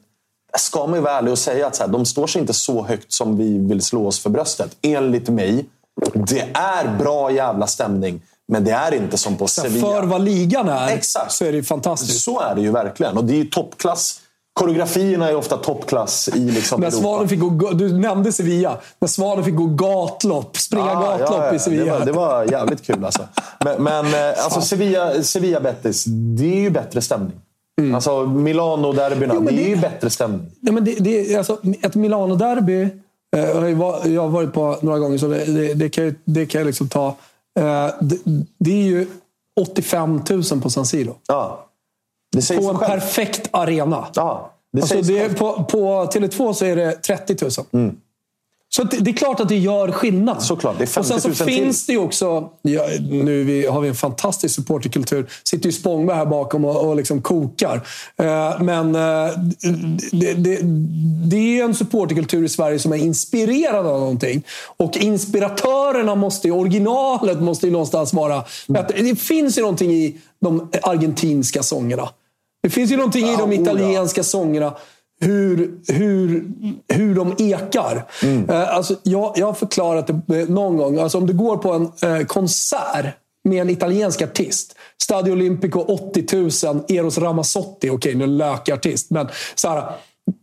Ska 0.59 0.87
man 0.87 0.95
ju 0.95 1.01
vara 1.01 1.13
ärlig 1.19 1.33
och 1.33 1.39
säga 1.39 1.67
att 1.67 1.77
så 1.77 1.83
här, 1.83 1.91
de 1.91 2.05
står 2.05 2.27
sig 2.27 2.41
inte 2.41 2.53
så 2.55 2.83
högt 2.85 3.13
som 3.13 3.37
vi 3.39 3.59
vill 3.59 3.83
slå 3.83 4.07
oss 4.07 4.19
för 4.19 4.31
bröstet. 4.31 4.77
Enligt 4.83 5.29
mig. 5.29 5.65
Det 6.15 6.41
är 6.55 6.99
bra 6.99 7.31
jävla 7.31 7.67
stämning, 7.67 8.23
men 8.49 8.65
det 8.65 8.71
är 8.71 8.95
inte 8.95 9.19
som 9.19 9.37
på 9.37 9.47
Sevilla. 9.47 9.87
För 9.87 10.03
vad 10.03 10.21
ligan 10.25 10.69
är 10.69 10.89
Exakt. 10.89 11.33
så 11.33 11.45
är 11.45 11.53
det 11.53 11.57
ju 11.57 11.63
fantastiskt. 11.65 12.25
Så 12.25 12.41
är 12.41 12.55
det 12.55 12.61
ju 12.61 12.71
verkligen. 12.71 13.17
Och 13.17 13.25
det 13.25 13.33
är 13.33 13.37
ju 13.37 13.45
toppklass. 13.45 14.21
Koreografierna 14.61 15.29
är 15.29 15.37
ofta 15.37 15.57
toppklass 15.57 16.29
i 16.29 16.39
liksom 16.39 16.81
När. 16.81 16.91
Svanen 16.91 17.29
fick 17.29 17.41
gå, 17.41 17.71
du 17.73 17.93
nämnde 17.99 18.33
Sevilla. 18.33 18.79
När 19.01 19.09
Svanen 19.09 19.45
fick 19.45 19.55
gå 19.55 19.67
gatlopp. 19.67 20.57
Springa 20.57 20.85
Ja, 20.87 21.01
gatlopp 21.19 21.31
ja, 21.39 21.47
ja. 21.47 21.55
i 21.55 21.59
Sevilla. 21.59 21.85
Det 21.85 21.91
var, 21.99 22.07
det 22.07 22.13
var 22.13 22.45
jävligt 22.45 22.83
kul 22.87 23.05
alltså. 23.05 23.23
Men, 23.65 23.83
men 23.83 24.07
eh, 24.07 24.45
alltså 24.45 24.61
Sevilla, 24.61 25.23
Sevilla 25.23 25.61
Betis, 25.61 26.05
det 26.39 26.45
är 26.57 26.61
ju 26.61 26.71
bättre 26.71 27.01
stämning. 27.03 27.41
Alltså 27.95 28.27
Milano-derbyna, 28.27 29.33
Mm. 29.35 29.45
Men 29.45 29.57
det 29.57 29.65
är 29.65 29.69
ju 29.69 29.75
det- 29.75 29.81
bättre 29.81 30.11
stämning. 30.11 30.47
Nej, 30.61 30.73
men 30.75 30.85
det, 30.85 30.95
det, 31.01 31.37
alltså, 31.37 31.59
ett 31.83 31.95
Milano-derby 31.95 32.89
eh, 33.35 34.13
jag 34.15 34.23
har 34.23 34.29
varit 34.29 34.53
på 34.53 34.79
några 34.83 34.99
gånger, 34.99 35.19
så 35.19 35.29
det, 35.29 35.45
det, 35.45 35.75
det 35.75 35.89
kan 35.89 36.05
jag, 36.05 36.15
det 36.25 36.47
kan 36.47 36.59
jag 36.59 36.67
liksom 36.67 36.89
ta. 36.89 37.07
Eh, 37.59 37.91
det, 38.01 38.19
det 38.59 38.71
är 38.71 38.85
ju 38.85 39.07
85 39.61 40.21
000 40.31 40.61
på 40.63 40.71
San 40.71 40.87
Siro. 40.87 41.17
Ja. 41.29 41.67
På 42.49 42.53
en 42.53 42.79
själv. 42.79 42.79
perfekt 42.79 43.49
arena. 43.51 44.07
Ja, 44.15 44.53
det 44.73 44.83
Alltså 44.83 45.35
på, 45.39 45.65
på 45.65 46.05
Tele2 46.05 46.53
så 46.53 46.65
är 46.65 46.77
det 46.77 46.93
30 46.93 47.37
000. 47.73 47.95
Så 48.77 48.85
det, 48.85 48.97
det 48.97 49.11
är 49.11 49.15
klart 49.15 49.41
att 49.41 49.49
det 49.49 49.59
gör 49.59 49.93
skillnad. 49.93 50.43
Såklart, 50.43 50.79
det 50.79 50.85
är 50.85 50.87
50 50.87 51.01
Och 51.01 51.07
sen 51.07 51.21
så 51.21 51.29
000 51.29 51.37
till. 51.37 51.47
finns 51.47 51.87
det 51.87 51.93
ju 51.93 51.99
också... 51.99 52.51
Ja, 52.63 52.87
nu 53.11 53.45
vi, 53.45 53.67
har 53.67 53.81
vi 53.81 53.89
en 53.89 53.95
fantastisk 53.95 54.55
supporterkultur. 54.55 55.31
Sitter 55.45 55.67
ju 55.67 55.73
Spångberg 55.73 56.17
här 56.17 56.27
bakom 56.27 56.65
och, 56.65 56.89
och 56.89 56.97
liksom 56.97 57.23
kokar. 57.23 57.87
Eh, 58.17 58.61
men 58.61 58.95
eh, 58.95 59.31
det, 60.13 60.33
det, 60.33 60.59
det 61.31 61.61
är 61.61 61.65
en 61.65 61.75
supporterkultur 61.75 62.45
i 62.45 62.49
Sverige 62.49 62.79
som 62.79 62.93
är 62.93 62.97
inspirerad 62.97 63.87
av 63.87 64.01
någonting. 64.01 64.43
Och 64.77 64.97
inspiratörerna 64.97 66.15
måste 66.15 66.49
ju, 66.49 66.55
originalet 66.55 67.41
måste 67.41 67.67
ju 67.67 67.73
någonstans 67.73 68.13
vara... 68.13 68.45
Mm. 68.69 68.81
Att 68.83 68.89
det 68.89 69.17
finns 69.21 69.59
ju 69.59 69.63
någonting 69.63 69.93
i 69.93 70.17
de 70.41 70.71
argentinska 70.83 71.63
sångerna. 71.63 72.09
Det 72.63 72.71
finns 72.71 72.93
ju 72.93 72.97
någonting 72.97 73.29
i 73.29 73.37
de 73.37 73.51
oh 73.51 73.55
ja. 73.55 73.63
italienska 73.63 74.23
sångerna. 74.23 74.75
Hur, 75.21 75.81
hur, 75.89 76.45
hur 76.89 77.15
de 77.15 77.35
ekar. 77.39 78.07
Mm. 78.23 78.51
Eh, 78.51 78.75
alltså, 78.77 78.97
jag, 79.03 79.33
jag 79.37 79.47
har 79.47 79.53
förklarat 79.53 80.07
det 80.07 80.41
eh, 80.41 80.49
någon 80.49 80.77
gång. 80.77 80.99
Alltså, 80.99 81.19
om 81.19 81.27
du 81.27 81.33
går 81.33 81.57
på 81.57 81.73
en 81.73 81.93
eh, 82.11 82.27
konsert 82.27 83.07
med 83.45 83.61
en 83.61 83.71
italiensk 83.71 84.23
artist. 84.23 84.77
Stadio 85.03 85.33
Olimpico 85.33 85.81
80 85.81 86.37
000, 86.67 86.85
Eros 86.89 87.19
Ramazzotti. 87.19 87.91
Okej, 87.91 88.15
nu 88.15 88.25
är 88.25 88.29
lökartist. 88.29 89.11
Men 89.11 89.29
så 89.55 89.69
här, 89.69 89.93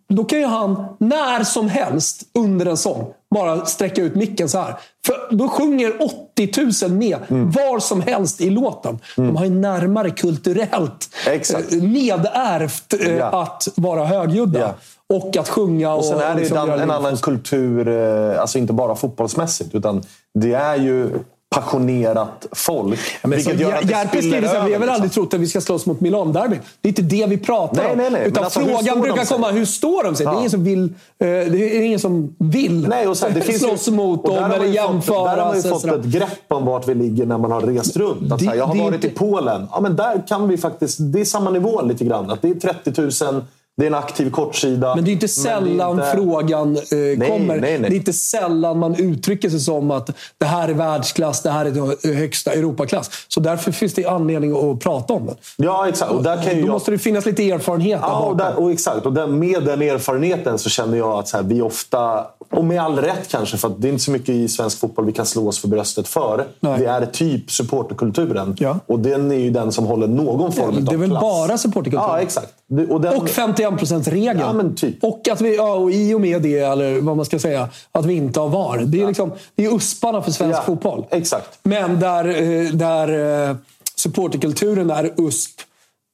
då 0.09 0.23
kan 0.23 0.39
ju 0.39 0.45
han 0.45 0.85
när 0.99 1.43
som 1.43 1.69
helst 1.69 2.23
under 2.33 2.65
en 2.65 2.77
sång 2.77 3.13
bara 3.35 3.65
sträcka 3.65 4.01
ut 4.01 4.15
micken 4.15 4.49
så 4.49 4.57
här. 4.59 4.75
För 5.05 5.35
då 5.35 5.47
sjunger 5.49 5.93
80 6.35 6.87
000 6.87 6.91
med 6.97 7.17
Mm. 7.29 7.51
var 7.51 7.79
som 7.79 8.01
helst 8.01 8.41
i 8.41 8.49
låten. 8.49 8.99
De 9.15 9.35
har 9.35 9.45
ju 9.45 9.51
närmare 9.51 10.09
kulturellt 10.11 11.09
Exakt. 11.27 11.73
eh, 11.73 11.81
nedärvt 11.83 12.93
eh, 12.93 13.15
Ja. 13.17 13.25
att 13.41 13.67
vara 13.75 14.05
högljudda. 14.05 14.59
Ja. 14.59 14.73
Och 15.17 15.37
att 15.37 15.49
sjunga. 15.49 15.91
Och, 15.93 15.99
Och 15.99 16.05
sen 16.05 16.19
är 16.19 16.33
det 16.33 16.39
liksom 16.39 16.57
en, 16.69 16.79
en 16.79 16.91
annan 16.91 17.17
kultur, 17.17 17.87
eh, 17.87 18.41
alltså 18.41 18.57
inte 18.57 18.73
bara 18.73 18.95
fotbollsmässigt, 18.95 19.75
utan 19.75 20.03
det 20.33 20.53
är 20.53 20.75
ju 20.75 21.09
passionerat 21.55 22.47
folk. 22.51 22.99
Ja, 23.21 23.29
vilket 23.29 23.59
gör 23.59 23.73
att 23.73 23.81
det 23.87 23.91
Järpe 23.93 24.09
spiller 24.17 24.31
skriver 24.31 24.47
så 24.47 24.53
här, 24.59 24.67
vi 24.67 24.73
har 24.73 24.79
väl 24.79 24.89
aldrig 24.89 25.03
liksom. 25.07 25.23
trott 25.23 25.33
att 25.33 25.39
vi 25.39 25.47
ska 25.47 25.61
slåss 25.61 25.85
mot 25.85 25.99
Milan-derbyn. 26.01 26.59
Det 26.81 26.87
är 26.87 26.89
inte 26.89 27.01
det 27.01 27.25
vi 27.25 27.37
pratar 27.37 27.83
Nej, 27.83 27.91
om. 27.91 27.97
nej, 27.97 28.09
nej. 28.11 28.27
Utan 28.27 28.43
alltså, 28.43 28.59
frågan 28.59 29.01
brukar 29.01 29.25
sig? 29.25 29.35
komma, 29.37 29.51
hur 29.51 29.65
står 29.65 30.03
de 30.03 30.15
sig? 30.15 30.25
Det, 30.25 30.31
är 30.31 30.37
ingen 30.37 30.49
som 30.49 30.63
vill, 30.63 30.83
eh, 30.83 30.89
det 31.19 31.77
är 31.77 31.81
ingen 31.81 31.99
som 31.99 32.35
vill 32.39 32.87
Nej, 32.87 33.07
och 33.07 33.17
sen, 33.17 33.33
det 33.33 33.41
finns 33.51 33.61
slåss 33.61 33.87
ju, 33.87 33.91
mot 33.91 34.25
dem 34.25 34.35
eller 34.35 34.49
Fått, 34.49 34.59
där 34.75 34.81
har 34.81 34.89
man 34.93 34.93
jämföra. 34.93 35.55
ju 35.55 35.61
fått 35.61 35.85
ett 35.85 36.05
grepp 36.05 36.29
om 36.47 36.65
vart 36.65 36.87
vi 36.87 36.95
ligger 36.95 37.25
när 37.25 37.37
man 37.37 37.51
har 37.51 37.61
rest 37.61 37.97
runt. 37.97 38.31
Att, 38.31 38.39
Det- 38.39 38.45
här, 38.45 38.55
jag 38.55 38.65
har 38.65 38.75
det 38.75 38.81
varit 38.81 38.93
inte- 38.95 39.07
i 39.07 39.09
Polen. 39.09 39.67
Ja, 39.71 39.79
men 39.81 39.95
där 39.95 40.23
kan 40.27 40.47
vi 40.47 40.57
faktiskt... 40.57 40.97
Det 40.99 41.21
är 41.21 41.25
samma 41.25 41.49
nivå 41.49 41.81
lite 41.81 42.05
grann. 42.05 42.29
Att 42.31 42.41
det 42.41 42.49
är 42.49 42.55
30 42.55 43.01
000, 43.31 43.43
det 43.77 43.83
är 43.83 43.87
en 43.87 43.93
aktiv 43.95 44.31
kortsida. 44.31 44.95
Men 44.95 45.03
det 45.03 45.09
är 45.09 45.13
inte 45.13 45.25
det 45.25 45.29
är 45.29 45.41
sällan 45.43 45.91
inte- 45.91 46.11
frågan 46.13 46.75
eh, 46.75 47.27
kommer. 47.29 47.57
nej, 47.57 47.79
nej. 47.79 47.79
Det 47.79 47.87
är 47.87 47.97
inte 47.97 48.13
sällan 48.13 48.79
man 48.79 48.95
uttrycker 48.95 49.49
sig 49.49 49.59
som 49.59 49.91
att 49.91 50.09
det 50.37 50.45
här 50.45 50.67
är 50.69 50.73
världsklass, 50.73 51.41
det 51.41 51.49
här 51.49 51.65
är 51.65 51.71
då 51.71 51.93
högsta 52.13 52.51
Europaklass. 52.53 53.09
Så 53.27 53.39
därför 53.39 53.71
finns 53.71 53.93
det 53.93 54.05
anledning 54.05 54.71
att 54.71 54.79
prata 54.79 55.13
om 55.13 55.25
det. 55.25 55.35
Ja, 55.57 55.87
exakt. 55.87 56.11
Och 56.11 56.23
där 56.23 56.35
kan 56.43 56.55
ju 56.55 56.61
Då 56.61 56.67
jag... 56.67 56.71
måste 56.73 56.91
det 56.91 56.97
finnas 56.97 57.25
lite 57.25 57.49
erfarenhet 57.51 58.01
där 58.01 58.07
Ja, 58.07 58.19
och, 58.19 58.37
där, 58.37 58.59
och 58.59 58.71
exakt. 58.71 59.05
Och 59.05 59.13
den, 59.13 59.39
med 59.39 59.63
den 59.63 59.81
erfarenheten 59.81 60.57
så 60.59 60.69
känner 60.69 60.97
jag 60.97 61.19
att 61.19 61.31
här, 61.31 61.43
vi 61.43 61.61
ofta, 61.61 62.27
och 62.51 62.65
med 62.65 62.81
all 62.81 62.97
rätt 62.99 63.27
kanske, 63.31 63.57
för 63.57 63.67
att 63.67 63.81
det 63.81 63.87
är 63.87 63.91
inte 63.91 64.03
så 64.03 64.11
mycket 64.11 64.29
i 64.29 64.47
svensk 64.47 64.79
fotboll 64.79 65.05
vi 65.05 65.11
kan 65.11 65.25
slå 65.25 65.47
oss 65.47 65.59
för 65.59 65.67
bröstet 65.67 66.07
för. 66.07 66.45
Nej. 66.59 66.79
Det 66.79 66.85
är 66.85 67.05
typ 67.05 67.51
supporterkulturen. 67.51 68.55
Ja. 68.59 68.79
Och 68.85 68.99
den 68.99 69.31
är 69.31 69.35
ju 69.35 69.49
den 69.49 69.71
som 69.71 69.85
håller 69.85 70.07
någon 70.07 70.51
form 70.51 70.85
det 70.85 70.91
är 70.91 70.93
av 70.95 70.99
väl 70.99 71.09
klass. 71.09 71.21
bara 71.21 71.57
supporterkulturen? 71.57 72.09
Ja, 72.15 72.19
exakt. 72.21 72.47
Och, 72.89 73.01
den, 73.01 73.17
Och 73.21 73.29
51%-regeln. 73.65 74.39
Ja, 74.39 74.53
men 74.53 74.75
typ. 74.75 75.03
Och 75.03 75.27
att 75.31 75.41
vi, 75.41 75.55
ja, 75.55 75.73
och 75.75 75.91
i 75.91 76.13
och 76.13 76.21
med 76.21 76.41
det, 76.41 76.59
eller 76.59 77.01
vad 77.01 77.17
man 77.17 77.25
ska 77.25 77.39
säga, 77.39 77.69
att 77.91 78.05
vi 78.05 78.13
inte 78.13 78.39
har 78.39 78.49
VAR. 78.49 78.77
Det 78.85 79.01
är, 79.01 79.07
liksom, 79.07 79.31
det 79.55 79.65
är 79.65 79.75
usparna 79.75 80.21
för 80.21 80.31
svensk 80.31 80.59
Ja, 80.59 80.63
fotboll. 80.63 81.05
exakt. 81.11 81.59
Men 81.63 81.99
där, 81.99 82.25
eh, 82.27 82.69
där 82.71 83.49
eh, 83.49 83.55
supporterkulturen 83.95 84.89
är 84.89 85.13
USP 85.17 85.61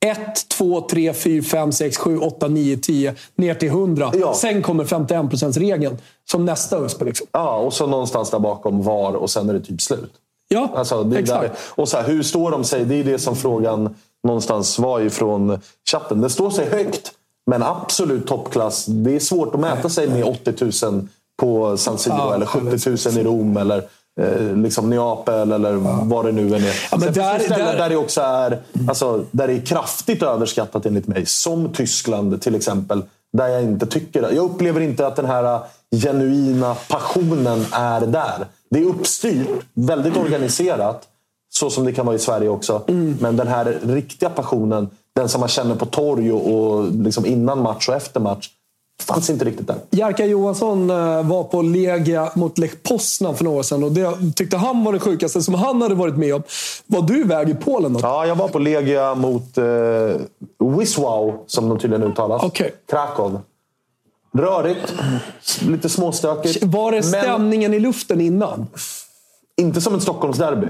1, 0.06 0.50
2, 0.50 0.82
3, 0.82 1.14
4, 1.14 1.44
5, 1.44 1.72
6, 1.72 1.98
7, 1.98 2.18
8, 2.20 2.48
9, 2.48 2.78
10 2.78 3.16
ner 3.36 3.54
till 3.56 3.68
100. 3.70 4.12
Ja. 4.16 4.34
Sen 4.34 4.62
kommer 4.64 4.84
51%-regeln 4.84 5.98
som 6.32 6.46
nästa 6.46 6.78
USP. 6.86 7.02
Liksom. 7.02 7.28
Ja, 7.32 7.58
och 7.58 7.74
så 7.74 7.88
någonstans 7.88 8.30
där 8.30 8.40
bakom 8.40 8.82
VAR 8.84 9.14
och 9.14 9.30
sen 9.30 9.50
är 9.50 9.54
det 9.54 9.60
typ 9.62 9.82
slut. 9.82 10.12
Ja, 10.48 10.70
Alltså, 10.76 11.12
exakt. 11.18 11.42
där, 11.42 11.52
och 11.76 11.90
så 11.90 11.98
här, 11.98 12.08
hur 12.08 12.24
står 12.24 12.52
de 12.52 12.64
sig? 12.64 12.86
Det 12.86 12.96
är 12.96 13.04
det 13.04 13.20
som 13.20 13.36
frågan 13.36 13.96
någonstans 14.24 14.80
var 14.80 15.00
ifrån 15.02 15.60
chatten. 15.92 16.22
Det 16.22 16.30
står 16.30 16.50
sig 16.50 16.70
högt, 16.70 17.12
men 17.48 17.64
absolut 17.64 18.28
toppklass. 18.28 18.86
Det 18.86 19.16
är 19.16 19.20
svårt 19.20 19.54
att 19.56 19.60
mäta 19.62 19.90
sig 19.90 20.08
med 20.10 20.24
80 20.24 20.86
000 20.86 21.08
på 21.42 21.78
San 21.78 21.98
Siro 21.98 22.16
Ja, 22.18 22.36
eller 22.36 22.46
70 22.46 23.10
000 23.10 23.18
i 23.20 23.24
Rom. 23.24 23.58
Eller, 23.58 23.78
eh, 24.22 24.56
liksom 24.56 24.90
Neapel 24.90 25.52
eller 25.52 25.74
vad 26.06 26.26
det 26.26 26.32
nu 26.32 26.48
än 26.56 26.64
är. 26.64 26.88
Ja, 26.92 26.98
men 26.98 27.14
där- 27.14 27.38
finns 27.40 27.50
där- 27.50 27.78
där 27.78 27.90
det 27.90 27.96
också 27.96 28.22
är, 28.22 28.62
alltså, 28.90 29.26
där 29.32 29.48
det 29.48 29.54
är 29.54 29.66
kraftigt 29.66 30.24
överskattat 30.24 30.86
enligt 30.86 31.08
mig. 31.08 31.26
Som 31.26 31.74
Tyskland 31.74 32.42
till 32.42 32.56
exempel. 32.56 33.04
Där 33.38 33.48
jag 33.48 33.64
inte 33.64 33.86
tycker... 33.86 34.22
Jag 34.22 34.46
upplever 34.46 34.82
inte 34.82 35.08
att 35.08 35.16
den 35.16 35.26
här 35.26 35.60
genuina 35.96 36.76
passionen 36.90 37.66
är 37.72 38.02
där. 38.02 38.46
Det 38.70 38.80
är 38.80 38.86
uppstyrt, 38.86 39.48
väldigt 39.74 40.18
organiserat. 40.18 41.08
Så 41.54 41.70
som 41.70 41.86
det 41.86 41.94
kan 41.94 42.06
vara 42.06 42.16
i 42.16 42.20
Sverige 42.20 42.50
också. 42.50 42.82
Men 43.20 43.38
den 43.38 43.48
här 43.48 43.78
riktiga 43.84 44.30
passionen, 44.30 44.90
den 45.18 45.30
som 45.30 45.40
man 45.40 45.50
känner 45.50 45.76
på 45.76 45.86
torg 45.86 46.32
och, 46.32 46.54
och 46.54 46.92
liksom 46.92 47.26
innan 47.26 47.62
match 47.62 47.90
och 47.90 47.96
efter 47.96 48.20
match, 48.20 48.50
fanns 49.02 49.30
inte 49.30 49.46
riktigt 49.46 49.68
där. 49.68 49.76
Jerka 49.90 50.26
Johansson 50.26 50.90
eh, 50.90 51.24
var 51.24 51.44
på 51.44 51.62
Legia 51.62 52.32
mot 52.36 52.58
Lech 52.58 52.84
Poznan 52.84 53.36
för 53.36 53.44
några 53.44 53.60
år 53.60 53.64
sedan 53.64 53.84
och 53.84 53.92
det 53.92 54.18
tyckte 54.36 54.58
han 54.58 54.84
var 54.84 54.94
det 54.94 55.00
sjukaste 55.00 55.42
som 55.42 55.54
han 55.54 55.82
hade 55.82 55.96
varit 55.96 56.18
med 56.18 56.36
om. 56.36 56.44
Var 56.86 57.02
du 57.02 57.20
iväg 57.20 57.50
i 57.50 57.54
Polen 57.54 57.94
då? 57.94 58.00
Ja, 58.04 58.26
jag 58.26 58.36
var 58.36 58.48
på 58.48 58.60
Legia 58.60 59.16
mot 59.16 59.58
eh, 59.58 59.64
Wisław, 60.60 61.34
som 61.48 61.70
de 61.70 61.80
tydligen 61.80 62.04
uttalas. 62.04 62.44
Okej. 62.44 62.74
Krakow. 62.90 63.40
Rörigt, 64.34 64.94
lite 65.62 65.90
småstökigt. 65.90 66.64
Var 66.64 66.92
det 66.92 66.98
men 66.98 67.04
stämningen 67.04 67.74
i 67.74 67.80
luften 67.80 68.22
innan? 68.22 68.68
inte 69.58 69.82
som 69.82 69.96
ett 69.96 70.02
Stockholmsderby. 70.02 70.68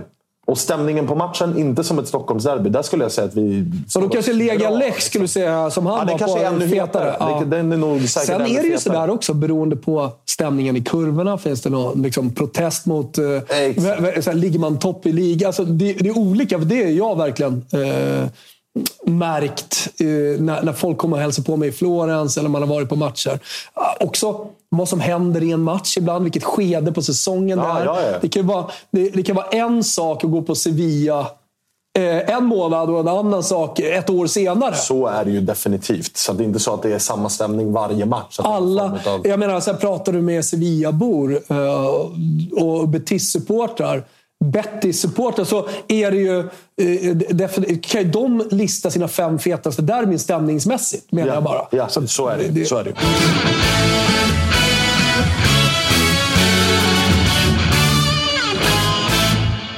Och 0.47 0.57
stämningen 0.57 1.07
på 1.07 1.15
matchen, 1.15 1.57
inte 1.57 1.83
som 1.83 1.99
ett 1.99 2.07
Stockholmsderby. 2.07 2.69
Där 2.69 2.81
skulle 2.81 3.03
jag 3.03 3.11
säga 3.11 3.27
att 3.27 3.35
vi... 3.35 3.65
Så 3.87 3.99
då 3.99 4.09
kanske 4.09 4.33
Legia 4.33 4.69
Lech 4.69 5.01
skulle 5.01 5.27
säga 5.27 5.71
som 5.71 5.85
han 5.85 5.95
Ja, 6.07 6.11
var 6.11 6.19
kanske 6.19 6.37
på 6.39 6.43
är 6.43 6.47
ännu 6.47 6.67
fetare. 6.69 7.39
Det- 7.39 7.45
den 7.45 7.71
är 7.71 7.77
nog 7.77 8.09
säkert 8.09 8.27
Sen 8.27 8.41
är 8.41 8.45
det 8.45 8.49
ju 8.51 8.57
fetare. 8.61 8.79
sådär 8.79 9.09
också 9.09 9.33
beroende 9.33 9.75
på 9.75 10.09
stämningen 10.25 10.75
i 10.75 10.81
kurvorna. 10.81 11.37
Finns 11.37 11.61
det 11.61 11.69
någon 11.69 12.01
liksom, 12.01 12.33
protest 12.35 12.85
mot... 12.85 13.17
Eh, 13.17 13.23
såhär, 13.23 14.33
ligger 14.33 14.59
man 14.59 14.79
topp 14.79 15.05
i 15.05 15.11
liga? 15.11 15.47
Alltså, 15.47 15.63
det, 15.65 15.93
det 15.93 16.09
är 16.09 16.17
olika. 16.17 16.57
För 16.59 16.65
det 16.65 16.83
är 16.83 16.87
jag 16.91 17.17
verkligen 17.17 17.65
eh, 17.71 18.27
märkt 19.05 19.87
eh, 19.99 20.41
när, 20.41 20.63
när 20.63 20.73
folk 20.73 20.97
kommer 20.97 21.17
och 21.17 21.21
hälsar 21.21 21.43
på 21.43 21.57
mig 21.57 21.69
i 21.69 21.71
Florens 21.71 22.37
eller 22.37 22.49
man 22.49 22.61
har 22.61 22.69
varit 22.69 22.89
på 22.89 22.95
matcher. 22.95 23.39
Ah, 23.73 23.93
också 23.99 24.47
vad 24.69 24.89
som 24.89 24.99
händer 24.99 25.43
i 25.43 25.51
en 25.51 25.61
match 25.61 25.97
ibland. 25.97 26.23
Vilket 26.23 26.43
skede 26.43 26.91
på 26.91 27.01
säsongen 27.01 27.59
Ja, 27.59 27.73
det 27.73 27.79
är. 27.81 27.85
ja, 27.85 28.01
ja. 28.11 28.17
Det, 28.21 28.29
kan 28.29 28.47
vara, 28.47 28.65
det, 28.91 29.09
det 29.09 29.23
kan 29.23 29.35
vara 29.35 29.47
en 29.47 29.83
sak 29.83 30.23
att 30.23 30.31
gå 30.31 30.41
på 30.41 30.55
Sevilla 30.55 31.19
eh, 31.99 32.29
en 32.35 32.45
månad 32.45 32.89
och 32.89 32.99
en 32.99 33.07
annan 33.07 33.43
sak 33.43 33.79
ett 33.79 34.09
år 34.09 34.27
senare. 34.27 34.75
Så 34.75 35.07
är 35.07 35.25
det 35.25 35.31
ju 35.31 35.41
definitivt. 35.41 36.17
Så 36.17 36.33
det 36.33 36.43
är 36.43 36.45
inte 36.45 36.59
så 36.59 36.73
att 36.73 36.81
det 36.81 36.93
är 36.93 36.99
samma 36.99 37.29
stämning 37.29 37.71
varje 37.73 38.05
match. 38.05 38.39
Alla, 38.43 38.83
av- 39.05 39.27
jag 39.27 39.39
menar, 39.39 39.59
så 39.59 39.71
här 39.71 39.77
pratar 39.79 40.13
du 40.13 40.21
med 40.21 40.45
Sevilla-bor 40.45 41.39
eh, 41.49 41.85
och 42.63 42.87
Betis-supportrar. 42.87 44.03
Betis-supportrar 44.45 45.43
så 45.45 45.67
är 45.87 46.11
det 46.11 46.17
ju... 46.17 46.39
eh, 46.39 47.77
kan 47.81 48.01
ju 48.01 48.07
de 48.11 48.43
lista 48.51 48.89
sina 48.91 49.07
fem 49.07 49.39
fetaste 49.39 49.81
derbyn 49.81 50.19
stämningsmässigt, 50.19 51.11
menar 51.11 51.33
jag 51.33 51.43
bara. 51.43 51.67
Ja, 51.71 51.87
så, 51.89 52.07
så 52.07 52.27
är 52.27 52.37
det. 52.37 52.47
det- 52.47 52.65
så 52.65 52.77
är 52.77 52.83
det. 52.83 52.93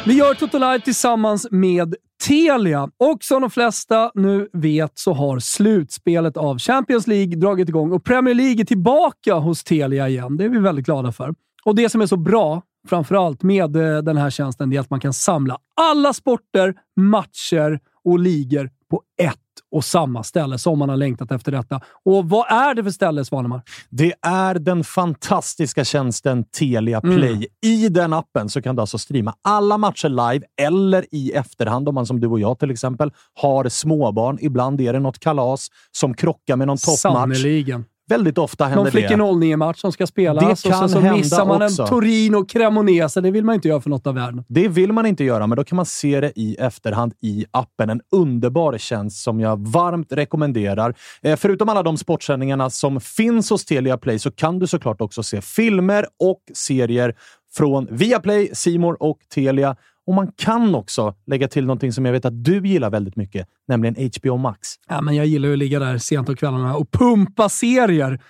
Vi 0.05 0.13
gör 0.15 0.33
Toto 0.33 0.57
Live 0.57 0.79
tillsammans 0.79 1.47
med 1.51 1.95
Telia. 2.27 2.89
Och 2.97 3.23
som 3.23 3.41
de 3.41 3.49
flesta 3.49 4.11
nu 4.15 4.49
vet 4.53 4.91
så 4.95 5.13
har 5.13 5.39
slutspelet 5.39 6.37
av 6.37 6.59
Champions 6.59 7.07
League 7.07 7.35
dragit 7.35 7.69
igång 7.69 7.91
och 7.91 8.03
Premier 8.03 8.35
League 8.35 8.61
är 8.61 8.65
tillbaka 8.65 9.33
hos 9.35 9.63
Telia 9.63 10.09
igen. 10.09 10.37
Det 10.37 10.45
är 10.45 10.49
vi 10.49 10.59
väldigt 10.59 10.85
glada 10.85 11.11
för. 11.11 11.33
Och 11.65 11.75
det 11.75 11.89
som 11.89 12.01
är 12.01 12.05
så 12.05 12.17
bra, 12.17 12.61
framförallt 12.87 13.43
med 13.43 13.75
eh, 13.75 13.97
den 13.97 14.17
här 14.17 14.29
tjänsten, 14.29 14.69
det 14.69 14.75
är 14.75 14.79
att 14.79 14.89
man 14.89 14.99
kan 14.99 15.13
samla 15.13 15.57
alla 15.81 16.13
sporter, 16.13 16.75
matcher 16.99 17.79
och 18.03 18.19
ligor 18.19 18.69
på 18.89 19.01
ett 19.21 19.35
och 19.71 19.85
samma 19.85 20.23
ställe 20.23 20.57
som 20.57 20.79
man 20.79 20.89
har 20.89 20.97
längtat 20.97 21.31
efter 21.31 21.51
detta. 21.51 21.81
Och 22.05 22.29
vad 22.29 22.51
är 22.51 22.73
det 22.73 22.83
för 22.83 22.91
ställe, 22.91 23.25
Svanemar? 23.25 23.61
Det 23.89 24.13
är 24.21 24.55
den 24.55 24.83
fantastiska 24.83 25.85
tjänsten 25.85 26.43
Telia 26.43 27.01
Play. 27.01 27.47
I 27.65 27.89
den 27.89 28.13
appen 28.13 28.49
så 28.49 28.61
kan 28.61 28.75
du 28.75 28.81
alltså 28.81 28.97
streama 28.97 29.35
alla 29.41 29.77
matcher 29.77 30.09
live 30.09 30.45
eller 30.61 31.05
i 31.11 31.31
efterhand 31.31 31.89
om 31.89 31.95
man 31.95 32.05
som 32.05 32.19
du 32.19 32.27
och 32.27 32.39
jag 32.39 32.59
till 32.59 32.71
exempel 32.71 33.11
har 33.33 33.69
småbarn. 33.69 34.37
Ibland 34.41 34.81
är 34.81 34.93
det 34.93 34.99
något 34.99 35.19
kalas 35.19 35.67
som 35.91 36.13
krockar 36.13 36.55
med 36.55 36.67
någon 36.67 36.77
toppmatch. 36.77 36.99
Sannerligen. 36.99 37.85
Väldigt 38.09 38.37
ofta 38.37 38.63
händer 38.63 38.83
Någon 38.83 38.91
flick 38.91 39.09
det. 39.09 39.15
09-match 39.15 39.79
som 39.79 39.91
ska 39.91 40.07
spelas 40.07 40.61
Det 40.61 40.69
och 40.69 40.73
kan 40.73 40.89
så 40.89 41.01
missar 41.01 41.45
man 41.45 41.61
också. 41.61 41.81
en 41.81 41.87
Torino 41.87 42.45
Cremonese. 42.45 43.21
Det 43.21 43.31
vill 43.31 43.45
man 43.45 43.55
inte 43.55 43.67
göra 43.67 43.81
för 43.81 43.89
något 43.89 44.07
av 44.07 44.15
världen. 44.15 44.43
Det 44.47 44.67
vill 44.67 44.93
man 44.93 45.05
inte 45.05 45.23
göra, 45.23 45.47
men 45.47 45.55
då 45.55 45.63
kan 45.63 45.75
man 45.75 45.85
se 45.85 46.21
det 46.21 46.31
i 46.35 46.55
efterhand 46.59 47.13
i 47.21 47.45
appen. 47.51 47.89
En 47.89 48.01
underbar 48.11 48.77
tjänst 48.77 49.23
som 49.23 49.39
jag 49.39 49.67
varmt 49.67 50.11
rekommenderar. 50.11 50.95
Eh, 51.21 51.35
förutom 51.35 51.69
alla 51.69 51.83
de 51.83 51.97
sportsändningarna 51.97 52.69
som 52.69 53.01
finns 53.01 53.49
hos 53.49 53.65
Telia 53.65 53.97
Play 53.97 54.19
så 54.19 54.31
kan 54.31 54.59
du 54.59 54.67
såklart 54.67 55.01
också 55.01 55.23
se 55.23 55.41
filmer 55.41 56.05
och 56.19 56.39
serier 56.53 57.15
från 57.53 57.87
Viaplay, 57.91 58.49
Simor 58.53 58.97
och 59.03 59.17
Telia. 59.33 59.75
Och 60.09 60.15
man 60.15 60.31
kan 60.31 60.75
också 60.75 61.15
lägga 61.27 61.47
till 61.47 61.65
någonting 61.65 61.93
som 61.93 62.05
jag 62.05 62.11
vet 62.11 62.25
att 62.25 62.43
du 62.43 62.67
gillar 62.67 62.89
väldigt 62.89 63.15
mycket, 63.15 63.47
nämligen 63.67 64.09
HBO 64.17 64.37
Max. 64.37 64.67
Ja, 64.87 65.01
men 65.01 65.15
jag 65.15 65.25
gillar 65.25 65.47
ju 65.47 65.53
att 65.53 65.59
ligga 65.59 65.79
där 65.79 65.97
sent 65.97 66.27
på 66.27 66.35
kvällarna 66.35 66.75
och 66.75 66.91
pumpa 66.91 67.49
serier. 67.49 68.21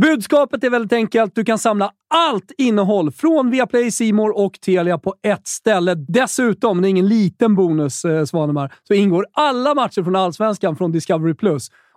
Budskapet 0.00 0.64
är 0.64 0.70
väldigt 0.70 0.92
enkelt. 0.92 1.34
Du 1.34 1.44
kan 1.44 1.58
samla 1.58 1.90
allt 2.14 2.52
innehåll 2.58 3.10
från 3.10 3.50
Viaplay, 3.50 3.90
Simor 3.90 4.38
och 4.38 4.60
Telia 4.60 4.98
på 4.98 5.14
ett 5.22 5.46
ställe. 5.46 5.94
Dessutom, 5.94 6.82
det 6.82 6.88
är 6.88 6.90
ingen 6.90 7.08
liten 7.08 7.54
bonus, 7.54 8.04
eh, 8.04 8.24
Svanemar, 8.24 8.74
så 8.82 8.94
ingår 8.94 9.26
alla 9.32 9.74
matcher 9.74 10.02
från 10.02 10.16
Allsvenskan 10.16 10.76
från 10.76 10.92
Discovery+. 10.92 11.34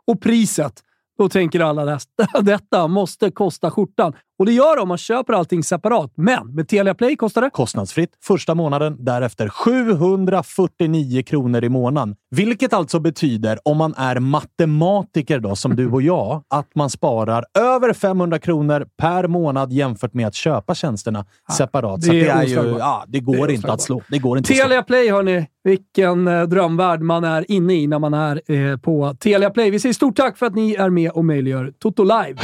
Och 0.06 0.22
priset, 0.22 0.74
då 1.18 1.30
tänker 1.30 1.60
alla 1.60 2.00
detta 2.42 2.88
måste 2.88 3.32
kosta 3.32 3.72
skjortan. 3.72 4.14
Och 4.40 4.46
det 4.46 4.52
gör 4.52 4.76
det 4.76 4.82
om 4.82 4.88
man 4.88 4.98
köper 4.98 5.34
allting 5.34 5.64
separat. 5.64 6.12
Men 6.16 6.56
med 6.56 6.68
Telia 6.68 6.94
Play 6.94 7.16
kostar 7.16 7.42
det 7.42 7.50
Kostnadsfritt 7.50 8.10
första 8.24 8.56
månaden, 8.56 8.96
därefter 9.00 9.50
749 9.50 11.24
kronor 11.24 11.64
i 11.64 11.70
månaden. 11.70 12.16
Vilket 12.36 12.74
alltså 12.74 13.00
betyder, 13.00 13.60
om 13.66 13.78
man 13.78 13.94
är 13.98 14.20
matematiker 14.20 15.40
då, 15.40 15.56
som 15.56 15.76
du 15.76 15.90
och 15.92 16.02
jag, 16.02 16.44
att 16.50 16.76
man 16.76 16.90
sparar 16.90 17.46
över 17.60 17.94
500 17.94 18.40
kronor 18.40 18.88
per 18.98 19.28
månad 19.28 19.72
jämfört 19.72 20.14
med 20.14 20.28
att 20.28 20.36
köpa 20.36 20.76
tjänsterna 20.76 21.26
separat. 21.58 22.04
Så 22.04 22.12
det 22.12 22.20
det, 22.20 22.30
är 22.30 22.44
ju, 22.44 22.78
ja, 22.80 23.04
det 23.08 23.20
Det 23.20 23.20
går 23.20 23.50
är 23.50 23.54
inte 23.54 23.72
att 23.72 23.82
slå. 23.82 24.02
Det 24.10 24.20
går 24.20 24.38
inte. 24.38 24.54
Telia 24.54 24.84
Play, 24.84 25.12
hörni. 25.12 25.48
Vilken 25.64 26.28
eh, 26.28 26.44
drömvärld 26.44 27.02
man 27.02 27.24
är 27.24 27.52
inne 27.52 27.74
i 27.74 27.88
när 27.88 28.00
man 28.00 28.14
är 28.14 28.42
eh, 28.52 28.78
på 28.78 29.16
Telia 29.20 29.50
Play. 29.50 29.72
Vi 29.72 29.80
säger 29.80 29.94
stort 29.94 30.16
tack 30.16 30.38
för 30.38 30.46
att 30.46 30.56
ni 30.56 30.74
är 30.74 30.90
med 30.90 31.12
och 31.12 31.26
möjliggör 31.26 31.74
Toto 31.80 32.04
Live. 32.04 32.36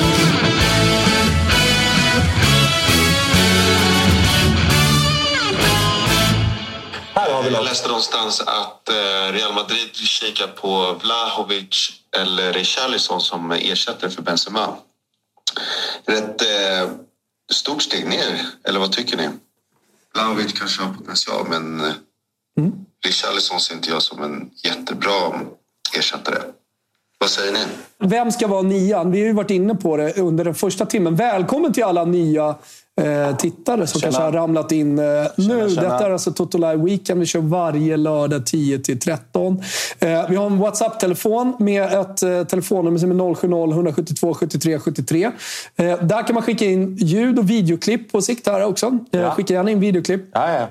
Vi 7.46 7.54
Jag 7.54 7.64
läste 7.64 7.88
någonstans 7.88 8.42
att 8.42 8.90
eh, 8.90 9.34
Real 9.34 9.54
Madrid 9.54 9.96
kikar 9.96 10.48
på 10.48 11.00
Vlahovic 11.04 11.92
eller 12.18 12.54
Richarlison 12.54 13.22
som 13.22 13.52
ersättare 13.52 14.10
för 14.10 14.22
Benzema. 14.22 14.76
Rätt 16.06 16.42
eh, 16.42 16.90
stort 17.52 17.82
steg 17.82 18.08
ner, 18.08 18.42
eller 18.64 18.80
vad 18.80 18.92
tycker 18.92 19.18
ni? 19.18 19.30
Vlahovic 20.14 20.54
kanske 20.54 20.84
har 20.84 20.94
potential, 20.94 21.48
men 21.50 21.80
eh, 21.80 21.94
Richarlison 23.06 23.60
ser 23.60 23.76
inte 23.76 23.90
jag 23.90 24.02
som 24.02 24.24
en 24.24 24.50
jättebra 24.64 25.42
ersättare. 25.98 26.42
Vad 27.18 27.30
säger 27.30 27.54
ni? 27.54 27.60
Vem 27.98 28.32
ska 28.32 28.48
vara 28.48 28.62
nian? 28.62 29.12
Vi 29.12 29.20
har 29.20 29.28
ju 29.28 29.34
varit 29.34 29.52
inne 29.52 29.76
på 29.76 29.98
det 29.98 30.18
under 30.18 30.46
den 30.46 30.56
första 30.56 30.86
timmen. 30.86 31.16
Välkommen 31.16 31.74
till 31.74 31.84
alla 31.84 32.06
nya 32.06 32.56
eh, 33.02 33.36
tittare 33.38 33.88
som 33.88 34.02
Tjena. 34.02 34.12
kanske 34.12 34.24
har 34.24 34.32
ramlat 34.32 34.72
in 34.72 35.00
eh, 35.00 35.06
nu. 35.38 35.70
tjena. 35.70 35.82
Detta 35.82 36.06
är 36.06 36.12
alltså 36.12 36.32
Toto 36.32 36.58
Live 36.58 36.76
Weekend. 36.78 37.20
Vi 37.20 37.26
kör 37.26 37.40
varje 37.40 37.98
lördag 37.98 38.46
10 38.46 38.80
till 38.80 39.00
13. 39.00 39.62
Eh, 40.00 40.30
vi 40.30 40.36
har 40.36 40.46
en 40.46 40.58
WhatsApp-telefon 40.60 41.56
med 41.60 41.84
ett 41.94 42.24
eh, 42.24 42.44
telefonnummer 42.44 42.98
som 43.00 43.12
är 43.12 43.16
070-172 43.16 44.34
73 44.34 44.80
73. 44.80 45.32
Eh, 45.76 45.86
där 46.02 46.28
kan 46.28 46.34
man 46.34 46.44
skicka 46.44 46.66
in 46.66 46.96
ljud 46.96 47.40
och 47.40 47.50
videoklipp 47.50 48.12
på 48.12 48.22
sikt 48.22 48.48
här 48.48 48.64
också. 48.66 48.86
Eh, 49.12 49.20
Ja. 49.20 49.32
Skicka 49.32 49.54
gärna 49.54 49.72
in 49.72 49.80
videoklipp. 49.80 50.22
Ja, 50.34 50.52
ja. 50.54 50.68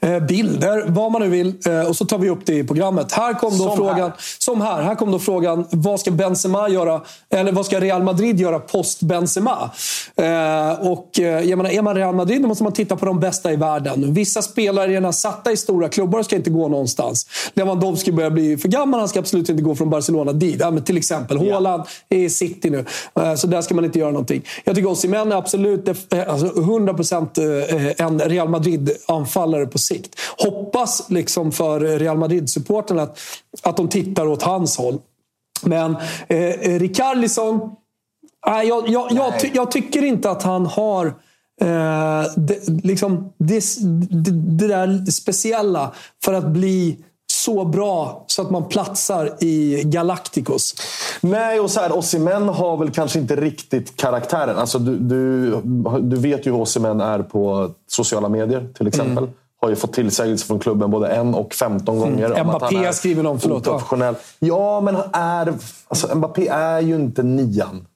Eh, 0.00 0.18
bilder, 0.18 0.84
vad 0.86 1.12
man 1.12 1.22
nu 1.22 1.28
vill. 1.28 1.54
Eh, 1.66 1.88
och 1.88 1.96
så 1.96 2.04
tar 2.04 2.18
vi 2.18 2.30
upp 2.30 2.46
det 2.46 2.54
i 2.54 2.64
programmet. 2.64 3.12
Här 3.12 3.34
kom 3.34 3.58
då 3.58 3.64
Som 3.64 3.76
frågan, 3.76 4.00
här. 4.00 4.12
som 4.38 4.60
här, 4.60 4.82
här 4.82 4.94
kom 4.94 5.10
då 5.12 5.18
frågan, 5.18 5.66
vad 5.70 6.00
ska 6.00 6.10
Benzema 6.10 6.68
göra? 6.68 7.00
Eller 7.30 7.52
vad 7.52 7.66
ska 7.66 7.80
Real 7.80 8.02
Madrid 8.02 8.40
göra 8.40 8.58
post 8.58 9.02
Benzema? 9.02 9.70
Eh, 10.16 10.86
och 10.90 11.10
jag 11.18 11.56
menar, 11.56 11.70
är 11.70 11.82
man 11.82 11.94
Real 11.94 12.14
Madrid 12.14 12.42
då 12.42 12.48
måste 12.48 12.64
man 12.64 12.72
titta 12.72 12.96
på 12.96 13.06
de 13.06 13.20
bästa 13.20 13.52
i 13.52 13.56
världen. 13.56 14.14
Vissa 14.14 14.42
spelare 14.42 14.84
är 14.84 14.88
redan 14.88 15.12
satta 15.12 15.52
i 15.52 15.56
stora 15.56 15.88
klubbar 15.88 16.22
ska 16.22 16.36
inte 16.36 16.50
gå 16.50 16.68
någonstans. 16.68 17.26
Lewandowski 17.54 18.12
börjar 18.12 18.30
bli 18.30 18.56
för 18.56 18.68
gammal, 18.68 19.00
han 19.00 19.08
ska 19.08 19.18
absolut 19.18 19.48
inte 19.48 19.62
gå 19.62 19.74
från 19.74 19.90
Barcelona 19.90 20.32
dit. 20.32 20.56
Ja, 20.60 20.70
men 20.70 20.84
till 20.84 20.96
exempel 20.96 21.38
Haaland 21.38 21.82
är 22.08 22.18
i 22.18 22.30
City 22.30 22.70
nu, 22.70 22.84
så 23.36 23.46
där 23.46 23.62
ska 23.62 23.74
man 23.74 23.84
inte 23.84 23.98
göra 23.98 24.10
någonting. 24.10 24.42
Jag 24.64 24.74
tycker 24.74 24.90
Osimhen 24.90 25.32
är 25.32 25.36
absolut 25.36 25.88
alltså 25.88 26.46
100% 26.46 27.98
eh, 27.98 28.06
en 28.06 28.20
Real 28.20 28.48
Madrid-anfallare 28.48 29.59
på 29.66 29.78
sikt. 29.78 30.20
Hoppas 30.38 31.10
liksom 31.10 31.52
för 31.52 31.80
Real 31.80 32.18
Madrid-supporterna 32.18 33.02
att, 33.02 33.18
att 33.62 33.76
de 33.76 33.88
tittar 33.88 34.26
åt 34.26 34.42
hans 34.42 34.76
håll. 34.76 34.98
Men 35.62 35.96
eh, 36.28 36.78
Rikarlison, 36.78 37.70
nej, 38.46 38.68
jag, 38.68 38.88
jag, 38.88 39.12
jag, 39.12 39.40
ty, 39.40 39.50
jag 39.54 39.70
tycker 39.70 40.04
inte 40.04 40.30
att 40.30 40.42
han 40.42 40.66
har 40.66 41.06
eh, 41.60 42.24
det, 42.36 42.68
liksom, 42.84 43.32
det, 43.38 43.64
det, 44.10 44.30
det 44.30 44.68
där 44.68 45.10
speciella 45.10 45.92
för 46.24 46.32
att 46.32 46.46
bli 46.46 47.04
så 47.32 47.64
bra 47.64 48.24
så 48.26 48.42
att 48.42 48.50
man 48.50 48.68
platsar 48.68 49.36
i 49.40 49.82
Galacticos. 49.84 50.74
Nej, 51.20 51.60
och 51.60 51.70
så 51.70 51.80
här, 51.80 51.96
Osimhen 51.96 52.48
har 52.48 52.76
väl 52.76 52.90
kanske 52.90 53.18
inte 53.18 53.36
riktigt 53.36 53.96
karaktären. 53.96 54.58
Alltså, 54.58 54.78
du, 54.78 54.98
du, 54.98 55.56
du 56.00 56.16
vet 56.16 56.46
ju 56.46 56.50
hur 56.50 56.60
Osimhen 56.60 57.00
är 57.00 57.22
på 57.22 57.70
sociala 57.86 58.28
medier 58.28 58.68
till 58.74 58.86
exempel. 58.86 59.28
Har 59.60 59.68
ju 59.68 59.76
fått 59.76 59.92
tillsägelse 59.92 60.46
från 60.46 60.58
klubben 60.58 60.90
både 60.90 61.08
en 61.08 61.34
och 61.34 61.54
15 61.54 61.98
gånger. 61.98 62.40
om 62.40 62.50
att 62.50 62.56
Mbappé 62.56 62.76
är 62.76 62.92
skriver 62.92 63.22
någon, 63.22 63.40
förlåt, 63.40 63.66
ja. 63.66 63.72
oprofessionell. 63.72 64.14
Ja, 64.38 64.80
men 64.80 64.94
han 64.94 65.04
är, 65.12 65.54
alltså, 65.88 66.14
Mbappé 66.16 66.48
är 66.48 66.80
ju 66.80 66.94
inte 66.94 67.22
nian. 67.22 67.86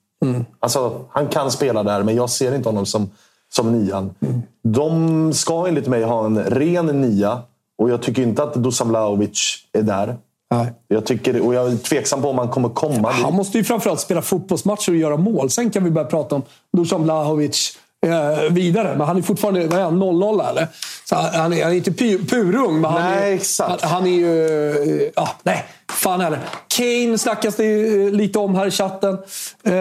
Alltså, 0.60 1.00
han 1.10 1.28
kan 1.28 1.50
spela 1.50 1.82
där, 1.82 2.02
men 2.02 2.16
jag 2.16 2.30
ser 2.30 2.54
inte 2.54 2.68
honom 2.68 2.86
som, 2.86 3.10
som 3.52 3.72
nian. 3.72 4.14
De 4.62 5.32
ska 5.32 5.66
enligt 5.66 5.86
mig 5.86 6.02
ha 6.02 6.26
en 6.26 6.38
ren 6.44 6.86
nia. 6.86 7.42
Och 7.78 7.90
jag 7.90 8.02
tycker 8.02 8.22
inte 8.22 8.42
att 8.42 8.54
Dusan 8.54 8.88
Vlahovic 8.88 9.56
är 9.72 9.82
där. 9.82 10.16
Nej. 10.50 10.72
Jag, 10.88 11.06
tycker, 11.06 11.46
och 11.46 11.54
jag 11.54 11.72
är 11.72 11.76
tveksam 11.76 12.22
på 12.22 12.28
om 12.28 12.38
han 12.38 12.48
kommer 12.48 12.68
komma. 12.68 13.10
Han 13.10 13.34
måste 13.34 13.58
ju 13.58 13.64
framförallt 13.64 14.00
spela 14.00 14.22
fotbollsmatcher 14.22 14.92
och 14.92 14.96
göra 14.96 15.16
mål. 15.16 15.50
Sen 15.50 15.70
kan 15.70 15.84
vi 15.84 15.90
börja 15.90 16.06
prata 16.06 16.34
om 16.34 16.42
Dusan 16.72 17.02
Vlahovic 17.02 17.78
eh, 18.04 18.52
vidare. 18.52 18.94
Men 18.96 19.06
han 19.06 19.16
är 19.16 19.22
fortfarande 19.22 19.66
vad 19.66 19.78
är 19.78 19.82
han, 19.84 20.02
0-0 20.02 20.48
eller? 20.50 20.68
Så 21.04 21.14
han, 21.16 21.24
han, 21.34 21.52
är, 21.52 21.62
han 21.62 21.72
är 21.72 21.76
inte 21.76 21.90
pu- 21.90 22.28
purung, 22.28 22.80
men 22.80 22.90
han, 22.92 23.02
Nej, 23.02 23.30
är, 23.32 23.34
exakt. 23.36 23.82
Han, 23.84 23.92
han 23.92 24.06
är 24.06 24.10
ju... 24.16 24.70
eh, 25.06 25.10
Ja, 25.16 25.28
nej, 25.42 25.64
fan 25.92 26.20
heller. 26.20 26.38
Kane 26.68 27.18
snackas 27.18 27.56
det 27.56 27.64
eh, 28.04 28.10
lite 28.10 28.38
om 28.38 28.54
här 28.54 28.66
i 28.66 28.70
chatten. 28.70 29.18
Eh, 29.64 29.74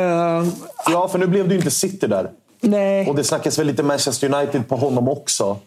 Ja, 0.92 1.08
för 1.12 1.18
nu 1.18 1.28
blev 1.28 1.48
det 1.48 1.54
ju 1.54 1.58
inte 1.60 1.72
City 1.72 2.08
där. 2.08 2.30
nej. 2.62 3.10
Och 3.10 3.16
det 3.16 3.24
snackas 3.24 3.60
väl 3.60 3.68
lite 3.68 3.84
Manchester 3.84 4.34
United 4.34 4.68
på 4.70 4.76
honom 4.76 5.10
också. 5.10 5.58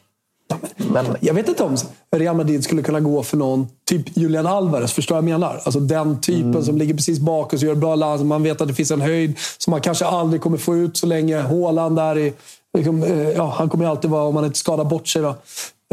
Men 0.76 1.16
Jag 1.20 1.34
vet 1.34 1.48
inte 1.48 1.62
om 1.62 1.76
Real 2.18 2.36
Madrid 2.36 2.64
skulle 2.64 2.82
kunna 2.82 3.00
gå 3.00 3.22
för 3.22 3.36
någon, 3.36 3.66
typ 3.88 4.16
Julian 4.16 4.46
Alvarez. 4.46 4.92
Förstår 4.92 5.14
du 5.14 5.22
vad 5.22 5.30
jag 5.30 5.40
menar? 5.40 5.60
Alltså 5.64 5.80
den 5.80 6.20
typen 6.20 6.50
Mm. 6.50 6.64
som 6.64 6.78
ligger 6.78 6.94
precis 6.94 7.18
bak 7.18 7.52
och 7.52 7.58
gör 7.58 7.74
bra 7.74 7.94
land. 7.94 8.26
Man 8.26 8.42
vet 8.42 8.60
att 8.60 8.68
det 8.68 8.74
finns 8.74 8.90
en 8.90 9.00
höjd 9.00 9.34
som 9.58 9.70
man 9.70 9.80
kanske 9.80 10.04
aldrig 10.06 10.40
kommer 10.42 10.58
få 10.58 10.76
ut 10.76 10.96
så 10.96 11.06
länge 11.06 11.40
Haaland 11.40 11.98
är 11.98 12.18
i... 12.18 12.32
Liksom, 12.78 13.02
eh, 13.02 13.30
ja, 13.30 13.54
han 13.58 13.68
kommer 13.68 13.86
alltid 13.86 14.10
vara, 14.10 14.22
om 14.22 14.34
man 14.34 14.44
inte 14.44 14.58
skadar 14.58 14.84
bort 14.84 15.08
sig, 15.08 15.22
då, 15.22 15.28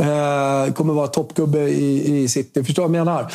eh, 0.02 0.74
kommer 0.74 0.94
vara 0.94 1.08
toppgubbe 1.08 1.60
i, 1.60 2.18
i 2.24 2.28
City. 2.28 2.64
Förstår 2.64 2.84
du 2.84 2.90
vad 2.90 2.98
jag 3.00 3.06
menar? 3.06 3.32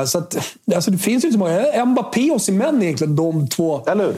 Eh, 0.00 0.04
så 0.04 0.18
att, 0.18 0.36
alltså 0.74 0.90
det 0.90 0.98
finns 0.98 1.24
ju 1.24 1.28
inte 1.28 1.38
så 1.38 1.38
många. 1.38 1.84
Mbappé 1.84 2.30
och 2.30 2.36
Osimhen 2.36 2.78
är 2.78 2.82
egentligen 2.82 3.16
de 3.16 3.48
två 3.48 3.82
eller 3.86 4.04
hur? 4.04 4.14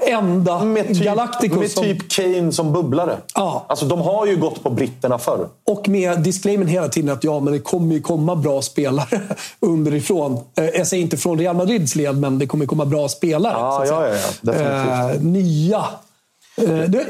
Enda 0.00 0.64
Med 0.64 0.88
typ, 0.88 1.04
Galacticos 1.04 1.58
med 1.58 1.70
som... 1.70 1.82
typ 1.84 2.10
Kane 2.12 2.52
som 2.52 2.72
bubblare. 2.72 3.16
Ja. 3.34 3.64
Alltså, 3.68 3.86
de 3.86 4.00
har 4.00 4.26
ju 4.26 4.36
gått 4.36 4.62
på 4.62 4.70
britterna 4.70 5.18
förr. 5.18 5.48
Och 5.66 5.88
med 5.88 6.20
disclaimen 6.20 6.68
hela 6.68 6.88
tiden 6.88 7.10
att 7.10 7.24
ja, 7.24 7.40
men 7.40 7.52
det 7.52 7.58
kommer 7.58 7.94
ju 7.94 8.00
komma 8.00 8.36
bra 8.36 8.62
spelare 8.62 9.20
underifrån. 9.60 10.38
Eh, 10.58 10.64
Jag 10.64 10.86
säger 10.86 11.02
inte 11.02 11.16
från 11.16 11.38
Real 11.38 11.56
Madrids 11.56 11.94
led, 11.94 12.18
men 12.18 12.38
det 12.38 12.46
kommer 12.46 12.66
komma 12.66 12.84
bra 12.84 13.08
spelare. 13.08 13.54
Att 13.54 13.88
ja, 13.88 14.06
ja, 14.06 14.08
ja. 14.08 14.52
Definitivt. 14.52 15.16
Eh, 15.16 15.22
nya. 15.22 15.84
Eh, 16.56 16.66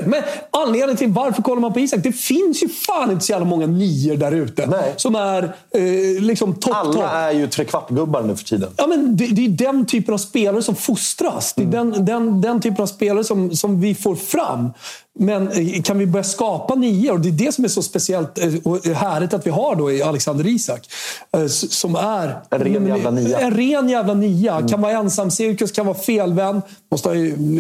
Men 0.07 0.23
anledningen 0.51 0.97
till 0.97 1.09
varför 1.09 1.43
kollar 1.43 1.61
man 1.61 1.73
på 1.73 1.81
Isak? 1.81 2.01
Det 2.03 2.13
finns 2.13 2.63
ju 2.63 2.69
fan 2.69 3.11
inte 3.11 3.25
så 3.25 3.33
jävla 3.33 3.47
många 3.47 3.67
nior 3.67 4.17
där 4.17 4.33
ute 4.33 4.93
som 4.97 5.15
är 5.15 5.43
eh, 5.75 6.23
liksom 6.23 6.55
topp, 6.55 6.75
Alla 6.77 6.93
topp. 6.93 7.05
är 7.13 7.31
ju 7.33 7.47
trekvartgubbar 7.47 8.23
nu 8.23 8.37
för 8.37 8.45
tiden. 8.45 8.71
Ja, 8.77 8.87
men 8.87 9.17
det, 9.17 9.27
det 9.27 9.45
är 9.45 9.49
den 9.49 9.87
typen 9.87 10.15
av 10.15 10.19
spelare 10.19 10.63
som 10.63 10.75
fostras. 10.75 11.53
Det 11.57 11.63
är 11.63 11.67
Mm. 11.67 11.91
den, 11.93 12.05
den, 12.05 12.41
den 12.41 12.61
typen 12.61 12.83
av 12.83 12.87
spelare 12.87 13.25
som, 13.25 13.57
som 13.57 13.81
vi 13.81 13.95
får 13.95 14.15
fram. 14.17 14.71
Men 15.19 15.49
eh, 15.49 15.83
kan 15.83 15.99
vi 15.99 16.07
börja 16.07 16.25
skapa 16.25 16.75
nior? 16.75 17.13
Och 17.13 17.21
det 17.21 17.29
är 17.29 17.33
det 17.47 17.53
som 17.53 17.65
är 17.65 17.69
så 17.69 17.83
speciellt 17.83 18.39
eh, 18.39 18.53
och 18.65 18.85
härligt 18.87 19.35
att 19.35 19.47
vi 19.47 19.51
har 19.51 19.77
då 19.77 19.93
i 19.93 20.03
Alexander 20.03 20.47
Isak. 20.47 20.89
eh, 21.37 21.47
Som 21.47 21.97
är... 21.97 22.41
En 22.51 22.59
ren 22.61 22.87
jävla 22.87 23.11
nia. 23.11 23.39
En 23.41 23.51
ren 23.51 23.89
jävla 23.89 24.15
nia. 24.15 24.69
Kan 24.69 24.81
vara 24.81 24.93
ensam 24.93 25.31
cirkus, 25.31 25.73
kan 25.73 25.87
vara 25.87 25.97
felvän. 25.97 26.63
Måste 26.91 27.09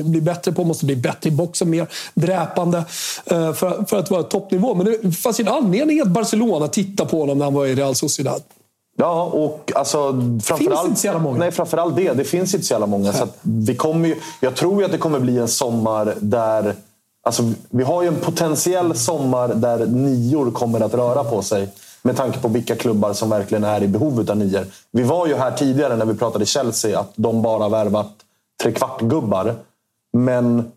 bli 0.04 0.20
bättre 0.20 0.52
på, 0.52 0.64
måste 0.64 0.86
bli 0.86 0.96
bättre 0.96 1.28
i 1.28 1.32
boxen, 1.32 1.70
mer 1.70 1.86
dräpande. 2.14 2.78
eh, 3.26 3.52
För, 3.52 3.84
för 3.88 3.98
att 3.98 4.10
vara 4.10 4.22
toppnivå. 4.22 4.74
Men 4.74 4.86
det 5.02 5.12
fanns 5.12 5.40
ju 5.40 5.42
en 5.42 5.48
anledning 5.52 6.00
att 6.00 6.08
Barcelona 6.08 6.68
tittade 6.68 7.10
på 7.10 7.20
honom 7.20 7.38
när 7.38 7.44
han 7.44 7.54
var 7.54 7.66
i 7.66 7.74
Real 7.74 7.94
Sociedad. 7.94 8.42
Ja, 8.96 9.22
och 9.24 9.72
alltså, 9.74 10.12
framförallt, 10.44 10.88
inte 10.88 11.00
så 11.00 11.06
jävla 11.06 11.20
många. 11.22 11.38
Nej, 11.38 11.50
framförallt 11.52 11.96
det. 11.96 12.12
Det 12.12 12.24
finns 12.24 12.54
inte 12.54 12.66
så 12.66 12.74
jävla 12.74 12.86
många. 12.86 13.12
Så 13.12 13.26
vi 13.42 13.76
kommer 13.76 14.08
ju, 14.08 14.16
jag 14.40 14.54
tror 14.54 14.78
ju 14.78 14.84
att 14.84 14.92
det 14.92 14.98
kommer 14.98 15.20
bli 15.20 15.38
en 15.38 15.48
sommar 15.48 16.14
där... 16.20 16.74
Alltså, 17.24 17.42
vi 17.70 17.82
har 17.84 18.02
ju 18.02 18.08
en 18.08 18.16
potentiell 18.20 18.94
sommar 18.96 19.48
där 19.48 19.86
nior 19.86 20.50
kommer 20.50 20.80
att 20.80 20.94
röra 20.94 21.24
på 21.24 21.42
sig. 21.42 21.68
Med 22.02 22.16
tanke 22.16 22.38
på 22.38 22.48
vilka 22.48 22.76
klubbar 22.76 23.12
som 23.12 23.30
verkligen 23.30 23.64
är 23.64 23.82
i 23.82 23.88
behov 23.88 24.26
av 24.30 24.36
nior. 24.36 24.66
Vi 24.92 25.02
var 25.02 25.26
ju 25.26 25.34
här 25.34 25.50
tidigare 25.50 25.96
när 25.96 26.06
vi 26.06 26.14
pratade 26.14 26.46
Chelsea 26.46 26.98
att 27.00 27.12
de 27.16 27.42
bara 27.42 27.68
värvat 27.68 28.10
trekvartgubbar. 28.62 29.54
Men 30.12 30.72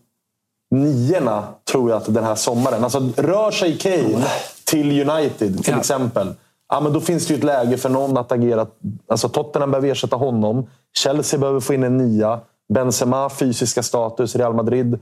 niorna 0.70 1.44
tror 1.72 1.90
jag 1.90 1.96
att 1.96 2.14
den 2.14 2.24
här 2.24 2.34
sommaren... 2.34 2.84
Alltså, 2.84 3.08
rör 3.16 3.50
sig 3.50 3.78
Kane 3.78 4.24
till 4.64 5.10
United 5.10 5.64
till 5.64 5.72
Ja. 5.74 5.78
exempel. 5.78 6.34
Ja, 6.68 6.80
men 6.80 6.92
då 6.92 7.00
finns 7.00 7.26
det 7.26 7.34
ju 7.34 7.38
ett 7.38 7.44
läge 7.44 7.76
för 7.78 7.88
någon 7.88 8.16
att 8.16 8.32
agera. 8.32 8.66
Alltså, 9.08 9.28
Tottenham 9.28 9.70
behöver 9.70 9.88
ersätta 9.88 10.16
honom. 10.16 10.66
Chelsea 10.98 11.40
behöver 11.40 11.60
få 11.60 11.74
in 11.74 11.84
en 11.84 11.96
nia. 11.98 12.40
Benzema, 12.74 13.28
fysiska 13.30 13.82
status. 13.82 14.36
Real 14.36 14.54
Madrid. 14.54 14.98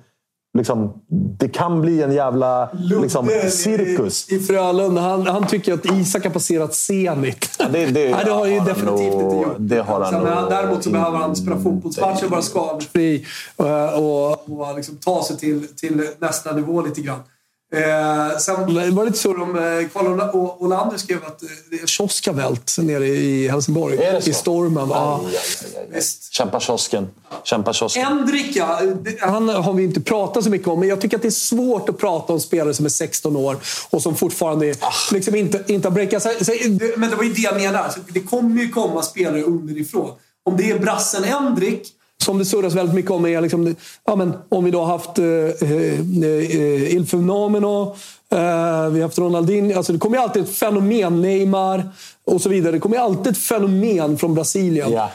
Liksom, 0.58 0.92
det 1.38 1.48
kan 1.48 1.80
bli 1.80 2.02
en 2.02 2.12
jävla 2.12 2.68
liksom, 3.02 3.28
cirkus. 3.50 4.28
I 4.32 4.38
Frölunda. 4.38 5.00
Han, 5.00 5.26
han 5.26 5.46
tycker 5.46 5.74
att 5.74 5.86
Isak 5.86 6.24
har 6.24 6.30
passerat 6.30 6.74
Zenit. 6.74 7.50
Ja, 7.58 7.66
det- 7.72 7.86
det- 7.86 8.10
Nej, 8.10 8.22
det 8.24 8.30
har 8.30 8.46
ju 8.46 8.52
har 8.52 8.58
han 8.58 8.68
definitivt 8.68 9.12
nog- 9.14 9.22
inte 9.22 9.36
gjort. 9.48 9.56
det 9.58 9.78
har 9.80 10.00
han 10.00 10.12
Sen, 10.12 10.20
nog 10.24 10.50
Däremot 10.50 10.84
så 10.84 10.90
behöver 10.90 11.18
han 11.18 11.36
spela 11.36 11.56
fotbollsmatcher, 11.60 12.26
vara 12.28 12.42
skadefri 12.42 13.24
eh, 13.56 13.98
och, 14.00 14.30
och 14.60 14.76
liksom 14.76 14.96
ta 14.96 15.24
sig 15.24 15.36
till, 15.36 15.66
till 15.76 16.06
nästa 16.18 16.52
nivå 16.52 16.82
lite 16.82 17.00
grann. 17.00 17.18
Eh, 17.76 18.38
sen 18.38 18.74
var 18.74 19.02
det 19.02 19.04
lite 19.04 19.18
så 19.18 19.30
om 19.42 19.56
eh, 19.56 19.88
Karl 19.92 20.36
Olander 20.62 20.96
skrev 20.96 21.18
att 21.26 21.42
eh, 21.42 21.48
det 21.70 21.76
är 21.82 21.86
kiosk 21.86 22.26
har 22.26 22.34
vält 22.34 22.76
nere 22.78 23.06
i 23.06 23.48
Helsingborg. 23.48 23.96
Är 24.04 24.12
det 24.12 24.22
så? 24.22 24.30
I 24.30 24.32
stormen. 24.34 24.88
Ja. 24.90 25.20
Aj, 25.26 25.36
aj, 25.36 25.42
aj, 25.74 25.80
aj. 25.80 25.88
Visst. 25.96 26.32
Kämpa 26.34 26.60
kiosken. 26.60 27.08
Kämpa 27.44 27.72
kiosken. 27.72 28.04
Endrik, 28.06 28.56
ja. 28.56 28.80
Det- 29.02 29.20
Han 29.20 29.48
har 29.48 29.72
vi 29.72 29.84
inte 29.84 30.00
pratat 30.00 30.44
så 30.44 30.50
mycket 30.50 30.68
om, 30.68 30.80
men 30.80 30.88
jag 30.88 31.00
tycker 31.00 31.16
att 31.16 31.22
det 31.22 31.28
är 31.28 31.30
svårt 31.30 31.88
att 31.88 31.98
prata 31.98 32.32
om 32.32 32.40
spelare 32.40 32.74
som 32.74 32.84
är 32.84 32.90
16 32.90 33.36
år 33.36 33.56
och 33.90 34.02
som 34.02 34.14
fortfarande 34.16 34.74
Ah. 34.80 34.92
liksom 35.12 35.34
inte, 35.34 35.64
inte 35.66 35.88
har 35.88 35.94
breakat 35.94 36.22
Men 36.96 37.10
det 37.10 37.16
var 37.16 37.24
ju 37.24 37.32
det 37.32 37.40
jag 37.42 37.56
menade. 37.56 37.92
Så 37.92 37.98
Det 38.08 38.20
kommer 38.20 38.62
ju 38.62 38.68
komma 38.68 39.02
spelare 39.02 39.42
underifrån. 39.42 40.10
Om 40.46 40.56
det 40.56 40.70
är 40.70 40.78
brassen 40.78 41.24
Endrik, 41.24 41.88
som 42.24 42.38
det 42.38 42.44
surras 42.44 42.74
väldigt 42.74 42.94
mycket 42.94 43.10
om, 43.10 43.26
är 43.26 43.40
liksom, 43.40 43.76
ja, 44.06 44.16
men, 44.16 44.32
om 44.48 44.64
vi 44.64 44.70
då 44.70 44.80
har 44.80 44.86
haft 44.86 45.18
eh, 45.18 45.24
eh, 45.26 46.00
eh, 46.22 46.94
Il 46.94 47.06
Fenomeno, 47.06 47.96
eh, 48.32 48.38
vi 48.90 49.00
har 49.00 49.02
haft 49.02 49.18
Ronaldinho. 49.18 49.76
Alltså, 49.76 49.92
det 49.92 49.98
kommer 49.98 50.16
ju 50.16 50.22
alltid 50.22 50.42
ett 50.42 50.56
fenomen. 50.56 51.22
Neymar 51.22 51.90
och 52.24 52.40
så 52.40 52.48
vidare. 52.48 52.72
Det 52.72 52.80
kommer 52.80 52.96
ju 52.96 53.02
alltid 53.02 53.32
ett 53.32 53.38
fenomen 53.38 54.18
från 54.18 54.34
Brasilien. 54.34 54.90
Yeah 54.90 55.08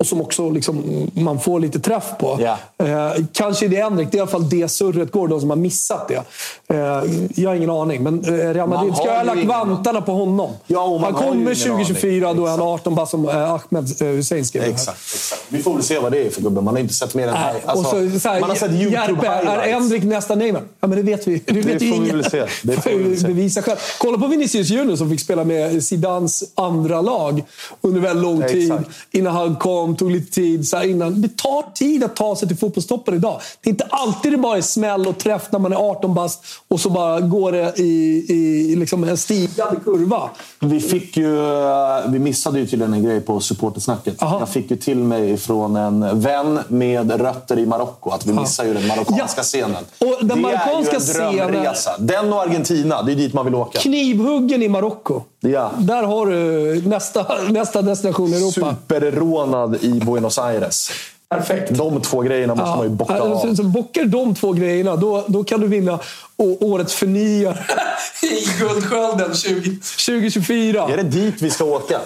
och 0.00 0.06
som 0.06 0.20
också 0.20 0.50
liksom, 0.50 1.06
man 1.14 1.40
får 1.40 1.60
lite 1.60 1.80
träff 1.80 2.04
på. 2.18 2.38
Ja. 2.40 2.58
Eh, 2.86 3.24
kanske 3.32 3.66
är 3.66 3.68
det 3.68 3.80
Endrik. 3.80 4.08
Det 4.10 4.16
är 4.16 4.18
i 4.18 4.20
alla 4.20 4.30
fall 4.30 4.48
det 4.48 4.68
surret 4.68 5.12
går, 5.12 5.28
de 5.28 5.40
som 5.40 5.50
har 5.50 5.56
missat 5.56 6.08
det. 6.08 6.22
Eh, 6.68 7.02
jag 7.34 7.50
har 7.50 7.54
ingen 7.54 7.70
aning, 7.70 8.02
men 8.02 8.24
eh, 8.24 8.54
Real 8.54 8.68
Madrid 8.68 8.94
ska 8.94 9.10
har 9.10 9.16
ha 9.16 9.22
lagt 9.22 9.36
ingen 9.36 9.48
vantarna 9.48 10.00
på 10.00 10.12
honom. 10.12 10.50
Ja, 10.66 10.98
han 10.98 11.14
kommer 11.14 11.34
ingen 11.34 11.54
2024, 11.54 12.28
aning. 12.28 12.42
då 12.42 12.46
är 12.46 12.50
han 12.50 12.60
18 12.60 12.94
bara 12.94 13.06
som 13.06 13.28
eh, 13.28 13.52
Ahmed 13.52 14.02
eh, 14.02 14.08
Hussein 14.08 14.44
skrev. 14.44 14.62
här. 14.62 14.70
Exakt, 14.70 14.98
exakt. 15.14 15.44
Vi 15.48 15.62
får 15.62 15.74
väl 15.74 15.82
se 15.82 15.98
vad 15.98 16.12
det 16.12 16.26
är 16.26 16.30
för 16.30 16.42
gubbe. 16.42 16.60
Man 16.60 16.74
har 16.74 16.80
inte 16.80 16.94
sett 16.94 17.14
mer 17.14 17.28
än 17.28 17.34
Nej, 17.34 17.54
alltså, 17.64 17.96
och 17.96 18.12
så, 18.12 18.20
så 18.20 18.28
här, 18.28 18.40
Man 18.40 18.50
har 18.50 18.56
sett 18.56 18.72
Järpe, 18.72 19.26
är. 19.26 19.68
Endrik 19.68 20.02
nästa 20.02 20.34
Neymar? 20.34 20.62
Ja, 20.80 20.88
men 20.88 20.96
det 20.96 21.02
vet 21.02 21.28
vi. 21.28 21.42
Det, 21.46 21.52
vet 21.52 21.78
får 21.78 21.82
ju 21.82 22.02
vi 22.02 22.10
väl 22.10 22.24
se. 22.24 22.46
Det 22.62 22.76
får 22.76 22.90
vi 22.90 23.16
se. 23.16 23.26
Bevisa 23.26 23.62
själv. 23.62 23.76
Kolla 23.98 24.18
på 24.18 24.26
Vinicius 24.26 24.70
Junior 24.70 24.96
som 24.96 25.10
fick 25.10 25.20
spela 25.20 25.44
med 25.44 25.84
Zidans 25.84 26.44
andra 26.54 27.00
lag 27.00 27.44
under 27.80 28.00
väldigt 28.00 28.22
lång 28.22 28.42
tid. 28.42 28.72
Exakt. 28.72 28.90
Innan 29.10 29.34
han 29.34 29.56
kom, 29.56 29.83
tog 29.96 30.10
lite 30.10 30.32
tid. 30.34 30.68
Så 30.68 30.82
innan. 30.82 31.20
Det 31.22 31.36
tar 31.36 31.74
tid 31.74 32.04
att 32.04 32.16
ta 32.16 32.36
sig 32.36 32.48
till 32.48 32.56
fotbollstoppen 32.56 33.14
idag. 33.14 33.40
Det 33.60 33.68
är 33.68 33.70
inte 33.70 33.86
alltid 33.90 34.32
det 34.32 34.38
bara 34.38 34.56
är 34.56 34.60
smäll 34.60 35.06
och 35.06 35.18
träff 35.18 35.48
när 35.50 35.58
man 35.58 35.72
är 35.72 35.76
18 35.90 36.14
bast 36.14 36.44
och 36.68 36.80
så 36.80 36.90
bara 36.90 37.20
går 37.20 37.52
det 37.52 37.72
i, 37.80 38.24
i 38.28 38.76
liksom 38.76 39.04
en 39.04 39.16
stigande 39.16 39.76
kurva. 39.84 40.30
Vi, 40.60 40.80
fick 40.80 41.16
ju, 41.16 41.38
eh, 41.38 41.98
vi 42.08 42.18
missade 42.18 42.58
ju 42.58 42.66
tydligen 42.66 42.94
en 42.94 43.02
grej 43.04 43.20
på 43.20 43.40
supportersnacket. 43.40 44.22
Aha. 44.22 44.38
Jag 44.38 44.48
fick 44.48 44.70
ju 44.70 44.76
till 44.76 44.98
mig 44.98 45.36
från 45.36 45.76
en 45.76 46.20
vän 46.20 46.58
med 46.68 47.20
rötter 47.20 47.58
i 47.58 47.66
Marocko 47.66 48.10
att 48.10 48.26
vi 48.26 48.32
missar 48.32 48.64
ju 48.64 48.74
den 48.74 48.86
marockanska 48.86 49.40
Ja. 49.40 49.42
scenen. 49.42 49.84
Och 49.98 50.16
den 50.20 50.28
det 50.28 50.36
marockanska 50.36 50.96
är 50.96 51.32
ju 51.32 51.38
en 51.38 51.52
drömresa. 51.52 51.90
Den 51.98 52.32
och 52.32 52.42
Argentina, 52.42 53.02
det 53.02 53.12
är 53.12 53.16
dit 53.16 53.32
man 53.34 53.44
vill 53.44 53.54
åka. 53.54 53.78
Knivhuggen 53.78 54.62
i 54.62 54.68
Marocko. 54.68 55.22
Ja. 55.44 55.72
Där 55.78 56.02
har 56.02 56.26
du 56.26 56.82
nästa, 56.88 57.26
nästa 57.50 57.82
destination 57.82 58.28
i 58.28 58.36
Europa. 58.36 58.76
Superrånad 58.88 59.76
i 59.84 59.90
Buenos 60.00 60.38
Aires. 60.38 60.90
Perfekt. 61.28 61.70
De 61.70 62.00
två 62.02 62.20
grejerna 62.20 62.54
måste 62.54 62.76
man 62.76 62.82
ju 62.82 62.88
bocka 62.88 63.16
Ja, 63.16 63.22
av. 63.22 63.40
så, 63.40 63.56
så 63.56 63.62
bockar 63.62 64.04
de 64.04 64.34
två 64.34 64.52
grejerna, 64.52 64.96
då, 64.96 65.24
då 65.26 65.44
kan 65.44 65.60
du 65.60 65.66
vinna 65.66 65.98
årets 66.36 66.94
förnyare 66.94 67.58
i 68.22 68.58
Guldskölden 68.60 69.34
20, 69.34 69.60
2024. 70.06 70.88
Är 70.88 70.96
det 70.96 71.02
dit 71.02 71.42
vi 71.42 71.50
ska 71.50 71.64
åka? 71.64 72.00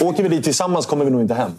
Åker 0.00 0.22
vi 0.22 0.28
dit 0.28 0.44
tillsammans 0.44 0.86
kommer 0.86 1.04
vi 1.04 1.10
nog 1.10 1.20
inte 1.20 1.34
hem. 1.34 1.50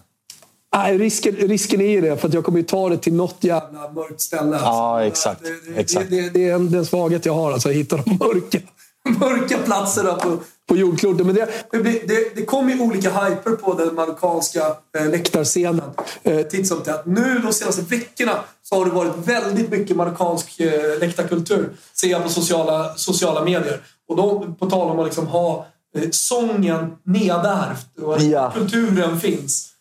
Nej, 0.76 0.98
risken, 0.98 1.36
risken 1.36 1.82
är 1.82 1.90
ju 1.90 2.02
det, 2.02 2.18
för 2.18 2.28
att 2.28 2.34
jag 2.34 2.44
kommer 2.46 2.60
ju 2.60 2.66
ta 2.66 2.90
det 2.90 2.98
till 2.98 3.14
något 3.14 3.36
jävla 3.40 3.92
mörkt 3.92 4.22
ställe. 4.22 4.60
Ja, 4.62 4.98
Så, 5.00 5.06
exakt. 5.08 5.42
Det, 5.44 5.74
det, 5.74 5.80
exakt. 5.80 6.10
det, 6.10 6.22
det, 6.22 6.30
det 6.30 6.50
är 6.50 6.56
en, 6.56 6.72
den 6.72 6.86
svaghet 6.86 7.26
jag 7.26 7.34
har, 7.34 7.52
alltså, 7.52 7.70
att 7.70 7.76
hitta 7.76 7.98
de 7.98 8.10
mörka, 8.20 8.60
mörka 9.20 9.58
platserna 9.58 10.14
på, 10.14 10.38
på 10.70 10.76
jordklotet. 10.78 11.26
Men 11.26 11.36
det, 11.36 11.48
det, 11.72 11.82
det, 11.82 12.36
det 12.36 12.46
kommer 12.46 12.74
ju 12.74 12.80
olika 12.82 13.10
hyper 13.10 13.52
på 13.52 13.74
den 13.74 13.96
marockanska 13.96 14.76
eh, 14.98 15.10
läktarscenen 15.10 15.92
eh, 16.24 16.42
titt 16.42 16.68
som 16.68 16.82
tätt. 16.82 17.06
Nu 17.06 17.40
de 17.40 17.54
senaste 17.54 17.82
veckorna 17.82 18.40
så 18.64 18.76
har 18.76 18.86
det 18.86 18.92
varit 18.92 19.14
väldigt 19.18 19.70
mycket 19.70 19.98
marockansk 19.98 20.60
eh, 20.60 21.00
läktarkultur. 21.00 21.74
Ser 21.94 22.08
jag 22.08 22.24
på 22.24 22.30
sociala, 22.30 22.96
sociala 22.96 23.44
medier. 23.44 23.82
Och 24.10 24.16
då, 24.18 24.56
på 24.60 24.70
tal 24.70 24.90
om 24.92 25.00
att 25.00 25.06
liksom 25.06 25.28
ha 25.28 25.68
eh, 25.98 26.10
sången 26.12 26.92
nedärvt 27.04 28.00
och 28.02 28.16
att 28.16 28.24
Ja. 28.24 28.52
kulturen 28.56 29.20
finns. 29.20 29.72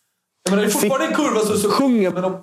Jag 0.43 0.51
menar, 0.51 0.63
det 0.63 0.69
är 0.69 0.71
fortfarande 0.71 1.07
en 1.07 1.13
kurva 1.15 1.39
som 1.39 1.57
så 1.57 1.69
sjunger, 1.69 2.11
men 2.11 2.21
de 2.21 2.37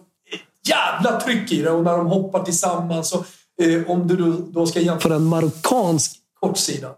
jävla 0.69 1.21
tryck 1.21 1.53
i 1.53 1.63
det. 1.63 1.71
Och 1.71 1.85
när 1.85 1.97
de 1.97 2.07
hoppar 2.07 2.43
tillsammans. 2.45 3.13
Och, 3.13 3.27
eh, 3.63 3.91
om 3.91 4.09
du 4.09 4.33
då 4.53 4.67
ska 4.67 4.81
jämföra 4.81 5.15
en 5.15 5.25
marockansk 5.25 6.19
kortsida 6.43 6.89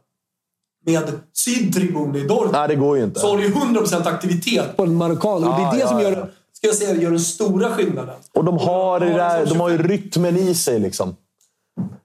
med 0.87 1.03
sydtribunen 1.33 2.17
i 2.17 2.27
Dortmund. 2.27 2.53
Nej, 2.53 2.69
det 2.69 2.77
går 2.77 2.97
ju 2.97 3.05
inte. 3.05 3.21
Så 3.21 3.31
har 3.31 3.37
du 3.37 3.45
ju 3.45 3.53
100% 3.53 4.09
aktivitet 4.09 4.77
på 4.77 4.83
en 4.83 4.95
marockan. 4.95 5.45
Och 5.45 5.61
det 5.61 5.67
är 5.67 5.73
det 5.73 5.79
ja, 5.79 5.89
som 5.89 6.01
gör, 6.01 6.13
ja. 6.13 6.27
ska 6.53 6.67
jag 6.67 6.77
säga, 6.77 7.03
gör 7.03 7.11
den 7.11 7.21
stora 7.21 7.71
skillnaden. 7.71 8.15
Och 8.33 8.45
de 8.45 8.59
har, 8.59 9.01
det 9.01 9.07
där, 9.07 9.41
liksom 9.41 9.59
de 9.59 9.63
har 9.63 9.71
ju 9.71 9.79
rytmen 9.79 10.37
i 10.37 10.55
sig. 10.55 10.79
Liksom. 10.79 11.17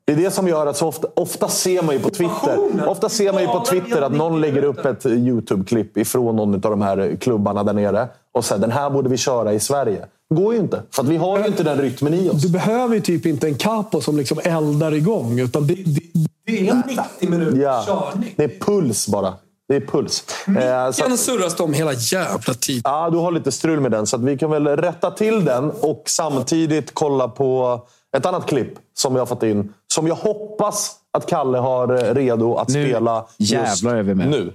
Det 0.06 0.14
är 0.14 0.18
det 0.18 0.32
som 0.32 0.48
gör 0.48 0.68
att 0.68 0.78
så 0.78 0.88
ofta, 0.88 1.07
ofta 1.16 1.48
ser 1.48 1.82
man 1.82 1.95
ju 1.95 2.02
på 2.02 2.10
Twitter. 2.10 2.88
Ofta 2.88 3.10
ser 3.10 3.34
man 3.34 3.41
ju 3.41 3.48
på 3.48 3.66
Twitter 3.66 4.02
att 4.02 4.11
någon 4.11 4.41
lägger 4.41 4.64
upp 4.64 4.86
ett 4.86 5.06
YouTube-klipp 5.06 5.98
ifrån 5.98 6.36
någon 6.36 6.53
av 6.53 6.60
de 6.60 6.82
här 6.82 7.18
klubbarna 7.22 7.64
där 7.64 7.74
nere 7.74 8.07
och 8.32 8.45
säger 8.45 8.61
den 8.61 8.72
här 8.72 8.90
borde 8.90 9.10
vi 9.10 9.18
köra 9.18 9.53
i 9.53 9.60
Sverige. 9.60 10.06
Går 10.35 10.53
ju 10.53 10.60
inte, 10.60 10.84
för 10.91 11.03
att 11.03 11.10
vi 11.10 11.18
har 11.18 11.39
ju 11.39 11.45
inte 11.45 11.64
den 11.64 11.77
rytmen 11.81 12.14
i 12.14 12.30
oss. 12.30 12.41
Du 12.41 12.49
behöver 12.49 12.95
ju 12.95 13.01
typ 13.01 13.26
inte 13.26 13.47
en 13.47 13.56
capo 13.56 14.01
som 14.01 14.18
liksom 14.18 14.39
eldar 14.43 14.91
igång. 14.93 15.39
Utan 15.39 15.68
det, 15.68 15.73
det, 15.73 16.01
det 16.45 16.68
är 16.68 16.72
en 16.72 16.84
90 16.88 17.30
minuters 17.30 17.60
Ja, 17.60 17.84
körning. 17.88 18.34
det 18.38 18.43
är 18.43 18.60
puls 18.60 19.07
bara. 19.07 19.34
Det 19.68 19.76
är 19.76 19.81
puls. 19.81 20.23
Eh, 20.47 20.91
så 20.91 21.03
Den 21.03 21.14
att, 21.14 21.19
surras 21.19 21.56
de 21.56 21.73
hela 21.73 21.93
jävla 21.93 22.53
tiden. 22.53 22.81
ja, 22.84 23.10
du 23.10 23.18
har 23.18 23.31
lite 23.31 23.51
strul 23.51 23.80
med 23.80 23.91
den, 23.91 24.07
så 24.07 24.15
att 24.15 24.22
vi 24.23 24.38
kan 24.38 24.51
väl 24.51 24.68
rätta 24.68 25.11
till 25.11 25.45
den 25.45 25.72
och 25.72 26.03
samtidigt 26.07 26.91
kolla 26.93 27.27
på 27.27 27.80
ett 28.18 28.26
annat 28.26 28.45
klipp 28.45 28.73
som 28.97 29.14
vi 29.14 29.19
har 29.19 29.26
fått 29.26 29.43
in. 29.43 29.73
Som 29.93 30.07
jag 30.07 30.15
hoppas 30.15 30.95
att 31.14 31.26
Kalle 31.30 31.57
har 31.57 31.93
eh, 31.93 32.14
redo 32.14 32.56
att 32.56 32.68
Nu 32.69 32.85
spela 32.89 33.26
just 33.38 33.51
jävlar 33.53 33.95
är 33.95 34.03
vi 34.03 34.15
med. 34.15 34.30
nu. 34.30 34.51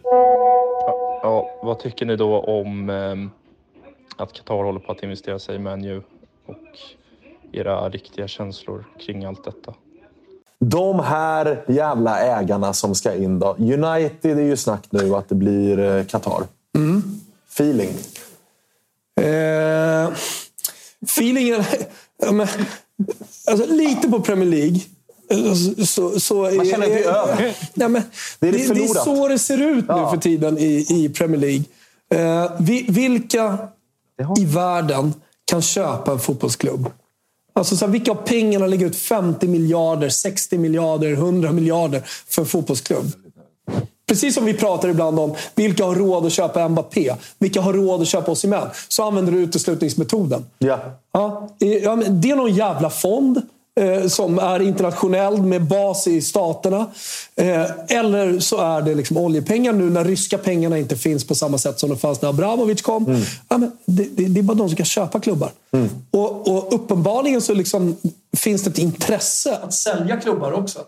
Ja, 1.22 1.46
vad 1.62 1.78
tycker 1.78 2.06
ni 2.06 2.16
då 2.16 2.40
om 2.40 2.90
ehm, 2.90 3.30
att 4.16 4.32
Qatar 4.32 4.54
håller 4.54 4.80
på 4.80 4.92
att 4.92 5.02
investera 5.02 5.38
sig 5.38 5.54
i 5.56 5.58
Man 5.58 5.84
U 5.84 6.02
och 6.46 6.54
era 7.52 7.88
riktiga 7.88 8.28
känslor 8.28 8.84
kring 9.00 9.24
allt 9.24 9.44
detta? 9.44 9.74
De 10.60 11.00
här 11.00 11.64
jävla 11.68 12.18
ägarna 12.20 12.72
som 12.72 12.94
ska 12.94 13.14
in 13.14 13.38
då. 13.38 13.56
United 13.58 14.38
är 14.38 14.42
ju 14.42 14.56
snack 14.56 14.84
nu 14.90 15.14
att 15.16 15.28
det 15.28 15.34
blir 15.34 15.78
eh, 15.78 16.04
Qatar. 16.04 16.42
Feeling. 17.50 17.90
Eh, 19.20 20.12
feelingen... 21.02 21.64
Alltså, 23.46 23.66
lite 23.74 24.08
på 24.08 24.20
Premier 24.20 24.48
League. 24.48 24.80
eh, 25.30 25.54
Så, 25.84 26.20
så, 26.20 26.34
Man 26.42 26.66
känner 26.66 26.86
att 26.86 26.92
det 26.92 27.04
är 27.04 27.10
över. 27.14 27.54
Ja, 27.74 27.88
men, 27.88 28.02
Det 28.40 28.48
är 28.48 28.52
det, 28.52 28.58
det 28.68 28.74
det 28.74 28.84
är 28.84 28.88
så 29.04 29.28
det 29.28 29.38
ser 29.38 29.58
ut 29.62 29.88
nu 29.88 29.94
Ja. 29.94 30.10
för 30.10 30.16
tiden 30.16 30.58
i, 30.58 30.86
i 30.88 31.08
Premier 31.08 31.40
League. 31.40 31.64
Eh, 32.10 32.52
vi, 32.60 32.86
vilka 32.88 33.58
i 34.38 34.44
världen 34.44 35.14
kan 35.44 35.62
köpa 35.62 36.12
en 36.12 36.18
fotbollsklubb? 36.18 36.90
Alltså, 37.52 37.76
så 37.76 37.84
här, 37.84 37.92
vilka 37.92 38.10
har 38.10 38.22
pengarna 38.22 38.66
lägga 38.66 38.86
ut 38.86 38.96
50 38.96 39.48
miljarder, 39.48 40.08
60 40.08 40.58
miljarder, 40.58 41.12
100 41.12 41.52
miljarder 41.52 42.02
för 42.26 42.42
en 42.42 42.48
fotbollsklubb? 42.48 43.12
Precis 44.06 44.34
som 44.34 44.44
vi 44.44 44.54
pratar 44.54 44.88
ibland 44.88 45.20
om, 45.20 45.34
vilka 45.54 45.84
har 45.84 45.94
råd 45.94 46.26
att 46.26 46.32
köpa 46.32 46.68
Mbappé? 46.68 47.14
Vilka 47.38 47.60
har 47.60 47.72
råd 47.72 48.02
att 48.02 48.08
köpa 48.08 48.30
Osimhen? 48.30 48.68
Så 48.88 49.02
använder 49.02 49.32
du 49.32 49.38
uteslutningsmetoden. 49.38 50.46
Ja. 50.58 50.78
Ja, 51.12 51.48
det 51.58 51.84
är 52.30 52.36
någon 52.36 52.54
jävla 52.54 52.90
fond 52.90 53.42
eh, 53.80 54.06
som 54.08 54.38
är 54.38 54.62
internationell 54.62 55.42
med 55.42 55.62
bas 55.62 56.06
i 56.06 56.22
staterna. 56.22 56.86
Eh, 57.36 57.66
eller 57.88 58.38
så 58.40 58.56
är 58.56 58.82
det 58.82 58.94
liksom 58.94 59.16
oljepengar 59.16 59.72
nu 59.72 59.90
när 59.90 60.04
ryska 60.04 60.38
pengarna 60.38 60.78
inte 60.78 60.96
finns 60.96 61.26
på 61.26 61.34
samma 61.34 61.58
sätt 61.58 61.78
som 61.78 61.88
de 61.88 61.98
fanns 61.98 62.22
när 62.22 62.28
Abramovic 62.28 62.82
kom. 62.82 63.24
Ja, 63.48 63.58
men 63.58 63.72
det, 63.84 64.04
det, 64.16 64.28
det 64.28 64.40
är 64.40 64.42
bara 64.42 64.54
de 64.54 64.68
som 64.68 64.76
kan 64.76 64.86
köpa 64.86 65.20
klubbar. 65.20 65.50
Och, 66.10 66.48
och 66.48 66.74
uppenbarligen 66.74 67.40
så 67.40 67.54
liksom 67.54 67.96
finns 68.36 68.62
det 68.62 68.70
ett 68.70 68.78
intresse 68.78 69.58
att 69.62 69.74
sälja 69.74 70.20
klubbar 70.20 70.52
också. 70.52 70.78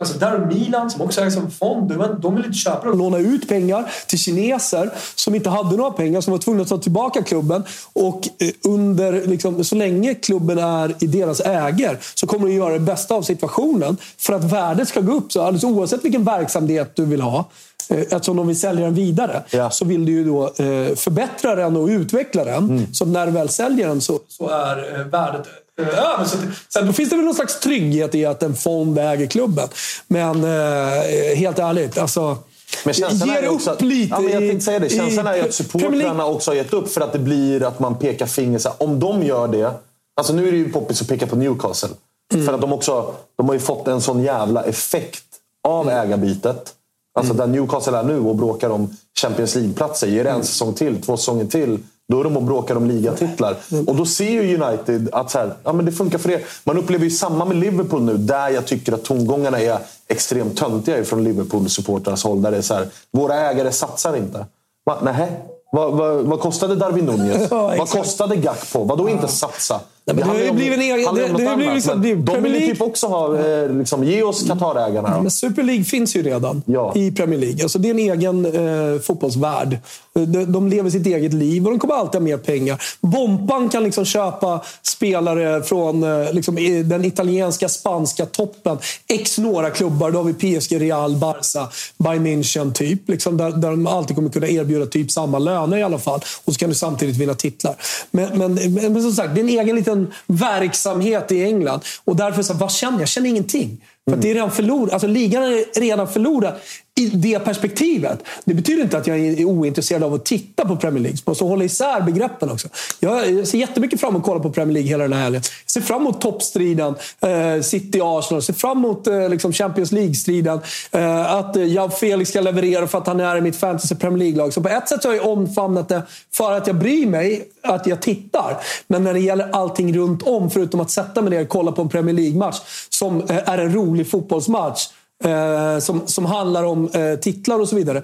Alltså 0.00 0.18
där 0.18 0.32
är 0.32 0.46
Milan 0.46 0.90
som 0.90 1.00
också 1.02 1.20
är 1.20 1.30
som 1.30 1.50
fond. 1.50 1.92
De- 2.20 2.34
vill 2.34 2.44
inte 2.44 2.58
köpa 2.58 2.88
dem. 2.88 2.98
Låna 2.98 3.18
ut 3.18 3.48
pengar 3.48 3.92
till 4.08 4.18
kineser 4.18 4.90
som 5.14 5.34
inte 5.34 5.50
hade 5.50 5.76
några 5.76 5.90
pengar, 5.90 6.20
som 6.20 6.30
var 6.32 6.38
tvungna 6.38 6.62
att 6.62 6.68
ta 6.68 6.78
tillbaka 6.78 7.22
klubben. 7.22 7.64
Och 7.92 8.28
eh, 8.38 8.50
under, 8.64 9.26
liksom, 9.26 9.64
så 9.64 9.74
länge 9.74 10.14
klubben 10.14 10.58
är 10.58 10.94
i 11.00 11.06
deras 11.06 11.40
äger 11.40 11.98
så 12.14 12.26
kommer 12.26 12.46
de 12.46 12.52
göra 12.54 12.72
det 12.72 12.80
bästa 12.80 13.14
av 13.14 13.22
situationen 13.22 13.96
för 14.18 14.32
att 14.32 14.44
värdet 14.44 14.88
ska 14.88 15.00
gå 15.00 15.12
upp. 15.12 15.32
Så 15.32 15.40
alldeles 15.42 15.64
oavsett 15.64 16.04
vilken 16.04 16.24
verksamhet 16.24 16.92
du 16.96 17.04
vill 17.04 17.20
ha, 17.20 17.44
eh, 17.90 17.98
eftersom 18.00 18.36
de 18.36 18.46
vill 18.46 18.60
sälja 18.60 18.84
den 18.84 18.94
vidare, 18.94 19.42
Ja. 19.50 19.70
så 19.70 19.84
vill 19.84 20.06
du 20.06 20.12
ju 20.12 20.24
då 20.24 20.44
eh, 20.46 20.94
förbättra 20.96 21.54
den 21.54 21.76
och 21.76 21.86
utveckla 21.86 22.44
den. 22.44 22.86
Så 22.92 23.04
när 23.04 23.26
du 23.26 23.32
väl 23.32 23.48
säljer 23.48 23.88
den 23.88 24.00
så, 24.00 24.18
så 24.28 24.48
är 24.48 25.04
värdet 25.04 25.46
över. 25.88 26.24
Så 26.24 26.36
sen 26.72 26.86
då 26.86 26.92
finns 26.92 27.10
det 27.10 27.16
väl 27.16 27.24
någon 27.24 27.34
slags 27.34 27.60
trygghet 27.60 28.14
i 28.14 28.26
att 28.26 28.42
en 28.42 28.54
fond 28.56 28.98
äger 28.98 29.26
klubben. 29.26 29.68
Men 30.08 30.44
eh, 30.44 31.36
helt 31.36 31.58
ärligt, 31.58 31.98
alltså... 31.98 32.38
Men 32.84 32.94
känslan 32.94 33.30
är 33.30 33.42
ju 33.42 33.48
också 33.48 33.70
upp 33.70 33.76
att, 33.76 33.82
lite 33.82 34.14
ja, 34.14 34.20
men 34.20 34.32
jag 34.32 34.40
tänkte 34.40 34.64
säga 34.64 34.78
det. 34.78 34.88
Känslan 34.88 35.26
i 35.34 35.38
är 35.38 35.44
att 35.44 35.54
supportrarna 35.54 36.26
också 36.26 36.50
har 36.50 36.56
gett 36.56 36.72
upp 36.72 36.92
för 36.92 37.00
att 37.00 37.12
det 37.12 37.18
blir 37.18 37.62
att 37.62 37.80
man 37.80 37.94
pekar 37.94 38.26
finger. 38.26 38.58
Så 38.58 38.68
här, 38.68 38.82
om 38.82 39.00
de 39.00 39.22
gör 39.22 39.48
det. 39.48 39.72
Alltså 40.16 40.32
nu 40.32 40.48
är 40.48 40.52
det 40.52 40.58
ju 40.58 40.72
poppis 40.72 41.02
att 41.02 41.08
peka 41.08 41.26
på 41.26 41.36
Newcastle. 41.36 41.88
Mm. 42.34 42.46
För 42.46 42.52
att 42.52 42.60
de 42.60 42.72
också 42.72 43.14
de 43.36 43.46
har 43.46 43.54
ju 43.54 43.60
fått 43.60 43.88
en 43.88 44.00
sån 44.00 44.22
jävla 44.22 44.62
effekt 44.62 45.24
av 45.68 45.88
Mm. 45.88 46.06
ägarbytet. 46.06 46.72
Alltså 47.18 47.34
där 47.34 47.46
Newcastle 47.46 47.98
är 47.98 48.02
nu 48.02 48.18
och 48.18 48.36
bråkar 48.36 48.70
om 48.70 48.96
Champions 49.20 49.54
League-platser. 49.54 50.06
Ger 50.06 50.24
det 50.24 50.30
en 50.30 50.44
säsong 50.44 50.74
till, 50.74 51.02
två 51.02 51.16
säsonger 51.16 51.44
till. 51.44 51.78
Då 52.10 52.20
är 52.20 52.24
de 52.24 52.36
och 52.36 52.42
bråkar 52.42 52.76
om 52.76 52.86
ligatitlar. 52.86 53.56
Och 53.86 53.96
då 53.96 54.06
ser 54.06 54.30
ju 54.30 54.62
United 54.62 55.08
att 55.12 55.30
så 55.30 55.38
här, 55.38 55.54
ja, 55.64 55.72
men 55.72 55.84
det 55.84 55.92
funkar 55.92 56.18
för 56.18 56.30
er. 56.30 56.40
Man 56.64 56.78
upplever 56.78 57.04
ju 57.04 57.10
samma 57.10 57.44
med 57.44 57.56
Liverpool 57.56 58.02
nu. 58.02 58.16
Där 58.16 58.48
jag 58.48 58.66
tycker 58.66 58.92
att 58.92 59.04
tongångarna 59.04 59.60
är 59.60 59.78
extremt 60.08 60.56
töntiga 60.56 61.04
från 61.04 61.24
Liverpool-supportrarnas 61.24 62.24
håll. 62.24 62.42
Där 62.42 62.50
det 62.50 62.56
är 62.56 62.62
så 62.62 62.74
här, 62.74 62.86
våra 63.12 63.34
ägare 63.34 63.72
satsar 63.72 64.16
inte. 64.16 64.46
Va? 64.84 64.98
Nähä? 65.02 65.28
Vad, 65.72 65.92
vad, 65.92 66.24
vad 66.24 66.40
kostade 66.40 66.74
Darwin 66.76 67.04
Nunez? 67.04 67.50
Vad 67.78 67.88
kostade 67.88 68.36
Gakpo? 68.36 68.84
Vadå 68.84 69.08
inte 69.08 69.28
satsa? 69.28 69.80
Nej, 70.14 70.24
men 70.24 70.34
det 70.34 70.40
har 70.40 70.46
ju 70.46 70.52
blivit 70.52 70.74
en 70.78 70.82
egen- 70.84 71.14
det- 71.14 71.20
det 71.26 71.32
blivit 71.34 71.48
annat, 71.48 71.74
liksom- 71.74 72.02
det 72.02 72.14
De 72.14 72.24
Premier 72.26 72.52
vill 72.52 72.62
ju 72.62 72.68
typ 72.72 72.82
också 72.82 73.06
ha... 73.06 73.38
eh, 73.38 73.70
Liksom, 73.78 74.04
ge 74.04 74.22
oss 74.22 74.46
Qatar-ägarna. 74.48 75.20
Men 75.22 75.30
Super 75.30 75.62
League 75.62 75.84
finns 75.84 76.16
ju 76.16 76.22
redan 76.22 76.62
Ja. 76.66 76.92
i 76.96 77.10
Premier 77.12 77.40
League. 77.40 77.62
Alltså 77.62 77.78
det 77.78 77.88
är 77.88 77.90
en 77.90 77.98
egen 77.98 78.46
eh, 78.46 79.00
fotbollsvärld. 79.00 79.78
De, 80.12 80.52
de 80.52 80.68
lever 80.68 80.90
sitt 80.90 81.06
eget 81.06 81.32
liv 81.32 81.64
och 81.64 81.70
de 81.70 81.78
kommer 81.78 81.94
alltid 81.94 82.20
ha 82.20 82.24
mer 82.24 82.36
pengar. 82.36 82.82
Bompan 83.00 83.68
kan 83.68 83.82
liksom 83.84 84.04
köpa 84.04 84.60
spelare 84.82 85.62
från 85.62 86.02
eh, 86.04 86.32
liksom, 86.32 86.54
den 86.84 87.04
italienska, 87.04 87.68
spanska 87.68 88.26
toppen. 88.26 88.78
X 89.08 89.38
några 89.38 89.70
klubbar. 89.70 90.10
Då 90.10 90.18
har 90.18 90.24
vi 90.32 90.58
PSG, 90.60 90.80
Real, 90.80 91.16
Barca, 91.16 91.68
Bayern 91.98 92.26
München 92.26 92.72
typ. 92.72 93.08
Liksom, 93.08 93.36
där, 93.36 93.50
där 93.50 93.70
de 93.70 93.86
alltid 93.86 94.16
kommer 94.16 94.28
kunna 94.30 94.48
erbjuda 94.48 94.86
typ 94.86 95.10
samma 95.10 95.38
löner 95.38 95.76
i 95.76 95.82
alla 95.82 95.98
fall. 95.98 96.20
Och 96.44 96.52
så 96.54 96.58
kan 96.58 96.68
du 96.68 96.74
samtidigt 96.74 97.16
vinna 97.16 97.34
titlar. 97.34 97.74
Men, 98.10 98.38
men, 98.38 98.54
men, 98.54 98.92
men 98.92 99.02
som 99.02 99.12
sagt, 99.12 99.34
det 99.34 99.40
är 99.40 99.42
en 99.42 99.48
egen 99.48 99.76
liten 99.76 99.99
verksamhet 100.26 101.32
i 101.32 101.44
England. 101.44 101.80
Och 102.04 102.16
därför, 102.16 102.42
så, 102.42 102.54
vad 102.54 102.72
känner 102.72 102.92
jag? 102.92 103.00
Jag 103.00 103.08
känner 103.08 103.28
ingenting. 103.28 103.84
För 104.08 104.16
att 104.16 104.22
det 104.22 104.30
är 104.30 104.34
redan 104.34 104.50
förlorat. 104.50 104.92
Alltså, 104.92 105.08
ligan 105.08 105.42
är 105.42 105.80
redan 105.80 106.08
förlorad 106.08 106.54
i 106.94 107.06
det 107.06 107.38
perspektivet. 107.38 108.22
Det 108.44 108.54
betyder 108.54 108.82
inte 108.82 108.98
att 108.98 109.06
jag 109.06 109.18
är 109.18 109.44
ointresserad 109.44 110.02
av 110.02 110.14
att 110.14 110.24
titta 110.24 110.66
på 110.66 110.76
Premier 110.76 111.02
League. 111.02 111.18
Man 111.26 111.30
måste 111.30 111.44
hålla 111.44 111.64
isär 111.64 112.00
begreppen 112.00 112.50
också. 112.50 112.68
Jag 113.00 113.46
ser 113.48 113.58
jättemycket 113.58 114.00
fram 114.00 114.10
emot 114.10 114.20
att 114.20 114.26
kolla 114.26 114.40
på 114.40 114.50
Premier 114.50 114.74
League 114.74 114.88
hela 114.88 115.04
den 115.04 115.12
här 115.12 115.22
helgen. 115.22 115.42
Jag 115.64 115.70
ser 115.70 115.80
fram 115.80 116.00
emot 116.00 116.20
toppstriden. 116.20 116.94
Eh, 117.20 117.62
City-Arsenal. 117.62 118.36
Jag 118.36 118.42
ser 118.42 118.52
fram 118.52 118.78
emot 118.78 119.06
eh, 119.06 119.28
liksom 119.28 119.52
Champions 119.52 119.92
League-striden. 119.92 120.60
Eh, 120.92 121.34
att 121.34 121.56
eh, 121.56 121.64
jag 121.64 121.98
Felix 121.98 122.30
ska 122.30 122.40
leverera 122.40 122.86
för 122.86 122.98
att 122.98 123.06
han 123.06 123.20
är 123.20 123.36
i 123.36 123.40
mitt 123.40 123.56
fantasy 123.56 123.94
Premier 123.94 124.18
League-lag. 124.18 124.52
Så 124.52 124.62
på 124.62 124.68
ett 124.68 124.88
sätt 124.88 125.02
så 125.02 125.08
har 125.08 125.14
jag 125.14 125.26
omfamnat 125.26 125.88
det 125.88 126.02
för 126.32 126.52
att 126.52 126.66
jag 126.66 126.76
bryr 126.76 127.06
mig, 127.06 127.48
att 127.62 127.86
jag 127.86 128.02
tittar. 128.02 128.56
Men 128.86 129.04
när 129.04 129.14
det 129.14 129.20
gäller 129.20 129.50
allting 129.52 129.96
runt 129.96 130.22
om, 130.22 130.50
förutom 130.50 130.80
att 130.80 130.90
sätta 130.90 131.22
mig 131.22 131.30
ner 131.30 131.42
och 131.42 131.48
kolla 131.48 131.72
på 131.72 131.82
en 131.82 131.88
Premier 131.88 132.14
League-match 132.14 132.56
som 132.88 133.20
eh, 133.20 133.48
är 133.48 133.58
en 133.58 133.74
rolig 133.74 134.10
fotbollsmatch 134.10 134.88
eh, 135.24 135.78
som, 135.78 136.06
som 136.06 136.24
handlar 136.24 136.64
om 136.64 136.88
eh, 136.88 137.18
titlar 137.18 137.60
och 137.60 137.68
så 137.68 137.76
vidare. 137.76 138.02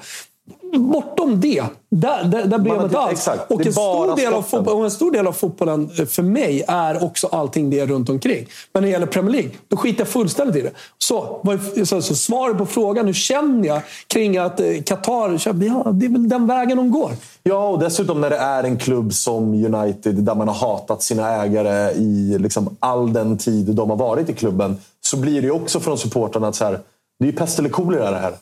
Bortom 0.78 1.40
det, 1.40 1.62
där, 1.90 2.24
där, 2.24 2.46
där 2.46 2.58
bryr 2.58 2.74
jag 2.74 2.84
inte 2.84 2.98
alls. 2.98 3.12
exakt. 3.12 3.50
Och 3.50 3.66
en, 3.66 3.72
stor 3.72 4.16
del 4.16 4.34
av 4.34 4.42
fotboll, 4.42 4.74
och 4.74 4.84
en 4.84 4.90
stor 4.90 5.12
del 5.12 5.26
av 5.26 5.32
fotbollen 5.32 5.90
eh, 5.98 6.06
för 6.06 6.22
mig 6.22 6.64
är 6.68 7.04
också 7.04 7.26
allting 7.26 7.70
det 7.70 7.86
runt 7.86 8.08
omkring. 8.08 8.46
Men 8.72 8.82
när 8.82 8.88
det 8.88 8.92
gäller 8.92 9.06
Premier 9.06 9.32
League, 9.32 9.50
då 9.68 9.76
skiter 9.76 10.00
jag 10.00 10.08
fullständigt 10.08 10.56
i 10.56 10.60
det. 10.60 10.70
Så, 10.98 11.42
så, 11.84 12.02
så 12.02 12.14
svaret 12.14 12.58
på 12.58 12.66
frågan, 12.66 13.06
hur 13.06 13.12
känner 13.12 13.68
jag 13.68 13.80
kring 14.06 14.36
att 14.36 14.60
eh, 14.60 14.82
Qatar, 14.84 15.40
ja, 15.44 15.52
det 15.52 16.06
är 16.06 16.10
väl 16.10 16.28
den 16.28 16.46
vägen 16.46 16.76
de 16.76 16.90
går. 16.90 17.10
Ja, 17.42 17.68
och 17.68 17.78
dessutom 17.78 18.20
när 18.20 18.30
det 18.30 18.36
är 18.36 18.64
en 18.64 18.78
klubb 18.78 19.12
som 19.12 19.54
United 19.74 20.14
där 20.14 20.34
man 20.34 20.48
har 20.48 20.54
hatat 20.54 21.02
sina 21.02 21.42
ägare 21.42 21.92
i 21.92 22.38
liksom 22.38 22.76
all 22.80 23.12
den 23.12 23.38
tid 23.38 23.66
de 23.74 23.90
har 23.90 23.96
varit 23.96 24.28
i 24.30 24.32
klubben. 24.32 24.76
Så 25.00 25.16
blir 25.16 25.42
det 25.42 25.50
också 25.50 25.80
från 25.80 25.98
supportrarna 25.98 26.48
att 26.48 26.54
så 26.54 26.64
här, 26.64 26.80
det 27.18 27.24
är 27.24 27.30
ju 27.30 27.36
pest 27.36 27.58
eller 27.58 27.68
kolera 27.68 28.10
det 28.10 28.18
här. 28.18 28.32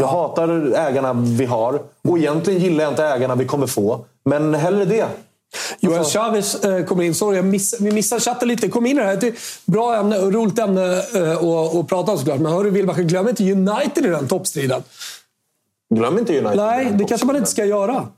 Jag 0.00 0.06
hatar 0.06 0.72
ägarna 0.74 1.12
vi 1.12 1.44
har 1.44 1.82
och 2.08 2.18
egentligen 2.18 2.60
gillar 2.60 2.84
jag 2.84 2.92
inte 2.92 3.04
ägarna 3.04 3.34
vi 3.34 3.44
kommer 3.44 3.66
få. 3.66 4.04
Men 4.24 4.54
hellre 4.54 4.84
det. 4.84 5.06
Joel 5.80 6.04
Chavez 6.04 6.64
eh, 6.64 6.84
kommer 6.84 7.04
in. 7.04 7.14
Sorry, 7.14 7.42
miss, 7.42 7.80
vi 7.80 7.92
missade 7.92 8.20
chatten 8.20 8.48
lite. 8.48 8.68
Kom 8.68 8.86
in 8.86 8.96
i 8.96 9.00
det 9.00 9.06
här. 9.06 9.16
Det 9.16 9.26
är 9.26 9.32
ett 9.32 9.38
bra 9.64 9.96
ämne 9.96 10.18
och 10.18 10.32
roligt 10.32 10.58
ämne 10.58 11.02
eh, 11.14 11.32
att, 11.32 11.74
att 11.74 11.88
prata 11.88 12.12
om 12.12 12.18
såklart. 12.18 12.40
Men 12.40 12.52
hörru 12.52 12.70
Wilbacher, 12.70 13.02
glöm 13.02 13.28
inte 13.28 13.52
United 13.52 14.06
i 14.06 14.08
den 14.08 14.28
toppstriden. 14.28 14.82
Glöm 15.94 16.18
inte 16.18 16.38
United. 16.38 16.56
Nej, 16.56 16.92
det 16.94 17.04
kanske 17.04 17.26
man 17.26 17.36
inte 17.36 17.50
ska 17.50 17.64
göra. 17.64 18.08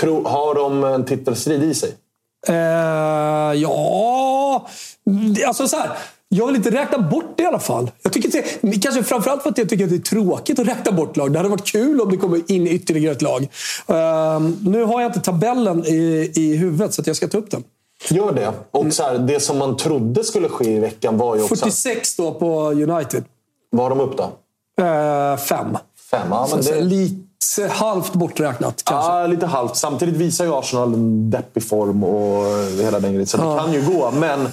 Tro, 0.00 0.28
har 0.28 0.54
de 0.54 0.84
en 0.84 1.04
titelstrid 1.04 1.62
i 1.62 1.74
sig? 1.74 1.94
Eh, 2.48 2.54
ja... 3.54 4.68
Alltså 5.46 5.68
så 5.68 5.76
här. 5.76 5.90
Jag 6.28 6.46
vill 6.46 6.56
inte 6.56 6.70
räkna 6.70 6.98
bort 6.98 7.34
det 7.36 7.42
i 7.42 7.46
alla 7.46 7.58
fall. 7.58 7.90
Jag 8.02 8.12
tycker 8.12 8.36
inte, 8.36 8.78
kanske 8.80 9.02
framförallt 9.02 9.42
för 9.42 9.50
att 9.50 9.58
jag 9.58 9.68
tycker 9.68 9.84
att 9.84 9.90
det 9.90 9.96
är 9.96 10.00
tråkigt 10.00 10.58
att 10.58 10.66
räkna 10.66 10.92
bort 10.92 11.16
lag. 11.16 11.32
Det 11.32 11.38
hade 11.38 11.48
varit 11.48 11.66
kul 11.66 12.00
om 12.00 12.10
det 12.10 12.16
kommer 12.16 12.52
in 12.52 12.66
ytterligare 12.66 13.14
ett 13.14 13.22
lag. 13.22 13.42
Eh, 13.86 14.40
nu 14.64 14.84
har 14.84 15.00
jag 15.00 15.08
inte 15.08 15.20
tabellen 15.20 15.84
i, 15.86 16.32
i 16.34 16.56
huvudet, 16.56 16.94
så 16.94 17.00
att 17.00 17.06
jag 17.06 17.16
ska 17.16 17.28
ta 17.28 17.38
upp 17.38 17.50
den. 17.50 17.64
Gör 18.10 18.32
det. 18.32 18.52
Och 18.70 18.92
så 18.92 19.02
här, 19.02 19.18
det 19.18 19.40
som 19.40 19.58
man 19.58 19.76
trodde 19.76 20.24
skulle 20.24 20.48
ske 20.48 20.70
i 20.70 20.78
veckan 20.78 21.18
var 21.18 21.36
ju 21.36 21.42
också... 21.42 21.56
46 21.56 22.16
då 22.16 22.34
på 22.34 22.70
United. 22.70 23.24
Vad 23.70 23.82
har 23.82 23.90
de 23.90 24.00
upp 24.00 24.16
då? 24.16 24.22
Eh, 24.84 25.36
fem. 25.36 25.76
Fem? 26.10 26.26
Ja, 26.30 26.48
men 26.50 26.64
Så 26.64 26.72
det... 26.72 26.80
Lite 26.80 27.18
halvt 27.70 28.12
borträknat 28.12 28.82
kanske. 28.84 29.12
Ja, 29.12 29.26
lite 29.26 29.46
halvt. 29.46 29.76
Samtidigt 29.76 30.14
visar 30.14 30.44
ju 30.44 30.54
Arsenal 30.54 30.94
en 30.94 31.30
deppig 31.30 31.68
form 31.68 32.04
och 32.04 32.44
hela 32.82 33.00
den 33.00 33.12
grejen. 33.12 33.26
Så 33.26 33.36
det 33.36 33.58
kan 33.58 33.72
ju 33.72 33.82
gå. 33.86 34.10
Men 34.10 34.48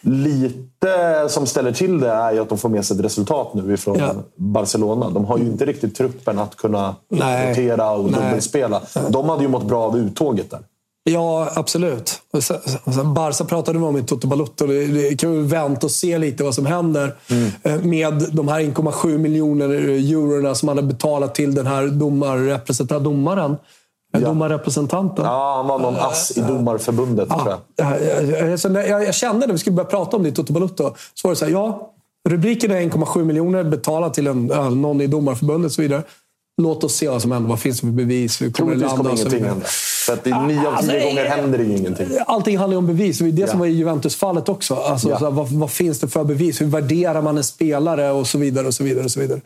lite 0.00 1.26
som 1.28 1.46
ställer 1.46 1.72
till 1.72 2.00
det 2.00 2.08
är 2.10 2.32
ju 2.32 2.40
att 2.40 2.48
de 2.48 2.58
får 2.58 2.68
med 2.68 2.84
sig 2.84 2.96
ett 2.98 3.04
resultat 3.04 3.54
nu 3.54 3.74
ifrån 3.74 3.98
Ja. 3.98 4.14
Barcelona. 4.36 5.10
De 5.10 5.24
har 5.24 5.38
ju 5.38 5.44
inte 5.44 5.64
riktigt 5.64 5.94
truppen 5.96 6.38
att 6.38 6.56
kunna 6.56 6.96
Nej. 7.10 7.50
rotera 7.50 7.90
och 7.90 8.10
Nej. 8.10 8.20
dubbelspela. 8.20 8.82
De 9.08 9.28
hade 9.28 9.42
ju 9.42 9.48
mått 9.48 9.64
bra 9.64 9.82
av 9.82 9.98
uttåget 9.98 10.50
där. 10.50 10.60
Ja, 11.08 11.50
absolut. 11.54 12.20
Barca 13.14 13.44
pratade 13.44 13.78
vi 13.78 13.84
om 13.84 13.96
i 13.96 14.02
Toto 14.02 14.26
Balotto. 14.28 14.66
Det, 14.66 15.20
kan 15.20 15.32
vi 15.32 15.48
vänta 15.48 15.86
och 15.86 15.90
se 15.90 16.18
lite 16.18 16.44
vad 16.44 16.54
som 16.54 16.66
händer 16.66 17.16
Mm. 17.30 17.50
eh, 17.62 17.82
med 17.84 18.28
de 18.32 18.48
här 18.48 18.60
1,7 18.60 19.18
miljoner 19.18 19.68
eurona 19.68 20.54
som 20.54 20.66
man 20.66 20.76
har 20.78 20.84
betalat 20.84 21.34
till 21.34 21.54
den 21.54 21.66
här 21.66 21.86
domarrepresentant, 21.86 23.04
domaren. 23.04 23.56
Ja. 24.20 24.28
Domarrepresentanten. 24.28 25.24
Ja, 25.24 25.54
han 25.56 25.66
var 25.66 25.78
någon 25.78 25.96
ass 25.96 26.32
i 26.36 26.40
domarförbundet 26.40 27.28
tror 27.28 27.48
jag. 27.48 27.58
Ja, 27.76 27.98
jag, 27.98 28.88
jag, 28.88 29.04
jag, 29.04 29.14
kände 29.14 29.46
när 29.46 29.52
vi 29.52 29.58
skulle 29.58 29.76
börja 29.76 29.88
prata 29.88 30.16
om 30.16 30.22
det 30.22 30.28
i 30.28 30.32
Toto 30.32 30.52
Balotto, 30.52 30.94
så 31.14 31.28
var 31.28 31.30
det 31.32 31.36
så 31.36 31.44
här, 31.44 31.52
ja, 31.52 31.92
rubriken 32.28 32.70
är 32.70 32.80
1,7 32.80 33.24
miljoner 33.24 33.64
betalat 33.64 34.14
till 34.14 34.26
en, 34.26 34.48
ja, 34.48 34.70
någon 34.70 35.00
i 35.00 35.06
domarförbundet 35.06 35.66
och 35.68 35.72
så 35.72 35.82
vidare. 35.82 36.02
Låt 36.62 36.84
oss 36.84 36.94
se 36.96 37.08
vad 37.08 37.22
som 37.22 37.32
händer. 37.32 37.48
Vad 37.48 37.60
finns 37.60 37.80
det 37.80 37.86
för 37.86 37.92
bevis? 37.92 38.42
Hur 38.42 38.50
kommer 38.50 38.74
det 38.74 38.78
Troligtvis 38.80 38.96
kommer 38.96 39.16
så 39.16 39.22
ingenting 39.22 39.44
hända. 39.44 39.66
För 40.06 40.12
att 40.12 40.26
i 40.26 40.30
nio 40.30 40.66
av 40.68 40.74
Alltså, 40.74 40.90
tio 40.90 41.00
det- 41.00 41.06
gånger 41.06 41.24
händer 41.24 41.58
det 41.58 41.64
ingenting. 41.64 42.06
Allting 42.26 42.58
handlar 42.58 42.74
ju 42.74 42.78
om 42.78 42.86
bevis. 42.86 43.18
Det 43.18 43.24
är 43.28 43.32
det 43.32 43.46
som 43.46 43.56
Ja. 43.58 43.60
var 43.60 43.66
i 43.66 43.70
Juventus-fallet 43.70 44.48
också. 44.48 44.74
Alltså, 44.74 45.08
Ja. 45.10 45.18
så 45.18 45.24
här, 45.24 45.32
vad, 45.32 45.48
vad 45.48 45.70
finns 45.70 46.00
det 46.00 46.08
för 46.08 46.24
bevis? 46.24 46.60
Hur 46.60 46.66
värderar 46.66 47.22
man 47.22 47.36
en 47.36 47.44
spelare? 47.44 48.10
Och 48.10 48.26
så 48.26 48.38
vidare. 48.38 48.66
och 48.66 48.74
så 48.74 48.84
vidare, 48.84 49.04
och 49.04 49.10
så 49.10 49.20
vidare. 49.20 49.40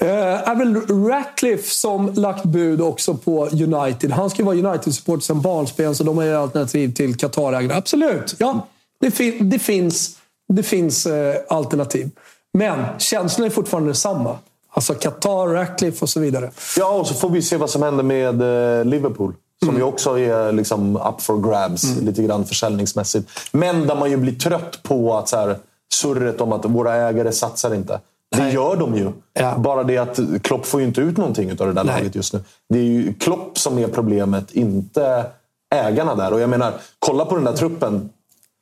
Eh, 0.00 0.48
är 0.50 0.54
väl 0.54 0.74
Ratcliffe 1.08 1.70
som 1.74 2.12
lagt 2.14 2.44
bud 2.44 2.80
också 2.80 3.14
på 3.14 3.46
United. 3.48 4.10
Han 4.10 4.30
ska 4.30 4.38
ju 4.38 4.44
vara 4.46 4.56
United-supporter 4.56 5.22
sedan 5.24 5.40
barnsben, 5.40 5.94
så 5.94 6.04
de 6.04 6.16
har 6.18 6.24
ju 6.24 6.34
alternativ 6.36 6.94
till 6.94 7.14
Qatar-ägarna. 7.16 7.74
Absolut! 7.74 8.34
Ja, 8.38 8.66
det, 9.00 9.10
fin- 9.10 9.50
det 9.50 9.58
finns, 9.58 10.16
det 10.52 10.62
finns 10.62 11.06
eh, 11.06 11.34
alternativ. 11.48 12.10
Men 12.58 12.84
känslan 12.98 13.46
är 13.46 13.50
fortfarande 13.50 13.90
detsamma. 13.90 14.38
Alltså 14.70 14.94
Qatar, 14.94 15.46
Ratcliffe 15.46 16.04
och 16.04 16.08
så 16.08 16.20
vidare. 16.20 16.50
Ja, 16.76 16.90
och 16.92 17.06
så 17.06 17.14
får 17.14 17.28
vi 17.30 17.42
se 17.42 17.56
vad 17.56 17.70
som 17.70 17.82
händer 17.82 18.04
med 18.04 18.42
eh, 18.78 18.84
Liverpool. 18.84 19.34
Som 19.60 19.68
Mm. 19.68 19.80
ju 19.80 19.84
också 19.86 20.18
är 20.18 20.52
liksom 20.52 20.96
up 20.96 21.20
for 21.22 21.50
grabs 21.50 21.96
lite 22.00 22.22
grann 22.22 22.44
försäljningsmässigt. 22.44 23.30
Men 23.52 23.86
där 23.86 23.96
man 23.96 24.10
ju 24.10 24.16
blir 24.16 24.34
trött 24.34 24.82
på 24.82 25.16
att 25.16 25.28
så 25.28 25.36
här, 25.36 25.56
surret 25.94 26.40
om 26.40 26.52
att 26.52 26.64
våra 26.64 26.94
ägare 26.94 27.32
satsar 27.32 27.74
inte. 27.74 28.00
Det 28.36 28.50
gör 28.50 28.76
de 28.76 28.96
ju. 28.96 29.12
Ja. 29.32 29.54
Bara 29.58 29.82
det 29.84 29.98
att 29.98 30.18
Klopp 30.42 30.66
får 30.66 30.80
ju 30.80 30.86
inte 30.86 31.00
ut 31.00 31.16
någonting 31.16 31.50
av 31.50 31.56
det 31.56 31.72
där 31.72 31.84
Nej. 31.84 31.96
laget 31.98 32.14
just 32.14 32.32
nu. 32.32 32.40
Det 32.68 32.78
är 32.78 32.82
ju 32.84 33.14
Klopp 33.14 33.58
som 33.58 33.78
är 33.78 33.88
problemet, 33.88 34.50
inte 34.52 35.26
ägarna 35.74 36.14
där. 36.14 36.32
Och 36.32 36.40
jag 36.40 36.50
menar, 36.50 36.72
kolla 36.98 37.24
på 37.24 37.34
den 37.34 37.44
där 37.44 37.52
truppen. 37.52 38.10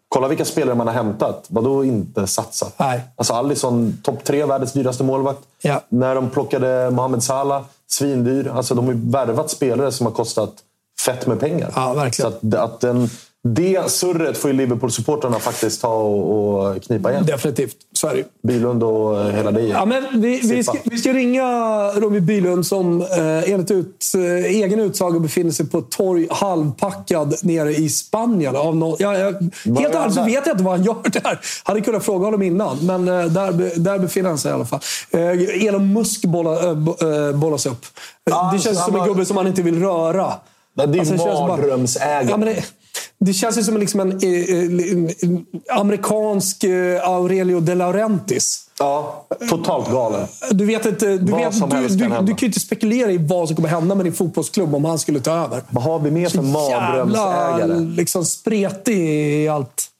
Kolla 0.08 0.28
vilka 0.28 0.44
spelare 0.44 0.74
man 0.74 0.86
har 0.86 0.94
hämtat. 0.94 1.44
Vadå 1.48 1.84
inte 1.84 2.26
satsat? 2.26 2.74
Nej. 2.78 3.00
Alltså 3.16 3.32
Alisson, 3.34 3.98
topp 4.02 4.24
tre, 4.24 4.44
världens 4.44 4.72
dyraste 4.72 5.04
målvakt. 5.04 5.40
Ja. 5.62 5.80
När 5.88 6.14
de 6.14 6.30
plockade 6.30 6.90
Mohamed 6.90 7.22
Salah, 7.22 7.62
svindyr. 7.86 8.52
Alltså 8.54 8.74
de 8.74 8.84
har 8.86 8.92
ju 8.92 9.10
värvat 9.10 9.50
spelare 9.50 9.92
som 9.92 10.06
har 10.06 10.12
kostat 10.12 10.52
fett 11.00 11.26
med 11.26 11.40
pengar. 11.40 11.72
Ja, 11.76 11.92
verkligen. 11.94 12.32
Så 12.32 12.36
att, 12.48 12.54
att 12.54 12.80
den, 12.80 13.08
det 13.54 13.90
surret 13.90 14.38
får 14.38 14.50
ju 14.50 14.56
Liverpool-supportrarna 14.56 15.38
faktiskt 15.38 15.80
ta 15.80 15.88
och, 15.88 16.66
och 16.66 16.82
knipa 16.82 17.10
igen. 17.10 17.26
Definitivt. 17.26 17.76
Så 17.92 18.08
är 18.08 18.14
det. 18.14 18.24
Bylund 18.42 18.82
och 18.82 19.20
eh, 19.20 19.30
hela 19.30 19.50
det 19.50 19.60
Ja, 19.62 19.84
men 19.84 20.06
vi, 20.12 20.40
vi, 20.40 20.64
ska, 20.64 20.78
vi 20.84 20.98
ska 20.98 21.12
ringa 21.12 21.44
Romy 21.90 22.20
Bylund 22.20 22.66
som 22.66 23.00
eh, 23.00 23.52
enligt 23.52 23.70
ut, 23.70 24.12
eh, 24.14 24.20
egen 24.44 24.80
utsago 24.80 25.20
befinner 25.20 25.50
sig 25.50 25.66
på 25.66 25.78
ett 25.78 25.90
torg 25.90 26.26
halvpackad 26.30 27.34
nere 27.42 27.74
i 27.74 27.88
Spanien. 27.88 28.56
Av 28.56 28.76
no, 28.76 28.96
ja, 28.98 29.18
jag, 29.18 29.32
helt 29.78 29.94
ärligt 29.94 30.14
så 30.14 30.24
vet 30.24 30.46
jag 30.46 30.54
inte 30.54 30.64
vad 30.64 30.76
han 30.76 30.84
gör 30.84 31.02
där. 31.22 31.40
Hade 31.64 31.80
kunnat 31.80 32.04
fråga 32.04 32.24
honom 32.24 32.42
innan, 32.42 32.78
men 32.82 33.08
eh, 33.08 33.24
där, 33.24 33.78
där 33.80 33.98
befinner 33.98 34.28
han 34.28 34.38
sig 34.38 34.50
i 34.50 34.54
alla 34.54 34.66
fall. 34.66 34.80
Eh, 35.10 35.66
Elon 35.66 35.92
Musk 35.92 36.24
bolla, 36.24 36.62
eh, 36.62 36.68
eh, 36.68 37.32
bollas 37.36 37.66
upp. 37.66 37.86
Ja, 38.24 38.50
det 38.54 38.58
känns 38.58 38.78
han 38.78 38.90
som 38.90 39.00
en 39.00 39.08
gubbe 39.08 39.24
som 39.24 39.34
man 39.34 39.46
inte 39.46 39.62
vill 39.62 39.80
röra. 39.80 40.32
Det 40.74 40.82
är 40.82 40.88
ju 40.88 41.00
Alltså, 41.00 41.16
känns 41.16 41.40
mardrömsägare. 41.40 42.62
Det, 43.18 43.32
känns 43.32 43.58
ju 43.58 43.62
som 43.62 43.76
liksom 43.76 44.00
en, 44.00 44.12
en, 44.12 45.10
en 45.20 45.46
amerikansk 45.70 46.64
eh, 46.64 47.08
Aurelio 47.08 47.60
De 47.60 47.74
Laurentiis. 47.74 48.62
Ja, 48.78 49.26
totalt 49.50 49.90
galen. 49.90 50.26
Du 50.50 50.64
vet 50.64 50.86
inte, 50.86 51.06
du, 51.06 51.32
vet, 51.32 51.54
du, 51.70 51.88
du, 51.88 52.08
kan 52.08 52.24
du, 52.24 52.32
kan 52.32 52.38
ju 52.38 52.46
inte 52.46 52.60
spekulera 52.60 53.10
i 53.10 53.18
vad 53.18 53.48
som 53.48 53.56
kommer 53.56 53.68
hända 53.68 53.94
med 53.94 54.06
din 54.06 54.12
fotbollsklubb 54.12 54.74
om 54.74 54.84
han 54.84 54.98
skulle 54.98 55.20
ta 55.20 55.30
över. 55.30 55.62
Vad 55.70 55.84
har 55.84 55.98
vi 55.98 56.10
mer 56.10 56.28
för 56.28 56.42
Jävla 56.42 56.52
mardrömsägare? 56.52 57.80
liksom 57.80 58.24
spretig 58.24 58.98
i 59.44 59.48
allt. 59.48 59.90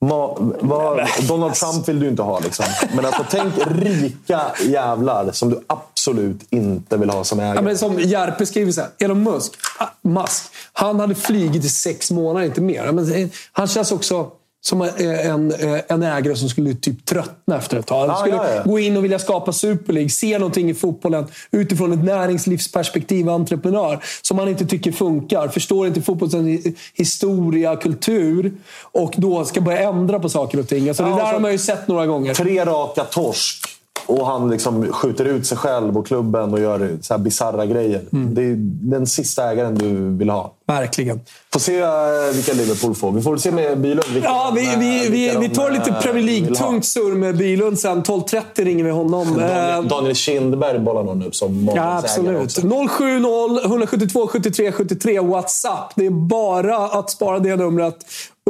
Ma, 0.00 0.36
vad, 0.60 1.06
Donald 1.28 1.54
Trump 1.54 1.88
vill 1.88 2.00
du 2.00 2.08
inte 2.08 2.22
ha 2.22 2.38
liksom. 2.38 2.64
Men 2.96 3.04
alltså 3.04 3.24
tänk 3.30 3.54
rika 3.66 4.40
jävlar 4.66 5.32
som 5.32 5.50
du 5.50 5.60
absolut 5.66 6.46
inte 6.50 6.96
vill 6.96 7.10
ha 7.10 7.24
som 7.24 7.38
Ja, 7.38 7.44
ägare. 7.44 7.64
men 7.64 7.78
som 7.78 7.98
Järpe 8.00 8.46
skriver 8.46 8.72
så 8.72 8.80
här, 8.80 8.90
Elon 8.98 9.22
Musk, 9.22 9.52
ah, 9.78 9.86
Musk, 10.02 10.42
han 10.72 11.00
hade 11.00 11.14
flugit 11.14 11.64
i 11.64 11.68
sex 11.68 12.10
månader, 12.10 12.46
inte 12.46 12.60
mer. 12.60 12.84
Ja, 12.84 12.92
Men, 12.92 13.12
eh, 13.12 13.28
han 13.52 13.66
känns 13.66 13.92
också 13.92 14.30
som 14.60 14.82
en, 14.82 14.90
en, 15.00 15.52
en 15.88 16.02
ägare 16.02 16.36
som 16.36 16.48
skulle 16.48 16.74
typ 16.74 17.04
tröttna 17.04 17.56
efter 17.56 17.78
ett 17.78 17.86
tag. 17.86 17.98
Han 17.98 18.08
Ja, 18.08 18.16
skulle 18.16 18.36
ja, 18.36 18.54
ja. 18.54 18.62
gå 18.70 18.78
in 18.78 18.96
och 18.96 19.04
vilja 19.04 19.18
skapa 19.18 19.52
Super 19.52 19.92
League, 19.92 20.10
se 20.10 20.38
någonting 20.38 20.70
i 20.70 20.74
fotbollen 20.74 21.26
utifrån 21.50 21.92
ett 21.92 22.04
näringslivsperspektiv, 22.04 23.28
entreprenör, 23.28 24.04
som 24.22 24.38
han 24.38 24.48
inte 24.48 24.66
tycker 24.66 24.92
funkar. 24.92 25.48
Förstår 25.48 25.86
inte 25.86 26.02
fotbollens 26.02 26.66
historia, 26.94 27.76
kultur 27.76 28.52
och 28.82 29.14
då 29.16 29.44
ska 29.44 29.60
börja 29.60 29.78
ändra 29.88 30.20
på 30.20 30.28
saker 30.28 30.58
och 30.60 30.68
ting. 30.68 30.88
Alltså, 30.88 31.02
det 31.02 31.10
Ja, 31.10 31.16
där 31.16 31.32
har 31.32 31.40
man 31.40 31.52
ju 31.52 31.58
sett 31.58 31.88
några 31.88 32.06
gånger. 32.06 32.34
Tre 32.34 32.64
raka 32.64 33.04
torsk. 33.04 33.64
Och 34.06 34.26
han 34.26 34.50
liksom 34.50 34.92
skjuter 34.92 35.24
ut 35.24 35.46
sig 35.46 35.58
själv 35.58 35.98
och 35.98 36.06
klubben 36.06 36.52
och 36.52 36.60
gör 36.60 36.98
så 37.02 37.14
här 37.14 37.18
bisarra 37.18 37.66
grejer. 37.66 38.02
Mm. 38.12 38.34
Det 38.34 38.42
är 38.42 38.54
den 38.90 39.06
sista 39.06 39.50
ägaren 39.50 39.74
du 39.74 40.16
vill 40.16 40.30
ha. 40.30 40.54
Verkligen. 40.68 41.20
Får 41.52 41.60
se 41.60 41.78
eh, 41.78 41.88
vilka 42.34 42.52
Liverpool 42.52 42.94
får. 42.94 43.12
Vi 43.12 43.22
får 43.22 43.36
se 43.36 43.50
med 43.50 43.78
Bylund. 43.80 44.04
vilka 44.12 44.28
Ja, 44.28 44.52
vi, 44.56 44.76
vi, 44.78 45.08
vi, 45.08 45.36
vi 45.40 45.48
tar 45.48 45.70
lite 45.70 45.90
eh, 45.90 46.00
Premier. 46.00 46.24
League-tungt 46.24 46.84
surr 46.84 47.14
med 47.14 47.36
Bylund 47.36 47.78
sen. 47.78 48.02
12.30 48.02 48.64
ringer 48.64 48.84
vi 48.84 48.90
honom. 48.90 49.26
Daniel, 49.38 49.84
Eh, 49.84 49.88
Daniel 49.88 50.14
Kindberg 50.14 50.78
bollar 50.78 51.02
någon 51.04 51.22
upp 51.22 51.34
som 51.34 51.70
Ja, 51.76 51.98
absolut. 51.98 52.44
också. 52.44 52.60
070 52.88 53.64
172 53.64 54.26
73 54.26 54.72
73 54.72 55.20
WhatsApp. 55.20 55.92
Det 55.96 56.06
är 56.06 56.10
bara 56.10 56.76
att 56.78 57.10
spara 57.10 57.38
det 57.38 57.56
numret 57.56 57.96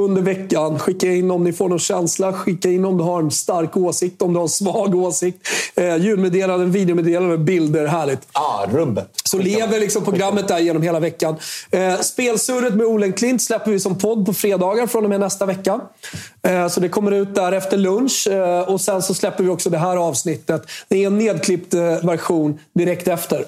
under 0.01 0.23
veckan. 0.23 0.79
Skicka 0.79 1.07
in 1.07 1.31
om 1.31 1.45
ni 1.45 1.53
får 1.53 1.69
någon 1.69 1.79
känsla. 1.79 2.33
Skicka 2.33 2.71
in 2.71 2.85
om 2.85 2.99
du 2.99 3.05
har 3.05 3.19
en 3.23 3.31
stark 3.31 3.77
åsikt, 3.77 4.23
om 4.23 4.33
du 4.33 4.39
har 4.39 4.45
en 4.45 4.49
svag 4.49 4.95
åsikt. 4.95 5.39
Eh, 5.75 5.97
ljudmeddelanden, 5.97 6.71
videomeddelanden, 6.73 7.45
bilder. 7.45 7.87
Härligt. 7.87 8.21
Ah, 8.33 8.67
rubbet. 8.73 9.11
Så 9.25 9.39
lever 9.39 9.81
liksom 9.81 10.05
programmet 10.05 10.49
där 10.49 10.59
genom 10.59 10.83
hela 10.83 11.01
veckan. 11.01 11.37
Eh, 11.71 11.95
spelsurret 12.09 12.75
med 12.75 12.87
Olen 12.87 13.13
Klint 13.13 13.43
släpper 13.43 13.71
vi 13.71 13.81
som 13.81 13.99
podd 13.99 14.27
på 14.27 14.33
fredagar 14.33 14.87
från 14.87 15.05
och 15.05 15.11
med 15.11 15.21
nästa 15.21 15.47
vecka. 15.47 15.81
Eh, 16.43 16.69
så 16.69 16.81
det 16.81 16.89
kommer 16.89 17.13
ut 17.13 17.35
där 17.35 17.53
efter 17.53 17.77
lunch. 17.77 18.29
Eh, 18.31 18.61
och 18.61 18.81
sen 18.81 19.03
så 19.03 19.15
släpper 19.15 19.45
vi 19.45 19.51
också 19.51 19.71
det 19.71 19.79
här 19.79 19.97
avsnittet. 19.97 20.63
Det 20.89 21.03
är 21.03 21.07
en 21.07 21.19
nedklippt 21.19 21.75
eh, 21.75 22.05
version 22.05 22.59
direkt 22.73 23.09
efter. 23.09 23.45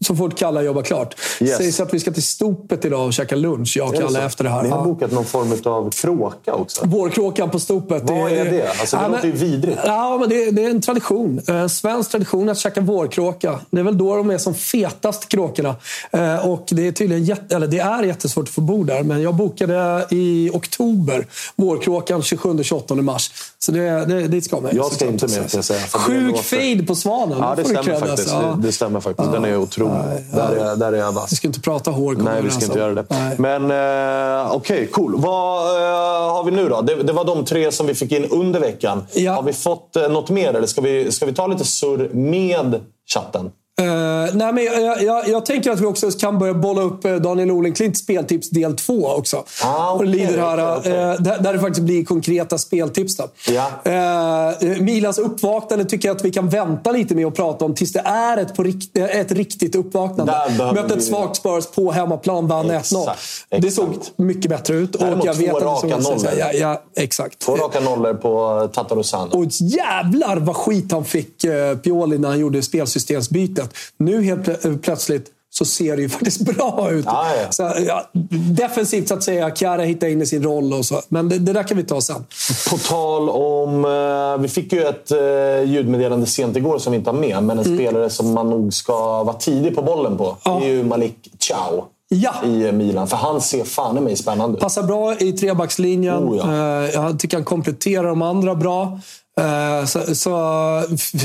Så 0.00 0.16
fort 0.16 0.38
Kalle 0.38 0.62
jobbar 0.62 0.82
klart. 0.82 1.14
Yes. 1.40 1.56
Sägs 1.56 1.80
att 1.80 1.94
vi 1.94 2.00
ska 2.00 2.10
till 2.10 2.22
Stopet 2.22 2.84
idag 2.84 3.06
och 3.06 3.12
käka 3.12 3.36
lunch, 3.36 3.74
jag 3.76 3.88
och 3.88 3.94
Är 3.94 3.98
det 3.98 4.04
Kalle, 4.04 4.22
efter 4.26 4.44
det 4.44 4.50
här. 4.50 4.62
Ni 4.62 4.68
har 4.68 4.78
Ja. 4.78 4.84
bokat 4.84 5.12
någon 5.12 5.24
form 5.24 5.52
av 5.64 5.90
kråka 5.90 6.54
också. 6.54 6.86
Vårkråkan 6.86 7.50
på 7.50 7.60
Stopet. 7.60 8.02
Vad 8.04 8.32
är 8.32 8.44
det? 8.44 8.68
Alltså, 8.80 8.96
det 8.96 9.08
låter 9.08 9.26
ju 9.26 9.32
vidrigt. 9.32 9.78
Ja, 9.84 10.16
men 10.20 10.28
det, 10.28 10.50
det 10.50 10.64
är 10.64 10.70
en 10.70 10.80
tradition. 10.80 11.40
Eh, 11.48 11.66
svensk 11.66 12.10
tradition 12.10 12.48
att 12.48 12.58
käka 12.58 12.80
vårkråka. 12.80 13.60
Det 13.70 13.80
är 13.80 13.84
väl 13.84 13.98
då 13.98 14.16
de 14.16 14.30
är 14.30 14.38
som 14.38 14.54
fetast, 14.54 15.28
kråkorna. 15.28 15.74
Eh, 16.10 16.46
och 16.48 16.64
det 16.70 16.86
är 16.86 16.92
tydligen 16.92 17.24
jätte, 17.24 17.56
eller 17.56 17.66
det 17.66 17.78
är 17.78 18.02
jättesvårt 18.02 18.42
att 18.48 18.54
få 18.54 18.60
bo 18.60 18.84
där, 18.84 19.02
men 19.02 19.22
jag 19.22 19.34
bokade 19.34 20.06
i 20.10 20.50
oktober. 20.52 21.26
Vårkråkan 21.56 22.20
27-28 22.20 23.02
mars. 23.02 23.30
Så 23.58 23.72
det, 23.72 23.80
det, 24.06 24.28
dit 24.28 24.44
ska 24.44 24.60
man. 24.60 24.70
Jag 24.76 24.92
ska 24.92 25.06
inte 25.06 25.26
med, 25.26 25.48
ska 25.48 25.58
jag 25.58 25.64
säga. 25.64 25.80
det 25.92 25.98
Sjuk 25.98 26.36
fade 26.42 26.82
på 26.86 26.94
Svanen. 26.94 27.38
Ja, 27.40 27.54
det 27.56 27.64
får 27.64 27.74
du 27.74 27.82
stämmer 27.82 27.98
faktiskt. 28.00 28.10
alltså. 28.32 28.34
Ja. 28.46 28.56
Det, 28.60 28.66
det 28.66 28.72
stämmer 28.72 29.00
faktiskt. 29.00 29.32
Den 29.32 29.44
är 29.44 29.56
otrolig. 29.56 29.87
Där, 30.32 30.56
är, 30.56 30.76
där 30.76 30.92
är 30.92 30.96
jag 30.96 31.12
vass. 31.12 31.32
Vi 31.32 31.36
ska 31.36 31.48
inte 31.48 31.60
prata 31.60 31.90
hår. 31.90 32.16
Nej, 32.18 32.42
vi 32.42 32.50
ska 32.50 32.64
inte 32.64 32.78
göra 32.78 32.94
det. 32.94 33.04
Nej. 33.08 33.36
Men 33.38 33.70
eh, 33.70 34.52
okej, 34.52 34.86
cool. 34.86 35.14
Vad 35.16 35.76
eh, 35.76 36.32
har 36.32 36.44
vi 36.44 36.50
nu 36.50 36.68
då? 36.68 36.80
Det, 36.80 37.02
det 37.02 37.12
var 37.12 37.24
de 37.24 37.44
tre 37.44 37.72
som 37.72 37.86
vi 37.86 37.94
fick 37.94 38.12
in 38.12 38.24
under 38.24 38.60
veckan. 38.60 39.06
Ja. 39.14 39.32
Har 39.32 39.42
vi 39.42 39.52
fått 39.52 39.96
eh, 39.96 40.08
något 40.08 40.30
mer 40.30 40.54
eller 40.54 40.66
ska 40.66 40.80
vi, 40.80 41.12
ska 41.12 41.26
vi 41.26 41.34
ta 41.34 41.46
lite 41.46 41.64
surr 41.64 42.10
med 42.12 42.80
chatten? 43.14 43.50
Eh, 43.78 44.34
nej, 44.34 44.52
men 44.52 44.64
jag, 44.64 45.02
jag, 45.02 45.28
jag 45.28 45.46
tänker 45.46 45.70
att 45.70 45.80
vi 45.80 45.86
också 45.86 46.10
kan 46.10 46.38
börja 46.38 46.54
bolla 46.54 46.82
upp 46.82 47.04
eh, 47.04 47.14
Daniel 47.14 47.50
Olenklints 47.50 48.00
speltips 48.00 48.50
del 48.50 48.76
2 48.76 49.08
också. 49.08 49.44
Ah, 49.64 49.90
och 49.90 49.96
okej, 49.96 50.08
lider 50.08 50.38
här, 50.38 50.78
okej, 50.78 50.78
okej. 50.78 51.28
eh, 51.30 51.40
där, 51.40 51.52
det 51.52 51.58
faktiskt 51.58 51.80
blir 51.80 52.04
konkreta 52.04 52.58
speltips. 52.58 53.16
Då. 53.16 53.28
Ja. 53.48 53.70
Eh, 53.92 54.80
Milans 54.80 55.18
uppvaknande 55.18 55.84
tycker 55.84 56.08
jag 56.08 56.16
att 56.16 56.24
vi 56.24 56.30
kan 56.30 56.48
vänta 56.48 56.92
lite 56.92 57.14
med 57.14 57.26
att 57.26 57.34
prata 57.34 57.64
om 57.64 57.74
tills 57.74 57.92
det 57.92 58.00
är 58.00 58.36
ett, 58.36 58.54
på 58.54 58.62
rikt, 58.62 58.96
ett 58.96 59.32
riktigt 59.32 59.74
uppvaknande. 59.74 60.32
Mötte 60.74 60.94
ett 60.94 61.04
svagt 61.04 61.36
Spurs 61.36 61.66
på 61.66 61.92
hemmaplan, 61.92 62.46
vann 62.46 62.66
1-0. 62.66 62.76
Exakt, 62.78 63.20
Det 63.62 63.70
såg 63.70 63.88
mycket 64.16 64.50
bättre 64.50 64.74
ut. 64.74 64.92
Däremot 64.92 65.24
jag 65.24 65.34
vet 65.34 65.50
två 65.50 65.58
raka 65.58 65.96
nollor. 65.96 66.28
Ja, 66.38 66.52
ja, 66.52 66.82
exakt. 66.96 67.38
Två 67.38 67.56
raka 67.56 67.80
nollor 67.80 68.14
på 68.14 68.68
Tatarusano. 68.72 69.38
Och 69.38 69.44
jävlar 69.50 70.36
vad 70.36 70.56
skit 70.56 70.92
han 70.92 71.04
fick, 71.04 71.44
Pioli, 71.82 72.18
när 72.18 72.28
han 72.28 72.38
gjorde 72.38 72.62
spelsystemsbytet. 72.62 73.67
Nu 73.98 74.22
helt 74.22 74.40
plö- 74.46 74.66
eh, 74.72 74.76
plötsligt 74.76 75.26
så 75.50 75.64
ser 75.64 75.96
det 75.96 76.02
ju 76.02 76.08
faktiskt 76.18 76.40
bra 76.40 76.88
ut. 76.90 77.04
Ja, 77.04 77.26
ja. 77.42 77.50
Så, 77.52 77.72
ja, 77.86 78.10
defensivt 78.56 79.08
så 79.08 79.14
att 79.14 79.22
säga. 79.22 79.54
Chiara 79.54 79.82
hittar 79.82 80.06
in 80.06 80.22
i 80.22 80.26
sin 80.26 80.42
roll 80.42 80.72
och 80.72 80.84
så. 80.86 81.00
Men 81.08 81.28
det, 81.28 81.38
det 81.38 81.52
där 81.52 81.62
kan 81.62 81.76
vi 81.76 81.82
ta 81.84 82.00
sen. 82.00 82.24
På 82.70 82.78
tal 82.78 83.28
om... 83.30 83.84
Eh, 83.84 84.42
vi 84.42 84.48
fick 84.48 84.72
ju 84.72 84.82
ett 84.84 85.10
eh, 85.10 85.70
ljudmeddelande 85.72 86.26
sent 86.26 86.56
igår 86.56 86.78
som 86.78 86.92
vi 86.92 86.98
inte 86.98 87.10
har 87.10 87.18
med. 87.18 87.42
Men 87.42 87.58
en 87.58 87.64
Mm. 87.64 87.78
spelare 87.78 88.10
som 88.10 88.32
man 88.34 88.50
nog 88.50 88.74
ska 88.74 89.22
vara 89.24 89.36
tidig 89.36 89.74
på 89.76 89.82
bollen 89.82 90.16
på. 90.16 90.36
Det 90.44 90.50
är 90.50 90.68
ju 90.68 90.84
Malik 90.84 91.16
Ciao 91.38 91.84
Ja. 92.08 92.34
i 92.46 92.64
eh, 92.66 92.72
Milan. 92.72 93.08
För 93.08 93.16
han 93.16 93.40
ser 93.40 93.64
fan 93.64 93.98
i 93.98 94.00
mig 94.00 94.16
spännande 94.16 94.56
ut. 94.56 94.60
Passar 94.62 94.82
bra 94.82 95.14
i 95.18 95.32
trebackslinjen. 95.32 96.16
Oh, 96.28 96.36
ja. 96.36 96.44
Eh, 96.84 96.90
jag 96.94 97.18
tycker 97.18 97.36
han 97.36 97.44
kompletterar 97.44 98.08
de 98.08 98.22
andra 98.22 98.54
bra. 98.54 99.00
Eh, 99.38 99.84
Så, 99.86 100.14
så, 100.14 100.34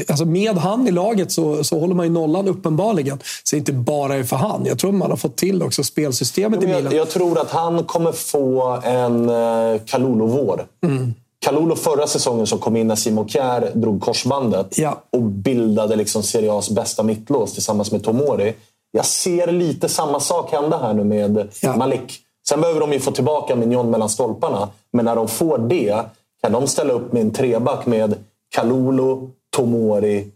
alltså 0.09 0.25
med 0.25 0.57
han 0.57 0.87
i 0.87 0.91
laget 0.91 1.31
så, 1.31 1.63
så 1.63 1.79
håller 1.79 1.95
man 1.95 2.05
ju 2.05 2.11
nollan 2.11 2.47
uppenbarligen. 2.47 3.19
Så 3.43 3.55
inte 3.55 3.73
bara 3.73 4.23
för 4.23 4.35
han. 4.35 4.65
Jag 4.65 4.79
tror 4.79 4.91
man 4.91 5.09
har 5.09 5.17
fått 5.17 5.37
till 5.37 5.63
också 5.63 5.83
spelsystemet 5.83 6.63
i 6.63 6.67
Men 6.67 6.75
Milan. 6.75 6.91
jag, 6.91 7.01
jag 7.01 7.09
tror 7.09 7.39
att 7.39 7.51
han 7.51 7.83
kommer 7.83 8.11
få 8.11 8.79
en 8.83 9.29
eh, 9.29 9.81
Kalulu-vår. 9.85 10.65
Mm. 10.85 11.13
Kalulu 11.45 11.75
förra 11.75 12.07
säsongen 12.07 12.47
som 12.47 12.59
kom 12.59 12.75
in 12.75 12.87
när 12.87 12.95
Simon 12.95 13.27
Kjär 13.29 13.71
drog 13.73 14.01
korsbandet 14.01 14.77
Ja. 14.77 15.01
och 15.11 15.21
bildade 15.21 15.95
liksom 15.95 16.23
Serie 16.23 16.51
A's 16.51 16.73
bästa 16.73 17.03
mittlås 17.03 17.53
tillsammans 17.53 17.91
med 17.91 18.03
Tomori. 18.03 18.53
Jag 18.91 19.05
ser 19.05 19.51
lite 19.51 19.89
samma 19.89 20.19
sak 20.19 20.51
hända 20.51 20.77
här 20.77 20.93
nu 20.93 21.03
med 21.03 21.47
Ja. 21.61 21.75
Malik. 21.77 22.19
Sen 22.49 22.61
behöver 22.61 22.79
de 22.79 22.93
ju 22.93 22.99
få 22.99 23.11
tillbaka 23.11 23.55
Mignon 23.55 23.89
mellan 23.89 24.09
stolparna. 24.09 24.69
Men 24.93 25.05
när 25.05 25.15
de 25.15 25.27
får 25.27 25.57
det 25.57 26.03
kan 26.43 26.51
de 26.51 26.67
ställa 26.67 26.93
upp 26.93 27.13
med 27.13 27.21
en 27.21 27.31
treback 27.31 27.85
med 27.85 28.15
Kalulu, 28.55 29.17
Tomori, 29.55 30.31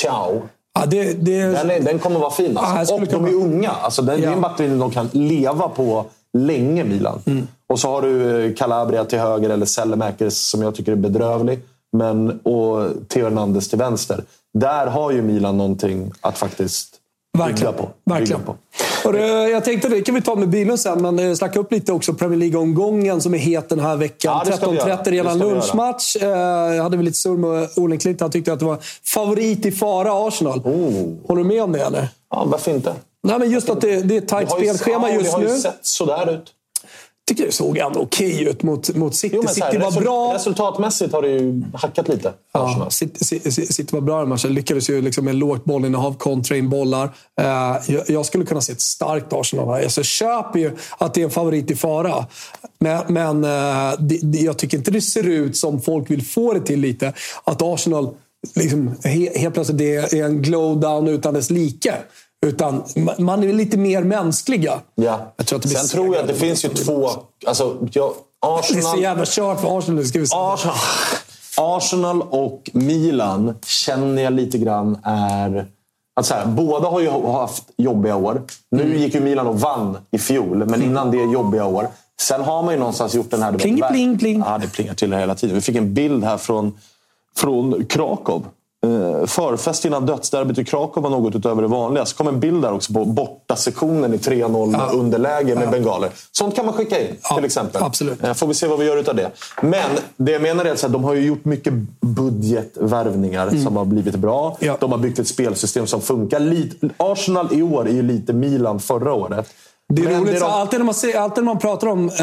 Ciao. 0.00 0.42
Ja, 0.74 0.86
det, 0.86 1.12
det, 1.12 1.42
Den, 1.42 1.70
är, 1.70 1.80
den 1.80 1.98
kommer 1.98 2.20
vara 2.20 2.30
fin. 2.30 2.52
Ja, 2.54 2.78
Alltså. 2.78 2.94
skulle 2.96 3.16
och 3.16 3.22
de 3.22 3.30
är 3.30 3.34
unga. 3.34 3.70
Alltså, 3.70 4.02
det, 4.02 4.12
är 4.12 4.18
Ja. 4.18 4.32
en 4.32 4.40
batteri 4.40 4.78
de 4.78 4.90
kan 4.90 5.08
leva 5.12 5.68
på 5.68 6.04
länge, 6.38 6.84
Milan. 6.84 7.18
Mm. 7.26 7.46
Och 7.66 7.78
så 7.80 7.88
har 7.88 8.02
du 8.02 8.44
eh, 8.46 8.54
Calabria 8.54 9.04
till 9.04 9.18
höger, 9.18 9.50
eller 9.50 9.66
Sellemäkers 9.66 10.32
som 10.32 10.62
jag 10.62 10.74
tycker 10.74 10.92
är 10.92 10.96
bedrövlig. 10.96 11.60
Men, 11.92 12.40
och 12.40 12.88
Theo 13.08 13.24
Hernandez 13.24 13.68
till 13.68 13.78
vänster. 13.78 14.24
Där 14.54 14.86
har 14.86 15.10
ju 15.10 15.22
Milan 15.22 15.58
någonting 15.58 16.12
att 16.20 16.38
faktiskt 16.38 16.94
Verkligen. 17.38 17.56
bygga 17.56 17.72
på. 17.72 17.88
Verkligen. 18.04 18.40
Bygga 18.40 18.52
på. 18.52 18.56
Och 19.04 19.12
det, 19.12 19.48
jag 19.50 19.64
tänkte 19.64 19.88
det 19.88 20.02
kan 20.02 20.14
vi 20.14 20.22
ta 20.22 20.34
med 20.34 20.48
bilen 20.48 20.78
sen, 20.78 21.02
men 21.02 21.18
eh, 21.18 21.34
snacka 21.34 21.58
upp 21.60 21.72
lite 21.72 21.92
också 21.92 22.14
Premier 22.14 22.38
League-omgången 22.38 23.20
som 23.20 23.34
är 23.34 23.38
het 23.38 23.68
den 23.68 23.80
här 23.80 23.96
veckan. 23.96 24.40
Ja, 24.44 24.50
det 24.50 24.56
ska 24.56 24.70
vi 24.70 24.76
göra. 24.76 24.96
13.30 24.96 25.10
redan 25.10 25.38
lunchmatch. 25.38 26.16
Eh, 26.16 26.28
Jag 26.74 26.82
hade 26.82 26.96
väl 26.96 27.04
lite 27.04 27.18
surr 27.18 27.36
med 27.36 27.68
Olen 27.76 27.98
Klint. 27.98 28.20
Han 28.20 28.30
tyckte 28.30 28.52
att 28.52 28.58
det 28.58 28.64
var 28.64 28.78
favorit 29.04 29.66
i 29.66 29.72
fara, 29.72 30.28
Arsenal. 30.28 30.58
Oh. 30.58 31.26
Håller 31.28 31.42
du 31.42 31.48
med 31.48 31.62
om 31.62 31.72
det, 31.72 31.80
eller? 31.82 32.08
Ja, 32.30 32.44
varför 32.46 32.70
inte? 32.74 32.94
Nej, 33.22 33.38
men 33.38 33.50
just 33.50 33.70
att 33.70 33.80
det, 33.80 34.00
det 34.02 34.14
är 34.14 34.18
ett 34.18 34.28
tajt 34.28 34.50
spelschema 34.50 35.10
just 35.10 35.24
Det 35.24 35.32
har 35.32 35.38
nu. 35.42 35.48
ju 35.48 35.58
sett 35.58 35.78
sådär 35.82 36.30
ut. 36.34 36.44
Tycker 37.36 37.46
det 37.46 37.52
såg 37.52 37.78
ändå 37.78 38.00
okej 38.00 38.42
ut 38.42 38.62
mot, 38.62 38.96
mot 38.96 39.14
City. 39.14 39.36
Jo, 39.42 39.48
City 39.48 39.78
var 39.78 40.00
bra. 40.00 40.34
Resultatmässigt 40.34 41.12
har 41.12 41.22
det 41.22 41.28
ju 41.28 41.62
hackat 41.74 42.08
lite. 42.08 42.32
Ja. 42.52 42.86
City, 42.90 43.24
City, 43.24 43.50
City 43.50 43.94
var 43.94 44.00
bra 44.00 44.22
i 44.22 44.26
matchen. 44.26 44.54
Lyckades 44.54 44.90
ju 44.90 45.02
liksom 45.02 45.24
med 45.24 45.34
lågt 45.34 45.64
bollinnehav, 45.64 46.16
kontra 46.18 46.56
in 46.56 46.68
bollar. 46.68 47.04
Eh, 47.40 47.46
jag, 47.86 48.02
jag 48.06 48.26
skulle 48.26 48.44
kunna 48.44 48.60
se 48.60 48.72
ett 48.72 48.80
starkt 48.80 49.32
Arsenal 49.32 49.68
här. 49.68 49.82
Alltså, 49.82 50.00
jag 50.00 50.06
köper 50.06 50.58
ju 50.58 50.76
att 50.98 51.14
det 51.14 51.20
är 51.20 51.24
en 51.24 51.30
favorit 51.30 51.70
i 51.70 51.76
fara. 51.76 52.26
Men, 52.78 53.02
men 53.08 53.44
eh, 53.44 53.98
det, 53.98 54.18
det, 54.22 54.38
jag 54.38 54.58
tycker 54.58 54.78
inte 54.78 54.90
det 54.90 55.00
ser 55.00 55.28
ut 55.28 55.56
som 55.56 55.82
folk 55.82 56.10
vill 56.10 56.26
få 56.26 56.52
det 56.52 56.60
till 56.60 56.80
lite. 56.80 57.12
Att 57.44 57.62
Arsenal 57.62 58.14
liksom, 58.54 58.94
he, 59.04 59.38
helt 59.38 59.54
plötsligt 59.54 59.78
det 59.78 59.96
är 59.96 60.24
en 60.24 60.42
glow 60.42 60.80
down 60.80 61.08
utan 61.08 61.34
dess 61.34 61.50
like. 61.50 61.94
Utan 62.46 62.82
ma- 62.82 63.20
man 63.20 63.44
är 63.44 63.52
lite 63.52 63.76
mer 63.76 64.02
mänskliga. 64.02 64.80
Ja. 64.94 65.32
Jag 65.36 65.46
tror 65.46 65.56
att 65.56 65.62
det 65.62 65.68
blir 65.68 65.78
Sen 65.78 65.88
tror 65.88 66.14
jag 66.14 66.22
att 66.22 66.28
det 66.28 66.34
finns 66.34 66.64
ju 66.64 66.68
två... 66.68 67.10
Alltså, 67.46 67.76
jag, 67.92 68.12
Det 68.40 68.46
är 68.48 68.62
så 68.62 68.76
Arsenal, 68.78 69.00
jävla 69.02 69.24
kört 69.26 69.60
för 69.60 69.78
Arsenal 69.78 70.04
nu. 70.14 70.24
Arsenal, 70.32 70.76
Arsenal 71.56 72.22
och 72.22 72.70
Milan 72.72 73.54
känner 73.66 74.22
jag 74.22 74.32
lite 74.32 74.58
grann 74.58 74.98
är... 75.04 75.66
Att 76.20 76.26
så 76.26 76.34
här, 76.34 76.46
båda 76.46 76.88
har 76.88 77.00
ju 77.00 77.10
haft 77.10 77.64
jobbiga 77.76 78.16
år. 78.16 78.42
Nu 78.70 78.82
Mm. 78.82 78.98
gick 78.98 79.14
ju 79.14 79.20
Milan 79.20 79.46
och 79.46 79.60
vann 79.60 79.98
i 80.10 80.18
fjol, 80.18 80.64
men 80.66 80.82
innan 80.82 81.10
det 81.10 81.16
jobbiga 81.16 81.64
år. 81.66 81.88
Sen 82.20 82.40
har 82.40 82.62
man 82.62 82.74
ju 82.74 82.78
någonstans 82.80 83.14
gjort 83.14 83.30
den 83.30 83.42
här... 83.42 83.52
Pling, 83.52 83.82
pling, 83.90 84.18
pling. 84.18 84.42
Ja, 84.46 84.58
det 84.58 84.68
plingar 84.68 84.94
till 84.94 85.12
hela 85.12 85.34
tiden. 85.34 85.54
Vi 85.54 85.60
fick 85.60 85.76
en 85.76 85.94
bild 85.94 86.24
här 86.24 86.36
från, 86.36 86.78
från 87.36 87.84
Krakow. 87.84 88.42
Eh, 88.86 89.26
förfest 89.26 89.84
innan 89.84 90.06
dödsderbyt 90.06 90.58
i 90.58 90.64
Krakow 90.64 91.02
var 91.02 91.10
något 91.10 91.34
utöver 91.34 91.62
det 91.62 91.68
vanliga. 91.68 92.06
Så 92.06 92.16
kom 92.16 92.28
en 92.28 92.40
bild 92.40 92.62
där 92.62 92.72
också 92.72 92.92
på 92.92 93.04
borta 93.04 93.56
sektionen 93.56 94.14
i 94.14 94.16
3-0 94.16 94.70
med 94.70 94.80
underläge 94.94 95.54
med 95.54 95.70
bengaler. 95.70 96.10
Sånt 96.32 96.56
kan 96.56 96.66
man 96.66 96.74
skicka 96.74 97.00
in 97.00 97.16
till 97.36 97.44
exempel. 97.44 97.82
absolut. 97.82 98.24
Eh, 98.24 98.34
Får 98.34 98.46
vi 98.46 98.54
se 98.54 98.66
vad 98.66 98.78
vi 98.78 98.84
gör 98.84 98.96
utav 98.96 99.16
det. 99.16 99.30
Men 99.62 99.90
det 100.16 100.32
jag 100.32 100.42
menar 100.42 100.64
är 100.64 100.72
att 100.72 100.92
de 100.92 101.04
har 101.04 101.14
ju 101.14 101.26
gjort 101.26 101.44
mycket 101.44 101.72
budgetvärvningar 102.00 103.50
som 103.64 103.76
har 103.76 103.84
blivit 103.84 104.14
bra. 104.16 104.46
Mm. 104.46 104.56
Ja. 104.72 104.76
De 104.80 104.92
har 104.92 104.98
byggt 104.98 105.18
ett 105.18 105.28
spelsystem 105.28 105.86
som 105.86 106.00
funkar. 106.00 106.52
Arsenal 106.96 107.48
i 107.52 107.62
år 107.62 107.88
är 107.88 107.92
ju 107.92 108.02
lite 108.02 108.32
Milan 108.32 108.80
förra 108.80 109.12
året. 109.14 109.46
Det 109.94 110.02
är 110.02 110.06
Men 110.10 110.20
roligt, 110.20 110.32
det 110.34 110.38
så 110.40 110.44
de- 110.46 110.52
alltid, 110.52 110.78
när 110.80 110.84
man 110.84 110.94
ser, 110.94 111.18
alltid 111.18 111.44
när 111.44 111.52
man 111.52 111.58
pratar 111.58 111.86
om 111.86 112.08
eh, 112.08 112.14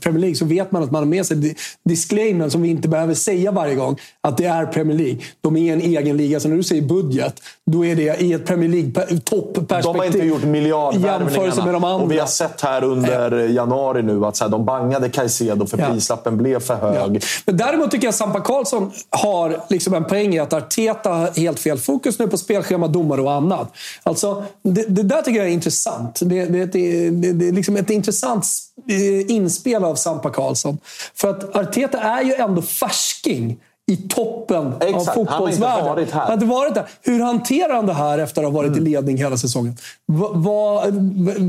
Premier 0.00 0.20
League 0.20 0.34
så 0.34 0.44
vet 0.44 0.72
man 0.72 0.82
att 0.82 0.90
man 0.90 1.02
har 1.02 1.06
med 1.06 1.26
sig 1.26 1.36
di- 1.36 1.54
disclaimer 1.84 2.48
som 2.48 2.62
vi 2.62 2.68
inte 2.68 2.88
behöver 2.88 3.14
säga 3.14 3.50
varje 3.52 3.74
gång. 3.74 3.96
Att 4.20 4.36
det 4.36 4.44
är 4.44 4.66
Premier 4.66 4.98
League. 4.98 5.18
De 5.40 5.56
är 5.56 5.72
en 5.72 5.80
egen 5.80 6.16
liga. 6.16 6.40
Så 6.40 6.48
när 6.48 6.56
du 6.56 6.62
säger 6.62 6.82
budget, 6.82 7.34
då 7.66 7.84
är 7.86 7.96
det 7.96 8.22
i 8.22 8.32
ett 8.32 8.46
Premier 8.46 8.68
League-topperspektiv. 8.70 9.82
De 9.82 9.96
har 9.98 10.04
inte 10.04 10.18
gjort 10.18 10.44
miljardvärvningarna. 10.44 11.94
Och 11.94 12.12
vi 12.12 12.18
har 12.18 12.26
sett 12.26 12.60
här 12.60 12.84
under 12.84 13.48
januari 13.48 14.02
nu 14.02 14.24
att 14.24 14.36
så 14.36 14.44
här, 14.44 14.50
de 14.50 14.64
bangade 14.64 15.08
Caicedo 15.08 15.66
för 15.66 15.78
Ja. 15.78 15.86
prislappen 15.92 16.36
blev 16.36 16.60
för 16.60 16.74
hög. 16.76 17.24
Men 17.46 17.56
däremot 17.56 17.90
tycker 17.90 18.06
jag 18.06 18.10
att 18.12 18.16
Sampa 18.16 18.40
Karlsson 18.40 18.90
har 19.10 19.60
liksom 19.68 19.94
en 19.94 20.04
poäng 20.04 20.34
i 20.34 20.38
att 20.38 20.52
Arteta 20.52 21.10
har 21.10 21.40
helt 21.40 21.60
fel 21.60 21.78
fokus 21.78 22.18
nu 22.18 22.26
på 22.26 22.36
spelschema, 22.38 22.88
domare 22.88 23.20
och 23.22 23.32
annat. 23.32 23.72
Alltså, 24.02 24.44
det, 24.62 24.84
det 24.88 25.02
där 25.02 25.22
tycker 25.22 25.38
jag 25.38 25.48
är 25.48 25.52
intressant. 25.52 26.20
Det, 26.22 26.44
det, 26.44 26.66
det, 26.66 27.07
det, 27.10 27.32
det 27.32 27.48
är 27.48 27.52
liksom 27.52 27.76
ett 27.76 27.90
intressant 27.90 28.46
eh, 28.88 29.30
inspel 29.30 29.84
av 29.84 29.94
Sampa 29.94 30.30
Karlsson. 30.30 30.78
För 31.14 31.30
att 31.30 31.56
Arteta 31.56 32.00
är 32.00 32.22
ju 32.22 32.34
ändå 32.34 32.62
färsking 32.62 33.58
i 33.88 33.96
toppen 33.96 34.72
Exakt, 34.80 34.88
av 34.90 34.96
han 34.96 35.06
har 35.06 35.20
inte 35.20 35.32
fotbollsvärlden. 35.32 35.86
varit 35.86 36.10
här. 36.10 36.20
Han 36.20 36.26
har 36.28 36.34
inte 36.34 36.46
varit 36.46 36.74
där. 36.74 36.84
Hur 37.02 37.20
hanterar 37.22 37.74
han 37.74 37.86
det 37.86 37.92
här 37.92 38.18
efter 38.18 38.42
att 38.44 38.52
ha 38.52 38.56
varit 38.62 38.76
i 38.76 38.80
ledning 38.80 39.16
hela 39.16 39.36
säsongen? 39.36 39.76
Va, 40.06 40.28
va, 40.34 40.84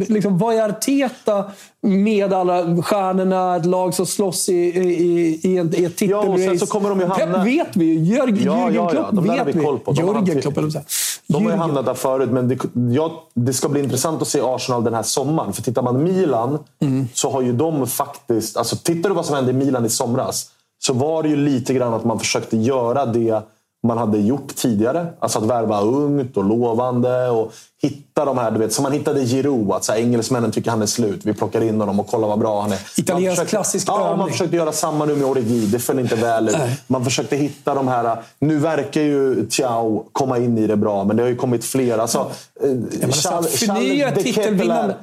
liksom, 0.08 0.38
vad 0.38 0.56
är 0.56 0.70
Arteta 0.70 1.46
med 1.82 2.34
alla 2.34 2.82
stjärnorna, 2.82 3.56
ett 3.56 3.66
lag 3.66 3.94
som 3.94 4.06
slåss 4.06 4.50
i, 4.50 4.54
i, 4.54 5.40
i, 5.44 5.58
en, 5.58 5.76
i 5.76 5.84
ett 5.84 6.02
Ja, 6.02 6.18
och 6.20 6.36
titelrace? 6.36 6.60
så 6.60 6.66
kommer 6.66 6.90
de 6.90 7.00
ju 7.00 7.06
hamna- 7.06 7.34
Pep 7.38 7.46
vet 7.48 7.76
vi 7.76 7.86
ju. 7.86 8.16
Jörgen, 8.16 8.38
Ja, 8.44 8.52
Jürgen 8.54 8.74
ja, 8.76 8.82
ja. 8.84 8.90
Klopp 8.90 9.28
har 9.28 9.46
vet 9.46 9.56
vi 9.56 9.60
koll 9.64 9.80
på. 9.80 9.92
De 9.92 10.02
har 10.02 10.14
Jörgen 10.16 10.28
haft- 10.36 10.42
Klopp, 10.42 10.58
eller 10.58 10.70
säger 10.70 10.86
De 11.28 11.46
har 11.46 11.52
ju 11.52 11.58
hamnat 11.58 11.86
där 11.86 11.94
förut, 11.94 12.30
men 12.32 12.48
det, 12.48 12.58
ja, 12.96 13.24
det 13.34 13.54
ska 13.54 13.70
bli 13.70 13.84
intressant 13.84 14.22
att 14.22 14.28
se 14.28 14.40
Arsenal 14.44 14.84
den 14.84 14.94
här 14.94 15.04
sommaren. 15.04 15.54
För 15.54 15.62
tittar 15.62 15.82
man 15.82 16.04
Milan 16.04 16.60
Mm. 16.82 17.08
så 17.14 17.32
har 17.32 17.42
ju 17.42 17.54
de 17.54 17.88
faktiskt... 17.88 18.58
Alltså, 18.58 18.76
tittar 18.76 19.10
du 19.10 19.16
vad 19.16 19.26
som 19.26 19.36
hände 19.36 19.52
i 19.52 19.54
Milan 19.54 19.86
i 19.86 19.90
somras 19.90 20.46
så 20.80 20.94
var 20.94 21.24
det 21.24 21.30
ju 21.30 21.36
lite 21.36 21.74
grann 21.74 21.94
att 21.94 22.06
man 22.06 22.20
försökte 22.20 22.58
göra 22.58 23.06
det 23.06 23.42
man 23.88 23.98
hade 23.98 24.18
gjort 24.18 24.56
tidigare. 24.56 25.08
Alltså 25.20 25.40
att 25.40 25.46
värva 25.46 25.82
ungt 25.82 26.38
och 26.38 26.44
lovande 26.44 27.30
och 27.30 27.54
hitta 27.82 28.26
de 28.26 28.38
här, 28.38 28.52
du 28.52 28.60
vet, 28.60 28.74
som 28.74 28.84
man 28.84 28.92
hittade 28.92 29.26
Giroud. 29.26 29.72
Att 29.72 29.84
så 29.84 29.92
här, 29.92 30.00
engelsmännen 30.00 30.52
tycker 30.52 30.72
han 30.72 30.82
är 30.82 30.86
slut. 30.86 31.22
Vi 31.24 31.34
plockar 31.34 31.62
in 31.62 31.80
honom 31.80 32.00
och 32.00 32.08
kollar 32.08 32.28
vad 32.28 32.40
bra 32.40 32.62
han 32.62 32.72
är. 32.72 32.80
Italiensk 32.98 33.36
försökte- 33.36 33.50
klassisk 33.50 33.88
Ja, 33.90 34.04
övning. 34.06 34.18
man 34.18 34.30
försökte 34.32 34.56
göra 34.56 34.72
samma 34.72 35.06
nu 35.06 35.16
med 35.16 35.26
Origi. 35.28 35.66
Det 35.66 35.80
föll 35.80 36.00
inte 36.00 36.16
väl 36.16 36.50
ut. 36.50 36.56
Man 36.88 37.04
försökte 37.04 37.36
hitta 37.36 37.74
de 37.76 37.88
här... 37.88 38.18
Nu 38.40 38.58
verkar 38.58 39.02
ju 39.02 39.46
Thiao 39.48 40.06
komma 40.12 40.38
in 40.38 40.58
i 40.58 40.68
det 40.68 40.78
bra, 40.78 41.04
men 41.04 41.18
det 41.18 41.24
har 41.24 41.30
ju 41.30 41.36
kommit 41.36 41.66
fler. 41.66 41.98
Alltså, 41.98 42.32
eh, 42.64 43.10
förnya 43.42 44.12
titelvinnande- 44.12 44.24
Ketelaere, 44.24 44.96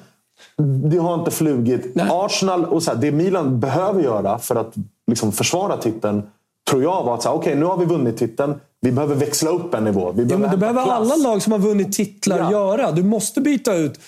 Det 0.88 0.98
har 0.98 1.14
inte 1.14 1.30
flugit. 1.30 1.94
Nej. 1.94 2.06
Arsenal 2.10 2.64
och 2.64 2.82
så 2.82 2.90
här, 2.90 2.98
det 2.98 3.12
Milan 3.12 3.60
behöver 3.60 4.02
göra 4.02 4.38
för 4.38 4.56
att 4.56 4.74
liksom 5.06 5.32
försvara 5.32 5.76
titeln, 5.76 6.22
tror 6.70 6.82
jag 6.82 7.04
var 7.04 7.14
att 7.14 7.24
här, 7.24 7.32
okej, 7.32 7.54
nu 7.56 7.64
har 7.64 7.76
vi 7.76 7.84
vunnit 7.84 8.16
titeln. 8.16 8.54
Vi 8.80 8.92
behöver 8.92 9.14
växla 9.14 9.50
upp 9.50 9.74
en 9.74 9.84
nivå. 9.84 10.12
Vi 10.12 10.24
Ja, 10.24 10.38
men 10.38 10.50
det 10.50 10.56
behöver 10.56 10.84
klass. 10.84 10.96
alla 11.12 11.16
lag 11.30 11.42
som 11.42 11.52
har 11.52 11.58
vunnit 11.58 11.92
titlar 11.92 12.38
Ja. 12.38 12.50
göra. 12.50 12.92
Du 12.92 13.02
måste 13.02 13.40
byta 13.40 13.74
ut 13.74 14.00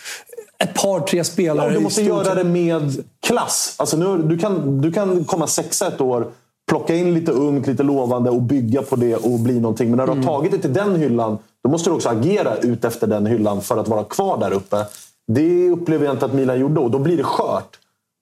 ett 0.59 0.75
par, 0.75 1.01
tre 1.01 1.25
spelare. 1.25 1.67
Ja, 1.73 1.79
du 1.79 1.81
måste 1.85 2.03
göra 2.03 2.35
det 2.35 2.45
med 2.45 3.05
klass. 3.27 3.75
Alltså 3.79 3.97
nu, 3.97 4.19
du, 4.23 4.39
kan, 4.39 4.81
du 4.81 4.93
kan 4.93 5.25
komma 5.25 5.47
sexa 5.47 5.87
ett 5.87 6.01
år, 6.01 6.27
plocka 6.71 6.95
in 6.95 7.15
lite 7.15 7.33
ungt, 7.33 7.67
lite 7.67 7.83
lovande 7.83 8.31
och 8.31 8.43
bygga 8.43 8.83
på 8.83 8.97
det 8.97 9.17
och 9.17 9.39
bli 9.39 9.61
någonting. 9.61 9.89
Men 9.91 9.97
när 9.97 10.07
du 10.07 10.13
Mm. 10.13 10.25
har 10.25 10.35
tagit 10.35 10.53
det 10.53 10.59
till 10.59 10.73
den 10.73 10.97
hyllan, 10.97 11.39
då 11.65 11.71
måste 11.71 11.91
du 11.91 11.95
också 11.95 12.09
agera 12.09 12.57
ut 12.57 12.85
efter 12.85 13.07
den 13.07 13.27
hyllan 13.27 13.61
för 13.63 13.77
att 13.77 13.89
vara 13.89 14.05
kvar 14.05 14.39
där 14.41 14.53
uppe. 14.53 14.77
Det 15.33 15.71
upplever 15.71 16.05
jag 16.07 16.15
inte 16.15 16.25
att 16.27 16.33
Milan 16.35 16.61
gjorde 16.61 16.81
och 16.81 16.91
då 16.91 16.99
blir 16.99 17.17
det 17.17 17.23
skört. 17.23 17.79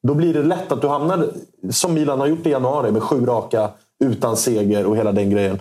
Då 0.07 0.15
blir 0.15 0.35
det 0.35 0.43
lätt 0.43 0.73
att 0.73 0.81
du 0.83 0.89
hamnar, 0.89 1.27
som 1.71 1.95
Milan 1.95 2.21
har 2.21 2.27
gjort 2.27 2.47
i 2.47 2.51
januari, 2.51 2.91
med 2.93 3.03
sju 3.03 3.27
raka 3.27 3.71
utan 4.05 4.37
seger 4.37 4.87
och 4.87 4.97
hela 4.97 5.13
den 5.13 5.31
grejen. 5.31 5.59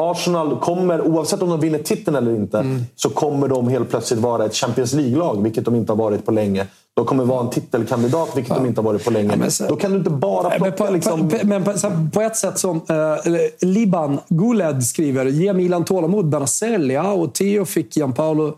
Arsenal 0.00 0.58
kommer, 0.60 1.00
oavsett 1.02 1.42
om 1.42 1.48
de 1.50 1.60
vinner 1.60 1.78
titeln 1.78 2.16
eller 2.16 2.34
inte, 2.34 2.58
Mm. 2.58 2.82
så 2.96 3.08
kommer 3.10 3.48
de 3.48 3.68
helt 3.68 3.90
plötsligt 3.90 4.20
vara 4.20 4.44
ett 4.44 4.54
Champions 4.54 4.92
League-lag, 4.92 5.42
vilket 5.42 5.64
de 5.64 5.74
inte 5.74 5.92
har 5.92 5.96
varit 5.96 6.24
på 6.26 6.30
länge. 6.32 6.66
De 6.96 7.04
kommer 7.06 7.24
vara 7.24 7.40
en 7.40 7.50
titelkandidat, 7.50 8.36
vilket 8.36 8.54
de 8.56 8.66
inte 8.66 8.80
har 8.80 8.84
varit 8.84 9.04
på 9.04 9.10
länge. 9.10 9.36
men 9.36 9.50
så- 9.50 9.66
Då 9.68 9.76
kan 9.76 9.90
du 9.90 9.96
inte 9.98 10.10
bara 10.10 10.50
plocka... 10.50 10.64
Men 10.64 10.72
på, 10.72 10.92
liksom... 10.92 11.28
på, 11.28 11.36
men 11.46 11.64
på, 11.64 11.72
på 12.12 12.20
ett 12.20 12.36
sätt 12.36 12.58
som 12.58 12.76
eh, 12.76 13.32
Liban 13.60 14.18
Guled 14.28 14.84
skriver, 14.84 15.24
ge 15.26 15.52
Milan 15.52 15.84
tålamod. 15.84 16.28
Benazelli 16.28 16.94
ja, 16.94 17.12
och 17.12 17.32
Theo 17.34 17.64
fick 17.64 17.96
Gianpaolo 17.96 18.54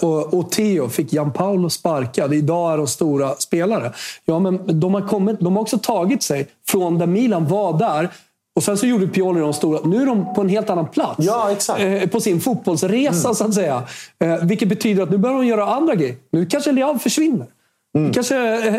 och, 0.00 0.34
och 0.34 0.50
Theo 0.50 0.88
fick 0.88 1.12
Gianpaolo 1.12 1.70
sparkad. 1.70 2.34
Idag 2.34 2.72
är 2.72 2.76
de 2.76 2.86
stora 2.86 3.34
spelare. 3.34 3.92
Ja, 4.24 4.38
men 4.38 4.80
de 4.80 4.94
har, 4.94 5.00
kommit, 5.08 5.40
de 5.40 5.56
har 5.56 5.62
också 5.62 5.78
tagit 5.78 6.22
sig 6.22 6.46
från 6.68 6.98
där 6.98 7.06
Milan 7.06 7.46
var 7.48 7.78
där 7.78 8.08
och 8.56 8.62
sen 8.62 8.76
så 8.76 8.86
gjorde 8.86 9.06
Pioli 9.06 9.40
de 9.40 9.52
stora. 9.52 9.80
Nu 9.84 10.02
är 10.02 10.06
de 10.06 10.34
på 10.34 10.40
en 10.40 10.48
helt 10.48 10.70
annan 10.70 10.88
plats. 10.88 11.14
Ja, 11.18 11.50
exakt. 11.50 11.80
Eh, 11.80 12.06
på 12.08 12.20
sin 12.20 12.40
fotbollsresa, 12.40 13.34
så 13.34 13.44
att 13.44 13.54
säga. 13.54 13.82
Eh, 14.24 14.36
vilket 14.44 14.68
betyder 14.68 15.02
att 15.02 15.10
nu 15.10 15.16
börjar 15.18 15.36
de 15.36 15.46
göra 15.46 15.66
andra 15.66 15.94
grejer. 15.94 16.16
Nu 16.32 16.46
kanske 16.46 16.72
Leao 16.72 16.98
försvinner. 16.98 17.46
Kanske 18.14 18.36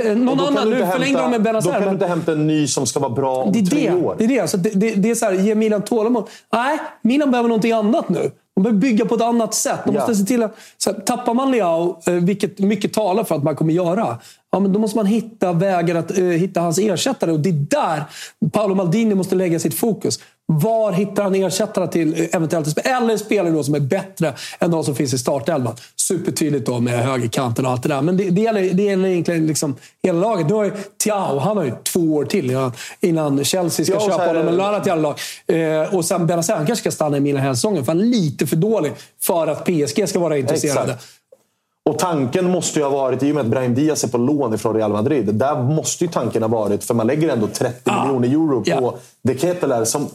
eh, 0.10 0.18
någon 0.18 0.38
då 0.38 0.44
kan 0.46 0.58
annan. 0.58 0.66
du 0.70 0.76
Nu 0.76 0.80
inte 0.80 0.92
förlängde 0.92 1.20
de 1.22 1.32
med 1.32 1.40
Då 1.40 1.44
Benazer. 1.44 1.72
kan 1.72 1.80
du 1.80 1.86
men- 1.86 1.94
inte 1.96 2.08
hämta 2.08 2.32
en 2.32 2.48
ny 2.48 2.68
som 2.68 2.86
ska 2.86 3.00
vara 3.00 3.12
bra 3.14 3.36
om 3.36 3.52
det 3.54 3.66
tre 3.66 3.90
det. 3.90 3.96
år. 3.96 4.16
Det 4.18 4.24
är 4.24 4.28
det. 4.28 4.48
Så 4.50 4.58
det, 4.58 4.70
det, 4.70 4.94
det 4.96 5.10
är 5.12 5.16
så 5.16 5.26
här, 5.26 5.34
ge 5.34 5.56
Milan 5.56 5.82
tålamod. 5.82 6.24
Nej, 6.54 6.78
Milan 7.02 7.32
behöver 7.32 7.50
någonting 7.50 7.72
annat 7.72 8.10
nu. 8.10 8.32
De 8.56 8.64
behöver 8.64 8.80
bygga 8.80 9.06
på 9.06 9.16
ett 9.16 9.22
annat 9.22 9.54
sätt. 9.54 9.80
De 9.86 9.96
Ja. 9.96 10.00
måste 10.00 10.16
se 10.16 10.26
till 10.26 10.44
att, 10.44 10.56
så 10.78 10.92
här, 10.92 11.00
tappar 11.00 11.34
man 11.34 11.52
Leao, 11.52 12.02
eh, 12.06 12.14
vilket 12.14 12.60
mycket 12.60 12.94
talar 12.94 13.24
för 13.24 13.36
att 13.36 13.44
man 13.44 13.56
kommer 13.56 13.74
göra, 13.74 14.18
ja, 14.52 14.60
men 14.60 14.74
då 14.74 14.80
måste 14.80 14.98
man 14.98 15.06
hitta 15.06 15.54
vägar 15.54 15.96
att 15.96 16.18
eh, 16.18 16.26
hitta 16.26 16.62
hans 16.62 16.80
ersättare. 16.80 17.32
Och 17.32 17.40
det 17.40 17.50
är 17.50 17.54
där 17.54 18.04
Paolo 18.52 18.76
Maldini 18.76 19.16
måste 19.16 19.36
lägga 19.36 19.60
sitt 19.60 19.74
fokus. 19.74 20.20
Var 20.46 20.92
hittar 20.92 21.24
han 21.24 21.36
ersättare 21.36 21.88
till 21.88 22.22
eh, 22.22 22.28
eventuellt 22.32 22.78
Eller 22.78 23.18
spelare 23.18 23.54
då 23.54 23.64
som 23.64 23.76
är 23.76 23.80
bättre 23.80 24.34
än 24.60 24.72
de 24.72 24.84
som 24.84 24.96
finns 24.96 25.14
i 25.14 25.18
startelvan. 25.18 25.76
Supertydligt 25.96 26.66
då 26.66 26.80
med 26.80 27.00
högerkanten 27.00 27.66
och 27.66 27.72
allt 27.72 27.84
det 27.84 27.90
där. 27.90 28.02
Men 28.02 28.18
det, 28.18 28.30
det, 28.30 28.42
gäller, 28.42 28.74
det 28.74 28.84
gäller 28.84 29.10
egentligen 29.10 29.48
liksom 29.48 29.76
hela 30.04 30.20
laget. 30.20 30.48
Nu 30.48 30.54
har 30.54 30.64
ju 30.64 30.72
Thiao, 31.04 31.40
han 31.40 31.58
har 31.58 31.64
ju 31.64 31.74
två 31.84 32.00
år 32.00 32.26
till 32.26 32.52
innan, 32.52 32.72
innan 33.02 33.44
Chelsea 33.44 33.86
ska 33.86 34.00
köpa 34.00 34.26
honom 34.26 34.48
eller 34.48 34.64
annat 34.64 34.88
jävla 34.88 35.02
lag. 35.02 35.20
Eh, 35.48 35.96
och 35.96 36.06
sen 36.06 36.28
Benazer, 36.28 36.56
han 36.56 36.66
kanske 36.66 36.84
ska 36.84 36.92
stanna 36.92 37.18
i 37.18 37.20
Milan 37.20 37.42
hela 37.42 37.56
säsongen. 37.56 37.86
För 37.86 37.92
han 37.92 38.02
är 38.02 38.06
lite 38.06 38.48
för 38.48 38.56
dålig 38.56 38.94
för 39.22 39.48
att 39.48 39.66
PSG 39.66 40.10
ska 40.10 40.20
vara 40.20 40.38
intresserade. 40.38 40.94
Exakt. 40.94 41.21
Och 41.90 42.00
tanken 42.00 42.52
måste 42.52 42.80
ju 42.80 42.86
ha 42.86 42.92
varit, 42.92 43.24
i 43.24 43.32
och 43.32 43.36
med 43.36 43.42
att 43.42 43.48
Brahim 43.52 43.76
Diaz 43.76 44.04
är 44.04 44.08
på 44.08 44.18
lån 44.18 44.54
ifrån 44.54 44.76
Real 44.76 44.92
Madrid, 44.92 45.36
där 45.36 45.64
måste 45.64 46.04
ju 46.06 46.10
tanken 46.12 46.42
ha 46.44 46.50
varit, 46.50 46.84
för 46.84 46.94
man 46.94 47.08
lägger 47.08 47.30
ändå 47.30 47.48
30 47.48 47.76
Ja. 47.84 48.04
miljoner 48.06 48.28
euro 48.28 48.64
på 48.64 48.70
Ja. 48.70 48.94
De 49.24 49.38
Ketelaere 49.40 49.86
som 49.86 50.08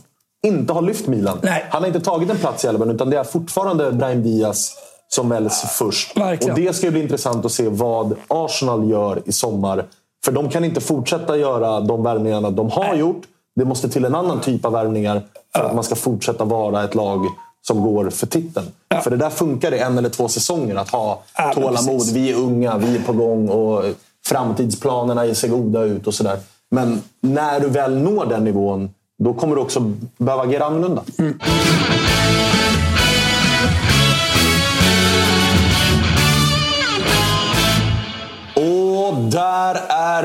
inte 0.46 0.72
har 0.72 0.82
lyft 0.82 1.06
Milan. 1.06 1.38
Nej. 1.42 1.64
Han 1.70 1.82
har 1.82 1.86
inte 1.86 2.00
tagit 2.00 2.30
en 2.30 2.36
plats 2.36 2.64
i 2.64 2.68
elvan, 2.68 2.90
utan 2.90 3.10
det 3.10 3.18
är 3.18 3.24
fortfarande 3.24 3.92
Brahim 3.92 4.22
Diaz 4.22 4.72
som 5.08 5.28
väljs 5.28 5.60
först. 5.78 6.16
Verkligen. 6.16 6.52
Och 6.54 6.60
Det 6.60 6.72
ska 6.76 6.86
ju 6.86 6.90
bli 6.92 7.02
intressant 7.02 7.44
att 7.44 7.52
se 7.52 7.68
vad 7.68 8.14
Arsenal 8.28 8.90
gör 8.90 9.22
i 9.24 9.32
sommar. 9.32 9.84
För 10.24 10.32
de 10.32 10.48
kan 10.48 10.64
inte 10.64 10.80
fortsätta 10.80 11.36
göra 11.36 11.80
de 11.80 12.02
värvningarna 12.02 12.50
de 12.50 12.70
har 12.70 12.94
gjort. 12.94 13.22
Det 13.56 13.64
måste 13.64 13.88
till 13.88 14.04
en 14.04 14.14
annan 14.14 14.40
typ 14.40 14.64
av 14.64 14.72
värvningar 14.72 15.22
för 15.56 15.64
att 15.64 15.74
man 15.74 15.84
ska 15.84 15.94
fortsätta 15.94 16.44
vara 16.44 16.84
ett 16.84 16.94
lag 16.94 17.26
som 17.66 17.82
går 17.82 18.10
för 18.10 18.26
titeln. 18.26 18.66
För 19.04 19.10
det 19.10 19.16
där 19.16 19.30
funkar 19.30 19.74
i 19.74 19.78
en 19.78 19.98
eller 19.98 20.08
två 20.08 20.28
säsonger. 20.28 20.76
Att 20.76 20.90
ha 20.90 21.22
Ja, 21.36 21.52
tålamod. 21.54 22.06
Vi 22.12 22.30
är 22.30 22.34
unga, 22.34 22.78
vi 22.78 22.96
är 22.96 23.02
på 23.02 23.12
gång 23.12 23.48
och 23.48 23.84
framtidsplanerna 24.26 25.34
ser 25.34 25.48
goda 25.48 25.82
ut 25.82 26.06
och 26.06 26.14
sådär. 26.14 26.38
Men 26.70 27.02
när 27.20 27.60
du 27.60 27.68
väl 27.68 27.98
når 27.98 28.26
den 28.26 28.44
nivån, 28.44 28.90
då 29.18 29.34
kommer 29.34 29.56
du 29.56 29.62
också 29.62 29.92
behöva 30.18 30.42
agera 30.42 30.64
annorlunda. 30.64 31.02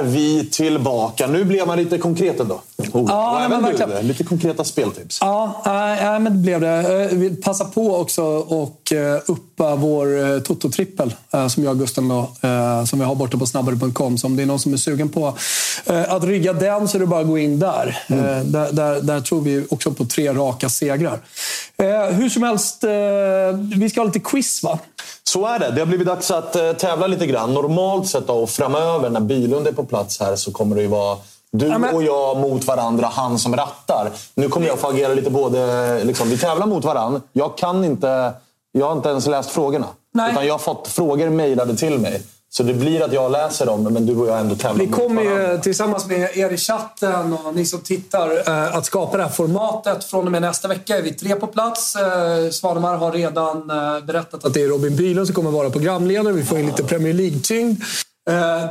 Vi 0.04 0.50
tillbaka. 0.52 1.28
Nu 1.28 1.44
blev 1.44 1.68
man 1.68 1.78
lite 1.78 1.98
konkret 1.98 2.40
ändå. 2.40 2.62
Oh, 2.94 3.06
Ja, 3.08 3.32
och 3.32 3.42
även 3.42 3.64
du, 3.64 3.72
verkligen. 3.78 4.08
lite 4.08 4.24
konkreta 4.24 4.64
speltips. 4.64 5.18
Ja, 5.22 5.62
nej, 5.66 6.20
men 6.20 6.34
det 6.34 6.40
blev 6.40 6.62
det. 6.62 6.68
Jag 6.68 7.10
vill 7.10 7.42
passa 7.42 7.66
på 7.66 7.96
också 7.96 8.24
och 8.48 8.94
eh, 8.94 9.22
uppa 9.28 9.76
vår 9.76 10.20
eh, 10.20 10.40
Toto-trippel 10.40 11.14
eh, 11.34 11.48
som 11.48 11.64
jag 11.64 11.72
och 11.72 11.80
Gusten 11.80 12.08
då, 12.08 12.20
eh, 12.42 12.86
som 12.86 13.00
vi 13.00 13.06
har 13.06 13.16
borta 13.16 13.38
på 13.38 13.46
snabbare.com. 13.46 14.18
Så 14.18 14.28
om 14.28 14.36
det 14.36 14.44
är 14.44 14.48
någon 14.48 14.60
som 14.60 14.74
är 14.74 14.78
sugen 14.78 15.10
på 15.10 15.38
eh, 15.86 16.14
att 16.14 16.24
rygga 16.24 16.54
den 16.54 16.88
så 16.88 16.98
är 16.98 17.00
det 17.00 17.06
bara 17.08 17.22
att 17.22 17.28
gå 17.28 17.38
in 17.38 17.60
där. 17.60 18.00
Eh, 18.08 18.16
där, 18.44 18.72
där. 18.72 19.02
Där 19.02 19.22
tror 19.22 19.42
vi 19.42 19.66
också 19.70 19.92
på 19.92 20.06
tre 20.06 20.34
raka 20.34 20.70
segrar. 20.70 21.20
Eh, 21.78 22.06
hur 22.16 22.30
som 22.30 22.44
helst, 22.44 22.84
eh, 22.84 22.90
vi 23.78 23.90
ska 23.90 24.00
ha 24.02 24.06
lite 24.06 24.20
quiz 24.20 24.64
va? 24.64 24.80
Så 25.34 25.46
är 25.46 25.60
det. 25.60 25.72
Det 25.72 25.82
har 25.82 25.86
blivit 25.86 26.08
dags 26.08 26.32
att 26.32 26.56
eh, 26.56 26.72
tävla 26.72 27.08
lite 27.08 27.28
grann. 27.28 27.54
Normalt 27.54 28.08
sett 28.08 28.28
då, 28.28 28.34
och 28.34 28.50
framöver 28.50 29.10
när 29.10 29.20
Bylund 29.20 29.68
är 29.68 29.72
på 29.72 29.84
plats 29.84 30.20
här 30.20 30.36
så 30.36 30.52
kommer 30.52 30.76
det 30.76 30.82
ju 30.82 30.88
vara 30.88 31.18
du 31.52 31.76
och 31.94 32.04
jag 32.04 32.38
mot 32.38 32.66
varandra, 32.66 33.08
han 33.08 33.40
som 33.40 33.56
rattar. 33.56 34.12
Nu 34.36 34.50
kommer 34.50 34.68
jag 34.68 34.80
få 34.80 34.88
agera 34.88 35.14
lite 35.14 35.30
både... 35.30 36.04
Liksom, 36.04 36.30
vi 36.30 36.38
tävlar 36.38 36.68
mot 36.68 36.86
varandra. 36.86 37.22
Jag 37.34 37.58
kan 37.58 37.86
inte... 37.86 38.34
Jag 38.72 38.86
har 38.86 38.94
inte 38.94 39.10
ens 39.10 39.28
läst 39.28 39.50
frågorna. 39.50 39.88
Nej. 40.14 40.32
Utan 40.32 40.46
jag 40.46 40.54
har 40.54 40.60
fått 40.60 40.88
frågor 40.88 41.30
mejlade 41.30 41.76
till 41.76 42.00
mig. 42.00 42.22
Så 42.54 42.64
det 42.64 42.74
blir 42.74 43.02
att 43.02 43.14
jag 43.14 43.32
läser 43.32 43.66
dem, 43.66 43.84
men 43.84 44.06
du 44.06 44.16
och 44.16 44.28
jag 44.28 44.40
ändå 44.40 44.56
tävlar 44.56 44.86
Vi 44.86 44.92
kommer 44.92 45.22
ju 45.22 45.60
tillsammans 45.62 46.08
med 46.08 46.38
er 46.38 46.50
i 46.50 46.58
chatten 46.58 47.34
och 47.34 47.56
ni 47.56 47.66
som 47.66 47.80
tittar 47.80 48.50
eh, 48.50 48.76
att 48.76 48.86
skapa 48.86 49.18
det 49.18 49.24
här 49.24 49.30
formatet. 49.30 50.04
Från 50.04 50.26
och 50.26 50.32
med 50.32 50.42
nästa 50.42 50.68
vecka 50.68 50.98
är 50.98 51.02
vi 51.02 51.14
tre 51.14 51.36
på 51.36 51.48
plats. 51.48 51.96
Eh, 51.96 52.50
Svanemar 52.50 52.98
har 52.98 53.12
redan 53.12 53.70
eh, 53.70 54.06
berättat 54.06 54.46
att 54.46 54.54
det 54.54 54.62
är 54.62 54.68
Robin 54.68 54.96
Bylund 54.96 55.28
som 55.28 55.36
kommer 55.36 55.52
vara 55.52 55.70
programledare. 55.70 56.34
Vi 56.34 56.44
får 56.44 56.60
in 56.60 56.66
lite 56.66 56.84
Premier 56.84 57.14
League-tyngd. 57.14 57.82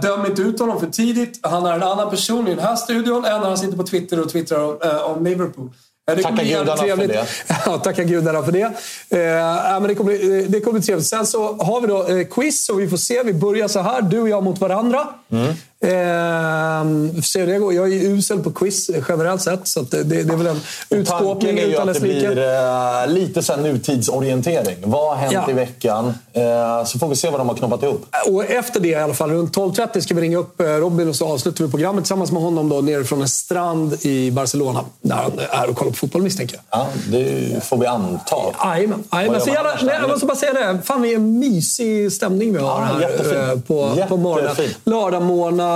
Döm 0.03 0.27
inte 0.27 0.43
ut 0.43 0.61
honom 0.61 0.81
för 0.81 0.87
tidigt. 0.87 1.41
Han 1.43 1.67
är 1.67 1.73
en 1.73 1.83
annan 1.83 2.11
person 2.11 2.49
i 2.49 2.55
den 2.55 2.65
här 2.65 2.77
studion 2.77 3.25
än 3.25 3.41
när 3.41 3.49
han 3.49 3.59
sitter 3.59 3.77
på 3.77 3.83
Twitter 3.83 4.21
och 4.21 4.29
twittrar 4.29 5.05
om 5.05 5.25
Liverpool. 5.25 5.71
Eh, 6.11 6.17
Det 6.17 6.23
Tacka 6.23 6.43
gudarna 6.45 6.77
för 6.77 6.85
trevligt. 6.97 7.11
Ja, 7.67 7.79
tacka 7.79 8.05
gudarna 8.05 8.43
för 8.43 8.53
det. 8.53 8.61
Eh, 8.63 9.81
men 9.81 9.83
det, 9.83 9.95
kommer, 9.95 10.19
bli- 10.19 10.47
det 10.49 10.61
kommer 10.61 10.79
bli 10.79 10.87
trevligt. 10.87 11.07
Sen 11.07 11.27
så 11.27 11.57
har 11.57 11.81
vi 11.81 11.87
då 11.87 12.09
eh, 12.09 12.27
quiz 12.27 12.69
och 12.69 12.81
vi 12.81 12.89
får 12.89 12.97
se. 12.97 13.23
Vi 13.23 13.33
börjar 13.35 13.69
så 13.69 13.81
här, 13.81 14.03
du 14.03 14.21
och 14.21 14.29
jag 14.29 14.43
mot 14.45 14.59
varandra. 14.59 15.09
Eh, 15.83 16.85
vi 16.85 17.13
får 17.15 17.23
se 17.23 17.41
hur 17.41 17.47
det 17.47 17.59
går. 17.59 17.75
Jag 17.75 17.85
är 17.85 17.91
ju 17.91 18.17
usel 18.19 18.39
på 18.39 18.51
quiz 18.51 18.91
generellt 19.09 19.43
sett, 19.43 19.69
så 19.69 19.81
det, 19.81 20.03
det, 20.03 20.21
är 20.21 20.37
väl 20.37 20.47
en 20.47 20.61
utskåpning 20.91 21.59
är 21.59 21.63
ju 21.67 21.73
utan 21.73 21.83
att 21.89 21.95
dess 21.95 22.03
det 22.03 22.09
blir 22.09 22.39
eh, 22.39 23.07
lite 23.15 23.43
så 23.43 23.57
nutidsorientering. 23.57 24.77
Vad 24.85 25.09
har 25.09 25.17
hänt 25.17 25.33
Ja. 25.33 25.51
i 25.51 25.53
veckan? 25.53 26.15
Eh, 26.33 26.85
så 26.87 26.99
får 26.99 27.09
vi 27.09 27.17
se 27.17 27.31
vad 27.31 27.41
de 27.41 27.49
har 27.49 27.57
knoppat 27.57 27.83
ihop. 27.83 28.07
Och 28.29 28.45
efter 28.45 28.81
det 28.81 28.89
i 28.89 28.95
alla 28.95 29.15
fall, 29.15 29.31
runt 29.31 29.57
12.30 29.57 30.01
ska 30.01 30.15
vi 30.15 30.21
ringa 30.21 30.39
upp 30.39 30.61
eh, 30.61 30.65
Robin 30.67 31.09
och 31.09 31.17
så 31.17 31.27
avslutar 31.33 31.65
vi 31.65 31.71
programmet 31.71 32.05
tillsammans 32.05 32.33
med 32.33 32.43
honom 32.43 32.69
då, 32.69 32.81
nere 32.81 33.05
från 33.05 33.21
en 33.23 33.29
strand 33.29 33.99
i 34.03 34.31
Barcelona. 34.31 34.85
Där 35.01 35.15
han 35.15 35.33
är 35.65 35.71
och 35.71 35.77
kollar 35.77 35.91
på 35.91 35.97
fotboll 35.97 36.23
misstänker 36.23 36.57
jag. 36.71 36.81
Ja, 36.81 36.87
det 37.09 37.65
får 37.65 37.77
vi 37.77 37.87
anta. 37.87 38.37
Jajamän. 38.65 39.05
Jag 39.11 40.09
måste 40.11 40.27
bara 40.27 40.37
säga 40.37 40.53
det. 40.53 40.79
Fan 40.85 41.03
vilken 41.03 41.39
mysig 41.39 42.13
stämning 42.13 42.53
vi 42.53 42.59
har 42.59 42.69
Ja, 42.69 42.79
här 42.81 43.01
jättefin. 43.01 43.37
eh, 43.41 43.61
på, 43.61 44.07
på 44.09 44.17
morgonen. 44.17 44.51
Jättefin. 44.51 44.75
Lördagmorgnar. 44.85 45.70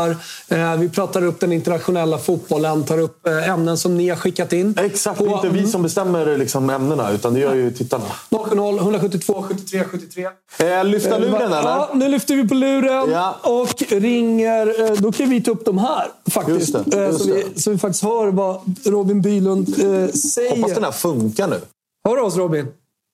Eh, 0.49 0.77
vi 0.77 0.89
pratar 0.89 1.25
upp 1.25 1.41
den 1.41 1.53
internationella 1.53 2.19
fotbollen. 2.19 2.85
Tar 2.85 2.99
upp 2.99 3.27
eh, 3.27 3.49
ämnen 3.51 3.79
som 3.79 3.97
ni 3.97 4.09
har 4.09 4.17
skickat 4.17 4.53
in. 4.53 4.79
Exakt, 4.79 5.19
På 5.19 5.25
det 5.25 5.31
är 5.31 5.35
inte 5.35 5.49
vi 5.49 5.67
som 5.67 5.83
bestämmer 5.83 6.39
liksom 6.39 6.71
ämnena, 6.71 7.11
utan 7.11 7.35
det 7.35 7.41
gör 7.41 7.55
ju 7.55 7.71
tittarna. 7.71 8.05
070 8.31 8.79
172 8.79 9.43
73 9.49 9.85
73. 9.85 10.29
Eh, 10.59 10.85
lyfta 10.85 11.19
luren, 11.19 11.53
eller? 11.53 11.63
Ja, 11.71 11.91
nu 11.95 12.09
lyfter 12.09 12.37
vi 12.37 12.49
på 12.49 12.55
luren 12.55 13.11
Ja. 13.11 13.37
och 13.43 13.83
ringer. 14.01 14.83
eh, 14.85 14.93
Då 14.99 15.13
kan 15.13 15.29
vi 15.31 15.43
ta 15.43 15.51
upp 15.51 15.65
de 15.65 15.79
här 15.79 16.07
faktiskt. 16.31 16.59
Just 16.75 16.91
det, 16.91 16.97
Eh, 16.99 17.07
just 17.07 17.25
så, 17.25 17.33
vi, 17.33 17.45
så 17.61 17.71
vi 17.71 17.79
faktiskt 17.79 18.05
hör 18.05 18.27
vad 18.27 18.61
Robin 18.85 19.23
Bylund 19.23 19.69
eh, 19.69 20.09
säger. 20.13 20.57
Hoppas 20.57 20.75
den 20.75 20.85
här 20.85 20.93
funkar 20.93 21.49
nu. 21.49 21.61
Hör 22.09 22.17
du 22.17 22.23
oss 22.23 22.37
Robin? 22.37 22.67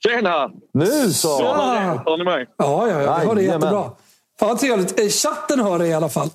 Tjena! 0.06 0.50
Nu 0.74 1.12
så! 1.12 1.28
Ja. 1.28 2.02
Hör 2.06 2.16
ni 2.18 2.24
mig? 2.24 2.46
Ja, 2.58 2.88
ja, 2.88 3.02
ja. 3.02 3.18
vi 3.20 3.26
hör 3.26 3.34
det 3.34 3.42
Jajamän. 3.42 3.46
jättebra. 3.68 3.90
Fan 4.40 4.48
vad 4.48 4.58
trevligt. 4.58 5.00
Eh, 5.00 5.08
Chatten 5.08 5.60
hör 5.60 5.78
det 5.78 5.86
i 5.86 5.92
alla 5.94 6.08
fall. 6.08 6.30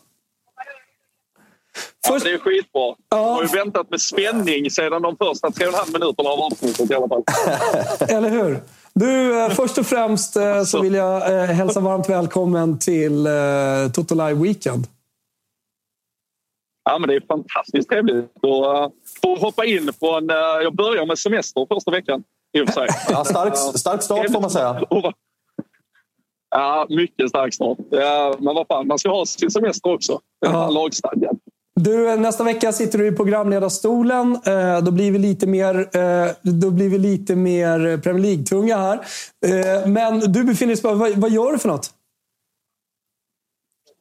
Ja, 2.06 2.14
Först, 2.14 2.26
det 2.26 2.32
är 2.32 2.38
skitbra. 2.38 2.82
Ja. 2.82 2.96
Jag 3.10 3.18
har 3.20 3.42
ju 3.42 3.48
väntat 3.48 3.90
med 3.90 4.02
spänning 4.02 4.72
sedan 4.72 5.02
de 5.02 5.18
första 5.18 5.52
tre 5.52 5.68
och 5.68 5.74
en 5.74 5.80
halv 5.80 5.94
minuterna 5.94 6.30
av 6.30 6.40
avsnittet 6.40 6.92
i 6.92 6.94
alla 6.94 7.08
fall. 7.08 7.24
eller 8.10 8.30
hur? 8.30 8.60
Du, 8.94 9.44
eh, 9.44 9.50
först 9.50 9.78
och 9.78 9.86
främst 9.86 10.36
eh, 10.36 10.64
så 10.64 10.82
vill 10.82 10.94
jag 10.94 11.34
eh, 11.34 11.46
hälsa 11.46 11.80
varmt 11.80 12.10
välkommen 12.10 12.80
till 12.80 13.26
eh, 13.26 13.34
Toto 13.94 14.16
Live 14.16 14.34
Weekend. 14.34 14.88
Ja, 16.90 17.00
men 17.00 17.10
det 17.10 17.16
är 17.16 17.22
fantastiskt 17.28 17.90
trevligt 17.90 18.26
att 18.38 18.44
uh, 18.44 18.90
få 19.22 19.36
hoppa 19.36 19.66
in 19.66 19.90
eh, 19.90 20.36
jag 20.64 20.76
börjar 20.76 21.06
med 21.06 21.20
semester 21.20 21.66
första 21.70 21.92
veckan, 21.92 22.24
i 22.58 22.62
och 22.62 22.66
för 22.68 22.74
sig. 22.74 22.88
Ja, 23.10 23.26
stark, 23.26 23.58
stark 23.58 24.02
start 24.02 24.32
får 24.32 24.42
man 24.42 24.50
säga. 24.50 24.82
Ja, 26.50 26.86
mycket 26.90 27.30
stark 27.30 27.54
start. 27.54 27.78
Ja, 27.90 28.36
men 28.40 28.56
vad 28.56 28.68
fan, 28.68 28.88
man 28.88 29.00
ska 29.00 29.10
ha 29.10 29.26
sin 29.26 29.52
semester 29.52 29.94
också. 29.94 30.20
Ja. 30.40 30.70
lagstadgat. 30.70 31.35
Du, 31.80 32.16
nästa 32.16 32.44
vecka 32.44 32.72
sitter 32.72 32.98
du 32.98 33.08
i 33.08 33.12
programledarstolen. 33.12 34.38
Eh, 34.46 34.84
då 34.84 34.92
blir 34.92 35.12
vi 35.12 35.20
lite 35.20 35.48
mer, 35.48 35.76
eh, 35.76 36.32
då 36.42 36.72
blir 36.72 36.90
vi 36.90 36.98
lite 36.98 37.36
mer 37.36 37.98
Premier 37.98 38.24
League-tunga 38.24 38.78
här. 38.78 39.00
Eh, 39.46 39.88
men 39.88 40.20
du 40.20 40.44
befinner 40.44 40.76
dig... 40.76 40.98
Vad, 40.98 41.12
vad 41.16 41.32
gör 41.32 41.52
du 41.52 41.60
för 41.60 41.70
något? 41.70 41.90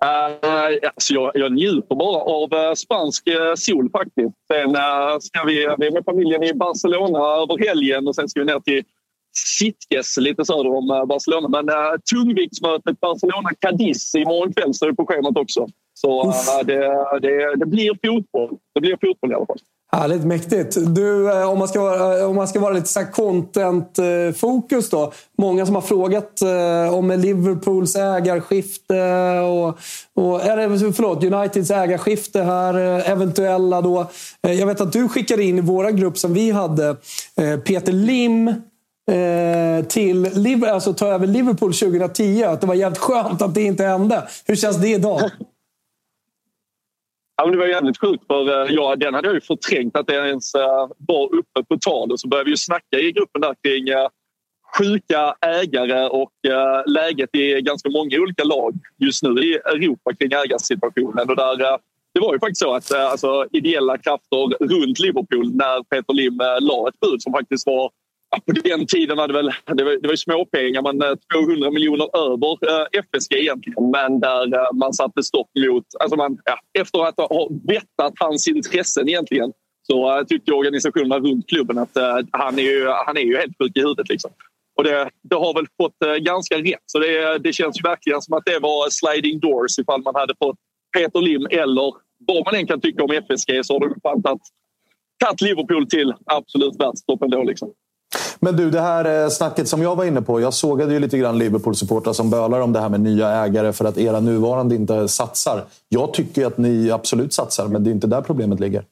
Uh, 0.05 0.78
alltså 0.94 1.14
jag, 1.14 1.30
jag 1.34 1.52
njuter 1.52 1.94
bara 1.94 2.20
av 2.22 2.55
uh, 2.55 2.74
spansk 2.74 3.28
uh, 3.28 3.55
sol 3.56 3.90
faktiskt. 3.90 4.34
Sen 4.52 4.76
uh, 4.76 5.18
ska 5.20 5.44
vi, 5.44 5.55
vi 5.78 5.86
är 5.86 5.92
med 5.92 6.05
familjen 6.05 6.42
i 6.42 6.55
Barcelona 6.55 7.18
över 7.18 7.66
helgen 7.68 8.09
och 8.09 8.14
sen 8.14 8.28
ska 8.28 8.40
vi 8.40 8.46
ner 8.46 8.60
till 8.60 8.82
Sitges 9.36 10.16
lite 10.16 10.44
söder 10.44 10.66
om 10.66 10.90
uh, 10.90 11.05
Barcelona. 11.05 11.48
Men 11.48 11.68
uh, 11.68 11.94
tungviktsmötet 12.12 13.01
Barcelona-Cadiz 13.01 14.14
imorgon 14.14 14.52
kväll 14.52 14.74
står 14.74 14.92
på 14.92 15.06
schemat 15.06 15.36
också. 15.36 15.66
Så 16.05 16.60
uh, 16.60 16.64
det, 16.64 16.81
det, 17.22 17.56
det 17.56 17.66
blir 17.66 17.90
fotboll. 18.06 18.59
Det 18.74 18.81
blir 18.81 18.97
fotboll 19.01 19.32
i 19.32 19.35
alla 19.35 19.47
fall. 19.47 19.59
Härligt 19.93 20.24
mäktigt. 20.24 20.76
Du, 20.94 21.31
eh, 21.31 21.51
om 21.51 21.59
man 21.59 21.68
ska 21.68 21.81
vara, 21.81 22.18
eh, 22.18 22.31
om 22.31 22.36
man 22.36 22.48
ska 22.48 22.60
vara 22.60 22.72
lite 22.72 22.89
så 22.89 23.01
content-fokus 23.12 24.90
då. 24.90 25.12
Många 25.39 25.66
som 25.66 25.74
har 25.74 25.82
frågat 25.82 26.43
eh, 26.43 26.94
om 26.94 27.10
Liverpools 27.10 27.97
ägarskifte 27.97 29.02
och, 29.40 29.78
och 30.14 30.43
eller, 30.43 30.93
förlåt, 30.93 31.24
Uniteds 31.24 31.70
ägarskifte 31.70 32.43
här, 32.43 32.74
eh, 32.74 33.10
eventuella 33.10 33.81
då. 33.81 34.06
Eh, 34.47 34.52
Jag 34.52 34.66
vet 34.66 34.81
att 34.81 34.93
du 34.93 35.09
skickade 35.09 35.44
in 35.44 35.59
i 35.59 35.60
våra 35.60 35.90
grupp 35.90 36.18
som 36.18 36.35
vi 36.35 36.51
hade 36.51 36.89
eh, 37.40 37.59
Peter 37.60 37.93
Lim 37.93 38.48
eh, 38.48 39.85
till 39.89 40.64
alltså 40.66 40.93
ta 40.93 41.06
över 41.06 41.26
Liverpool 41.26 41.74
2010. 41.74 42.44
Att 42.44 42.60
det 42.60 42.66
var 42.66 42.74
jävligt 42.74 42.98
skönt 42.98 43.43
att 43.43 43.55
det 43.55 43.62
inte 43.62 43.85
hände. 43.85 44.22
Hur 44.47 44.56
känns 44.56 44.76
det 44.76 44.89
idag? 44.89 45.20
Ja, 47.44 47.48
men 47.48 47.58
det 47.58 47.64
var 47.64 47.70
jävligt 47.70 48.00
sjukt 48.00 48.26
för 48.26 48.64
eh, 48.64 48.74
ja, 48.74 48.96
den 48.96 49.14
hade 49.14 49.28
jag 49.28 49.34
ju 49.34 49.40
förträngt 49.40 49.96
att 49.96 50.06
det 50.06 50.14
ens 50.14 50.54
eh, 50.54 50.88
var 50.98 51.34
uppe 51.34 51.64
på 51.68 51.78
tal. 51.78 52.12
Och 52.12 52.20
så 52.20 52.28
började 52.28 52.44
vi 52.44 52.50
ju 52.50 52.56
snacka 52.56 52.98
i 52.98 53.12
gruppen 53.12 53.40
där 53.40 53.54
kring 53.62 53.88
eh, 53.88 54.08
sjuka 54.78 55.34
ägare 55.40 56.08
och 56.08 56.32
läget 56.86 57.30
i 57.32 57.60
ganska 57.60 57.88
många 57.88 58.18
olika 58.18 58.44
lag 58.44 58.74
just 58.98 59.22
nu 59.22 59.30
i 59.30 59.54
Europa 59.54 60.14
kring 60.14 60.32
ägarsituationen. 60.32 61.30
Och 61.30 61.36
där, 61.36 61.56
det 62.14 62.20
var 62.20 62.32
ju 62.34 62.40
faktiskt 62.40 62.60
så 62.60 62.74
att 62.74 62.92
alltså, 62.92 63.46
ideella 63.52 63.98
krafter 63.98 64.64
runt 64.64 64.98
Liverpool 64.98 65.54
när 65.54 65.82
Peter 65.82 66.14
Lim 66.14 66.38
la 66.60 66.88
ett 66.88 67.00
bud 67.00 67.22
som 67.22 67.32
faktiskt 67.32 67.66
var 67.66 67.90
på 68.47 68.52
den 68.52 68.86
tiden 68.86 69.16
var 69.16 69.28
det 69.28 69.35
väl 69.35 69.51
det 69.66 69.85
var, 69.85 69.93
det 69.93 70.06
var 70.09 70.12
ju 70.12 70.16
småpengar, 70.16 70.82
men 70.82 71.02
eh, 71.02 71.16
200 71.35 71.70
miljoner 71.70 72.09
över 72.16 72.52
eh, 72.70 72.86
FSG 72.93 73.32
egentligen. 73.32 73.90
Men 73.90 74.20
där 74.20 74.55
eh, 74.55 74.73
man 74.74 74.93
satte 74.93 75.23
stopp 75.23 75.51
mot... 75.59 75.85
Alltså 76.01 76.16
man, 76.16 76.39
ja, 76.44 76.59
efter 76.81 77.06
att 77.09 77.19
ha 77.19 77.48
vettat 77.69 78.12
hans 78.19 78.48
intressen 78.48 79.09
egentligen 79.09 79.52
så 79.82 80.19
eh, 80.19 80.24
tyckte 80.24 80.52
organisationerna 80.52 81.19
runt 81.19 81.48
klubben 81.48 81.78
att 81.78 81.97
eh, 81.97 82.19
han, 82.31 82.59
är 82.59 82.62
ju, 82.62 82.86
han 83.06 83.16
är 83.16 83.20
ju 83.20 83.36
helt 83.36 83.59
sjuk 83.59 83.77
i 83.77 83.81
huvudet. 83.81 84.09
Liksom. 84.09 84.31
Och 84.77 84.85
det, 84.85 85.11
det 85.23 85.36
har 85.36 85.55
väl 85.55 85.66
fått 85.77 86.02
eh, 86.02 86.15
ganska 86.15 86.59
rätt. 86.59 86.85
Så 86.86 86.98
det, 86.98 87.39
det 87.39 87.52
känns 87.52 87.78
ju 87.78 87.82
verkligen 87.82 88.23
som 88.23 88.35
att 88.35 88.44
det 88.44 88.59
var 88.59 88.90
sliding 88.90 89.40
doors 89.40 89.78
ifall 89.78 90.02
man 90.02 90.15
hade 90.15 90.35
fått 90.39 90.56
Peter 90.97 91.20
Lim 91.20 91.47
eller 91.51 91.94
vad 92.27 92.44
man 92.44 92.55
än 92.55 92.66
kan 92.66 92.81
tycka 92.81 93.05
om 93.05 93.11
FSG 93.11 93.65
så 93.65 93.74
har 93.74 93.81
de 93.81 94.01
fan 94.02 94.23
tagit 94.23 94.43
tagit 95.24 95.40
Liverpool 95.40 95.86
till 95.86 96.15
absolut 96.27 96.81
världstoppen 96.81 97.31
då. 97.31 97.43
Liksom. 97.43 97.73
Men 98.41 98.57
du, 98.57 98.70
det 98.70 98.81
här 98.81 99.24
eh, 99.24 99.28
snacket 99.28 99.69
som 99.69 99.82
jag 99.82 99.97
var 99.97 100.05
inne 100.05 100.23
på. 100.23 100.41
Jag 100.41 100.55
sågade 100.55 100.93
ju 100.93 101.01
lite 101.01 101.19
grann 101.19 101.39
Liverpool-supportrar 101.39 102.12
som 102.12 102.31
bölar 102.31 102.61
om 102.61 102.73
det 102.73 102.81
här 102.81 102.89
med 102.89 103.01
nya 103.01 103.31
ägare 103.31 103.73
för 103.73 103.85
att 103.85 103.99
era 103.99 104.20
nuvarande 104.20 104.74
inte 104.74 105.09
satsar. 105.09 105.65
Jag 105.89 106.15
tycker 106.15 106.47
att 106.47 106.59
ni 106.59 106.91
absolut 106.91 107.32
satsar, 107.32 107.69
men 107.69 107.85
det 107.85 107.91
är 107.91 107.93
inte 107.93 108.07
där 108.07 108.20
problemet 108.20 108.61
ligger. 108.61 108.85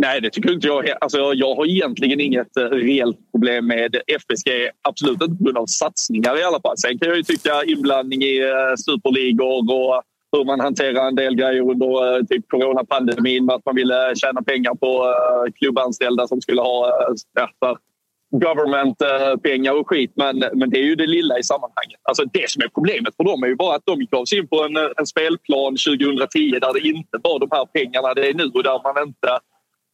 Nej, 0.00 0.20
det 0.20 0.30
tycker 0.30 0.52
inte 0.52 0.66
jag. 0.66 0.84
Alltså, 1.00 1.18
jag 1.18 1.54
har 1.54 1.66
egentligen 1.66 2.20
inget 2.20 2.56
eh, 2.56 2.62
reellt 2.62 3.18
problem 3.32 3.66
med 3.66 3.96
FSG. 4.06 4.50
Absolut 4.82 5.22
inte 5.22 5.36
på 5.36 5.44
grund 5.44 5.58
av 5.58 5.66
satsningar 5.66 6.40
i 6.40 6.44
alla 6.44 6.60
fall. 6.60 6.78
Sen 6.78 6.98
kan 6.98 7.08
jag 7.08 7.16
ju 7.16 7.22
tycka 7.22 7.64
inblandning 7.64 8.22
i 8.22 8.38
eh, 8.38 8.76
superligor 8.76 9.46
och 9.46 10.02
hur 10.32 10.44
man 10.44 10.60
hanterar 10.60 11.08
en 11.08 11.14
del 11.14 11.34
grejer 11.34 11.70
under 11.70 12.16
eh, 12.16 12.24
typ 12.24 12.48
coronapandemin 12.48 13.44
med 13.44 13.54
att 13.54 13.66
man 13.66 13.74
ville 13.74 14.14
tjäna 14.16 14.42
pengar 14.42 14.74
på 14.74 15.04
eh, 15.04 15.52
klubbanställda 15.52 16.26
som 16.26 16.40
skulle 16.40 16.60
ha 16.60 16.88
eh, 16.88 17.14
Ja, 17.60 17.78
government-pengar 18.30 19.72
och 19.72 19.88
skit. 19.88 20.12
Men, 20.14 20.38
men 20.38 20.70
det 20.70 20.78
är 20.78 20.82
ju 20.82 20.94
det 20.94 21.06
lilla 21.06 21.38
i 21.38 21.42
sammanhanget. 21.42 22.00
Alltså 22.02 22.24
det 22.24 22.50
som 22.50 22.62
är 22.62 22.68
problemet 22.68 23.16
för 23.16 23.24
dem 23.24 23.42
är 23.42 23.46
ju 23.46 23.56
bara 23.56 23.76
att 23.76 23.86
de 23.86 24.06
gav 24.10 24.24
sig 24.24 24.38
in 24.38 24.48
på 24.48 24.64
en, 24.64 24.76
en 24.76 25.06
spelplan 25.06 25.76
2010 25.76 26.58
där 26.60 26.72
det 26.72 26.88
inte 26.88 27.18
var 27.22 27.38
de 27.38 27.48
här 27.52 27.64
pengarna 27.64 28.14
det 28.14 28.28
är 28.28 28.34
nu 28.34 28.44
och 28.44 28.62
där 28.62 28.80
man 28.82 29.08
inte 29.08 29.38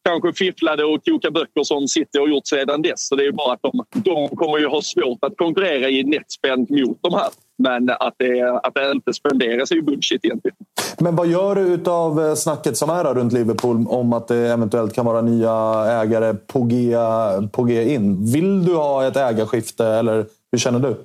kanske 0.04 0.32
fifflade 0.32 0.84
och 0.84 1.04
kokade 1.04 1.32
böcker 1.32 1.62
som 1.62 1.88
City 1.88 2.18
har 2.18 2.28
gjort 2.28 2.46
sedan 2.46 2.82
dess. 2.82 3.08
Så 3.08 3.16
det 3.16 3.24
är 3.26 3.32
bara 3.32 3.52
att 3.52 3.62
de, 3.62 3.84
de 3.92 4.28
kommer 4.28 4.58
ju 4.58 4.66
ha 4.66 4.82
svårt 4.82 5.24
att 5.24 5.36
konkurrera 5.36 5.88
i 5.88 6.02
netspend 6.02 6.70
mot 6.70 6.98
de 7.02 7.14
här. 7.14 7.30
Men 7.58 7.90
att 7.90 8.14
det, 8.16 8.60
att 8.62 8.74
det 8.74 8.92
inte 8.92 9.12
spenderas 9.12 9.70
är 9.70 9.74
ju 9.74 9.82
bullshit 9.82 10.24
egentligen. 10.24 10.56
Men 10.98 11.16
vad 11.16 11.26
gör 11.26 11.54
du 11.54 11.90
av 11.90 12.20
eh, 12.20 12.34
snacket 12.34 12.76
som 12.76 12.90
är 12.90 13.14
runt 13.14 13.32
Liverpool 13.32 13.86
om 13.88 14.12
att 14.12 14.28
det 14.28 14.36
eventuellt 14.36 14.94
kan 14.94 15.06
vara 15.06 15.20
nya 15.20 15.52
ägare 16.02 16.34
på 16.34 16.62
G, 16.62 16.96
på 17.52 17.64
G 17.64 17.94
in? 17.94 18.32
Vill 18.32 18.64
du 18.64 18.74
ha 18.74 19.06
ett 19.06 19.16
ägarskifte 19.16 19.86
eller 19.86 20.26
hur 20.52 20.58
känner 20.58 20.78
du? 20.78 20.96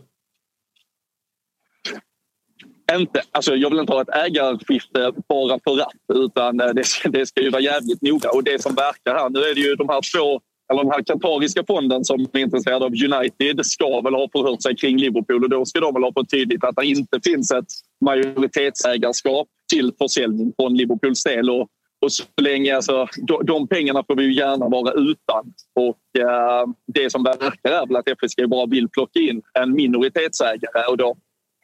Inte, 2.97 3.21
alltså 3.31 3.55
jag 3.55 3.69
vill 3.69 3.79
inte 3.79 3.93
ha 3.93 4.01
ett 4.01 4.15
ägarskifte 4.15 5.11
bara 5.29 5.59
för 5.63 5.79
att 5.81 5.91
utan 6.13 6.59
eh, 6.59 6.67
det 6.67 6.83
ska, 6.83 7.09
det 7.09 7.25
ska 7.25 7.41
ju 7.41 7.49
vara 7.49 7.61
jävligt 7.61 8.01
noga. 8.01 8.29
Och 8.29 8.43
det 8.43 8.61
som 8.61 8.75
verkar 8.75 9.15
här, 9.15 9.29
nu 9.29 9.39
är 9.39 9.55
det 9.55 9.61
ju 9.61 9.75
de 9.75 9.89
här 9.89 10.01
två 10.13 10.41
eller 10.69 10.83
den 10.83 10.91
här 10.91 11.03
katariska 11.03 11.63
fonden 11.67 12.05
som 12.05 12.27
är 12.33 12.39
intresserad 12.39 12.83
av 12.83 12.91
United 12.91 13.65
ska 13.65 14.01
väl 14.01 14.13
ha 14.13 14.29
förhört 14.31 14.61
sig 14.61 14.75
kring 14.75 14.97
Liverpool 14.97 15.43
och 15.43 15.49
då 15.49 15.65
ska 15.65 15.79
de 15.79 15.93
väl 15.93 16.03
ha 16.03 16.13
fått 16.13 16.29
tydligt 16.29 16.63
att 16.63 16.75
det 16.75 16.85
inte 16.85 17.19
finns 17.23 17.51
ett 17.51 17.65
majoritetsägarskap 18.05 19.47
till 19.73 19.91
försäljning 19.97 20.53
från 20.59 20.77
Liverpools 20.77 21.23
del. 21.23 21.49
Och, 21.49 21.67
och 22.01 22.11
så 22.11 22.23
länge, 22.41 22.75
alltså, 22.75 23.07
de, 23.27 23.45
de 23.45 23.67
pengarna 23.67 24.03
får 24.07 24.15
vi 24.15 24.23
ju 24.23 24.33
gärna 24.33 24.69
vara 24.69 24.91
utan. 24.91 25.53
Och 25.75 26.21
eh, 26.21 26.65
det 26.93 27.09
som 27.09 27.23
verkar 27.23 27.71
är 27.71 27.87
väl 27.87 27.95
att 27.95 28.07
FSG 28.07 28.49
bara 28.49 28.65
vill 28.65 28.89
plocka 28.89 29.19
in 29.19 29.41
en 29.59 29.73
minoritetsägare 29.73 30.85
och 30.89 30.97
då 30.97 31.15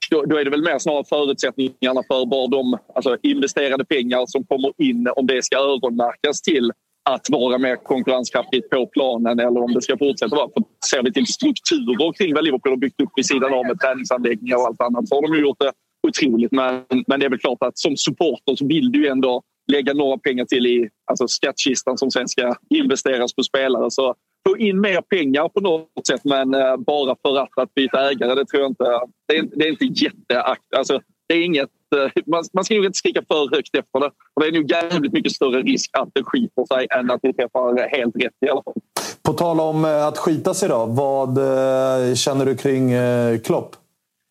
då, 0.10 0.26
då, 0.26 0.38
är 0.38 0.44
det 0.44 0.50
väl 0.50 0.64
mer 0.64 0.80
snarare 0.80 1.04
förutsättningarna 1.10 2.04
för 2.08 2.30
var 2.30 2.48
de 2.48 2.78
alltså, 2.96 3.18
investerade 3.22 3.86
pengar 3.86 4.26
som 4.28 4.44
kommer 4.44 4.74
in, 4.78 5.08
om 5.16 5.28
det 5.28 5.46
ska 5.46 5.58
öronmärkas 5.58 6.42
till 6.42 6.72
att 7.10 7.30
vara 7.30 7.58
mer 7.58 7.76
konkurrenskraftigt 7.76 8.70
på 8.70 8.88
planen 8.88 9.40
eller 9.40 9.64
om 9.64 9.74
det 9.74 9.82
ska 9.82 9.98
fortsätta 9.98 10.36
vara. 10.36 10.50
För 10.54 10.64
ser 10.90 11.04
vi 11.04 11.14
till 11.14 11.28
strukturer 11.28 12.14
kring 12.14 12.34
vad 12.34 12.44
Liverpool 12.44 12.72
har 12.72 12.78
byggt 12.78 13.02
upp 13.02 13.10
vid 13.16 13.26
sidan 13.26 13.54
av 13.54 13.66
med 13.66 13.80
träningsanläggningar 13.80 14.58
och 14.58 14.68
allt 14.68 14.82
annat 14.82 15.08
så 15.08 15.16
har 15.16 15.22
de 15.22 15.42
gjort 15.42 15.60
det 15.60 15.72
otroligt. 16.08 16.52
Men, 16.52 16.84
men 17.08 17.20
det 17.20 17.26
är 17.26 17.30
väl 17.30 17.40
klart 17.40 17.58
att 17.62 17.78
som 17.78 17.98
supporter 17.98 18.56
så 18.56 18.68
vill 18.68 18.92
du 18.92 19.08
ändå 19.08 19.42
lägga 19.72 19.94
några 19.94 20.18
pengar 20.18 20.46
till 20.46 20.66
i 20.66 20.90
alltså 21.06 21.28
skattkistan 21.28 21.98
som 21.98 22.12
sen 22.12 22.28
ska 22.28 22.56
investeras 22.70 23.36
på 23.36 23.44
spelare. 23.44 23.92
Så 23.92 24.16
få 24.50 24.58
in 24.58 24.82
mer 24.82 25.02
pengar 25.02 25.50
på 25.50 25.60
något 25.60 26.08
sätt 26.08 26.22
men 26.24 26.54
eh, 26.54 26.78
bara 26.78 27.16
för 27.22 27.38
att, 27.38 27.50
att 27.58 27.74
byta 27.74 28.12
ägare, 28.12 28.36
det 28.36 28.46
tror 28.46 28.62
jag 28.62 28.72
inte... 28.72 29.00
Det 29.28 29.38
är, 29.38 29.44
det 29.56 29.66
är 29.66 29.70
inte 29.70 29.86
jätteakt... 29.86 30.74
Alltså, 30.78 31.02
det 31.28 31.36
är 31.36 31.46
inget, 31.46 31.70
eh, 31.96 32.24
man, 32.26 32.44
man 32.54 32.66
ska 32.66 32.76
nog 32.76 32.86
inte 32.86 32.98
skrika 32.98 33.22
för 33.28 33.56
högt 33.56 33.76
efter 33.76 34.00
det. 34.00 34.12
Och 34.34 34.42
det 34.42 34.48
är 34.48 34.52
nog 34.52 34.72
jävligt 34.72 35.14
mycket 35.14 35.32
större 35.32 35.62
risk 35.62 35.90
att 35.94 36.10
det 36.14 36.24
skiter 36.24 36.66
sig 36.66 36.88
än 37.00 37.12
att 37.12 37.22
det 37.22 37.34
träffar 37.34 37.98
helt 37.98 38.16
rätt 38.16 38.34
i 38.46 38.50
alla 38.50 38.64
fall. 38.64 38.74
På 39.22 39.34
tal 39.34 39.60
om 39.60 39.86
eh, 39.86 40.08
att 40.08 40.18
skita 40.18 40.54
sig 40.54 40.70
då. 40.70 40.86
Vad 40.86 41.38
eh, 41.38 42.16
känner 42.16 42.46
du 42.46 42.56
kring 42.56 42.94
Klopp? 43.40 43.76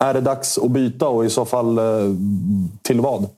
Är 0.05 0.15
det 0.15 0.21
dags 0.21 0.59
att 0.59 0.71
byta 0.71 1.09
och 1.09 1.25
i 1.25 1.31
så 1.31 1.45
fall 1.45 1.79
till 2.83 3.01
vad? 3.01 3.29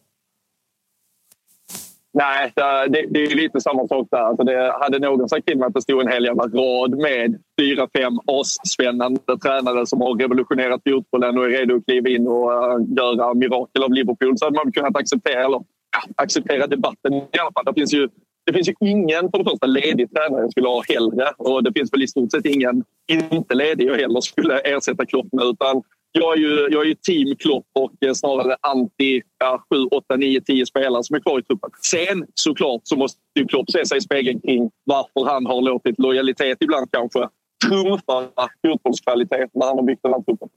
Nej, 2.18 2.52
det, 2.88 3.06
det 3.10 3.22
är 3.22 3.36
lite 3.36 3.60
samma 3.60 3.88
sak 3.88 4.08
där. 4.10 4.18
Alltså 4.18 4.44
det, 4.44 4.74
hade 4.80 4.98
någon 4.98 5.28
sagt 5.28 5.46
till 5.46 5.58
mig 5.58 5.66
att 5.66 5.74
det 5.74 5.82
stod 5.82 6.00
en 6.02 6.12
hel 6.12 6.24
jävla 6.24 6.44
rad 6.44 6.98
med 6.98 7.38
fyra, 7.60 7.88
fem 7.98 8.12
asspännande 8.40 9.38
tränare 9.42 9.86
som 9.86 10.00
har 10.00 10.18
revolutionerat 10.18 10.80
fotbollen 10.88 11.38
och 11.38 11.44
är 11.44 11.48
redo 11.48 11.76
att 11.76 11.86
kliva 11.86 12.08
in 12.08 12.26
och 12.26 12.50
uh, 12.50 12.96
göra 12.96 13.34
mirakel 13.34 13.82
av 13.82 13.92
Liverpool 13.92 14.38
så 14.38 14.44
hade 14.44 14.56
man 14.56 14.72
kunnat 14.72 14.96
acceptera, 14.96 15.44
eller, 15.44 15.60
ja, 15.96 16.02
acceptera 16.16 16.66
debatten 16.66 17.12
i 17.14 17.38
alla 17.40 17.52
fall. 17.54 17.64
Det 17.64 17.74
finns 17.74 17.94
ju, 17.94 18.08
det 18.46 18.52
finns 18.52 18.68
ju 18.68 18.74
ingen 18.80 19.30
för 19.30 19.38
det 19.38 19.50
första 19.50 19.66
ledig 19.66 20.10
tränare 20.12 20.40
jag 20.42 20.50
skulle 20.50 20.68
ha 20.68 20.82
hellre 20.88 21.26
och 21.36 21.64
det 21.64 21.72
finns 21.72 21.92
väl 21.92 22.02
i 22.02 22.08
stort 22.08 22.30
sett 22.30 22.46
ingen 22.46 22.84
inte 23.12 23.54
ledig 23.54 23.86
jag 23.86 23.96
heller 23.96 24.20
skulle 24.20 24.58
ersätta 24.58 25.06
Klopp 25.06 25.28
med. 25.32 25.44
Utan 25.44 25.82
jag 26.16 26.32
är 26.32 26.38
ju, 26.38 26.68
jag 26.70 26.82
är 26.82 26.86
ju 26.86 26.94
team 26.94 27.36
Klopp 27.36 27.66
och 27.72 27.92
eh, 28.00 28.12
snarare 28.14 28.56
anti 28.60 29.22
ja, 29.38 29.64
7, 29.74 29.84
8, 29.90 30.16
9, 30.16 30.40
10 30.40 30.66
spelare 30.66 31.04
som 31.04 31.16
är 31.16 31.20
kvar 31.20 31.38
i 31.38 31.42
truppen. 31.42 31.70
Sen 31.82 32.26
såklart 32.34 32.80
så 32.84 32.96
måste 32.96 33.20
ju 33.38 33.46
Klopp 33.46 33.70
se 33.70 33.86
sig 33.86 33.98
i 33.98 34.00
spegeln 34.00 34.40
kring 34.40 34.70
varför 34.84 35.32
han 35.32 35.46
har 35.46 35.60
låtit 35.60 35.98
lojalitet 35.98 36.58
ibland 36.60 36.88
kanske 36.92 37.28
trumfa 37.68 38.28
fotbollskvalitet 38.66 39.50
när 39.54 39.66
han 39.66 39.76
har 39.78 39.84
byggt 39.84 40.02
den 40.02 40.12
här 40.12 40.20
truppen. 40.20 40.48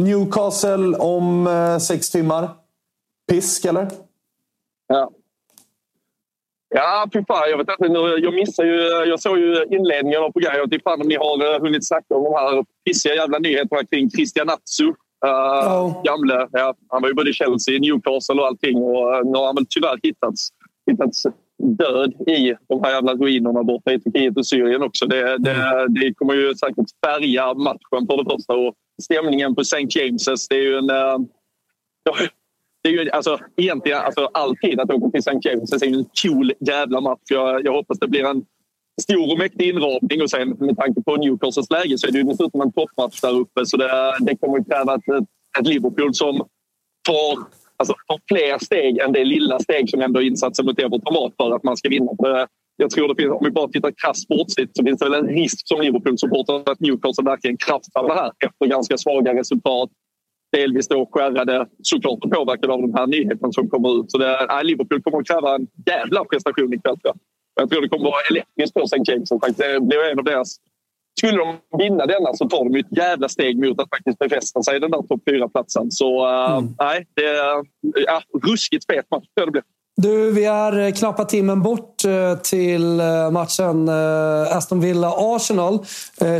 Newcastle 0.00 0.96
om 0.98 1.46
eh, 1.46 1.78
sex 1.78 2.10
timmar. 2.10 2.48
Pisk, 3.32 3.64
eller? 3.64 3.88
Ja, 4.86 5.10
Ja, 6.78 7.08
fy 7.12 7.24
fan. 7.28 7.50
Jag, 7.50 7.58
vet 7.58 7.68
inte, 7.80 7.98
jag 8.26 8.34
missade 8.34 8.68
ju... 8.68 8.80
Jag 9.10 9.20
såg 9.20 9.38
ju 9.38 9.64
inledningen 9.70 10.22
av 10.22 10.30
programmet. 10.32 10.58
Jag 10.58 10.70
vet 10.70 10.82
fan 10.82 11.00
om 11.00 11.08
ni 11.08 11.16
har 11.16 11.54
eh, 11.54 11.60
hunnit 11.60 11.88
snacka 11.88 12.14
om 12.14 12.24
de 12.24 12.32
här 12.34 12.64
pissiga 12.84 13.14
jävla 13.14 13.38
nyheterna 13.38 13.84
kring 13.84 14.10
Christian 14.10 14.48
Atsu. 14.50 14.84
Uh, 14.84 15.32
oh. 15.82 16.02
Gamle. 16.04 16.48
Ja, 16.52 16.74
han 16.88 17.02
var 17.02 17.08
ju 17.08 17.14
både 17.14 17.32
Chelsea, 17.32 17.80
Newcastle 17.80 18.40
och 18.40 18.46
allting. 18.46 18.76
Och 18.76 19.12
uh, 19.12 19.30
nu 19.30 19.38
har 19.38 19.46
han 19.46 19.54
väl 19.54 19.66
tyvärr 19.70 19.98
hittats, 20.02 20.48
hittats 20.90 21.22
död 21.78 22.12
i 22.28 22.54
de 22.68 22.84
här 22.84 22.90
jävla 22.90 23.14
ruinerna 23.14 23.62
borta 23.62 23.92
i 23.92 24.00
Turkiet 24.00 24.36
och 24.36 24.46
Syrien 24.46 24.82
också. 24.82 25.06
Det, 25.06 25.38
det, 25.38 25.52
mm. 25.52 25.94
det 25.94 26.14
kommer 26.14 26.34
ju 26.34 26.54
säkert 26.54 26.86
färga 27.06 27.54
matchen 27.54 28.06
för 28.08 28.24
det 28.24 28.30
första. 28.30 28.52
Och 28.54 28.74
stämningen 29.02 29.54
på 29.54 29.60
St. 29.60 29.76
James's, 29.76 30.46
det 30.50 30.56
är 30.56 30.62
ju 30.62 30.78
en... 30.78 30.90
Uh, 30.90 31.18
det 32.86 32.90
är 32.90 33.04
ju 33.04 33.10
alltså, 33.10 33.38
egentligen 33.56 33.98
alltså, 33.98 34.30
alltid 34.34 34.80
att 34.80 34.90
åka 34.90 35.10
till 35.10 35.18
St. 35.18 35.48
James 35.48 35.72
är 35.72 35.86
en 35.86 36.04
cool 36.22 36.52
jävla 36.60 37.00
match. 37.00 37.20
Jag, 37.30 37.64
jag 37.64 37.72
hoppas 37.72 37.98
det 37.98 38.08
blir 38.08 38.24
en 38.24 38.44
stor 39.02 39.32
och 39.32 39.38
mäktig 39.38 39.68
inramning 39.68 40.22
och 40.22 40.30
sen 40.30 40.48
med 40.48 40.76
tanke 40.76 41.02
på 41.02 41.16
Newcastles 41.16 41.70
läge 41.70 41.98
så 41.98 42.06
är 42.06 42.12
det 42.12 42.18
ju 42.18 42.24
dessutom 42.24 42.60
en 42.60 42.72
toppmatch 42.72 43.20
där 43.20 43.34
uppe 43.34 43.66
så 43.66 43.76
det, 43.76 44.16
det 44.20 44.36
kommer 44.36 44.58
att 44.58 44.66
kräva 44.66 44.94
ett, 44.94 45.24
ett 45.60 45.66
Liverpool 45.66 46.14
som 46.14 46.36
tar, 47.08 47.38
alltså, 47.76 47.94
tar 48.08 48.20
fler 48.28 48.64
steg 48.64 48.98
än 48.98 49.12
det 49.12 49.24
lilla 49.24 49.58
steg 49.58 49.90
som 49.90 50.00
ändå 50.00 50.22
insatsen 50.22 50.66
mot 50.66 50.78
Everton 50.78 51.14
var 51.14 51.32
för 51.36 51.56
att 51.56 51.62
man 51.62 51.76
ska 51.76 51.88
vinna. 51.88 52.10
För 52.22 52.46
jag 52.76 52.90
tror 52.90 53.08
det 53.08 53.22
finns, 53.22 53.32
om 53.32 53.44
vi 53.44 53.50
bara 53.50 53.68
tittar 53.68 53.92
krasst 54.02 54.22
sportsligt 54.22 54.76
så 54.76 54.84
finns 54.84 54.98
det 54.98 55.10
väl 55.10 55.24
en 55.24 55.28
risk 55.28 55.68
som 55.68 55.80
Liverpool-supporter 55.80 56.72
att 56.72 56.80
Newcastle 56.80 57.24
verkligen 57.24 57.56
kraftsamlar 57.56 58.14
här 58.14 58.32
efter 58.46 58.66
ganska 58.66 58.98
svaga 58.98 59.34
resultat 59.34 59.90
delvis 60.52 60.88
då 60.88 61.08
skärrade 61.12 61.66
såklart 61.82 62.24
och 62.24 62.30
påverkade 62.30 62.72
av 62.72 62.82
de 62.82 62.94
här 62.94 63.06
nyheterna 63.06 63.52
som 63.52 63.68
kommer 63.68 64.00
ut. 64.00 64.10
Så 64.10 64.18
det, 64.18 64.46
äh, 64.50 64.64
Liverpool 64.64 65.02
kommer 65.02 65.18
att 65.18 65.26
kräva 65.26 65.54
en 65.54 65.66
jävla 65.86 66.24
prestation 66.24 66.74
ikväll. 66.74 66.96
Jag. 67.02 67.18
jag 67.54 67.70
tror 67.70 67.82
det 67.82 67.88
kommer 67.88 68.06
att 68.06 68.12
vara 68.12 68.26
elektriskt 68.30 68.74
på 68.74 68.82
St. 68.82 69.12
James. 69.12 69.28
Faktiskt. 69.28 69.58
Det 69.58 69.80
blir 69.80 70.10
en 70.10 70.18
av 70.18 70.24
deras... 70.24 70.56
Skulle 71.18 71.38
de 71.38 71.56
vinna 71.78 72.06
denna 72.06 72.34
så 72.34 72.48
tar 72.48 72.64
de 72.64 72.78
ett 72.78 72.96
jävla 72.96 73.28
steg 73.28 73.58
mot 73.64 73.80
att 73.80 73.88
faktiskt 73.88 74.18
befästa 74.18 74.62
sig 74.62 74.76
i 74.76 74.78
den 74.78 74.90
där 74.90 75.02
topp 75.02 75.22
4-platsen. 75.30 75.90
Så 75.90 76.28
äh, 76.28 76.56
mm. 76.58 76.74
nej, 76.78 77.06
det 77.14 77.26
är 77.26 77.64
ja, 78.06 78.22
ruskigt 78.44 78.86
fet 78.92 79.10
match 79.10 79.24
det 79.34 79.50
blir. 79.50 79.62
Du, 79.98 80.30
vi 80.32 80.44
är 80.44 80.90
knappa 80.90 81.24
timmen 81.24 81.62
bort 81.62 82.04
eh, 82.04 82.38
till 82.38 83.00
eh, 83.00 83.30
matchen 83.30 83.88
eh, 83.88 84.56
Aston 84.56 84.80
Villa-Arsenal. 84.80 85.78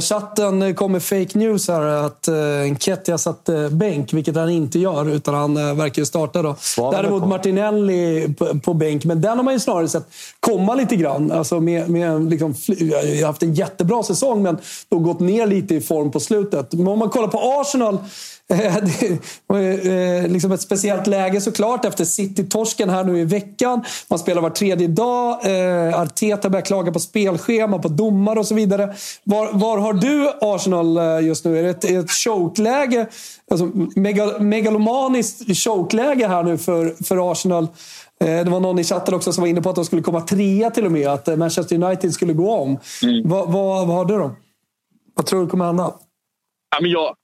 Chatten 0.00 0.74
kom 0.74 0.92
med 0.92 1.02
fake 1.02 1.38
news 1.38 1.68
här 1.68 1.82
att 1.82 2.28
Nketiah 2.70 3.16
satt 3.16 3.48
bänk, 3.70 4.12
vilket 4.12 4.36
han 4.36 4.50
inte 4.50 4.78
gör, 4.78 5.08
utan 5.08 5.34
han 5.34 5.54
verkar 5.76 6.02
ju 6.02 6.06
starta. 6.06 6.42
Då. 6.42 6.56
Däremot 6.76 7.28
Martinelli 7.28 8.34
på 8.64 8.74
bänk, 8.74 9.04
men 9.04 9.20
den 9.20 9.36
har 9.36 9.44
man 9.44 9.54
ju 9.54 9.60
snarare 9.60 9.88
sett 9.88 10.08
komma 10.40 10.74
lite 10.74 10.96
grann. 10.96 11.32
Alltså 11.32 11.60
med, 11.60 11.90
med 11.90 12.30
liksom, 12.30 12.54
jag 12.66 12.98
har 12.98 13.26
haft 13.26 13.42
en 13.42 13.54
jättebra 13.54 14.02
säsong, 14.02 14.42
men 14.42 14.58
då 14.88 14.98
gått 14.98 15.20
ner 15.20 15.46
lite 15.46 15.74
i 15.74 15.80
form 15.80 16.10
på 16.10 16.20
slutet. 16.20 16.72
Men 16.72 16.88
om 16.88 16.98
man 16.98 17.10
kollar 17.10 17.28
på 17.28 17.38
Arsenal 17.38 17.98
det 18.48 19.18
var 19.46 19.58
eh, 19.58 20.28
liksom 20.28 20.52
ett 20.52 20.60
speciellt 20.60 21.06
läge 21.06 21.40
såklart 21.40 21.84
efter 21.84 22.04
City-torsken 22.04 22.90
här 22.90 23.04
nu 23.04 23.20
i 23.20 23.24
veckan. 23.24 23.84
Man 24.10 24.18
spelar 24.18 24.42
var 24.42 24.50
tredje 24.50 24.88
dag. 24.88 25.46
Eh, 25.46 26.00
Arteta 26.00 26.50
börjar 26.50 26.64
klaga 26.64 26.92
på 26.92 27.00
spelschema, 27.00 27.78
på 27.78 27.88
domar 27.88 28.36
och 28.36 28.46
så 28.46 28.54
vidare. 28.54 28.94
Var, 29.24 29.52
var 29.52 29.78
har 29.78 29.92
du 29.92 30.32
Arsenal 30.40 30.96
eh, 30.96 31.26
just 31.26 31.44
nu? 31.44 31.58
Är 31.58 31.62
det 31.62 31.70
ett, 31.70 31.84
ett 31.84 32.10
chokeläge? 32.10 33.06
Alltså, 33.50 33.70
megal, 33.96 34.40
megalomaniskt 34.40 35.64
chokeläge 35.64 36.28
här 36.28 36.42
nu 36.42 36.58
för, 36.58 37.04
för 37.04 37.32
Arsenal? 37.32 37.68
Det 38.18 38.44
var 38.44 38.60
någon 38.60 38.78
i 38.78 38.84
chatten 38.84 39.14
också 39.14 39.32
som 39.32 39.42
var 39.42 39.48
inne 39.48 39.62
på 39.62 39.70
att 39.70 39.76
de 39.76 39.84
skulle 39.84 40.02
komma 40.02 40.20
trea 40.20 40.70
till 40.70 40.86
och 40.86 40.92
med. 40.92 41.08
Att 41.08 41.38
Manchester 41.38 41.82
United 41.82 42.12
skulle 42.12 42.32
gå 42.32 42.52
om. 42.52 42.78
Mm. 43.02 43.28
Vad, 43.28 43.52
vad, 43.52 43.86
vad 43.86 43.96
har 43.96 44.04
du 44.04 44.18
då? 44.18 44.30
Vad 45.14 45.26
tror 45.26 45.40
du 45.42 45.46
kommer 45.48 45.64
hända? 45.64 45.92
Ja, 46.70 46.80
men 46.80 46.90
jag, 46.90 47.14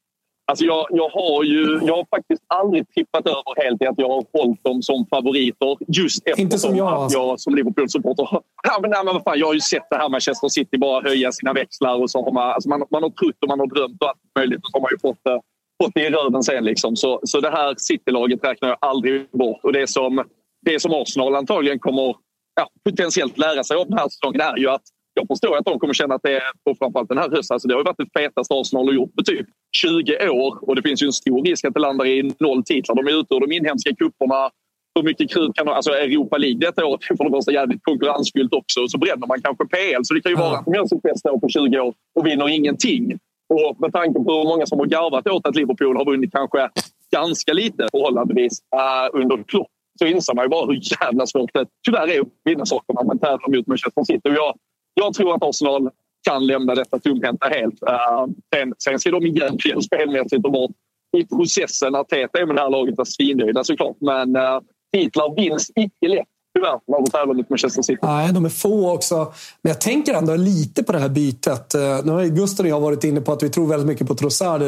Alltså 0.45 0.65
jag, 0.65 0.87
jag, 0.91 1.09
har 1.09 1.45
ju, 1.45 1.81
jag 1.83 1.97
har 1.97 2.07
faktiskt 2.17 2.43
aldrig 2.47 2.89
tippat 2.89 3.27
över 3.27 3.65
helt 3.65 3.83
i 3.83 3.87
att 3.87 3.99
jag 3.99 4.09
har 4.09 4.25
hållit 4.33 4.65
dem 4.65 4.83
som 4.83 5.07
favoriter. 5.07 5.77
Just 5.89 6.19
eftersom 6.19 6.43
Inte 6.43 6.59
som 6.59 6.77
jag, 6.77 6.87
att 6.87 6.99
alltså. 6.99 7.19
jag 7.19 7.41
som 7.41 7.55
Liverpool-supporter 7.55 8.29
ja, 8.63 8.79
men, 8.83 8.91
nej, 8.91 9.05
men 9.05 9.15
vad 9.15 9.23
fan, 9.23 9.39
Jag 9.39 9.47
har 9.47 9.55
ju 9.55 9.61
sett 9.61 9.87
det 9.91 9.97
här 9.97 10.09
Manchester 10.09 10.49
City 10.49 10.79
bara 10.79 11.03
höja 11.03 11.33
sina 11.33 11.53
växlar. 11.53 12.03
Och 12.03 12.11
så 12.11 12.25
har 12.25 12.33
man, 12.33 12.51
alltså 12.51 12.69
man, 12.69 12.85
man 12.91 13.03
har 13.03 13.11
trott 13.11 13.43
och 13.43 13.49
man 13.49 13.61
har 13.61 13.67
drömt 13.67 14.03
och 14.03 14.09
allt 14.09 14.19
möjligt. 14.39 14.65
Och 14.65 14.71
så 14.71 14.77
har 14.77 14.83
man 14.83 14.91
ju 14.93 14.99
fått, 14.99 15.27
eh, 15.27 15.39
fått 15.83 15.95
det 15.95 16.07
i 16.07 16.11
röven 16.11 16.43
sen. 16.43 16.65
Liksom. 16.65 16.97
Så, 16.97 17.21
så 17.23 17.41
det 17.41 17.51
här 17.51 17.75
City-laget 17.79 18.45
räknar 18.45 18.69
jag 18.69 18.79
aldrig 18.81 19.31
bort. 19.31 19.61
Och 19.63 19.73
det 19.73 19.87
som, 19.87 20.25
det 20.67 20.81
som 20.81 20.93
Arsenal 20.93 21.37
antagligen 21.37 21.79
kommer 21.79 22.17
ja, 22.55 22.69
potentiellt 22.85 23.39
lära 23.39 23.65
sig 23.65 23.77
av 23.77 23.89
den 23.89 23.99
här 23.99 24.09
säsongen 24.09 24.41
är 24.41 24.57
ju 24.57 24.69
att 24.69 24.83
jag 25.15 25.27
förstår 25.29 25.57
att 25.57 25.65
de 25.65 25.79
kommer 25.79 25.95
känna 25.95 26.15
att 26.15 26.23
det 26.23 26.37
är, 26.37 26.43
och 26.71 26.79
framförallt 26.79 27.09
den 27.09 27.19
här 27.19 27.31
hösten, 27.31 27.55
alltså 27.55 27.69
det 27.69 27.75
har 27.75 27.81
ju 27.81 27.85
varit 27.85 27.99
det 27.99 28.21
fetaste 28.21 28.55
Arsenal 28.55 28.87
har 28.87 28.95
gjort 28.95 29.15
på 29.17 29.23
typ 29.23 29.47
20 29.77 30.29
år 30.29 30.69
och 30.69 30.77
det 30.77 30.83
finns 30.83 31.03
ju 31.03 31.07
en 31.07 31.13
stor 31.13 31.45
risk 31.45 31.65
att 31.65 31.75
det 31.75 31.81
landar 31.81 32.07
i 32.07 32.35
noll 32.41 32.63
titlar. 32.65 32.95
De 32.97 33.07
är 33.07 33.21
ute 33.21 33.35
ur 33.35 33.41
de 33.41 33.53
inhemska 33.53 33.91
kupperna. 33.95 34.51
Hur 34.95 35.03
mycket 35.03 35.31
krut 35.31 35.55
kan 35.55 35.67
de... 35.67 35.73
Alltså 35.73 35.91
Europa 35.91 36.39
League 36.39 36.59
detta 36.59 36.87
året 36.87 37.01
är 37.11 37.17
för 37.17 37.25
det 37.25 37.31
första 37.31 37.53
jävligt 37.53 37.83
konkurrensfyllt 37.83 38.55
också. 38.55 38.89
Så 38.89 38.99
bränner 38.99 39.27
man 39.27 39.43
kanske 39.43 39.65
PL. 39.67 40.03
Så 40.05 40.15
det 40.15 40.21
kan 40.21 40.33
ju 40.33 40.37
vara 40.37 40.59
att 40.59 40.65
de 40.65 40.75
gör 40.75 40.87
sitt 40.87 41.03
bästa 41.03 41.33
år 41.33 41.39
på 41.39 41.49
20 41.49 41.81
år 41.81 41.95
och 42.15 42.27
vinner 42.27 42.49
ingenting. 42.49 43.19
Och 43.55 43.81
med 43.81 43.93
tanke 43.93 44.21
på 44.25 44.33
hur 44.33 44.45
många 44.45 44.67
som 44.67 44.79
har 44.79 44.87
garvat 44.87 45.27
åt 45.27 45.47
att 45.47 45.57
Liverpool 45.57 45.97
har 45.97 46.05
vunnit 46.05 46.33
kanske 46.33 46.69
ganska 47.13 47.53
lite 47.53 47.89
förhållandevis 47.93 48.63
uh, 48.75 49.21
under 49.21 49.43
Klopp 49.43 49.69
så 49.99 50.07
inser 50.07 50.35
man 50.35 50.45
ju 50.45 50.49
bara 50.49 50.67
hur 50.67 50.81
jävla 51.01 51.27
svårt 51.27 51.51
det 51.55 51.67
tyvärr 51.85 52.09
är 52.09 52.21
att 52.21 52.29
vinna 52.45 52.67
saker 52.67 52.95
när 52.95 53.05
man 53.05 53.19
tävlar 53.19 53.57
mot 53.57 53.67
Manchester 53.67 54.05
City. 54.05 54.29
Och 54.29 54.35
jag, 54.35 54.55
jag 54.95 55.15
tror 55.15 55.35
att 55.35 55.45
Arsenal 55.45 55.91
kan 56.29 56.47
lämna 56.47 56.75
detta 56.75 56.99
tomhänta 56.99 57.49
helt. 57.49 57.83
Uh, 57.83 58.27
sen, 58.55 58.75
sen 58.79 58.99
ska 58.99 59.11
de 59.11 59.27
egentligen 59.27 59.83
spelmässigt 59.83 60.45
och 60.45 60.53
bort 60.53 60.71
i 61.17 61.27
processen. 61.27 61.95
Arteta 61.95 62.39
är 62.39 62.47
med 62.47 62.57
det 62.57 62.63
här 62.63 62.71
laget 62.71 62.99
är 62.99 63.05
svinnöjda 63.05 63.65
såklart. 63.65 63.97
Men 64.01 64.37
uh, 64.37 64.61
titlar 64.93 65.37
vinns 65.37 65.71
icke 65.77 66.09
lätt 66.09 66.29
tyvärr 66.55 66.81
när 66.87 66.99
du 67.05 67.11
tävlar 67.11 67.35
mot 67.35 67.51
Manchester 67.51 67.83
City. 67.83 67.99
Nej, 68.03 68.33
de 68.33 68.45
är 68.45 68.49
få 68.49 68.91
också. 68.93 69.17
Men 69.63 69.71
jag 69.71 69.81
tänker 69.81 70.15
ändå 70.15 70.37
lite 70.37 70.83
på 70.83 70.93
det 70.93 70.99
här 70.99 71.09
bytet. 71.09 71.75
Eh, 71.75 71.81
Nu 72.05 72.13
har 72.13 72.25
Gusten 72.25 72.67
och 72.67 72.71
jag 72.71 72.81
varit 72.81 73.05
inne 73.05 73.21
på 73.21 73.33
att 73.33 73.43
vi 73.43 73.49
tror 73.51 73.67
väldigt 73.67 73.87
mycket 73.87 74.07
på 74.09 74.15
Trossard. 74.15 74.63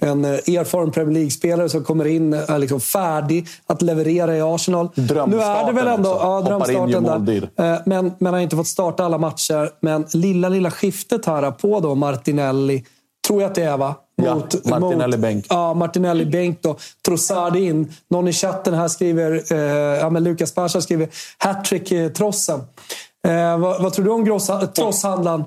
En 0.00 0.24
eh, 0.24 0.30
erfaren 0.30 0.90
Premier 0.90 1.14
League-spelare 1.14 1.68
som 1.68 1.84
kommer 1.84 2.06
in 2.06 2.32
är 2.32 2.58
liksom 2.58 2.80
färdig 2.80 3.46
att 3.66 3.82
leverera 3.82 4.36
i 4.36 4.40
Arsenal. 4.40 4.88
Nu 4.94 5.02
är 5.04 5.66
det 5.66 5.72
väl 5.72 5.86
ändå 5.86 6.10
också. 6.10 6.22
ja, 6.24 6.38
in, 6.38 6.44
gör 6.44 7.00
drömstarten 7.00 7.26
där. 7.56 7.72
Eh, 7.74 7.80
Men, 7.86 8.12
men 8.18 8.32
har 8.34 8.40
inte 8.40 8.56
fått 8.56 8.66
starta 8.66 9.04
alla 9.04 9.18
matcher. 9.18 9.70
Men 9.80 10.06
lilla, 10.14 10.48
lilla 10.48 10.70
skiftet 10.70 11.26
här 11.26 11.50
på 11.50 11.80
då 11.80 11.94
Martinelli. 11.94 12.84
Tror 13.26 13.42
jag 13.42 13.48
att 13.48 13.54
det 13.54 13.62
är 13.62 13.76
va? 13.76 13.94
Ja, 14.24 14.80
Martinelli 14.80 15.16
bänk. 15.16 15.46
Ja, 15.48 15.74
Martinelli 15.74 16.26
bänk 16.26 16.62
då. 16.62 16.76
Trossard 17.06 17.56
in. 17.56 17.92
Någon 18.08 18.28
i 18.28 18.32
chatten 18.32 18.74
här 18.74 18.88
skriver, 18.88 19.52
eh, 19.52 19.58
ja 19.98 20.10
men 20.10 20.24
Lukas 20.24 20.54
Pasha 20.54 20.80
skriver 20.80 21.08
hattrick 21.38 21.92
eh, 21.92 22.08
Trossen. 22.08 22.60
Eh, 23.26 23.58
vad, 23.58 23.82
vad 23.82 23.92
tror 23.92 24.04
du 24.04 24.10
om 24.10 24.24
grossa, 24.24 24.66
Trosshandlaren? 24.66 25.44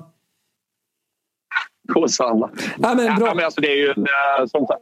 Kurshandlar. 1.92 2.50
Ja, 2.78 2.94
men 2.94 3.16
bra. 3.16 3.26
Ja, 3.26 3.34
men 3.34 3.44
alltså 3.44 3.60
det 3.60 3.72
är 3.72 3.76
ju 3.76 3.90
en, 3.90 4.02
eh, 4.02 4.46
som 4.46 4.66
sagt, 4.66 4.80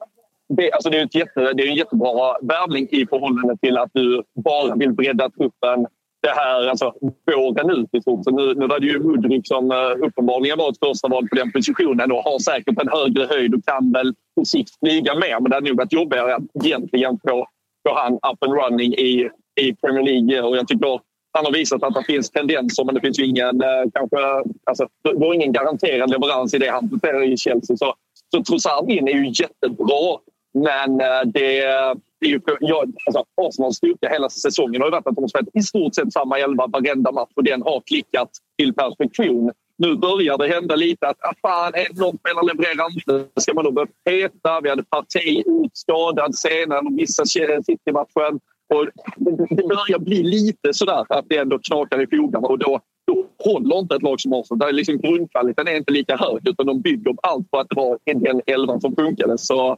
det, 0.48 0.72
alltså 0.72 0.90
det 0.90 0.98
är 0.98 1.04
ett 1.04 1.14
jätte, 1.14 1.52
det 1.52 1.62
är 1.62 1.66
en 1.66 1.74
jättebra 1.74 2.36
värvning 2.42 2.88
i 2.90 3.06
förhållande 3.06 3.56
till 3.56 3.78
att 3.78 3.90
du 3.92 4.22
bara 4.44 4.74
vill 4.74 4.92
bredda 4.92 5.30
truppen 5.30 5.86
det 6.22 6.34
här 6.34 6.66
alltså, 6.66 6.94
våren 7.26 7.70
ut 7.70 7.88
liksom. 7.92 8.20
i 8.20 8.22
stort. 8.22 8.34
Nu, 8.34 8.54
nu 8.54 8.66
var 8.66 8.80
det 8.80 8.86
ju 8.86 8.98
Mudryk 8.98 9.46
som 9.46 9.70
uh, 9.70 10.06
uppenbarligen 10.06 10.58
var 10.58 10.70
ett 10.70 10.78
första 10.84 11.08
val 11.08 11.28
på 11.28 11.34
den 11.34 11.52
positionen 11.52 12.12
och 12.12 12.22
har 12.22 12.38
säkert 12.38 12.82
en 12.82 12.88
högre 12.88 13.24
höjd 13.26 13.54
och 13.54 13.64
kan 13.64 13.92
väl 13.92 14.14
på 14.36 14.44
sikt 14.44 14.78
flyga 14.80 15.14
mer. 15.14 15.40
Men 15.40 15.50
det 15.50 15.54
hade 15.54 15.68
nog 15.68 15.78
varit 15.78 15.92
jobbigare 15.92 16.34
att 16.34 16.64
egentligen 16.64 17.18
få, 17.28 17.46
få 17.88 17.94
han 17.94 18.14
up 18.14 18.42
and 18.44 18.52
running 18.60 18.92
i, 18.94 19.30
i 19.60 19.74
Premier 19.74 20.02
League. 20.02 20.42
Och 20.42 20.56
jag 20.56 20.68
tycker 20.68 21.00
han 21.32 21.44
har 21.44 21.52
visat 21.52 21.82
att 21.82 21.94
det 21.94 22.04
finns 22.04 22.30
tendenser 22.30 22.84
men 22.84 22.94
det 22.94 23.00
finns 23.00 23.18
ju 23.18 23.26
ingen, 23.26 23.62
uh, 23.62 23.84
kanske, 23.94 24.16
alltså, 24.64 24.88
det 25.04 25.14
var 25.14 25.34
ingen 25.34 25.52
garanterad 25.52 26.10
leverans 26.10 26.54
i 26.54 26.58
det 26.58 26.70
han 26.70 26.90
presterar 26.90 27.22
i 27.32 27.36
Chelsea. 27.36 27.76
Så, 27.76 27.94
så 28.34 28.42
Trossard 28.42 28.90
in 28.90 29.08
är 29.08 29.12
ju 29.12 29.26
jättebra. 29.26 30.18
Men 30.54 30.96
det, 31.24 31.96
det 32.20 32.26
är 32.26 32.30
ju, 32.30 32.40
jag, 32.60 32.92
alltså, 33.06 33.24
Arsenals 33.36 33.76
styrka 33.76 34.08
hela 34.08 34.30
säsongen 34.30 34.80
har 34.80 34.88
ju 34.88 34.90
varit 34.90 35.06
att 35.06 35.14
de 35.14 35.24
har 35.24 35.28
spelat 35.28 35.48
i 35.54 35.62
stort 35.62 35.94
sett 35.94 36.12
samma 36.12 36.38
elva 36.38 36.66
varenda 36.66 37.12
match 37.12 37.30
och 37.34 37.44
den 37.44 37.62
har 37.62 37.80
klickat 37.80 38.30
till 38.58 38.74
perfektion. 38.74 39.52
Nu 39.76 39.96
börjar 39.96 40.38
det 40.38 40.48
hända 40.48 40.76
lite 40.76 41.08
att 41.08 41.16
ah, 41.20 41.34
fan, 41.42 41.72
en 41.74 41.96
någon 41.96 42.18
spelare 42.18 42.46
levererar 42.46 42.86
inte. 42.94 43.40
Ska 43.40 43.54
man 43.54 43.64
då 43.64 43.70
börja 43.70 43.88
peta? 44.04 44.60
Vi 44.60 44.68
hade 44.68 44.84
Partey 44.84 45.42
utskadad 45.46 46.34
senare 46.34 46.78
och 46.78 46.92
missade 46.92 47.62
City-matchen. 47.64 48.40
Och 48.74 48.86
det, 49.16 49.68
börjar 49.68 49.98
bli 49.98 50.22
lite 50.22 50.74
sådär 50.74 51.06
att 51.08 51.24
det 51.28 51.36
ändå 51.36 51.58
knakar 51.58 52.02
i 52.02 52.06
fogarna 52.06 52.48
och 52.48 52.58
då, 52.58 52.80
då 53.06 53.26
håller 53.38 53.78
inte 53.78 53.94
ett 53.94 54.02
lag 54.02 54.20
som 54.20 54.32
Arsenal. 54.32 54.58
Där 54.58 54.68
är 54.68 54.72
liksom 54.72 54.98
grundkvaliteten 54.98 55.68
är 55.68 55.76
inte 55.76 55.92
lika 55.92 56.16
hög 56.16 56.48
utan 56.48 56.66
de 56.66 56.80
bygger 56.80 57.14
allt 57.22 57.50
på 57.50 57.58
att 57.58 57.68
det 57.68 57.76
var 57.76 57.98
den 58.04 58.40
elvan 58.46 58.80
som 58.80 58.96
funkade. 58.96 59.38
Så 59.38 59.76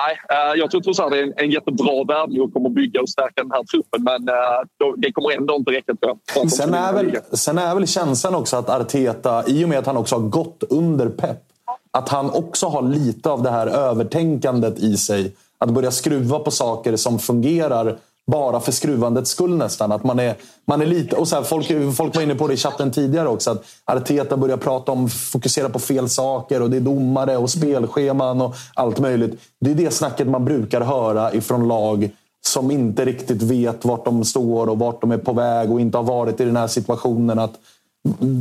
Nej, 0.00 0.18
eh, 0.28 0.60
jag 0.60 0.70
tror 0.70 0.80
Trossard 0.80 1.12
är 1.12 1.22
en, 1.22 1.32
en 1.36 1.50
jättebra 1.50 2.04
värvning 2.08 2.40
och 2.42 2.52
kommer 2.52 2.68
bygga 2.68 3.00
och 3.00 3.08
stärka 3.08 3.42
den 3.42 3.50
här 3.50 3.64
truppen. 3.64 4.02
Men 4.02 4.28
eh, 4.28 4.94
det 4.96 5.12
kommer 5.12 5.30
ändå 5.30 5.54
inte 5.54 5.70
räcka 5.70 5.94
tror 5.94 6.18
jag. 6.34 6.50
Sen 6.50 6.74
är, 6.74 6.92
väl, 6.92 7.18
sen 7.32 7.58
är 7.58 7.74
väl 7.74 7.86
känslan 7.86 8.34
också 8.34 8.56
att 8.56 8.68
Arteta, 8.70 9.44
i 9.46 9.64
och 9.64 9.68
med 9.68 9.78
att 9.78 9.86
han 9.86 9.96
också 9.96 10.14
har 10.14 10.22
gått 10.22 10.64
under 10.70 11.08
pepp, 11.08 11.42
att 11.90 12.08
han 12.08 12.30
också 12.30 12.66
har 12.66 12.82
lite 12.82 13.30
av 13.30 13.42
det 13.42 13.50
här 13.50 13.66
övertänkandet 13.66 14.78
i 14.78 14.96
sig. 14.96 15.32
Att 15.58 15.70
börja 15.70 15.90
skruva 15.90 16.38
på 16.38 16.50
saker 16.50 16.96
som 16.96 17.18
fungerar 17.18 17.98
bara 18.28 18.60
för 18.60 18.72
skruvandets 18.72 19.30
skull 19.30 19.56
nästan. 19.56 19.92
Att 19.92 20.04
man 20.04 20.18
är, 20.18 20.34
man 20.66 20.82
är 20.82 20.86
lite, 20.86 21.16
och 21.16 21.28
så 21.28 21.36
här, 21.36 21.42
folk, 21.42 21.96
folk 21.96 22.14
var 22.14 22.22
inne 22.22 22.34
på 22.34 22.48
det 22.48 22.54
i 22.54 22.56
chatten 22.56 22.90
tidigare 22.90 23.28
också. 23.28 23.50
Att 23.50 23.64
Arteta 23.96 24.36
börjar 24.36 24.56
prata 24.56 24.92
om 24.92 25.08
fokusera 25.08 25.68
på 25.68 25.78
fel 25.78 26.08
saker 26.08 26.62
och 26.62 26.70
det 26.70 26.76
är 26.76 26.80
domare 26.80 27.36
och 27.36 27.50
spelscheman 27.50 28.40
och 28.40 28.54
allt 28.74 28.98
möjligt. 28.98 29.40
Det 29.60 29.70
är 29.70 29.74
det 29.74 29.90
snacket 29.90 30.26
man 30.28 30.44
brukar 30.44 30.80
höra 30.80 31.32
ifrån 31.32 31.68
lag 31.68 32.10
som 32.46 32.70
inte 32.70 33.04
riktigt 33.04 33.42
vet 33.42 33.84
vart 33.84 34.04
de 34.04 34.24
står 34.24 34.66
och 34.66 34.78
vart 34.78 35.00
de 35.00 35.10
är 35.12 35.18
på 35.18 35.32
väg 35.32 35.72
och 35.72 35.80
inte 35.80 35.98
har 35.98 36.04
varit 36.04 36.40
i 36.40 36.44
den 36.44 36.56
här 36.56 36.66
situationen. 36.66 37.38
Att 37.38 37.52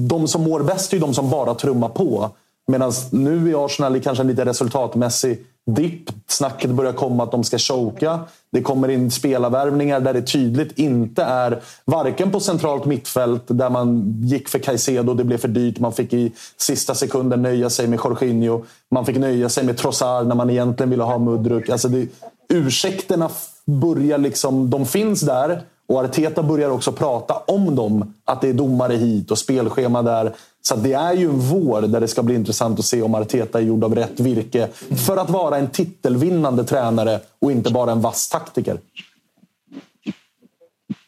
de 0.07 0.27
som 0.27 0.43
mår 0.43 0.63
bäst 0.63 0.93
är 0.93 0.99
de 0.99 1.13
som 1.13 1.29
bara 1.29 1.53
trummar 1.53 1.89
på. 1.89 2.29
Medan 2.67 2.91
nu 3.11 3.49
i 3.49 3.55
Arsenal 3.55 3.95
är 3.95 3.99
kanske 3.99 4.23
en 4.23 4.27
lite 4.27 4.45
resultatmässig 4.45 5.45
dipp. 5.67 6.09
Snacket 6.27 6.71
börjar 6.71 6.93
komma 6.93 7.23
att 7.23 7.31
de 7.31 7.43
ska 7.43 7.57
choka. 7.57 8.19
Det 8.51 8.61
kommer 8.61 8.89
in 8.89 9.11
spelarvärvningar 9.11 9.99
där 9.99 10.13
det 10.13 10.21
tydligt 10.21 10.79
inte 10.79 11.23
är 11.23 11.61
varken 11.85 12.31
på 12.31 12.39
centralt 12.39 12.85
mittfält 12.85 13.43
där 13.47 13.69
man 13.69 14.13
gick 14.23 14.49
för 14.49 14.59
Caicedo 14.59 15.13
det 15.13 15.23
blev 15.23 15.37
för 15.37 15.47
dyrt. 15.47 15.79
Man 15.79 15.93
fick 15.93 16.13
i 16.13 16.31
sista 16.57 16.95
sekunden 16.95 17.41
nöja 17.41 17.69
sig 17.69 17.87
med 17.87 17.99
Jorginho. 18.03 18.63
Man 18.91 19.05
fick 19.05 19.17
nöja 19.17 19.49
sig 19.49 19.63
med 19.65 19.77
Trossard 19.77 20.27
när 20.27 20.35
man 20.35 20.49
egentligen 20.49 20.89
ville 20.89 21.03
ha 21.03 21.17
Mudruk. 21.17 21.69
Alltså 21.69 21.87
det, 21.87 22.07
ursäkterna 22.49 23.29
börjar 23.65 24.17
liksom, 24.17 24.69
de 24.69 24.85
finns 24.85 25.21
där. 25.21 25.61
Och 25.89 25.99
Arteta 25.99 26.43
börjar 26.43 26.69
också 26.69 26.91
prata 26.91 27.33
om 27.33 27.75
dem. 27.75 28.13
Att 28.25 28.41
det 28.41 28.49
är 28.49 28.53
domare 28.53 28.93
hit 28.93 29.31
och 29.31 29.37
spelschema 29.37 30.01
där. 30.01 30.35
Så 30.67 30.73
att 30.73 30.83
det 30.83 30.93
är 30.93 31.13
ju 31.13 31.29
en 31.29 31.39
vår 31.39 31.81
där 31.81 31.99
det 31.99 32.07
ska 32.07 32.23
bli 32.23 32.35
intressant 32.35 32.79
att 32.79 32.85
se 32.85 33.01
om 33.01 33.15
Arteta 33.15 33.59
är 33.59 33.63
gjord 33.63 33.83
av 33.83 33.95
rätt 33.95 34.19
virke. 34.19 34.67
För 35.07 35.17
att 35.17 35.29
vara 35.29 35.57
en 35.57 35.69
titelvinnande 35.69 36.63
tränare 36.63 37.19
och 37.41 37.51
inte 37.51 37.71
bara 37.71 37.91
en 37.91 38.01
vass 38.01 38.29
taktiker. 38.29 38.77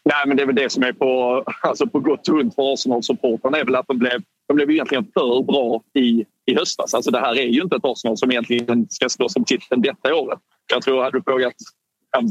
Nej, 0.06 0.23
men 0.27 0.38
det 0.38 0.44
är 0.44 0.48
väl 0.48 0.56
det 0.56 0.72
som 0.72 0.84
är 0.84 0.94
på, 0.94 1.44
alltså 1.61 1.88
på 1.88 1.99
gott 1.99 2.27
och 2.27 2.36
ont 2.36 2.56
för 2.56 2.73
Arsenal-supportrarna 2.73 3.57
är 3.57 3.65
väl 3.65 3.76
att 3.76 3.88
de 3.88 3.98
blev, 3.98 4.22
de 4.48 4.53
blev 4.53 4.72
egentligen 4.72 5.06
för 5.14 5.44
bra 5.44 5.81
i, 5.94 6.26
i 6.45 6.56
höstas. 6.56 6.94
Alltså 6.94 7.11
det 7.11 7.19
här 7.19 7.40
är 7.40 7.48
ju 7.48 7.61
inte 7.61 7.76
ett 7.76 7.86
Arsenal 7.86 8.18
som 8.18 8.31
egentligen 8.31 8.88
ska 8.90 9.10
slås 9.10 9.36
om 9.36 9.44
titeln 9.44 9.81
detta 9.81 10.15
året. 10.15 10.40
Jag 10.73 10.81
tror 10.81 11.03
hade 11.03 11.18
du 11.18 11.23
frågat 11.23 11.53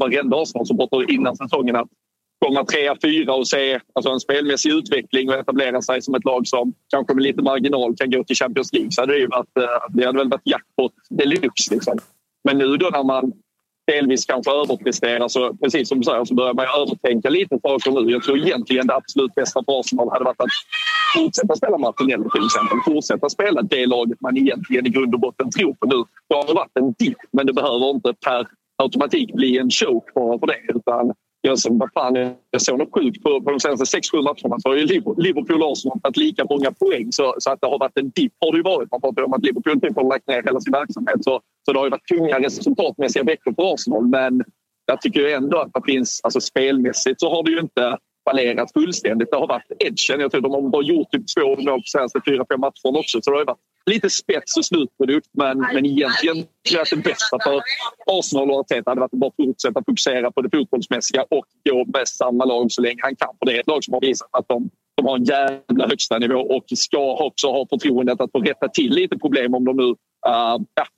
varenda 0.01 0.37
Arsenal-supporter 0.37 1.11
innan 1.11 1.37
säsongen 1.37 1.77
att 1.77 1.89
komma 2.39 2.65
trea, 2.65 2.97
fyra 3.03 3.35
och 3.35 3.49
se 3.49 3.81
alltså 3.93 4.11
en 4.11 4.21
spelmässig 4.21 4.71
utveckling 4.71 5.29
och 5.29 5.35
etablera 5.35 5.83
sig 5.83 6.03
som 6.03 6.15
ett 6.15 6.25
lag 6.25 6.47
som 6.47 6.75
kanske 6.91 7.15
med 7.15 7.23
lite 7.23 7.43
marginal 7.43 7.97
kan 7.97 8.11
gå 8.11 8.25
till 8.25 8.37
Champions 8.37 8.73
League 8.73 8.91
så 8.91 9.03
hade 9.03 9.13
det 9.13 9.19
ju 9.19 9.27
varit, 9.27 9.57
eh, 9.57 9.63
det 9.89 10.07
hade 10.07 10.19
väl 10.19 10.29
varit 10.29 10.43
jackpot 10.45 10.93
deluxe. 11.11 11.75
Liksom. 11.75 11.99
Men 12.45 12.59
nu 12.59 12.77
då 12.77 12.89
när 12.89 13.05
man 13.05 13.33
delvis 13.87 14.27
kanske 14.27 14.53
överpresterar 14.53 15.29
så 15.29 15.55
precis 15.55 15.89
som 15.89 15.99
du 15.99 16.05
säger 16.05 16.25
så 16.25 16.35
börjar 16.35 16.55
man 16.55 16.67
övertänka 16.81 17.29
lite 17.29 17.59
saker 17.63 17.91
nu. 17.91 18.11
Jag 18.11 18.23
tror 18.23 18.39
egentligen 18.39 18.87
det 18.87 18.95
absolut 18.95 19.35
bästa 19.35 19.65
för 19.65 19.81
Arsenal 19.81 20.11
hade 20.11 20.25
varit 20.25 20.41
att 20.41 20.49
fortsätta 21.17 21.57
spela 21.57 21.79
Martinelli 21.79 22.31
till 22.31 22.47
exempel. 22.47 22.79
Fortsätta 22.85 23.29
spela 23.29 23.63
det 23.63 23.87
laget 23.87 24.21
man 24.21 24.37
egentligen 24.37 24.87
i 24.87 24.91
grund 24.91 25.15
och 25.15 25.21
botten 25.21 25.51
tror 25.51 25.75
på 25.75 25.87
nu. 25.87 26.05
Det 26.29 26.35
har 26.35 26.55
varit 26.55 26.77
en 26.81 26.93
dipp 26.93 27.19
men 27.33 27.47
det 27.47 27.53
behöver 27.53 27.91
inte 27.91 28.15
per 28.27 28.47
automatik 28.77 29.35
bli 29.35 29.59
en 29.59 29.71
choke 29.71 30.13
bara 30.15 30.39
för 30.39 30.47
det. 30.47 30.61
Utan 30.75 31.13
jag, 31.41 31.59
så, 31.59 31.73
vad 31.73 31.93
fan, 31.93 32.35
jag 32.51 32.63
såg 32.63 32.79
något 32.79 32.95
sjukt 32.95 33.23
på, 33.23 33.43
på 33.43 33.51
de 33.51 33.61
senaste 33.61 33.99
6-7 33.99 34.23
matcherna 34.23 34.61
så 34.61 34.69
har 34.69 34.77
ju 34.77 34.87
Liverpool 35.17 35.63
och 35.63 35.73
Arsenal 35.73 36.01
tagit 36.01 36.17
lika 36.17 36.45
många 36.51 36.73
poäng. 36.73 37.13
Så, 37.13 37.35
så 37.39 37.51
att 37.51 37.61
det 37.61 37.67
har 37.67 37.79
varit 37.79 37.99
en 37.99 38.11
dipp 38.11 38.33
har 38.41 38.53
det 38.53 38.57
ju 38.57 38.63
varit. 38.63 38.91
Man 38.91 39.01
pratar 39.01 39.23
om 39.23 39.33
att 39.33 39.45
Liverpool 39.45 39.81
typ 39.81 39.97
har 39.97 40.05
lagt 40.05 40.29
ner 40.29 40.43
hela 40.43 40.61
sin 40.61 40.73
verksamhet. 40.73 41.25
Så, 41.25 41.41
Så 41.65 41.73
det 41.73 41.79
har 41.79 41.87
ju 41.87 41.91
varit 41.91 42.09
tunga 42.09 42.39
resultatmässiga 42.39 43.23
veckor 43.23 43.53
för 43.55 43.75
Arsenal 43.75 44.07
men 44.07 44.45
jag 44.87 45.01
tycker 45.01 45.37
ändå 45.37 45.59
att 45.59 45.73
det 45.75 45.93
finns, 45.93 46.21
alltså 46.25 46.41
spelmässigt 46.41 47.21
så 47.21 47.31
har 47.31 47.43
det 47.43 47.51
ju 47.51 47.61
inte 47.61 47.99
fallerat 48.31 48.73
fullständigt. 48.73 49.31
Det 49.31 49.37
har 49.37 49.47
varit 49.47 49.73
edgen. 49.79 50.21
Jag 50.21 50.31
tror 50.31 50.41
de 50.41 50.53
har 50.53 50.63
bara 50.63 50.83
gjort 50.83 51.11
typ 51.11 51.23
två 51.37 51.49
mål 51.49 51.81
på 51.81 51.87
senaste 51.87 52.21
fyra, 52.27 52.45
fem 52.51 52.61
matcherna 52.61 52.99
också. 52.99 53.21
Så 53.23 53.31
det 53.31 53.37
har 53.37 53.45
varit 53.45 53.59
lite 53.89 54.11
spets 54.11 54.57
och 54.57 54.65
slutprodukt. 54.65 55.29
Men, 55.33 55.59
men 55.59 55.87
egentligen 55.87 56.37
tror 56.37 56.79
jag 56.79 56.81
att 56.81 56.91
det 56.91 56.97
bästa 56.97 57.39
för 57.45 57.63
Arsenal 58.07 58.51
och 58.51 58.61
Arteta 58.61 58.91
hade 58.91 59.01
varit 59.01 59.13
att 59.13 59.21
bara 59.21 59.33
fortsätta 59.37 59.83
fokusera 59.87 60.31
på 60.31 60.43
det 60.43 60.51
fotbollsmässiga 60.57 61.23
och 61.23 61.47
gå 61.69 61.85
med 61.85 62.09
samma 62.09 62.45
lag 62.45 62.73
så 62.73 62.83
länge 62.83 63.01
han 63.03 63.17
kan. 63.17 63.29
För 63.39 63.47
det 63.47 63.57
är 63.57 63.61
ett 63.61 63.67
lag 63.67 63.85
som 63.85 63.95
har 63.95 64.01
visat 64.01 64.29
att 64.33 64.49
de, 64.49 64.71
de 64.97 65.07
har 65.07 65.17
en 65.17 65.25
jävla 65.25 65.89
högsta 65.89 66.19
nivå 66.19 66.39
och 66.39 66.65
ska 66.75 67.25
också 67.27 67.47
ha 67.47 67.67
förtroendet 67.71 68.21
att 68.21 68.33
få 68.33 68.41
rätta 68.41 68.69
till 68.69 68.93
lite 68.93 69.19
problem 69.19 69.55
om 69.55 69.65
de 69.65 69.77
nu 69.77 69.89
uh, 70.29 70.57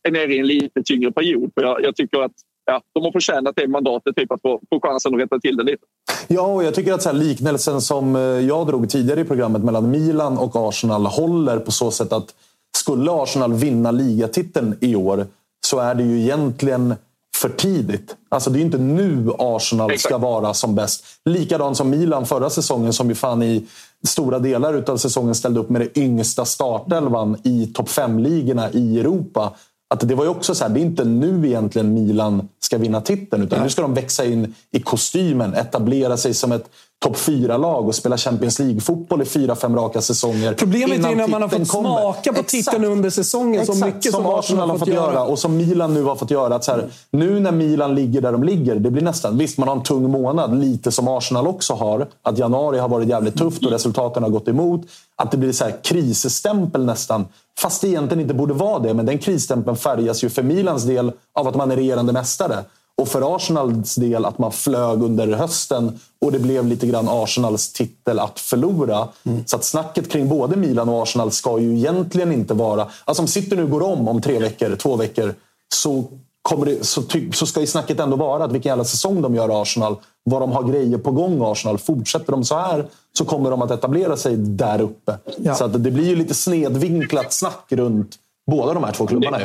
är 0.08 0.10
nere 0.10 0.34
i 0.34 0.38
en 0.38 0.46
lite 0.46 0.82
tyngre 0.82 1.12
period. 1.12 1.50
För 1.54 1.62
jag, 1.62 1.84
jag 1.84 1.96
tycker 1.96 2.20
att 2.20 2.32
ja, 2.64 2.82
de 2.94 3.04
har 3.04 3.12
förtjänat 3.12 3.56
det 3.56 3.68
mandatet, 3.68 4.16
typ, 4.16 4.32
att 4.32 4.42
få, 4.42 4.60
få 4.70 4.80
chansen 4.80 5.14
att 5.14 5.20
rätta 5.20 5.38
till 5.38 5.56
det 5.56 5.62
lite. 5.62 5.82
Ja, 6.28 6.42
och 6.42 6.64
jag 6.64 6.74
tycker 6.74 6.92
att 6.92 7.02
så 7.02 7.08
här, 7.08 7.16
liknelsen 7.16 7.80
som 7.80 8.16
eh, 8.16 8.22
jag 8.22 8.66
drog 8.66 8.90
tidigare 8.90 9.20
i 9.20 9.24
programmet 9.24 9.64
mellan 9.64 9.90
Milan 9.90 10.38
och 10.38 10.68
Arsenal 10.68 11.06
håller 11.06 11.58
på 11.58 11.70
så 11.70 11.90
sätt 11.90 12.12
att 12.12 12.34
skulle 12.80 13.12
Arsenal 13.12 13.54
vinna 13.54 13.90
ligatiteln 13.90 14.76
i 14.80 14.96
år 14.96 15.26
så 15.66 15.78
är 15.78 15.94
det 15.94 16.02
ju 16.02 16.20
egentligen 16.20 16.94
för 17.36 17.48
tidigt. 17.48 18.16
Alltså 18.28 18.50
det 18.50 18.56
är 18.56 18.60
ju 18.60 18.66
inte 18.66 18.78
nu 18.78 19.32
Arsenal 19.38 19.90
Exakt. 19.90 20.02
ska 20.02 20.18
vara 20.18 20.54
som 20.54 20.74
bäst. 20.74 21.04
Likadant 21.24 21.76
som 21.76 21.90
Milan 21.90 22.26
förra 22.26 22.50
säsongen 22.50 22.92
som 22.92 23.08
ju 23.08 23.14
fan 23.14 23.42
i 23.42 23.66
stora 24.06 24.38
delar 24.38 24.90
av 24.90 24.96
säsongen 24.96 25.34
ställde 25.34 25.60
upp 25.60 25.70
med 25.70 25.80
det 25.80 25.98
yngsta 25.98 26.44
startelvan 26.44 27.36
i 27.44 27.66
topp 27.66 27.88
5-ligorna 27.88 28.70
i 28.70 29.00
Europa 29.00 29.52
att 29.94 30.08
det 30.08 30.14
var 30.14 30.24
ju 30.24 30.30
också 30.30 30.54
så 30.54 30.64
här, 30.64 30.70
det 30.70 30.80
är 30.80 30.82
inte 30.82 31.04
nu 31.04 31.46
egentligen 31.46 31.94
Milan 31.94 32.48
ska 32.60 32.78
vinna 32.78 33.00
titeln. 33.00 33.42
Utan 33.42 33.58
Nej. 33.58 33.66
nu 33.66 33.70
ska 33.70 33.82
de 33.82 33.94
växa 33.94 34.24
in 34.24 34.54
i 34.72 34.80
kostymen, 34.80 35.54
etablera 35.54 36.16
sig 36.16 36.34
som 36.34 36.52
ett 36.52 36.70
topp 37.00 37.16
4-lag 37.16 37.88
och 37.88 37.94
spela 37.94 38.16
Champions 38.16 38.58
League-fotboll 38.58 39.22
i 39.22 39.24
fyra, 39.24 39.56
fem 39.56 39.76
raka 39.76 40.00
säsonger. 40.00 40.54
Problemet 40.54 41.04
är 41.04 41.16
när 41.16 41.28
man 41.28 41.42
har 41.42 41.48
fått 41.48 41.68
kommer. 41.68 41.88
smaka 41.90 42.32
på 42.32 42.42
titeln 42.42 42.84
under 42.84 43.10
säsongen. 43.10 43.60
Exakt, 43.60 43.78
så 43.78 43.86
mycket 43.86 44.12
som, 44.12 44.22
som 44.22 44.34
Arsenal 44.34 44.70
har 44.70 44.78
fått 44.78 44.88
göra. 44.88 45.12
göra. 45.12 45.24
Och 45.24 45.38
som 45.38 45.56
Milan 45.56 45.94
nu 45.94 46.02
har 46.02 46.16
fått 46.16 46.30
göra. 46.30 46.54
Att 46.54 46.64
så 46.64 46.72
här, 46.72 46.88
nu 47.10 47.40
när 47.40 47.52
Milan 47.52 47.94
ligger 47.94 48.20
där 48.20 48.32
de 48.32 48.42
ligger, 48.42 48.74
det 48.74 48.90
blir 48.90 49.02
nästan... 49.02 49.38
Visst, 49.38 49.58
man 49.58 49.68
har 49.68 49.76
en 49.76 49.82
tung 49.82 50.10
månad, 50.10 50.60
lite 50.60 50.92
som 50.92 51.08
Arsenal 51.08 51.46
också 51.46 51.74
har. 51.74 52.06
Att 52.22 52.38
januari 52.38 52.78
har 52.78 52.88
varit 52.88 53.08
jävligt 53.08 53.38
tufft 53.38 53.64
och 53.64 53.72
resultaten 53.72 54.22
har 54.22 54.30
gått 54.30 54.48
emot. 54.48 54.80
Att 55.16 55.30
det 55.30 55.36
blir 55.36 55.52
så 55.52 55.64
här 55.64 55.76
krisstämpel 55.82 56.84
nästan. 56.84 57.26
Fast 57.58 57.80
det 57.80 57.88
egentligen 57.88 58.20
inte 58.20 58.34
borde 58.34 58.54
vara 58.54 58.78
det. 58.78 58.94
Men 58.94 59.06
den 59.06 59.18
krisstämpeln 59.18 59.76
färgas 59.76 60.24
ju 60.24 60.30
för 60.30 60.42
Milans 60.42 60.84
del 60.84 61.12
av 61.32 61.48
att 61.48 61.54
man 61.54 61.70
är 61.70 61.76
regerande 61.76 62.12
mästare. 62.12 62.64
Och 63.00 63.08
för 63.08 63.36
Arsenals 63.36 63.94
del 63.94 64.24
att 64.24 64.38
man 64.38 64.52
flög 64.52 65.02
under 65.02 65.32
hösten 65.32 66.00
och 66.20 66.32
det 66.32 66.38
blev 66.38 66.66
lite 66.66 66.86
grann 66.86 67.08
Arsenals 67.08 67.72
titel 67.72 68.18
att 68.18 68.40
förlora. 68.40 69.08
Mm. 69.22 69.46
Så 69.46 69.56
att 69.56 69.64
snacket 69.64 70.12
kring 70.12 70.28
både 70.28 70.56
Milan 70.56 70.88
och 70.88 71.02
Arsenal 71.02 71.30
ska 71.30 71.58
ju 71.58 71.76
egentligen 71.76 72.32
inte 72.32 72.54
vara... 72.54 72.86
Alltså 73.04 73.22
om 73.22 73.28
City 73.28 73.56
nu 73.56 73.66
går 73.66 73.82
om 73.82 74.08
om 74.08 74.22
tre 74.22 74.38
veckor, 74.38 74.76
två 74.76 74.96
veckor, 74.96 75.34
så, 75.74 76.04
kommer 76.42 76.66
det, 76.66 76.86
så, 76.86 77.02
så 77.32 77.46
ska 77.46 77.60
ju 77.60 77.66
snacket 77.66 78.00
ändå 78.00 78.16
vara 78.16 78.44
att 78.44 78.52
vilken 78.52 78.70
jävla 78.70 78.84
säsong 78.84 79.22
de 79.22 79.34
gör 79.34 79.62
Arsenal. 79.62 79.96
Vad 80.24 80.42
de 80.42 80.52
har 80.52 80.62
grejer 80.62 80.98
på 80.98 81.10
gång 81.10 81.52
Arsenal. 81.52 81.78
Fortsätter 81.78 82.32
de 82.32 82.44
så 82.44 82.56
här 82.56 82.86
så 83.12 83.24
kommer 83.24 83.50
de 83.50 83.62
att 83.62 83.70
etablera 83.70 84.16
sig 84.16 84.36
där 84.36 84.80
uppe. 84.80 85.18
Ja. 85.38 85.54
Så 85.54 85.64
att 85.64 85.84
det 85.84 85.90
blir 85.90 86.08
ju 86.08 86.16
lite 86.16 86.34
snedvinklat 86.34 87.32
snack 87.32 87.64
runt 87.68 88.14
båda 88.50 88.74
de 88.74 88.84
här 88.84 88.92
två 88.92 89.06
klubbarna. 89.06 89.38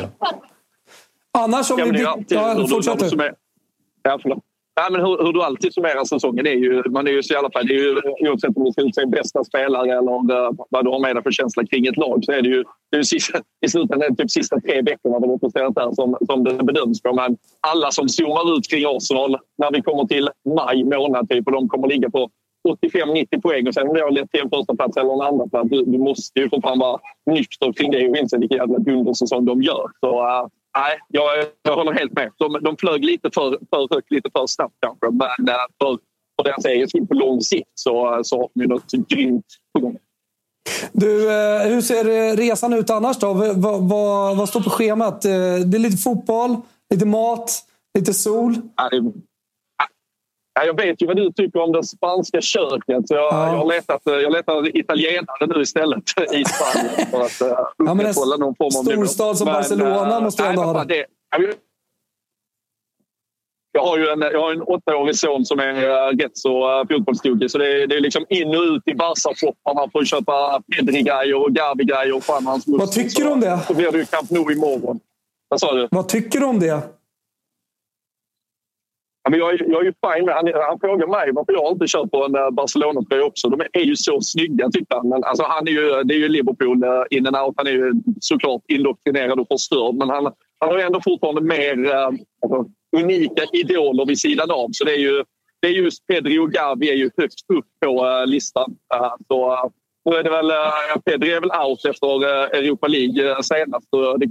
Annars 1.38 1.70
om 1.70 1.76
vi... 1.76 2.06
Ja, 2.28 2.66
fortsätt 2.68 2.98
du. 2.98 3.32
Ja, 4.06 4.18
förlåt. 4.22 4.38
Ja, 4.74 4.88
men 4.90 5.00
hur, 5.00 5.24
hur, 5.24 5.32
du 5.32 5.42
alltid 5.42 5.74
summerar 5.74 6.04
säsongen 6.04 6.46
är 6.46 6.58
ju... 6.64 6.82
Man 6.90 7.06
är 7.06 7.10
ju 7.10 7.22
så 7.22 7.34
i 7.34 7.36
alla 7.36 7.50
fall, 7.50 7.66
det 7.66 7.74
är 7.74 7.78
ju, 7.78 8.00
oavsett 8.28 8.56
om 8.56 8.64
du 8.64 8.72
ska 8.72 8.82
utse 8.82 9.06
bästa 9.06 9.44
spelare 9.44 9.90
eller 9.98 10.12
vad 10.70 10.84
du 10.84 10.90
har 10.90 11.00
med 11.00 11.16
dig 11.16 11.22
för 11.22 11.30
känsla 11.30 11.66
kring 11.66 11.86
ett 11.86 11.96
lag 11.96 12.24
så 12.24 12.32
är 12.32 12.42
det 12.42 12.48
ju, 12.48 12.64
det 12.90 12.96
är 12.96 12.98
ju 12.98 13.04
sista, 13.04 13.38
i 13.66 13.68
slutändan 13.68 14.16
typ 14.16 14.30
sista 14.30 14.60
tre 14.60 14.82
veckorna 14.82 15.18
väl 15.18 15.30
här 15.76 15.94
som, 15.94 16.16
som 16.26 16.44
det 16.44 16.64
bedöms 16.64 17.02
på. 17.02 17.14
Men 17.14 17.36
alla 17.60 17.90
som 17.90 18.08
zoomar 18.08 18.56
ut 18.56 18.70
kring 18.70 18.84
Arsenal 18.86 19.36
när 19.58 19.70
vi 19.70 19.82
kommer 19.82 20.04
till 20.04 20.28
maj 20.56 20.84
månad 20.84 21.28
typ 21.28 21.46
och 21.46 21.52
de 21.52 21.68
kommer 21.68 21.88
ligga 21.88 22.10
på 22.10 22.30
85-90 22.68 23.42
poäng 23.42 23.66
och 23.68 23.74
sen 23.74 23.88
om 23.88 23.94
det 23.94 24.00
har 24.00 24.10
lett 24.10 24.30
till 24.30 24.40
en 24.40 24.50
första 24.50 24.76
plats 24.76 24.96
eller 24.96 25.12
en 25.14 25.20
andra 25.20 25.48
plats. 25.48 25.70
Du, 25.70 25.84
du 25.84 25.98
måste 25.98 26.40
ju 26.40 26.48
för 26.48 26.60
fan 26.60 26.78
vara 26.78 27.00
nykter 27.30 27.72
kring 27.72 27.90
det 27.90 28.08
och 28.08 28.16
inse 28.16 28.38
vilken 28.38 28.58
jävla 28.58 28.78
dundersäsong 28.78 29.44
de 29.44 29.62
gör. 29.62 29.90
Så, 30.00 30.10
uh, 30.22 30.46
nej, 30.76 30.98
jag, 31.08 31.46
jag 31.62 31.76
håller 31.76 31.92
helt 31.92 32.12
med. 32.12 32.32
De, 32.36 32.58
de 32.62 32.76
flög 32.76 33.04
lite 33.04 33.30
för, 33.34 33.58
för 33.70 33.94
högt, 33.94 34.10
lite 34.10 34.30
för 34.32 34.46
snabbt 34.46 34.74
kanske. 34.80 35.06
Men 35.10 35.48
uh, 35.48 35.62
för, 35.82 35.98
för 36.36 36.44
deras 36.44 36.64
egen 36.64 36.88
skull 36.88 37.06
på 37.06 37.14
lång 37.14 37.40
sikt 37.40 37.70
så, 37.74 38.20
så 38.24 38.36
har 38.36 38.48
de 38.54 38.60
ju 38.60 38.66
något 38.68 38.92
grymt 38.92 39.46
på 39.74 39.80
gång. 39.80 39.98
Du, 40.92 41.30
eh, 41.30 41.68
hur 41.68 41.80
ser 41.80 42.36
resan 42.36 42.72
ut 42.72 42.90
annars 42.90 43.18
då? 43.18 43.32
Vad, 43.32 43.88
vad, 43.88 44.36
vad 44.36 44.48
står 44.48 44.60
på 44.60 44.70
schemat? 44.70 45.22
Det 45.22 45.30
är 45.76 45.78
lite 45.78 45.96
fotboll, 45.96 46.56
lite 46.94 47.06
mat, 47.06 47.62
lite 47.98 48.14
sol? 48.14 48.54
Ja, 48.76 48.88
det, 48.88 49.12
Ja, 50.58 50.64
jag 50.64 50.76
vet 50.76 51.02
ju 51.02 51.06
vad 51.06 51.16
du 51.16 51.32
tycker 51.32 51.60
om 51.60 51.72
det 51.72 51.84
spanska 51.84 52.40
köket. 52.40 53.08
Så 53.08 53.14
jag, 53.14 53.32
ja. 53.32 53.56
jag, 53.56 53.68
letat, 53.68 54.00
jag 54.04 54.32
letar 54.32 54.76
italienare 54.76 55.46
nu 55.46 55.62
istället 55.62 56.02
i 56.32 56.44
Spanien 56.44 57.10
för 57.10 57.20
att 57.20 57.42
uh, 57.42 57.92
upprätthålla 57.92 58.34
ja, 58.34 58.36
någon 58.36 58.54
form 58.54 58.66
av 58.66 59.04
Storstad 59.06 59.38
som 59.38 59.44
men, 59.44 59.54
Barcelona 59.54 60.16
uh, 60.16 60.22
måste 60.22 60.42
ju 60.42 60.48
ändå 60.48 60.62
ha 60.62 60.84
det. 60.84 61.06
Jag 63.72 63.82
har 63.82 63.98
ju 63.98 64.08
en, 64.08 64.20
jag 64.20 64.40
har 64.40 64.52
en 64.52 64.62
åttaårig 64.62 65.16
son 65.16 65.44
som 65.44 65.58
är 65.58 65.74
rätt 66.16 66.38
så 66.38 66.80
uh, 66.80 66.86
fotbollstokig. 66.88 67.50
Så 67.50 67.58
det 67.58 67.82
är, 67.82 67.86
det 67.86 67.96
är 67.96 68.00
liksom 68.00 68.24
in 68.28 68.48
och 68.48 68.62
ut 68.62 68.82
i 68.86 68.94
Barca-shopparna 68.94 69.90
för 69.92 69.98
att 69.98 70.08
köpa 70.08 70.62
Pedri-grejer 70.72 71.34
och 71.34 71.50
Gavi-grejer. 71.50 72.16
Och 72.16 72.24
fan 72.24 72.46
hans 72.46 72.64
Vad 72.66 72.92
tycker 72.92 73.24
du 73.24 73.30
om 73.30 73.40
det? 73.40 73.60
Så 73.66 73.74
blir 73.74 73.92
det 73.92 73.98
ju 73.98 74.04
Camp 74.04 74.30
Nou 74.30 74.52
imorgon. 74.52 75.00
Vad 75.48 75.60
sa 75.60 75.74
du? 75.74 75.88
Vad 75.90 76.08
tycker 76.08 76.40
du 76.40 76.46
om 76.46 76.60
det? 76.60 76.82
Men 79.30 79.38
jag, 79.38 79.60
jag 79.60 79.80
är 79.80 79.84
ju 79.84 79.92
fine 79.92 80.24
med 80.26 80.34
han, 80.34 80.52
han 80.68 80.80
frågar 80.80 81.06
mig 81.06 81.32
varför 81.32 81.52
jag 81.52 81.72
inte 81.72 81.86
kör 81.86 82.06
på 82.06 82.24
en 82.24 82.54
Barcelona-tröja 82.54 83.24
också. 83.24 83.48
De 83.48 83.60
är 83.72 83.80
ju 83.80 83.96
så 83.96 84.20
snygga 84.20 84.70
tyckte 84.70 84.96
han. 84.96 85.08
Men 85.08 85.24
alltså, 85.24 85.44
han 85.44 85.68
är 85.68 85.72
ju, 85.72 86.02
det 86.02 86.14
är 86.14 86.18
ju 86.18 86.28
Liverpool 86.28 86.82
eh, 86.82 87.02
in 87.10 87.26
and 87.26 87.36
out. 87.36 87.54
Han 87.56 87.66
är 87.66 87.70
ju 87.70 87.92
såklart 88.20 88.62
indoktrinerad 88.68 89.40
och 89.40 89.48
förstörd. 89.48 89.94
Men 89.94 90.10
han, 90.10 90.24
han 90.58 90.70
har 90.70 90.78
ändå 90.78 91.00
fortfarande 91.04 91.40
mer 91.40 91.86
eh, 91.86 92.06
alltså, 92.42 92.70
unika 92.96 93.42
idoler 93.52 94.06
vid 94.06 94.20
sidan 94.20 94.50
av. 94.50 94.68
Så 94.72 94.84
det 94.84 94.92
är 94.92 94.98
ju 94.98 95.24
det 95.60 95.68
är 95.68 95.72
just 95.72 96.06
Pedri 96.06 96.38
och 96.38 96.52
Gavi 96.52 96.90
är 96.90 96.94
ju 96.94 97.10
högst 97.16 97.50
upp 97.50 97.66
på 97.84 98.06
eh, 98.06 98.26
listan. 98.26 98.76
så, 99.28 99.70
nu 100.06 100.16
är 100.16 100.22
det 100.22 100.30
väl, 100.30 100.50
eh, 100.50 101.00
Pedri 101.04 101.32
är 101.32 101.40
väl 101.40 101.66
out 101.66 101.84
efter 101.84 102.24
eh, 102.24 102.58
Europa 102.58 102.86
League 102.86 103.30
eh, 103.30 103.40
senast. 103.40 103.88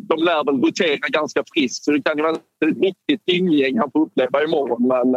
De 0.10 0.18
lär 0.18 0.46
väl 0.46 0.62
rotera 0.62 1.08
ganska 1.10 1.44
friskt 1.54 1.84
så 1.84 1.92
det 1.92 2.02
kan 2.02 2.18
ju 2.18 2.24
vara 2.24 2.36
ett 2.36 2.78
riktigt 2.82 3.30
ynggäng 3.32 3.78
han 3.80 3.92
får 3.92 4.02
uppleva 4.02 4.44
imorgon. 4.44 4.88
Men 4.88 5.12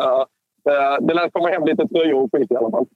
det 1.06 1.14
lär 1.14 1.30
komma 1.30 1.48
hem 1.48 1.64
lite 1.64 1.88
tröjor 1.88 2.22
och 2.22 2.30
skit 2.32 2.50
i 2.50 2.56
alla 2.56 2.70
fall. 2.70 2.86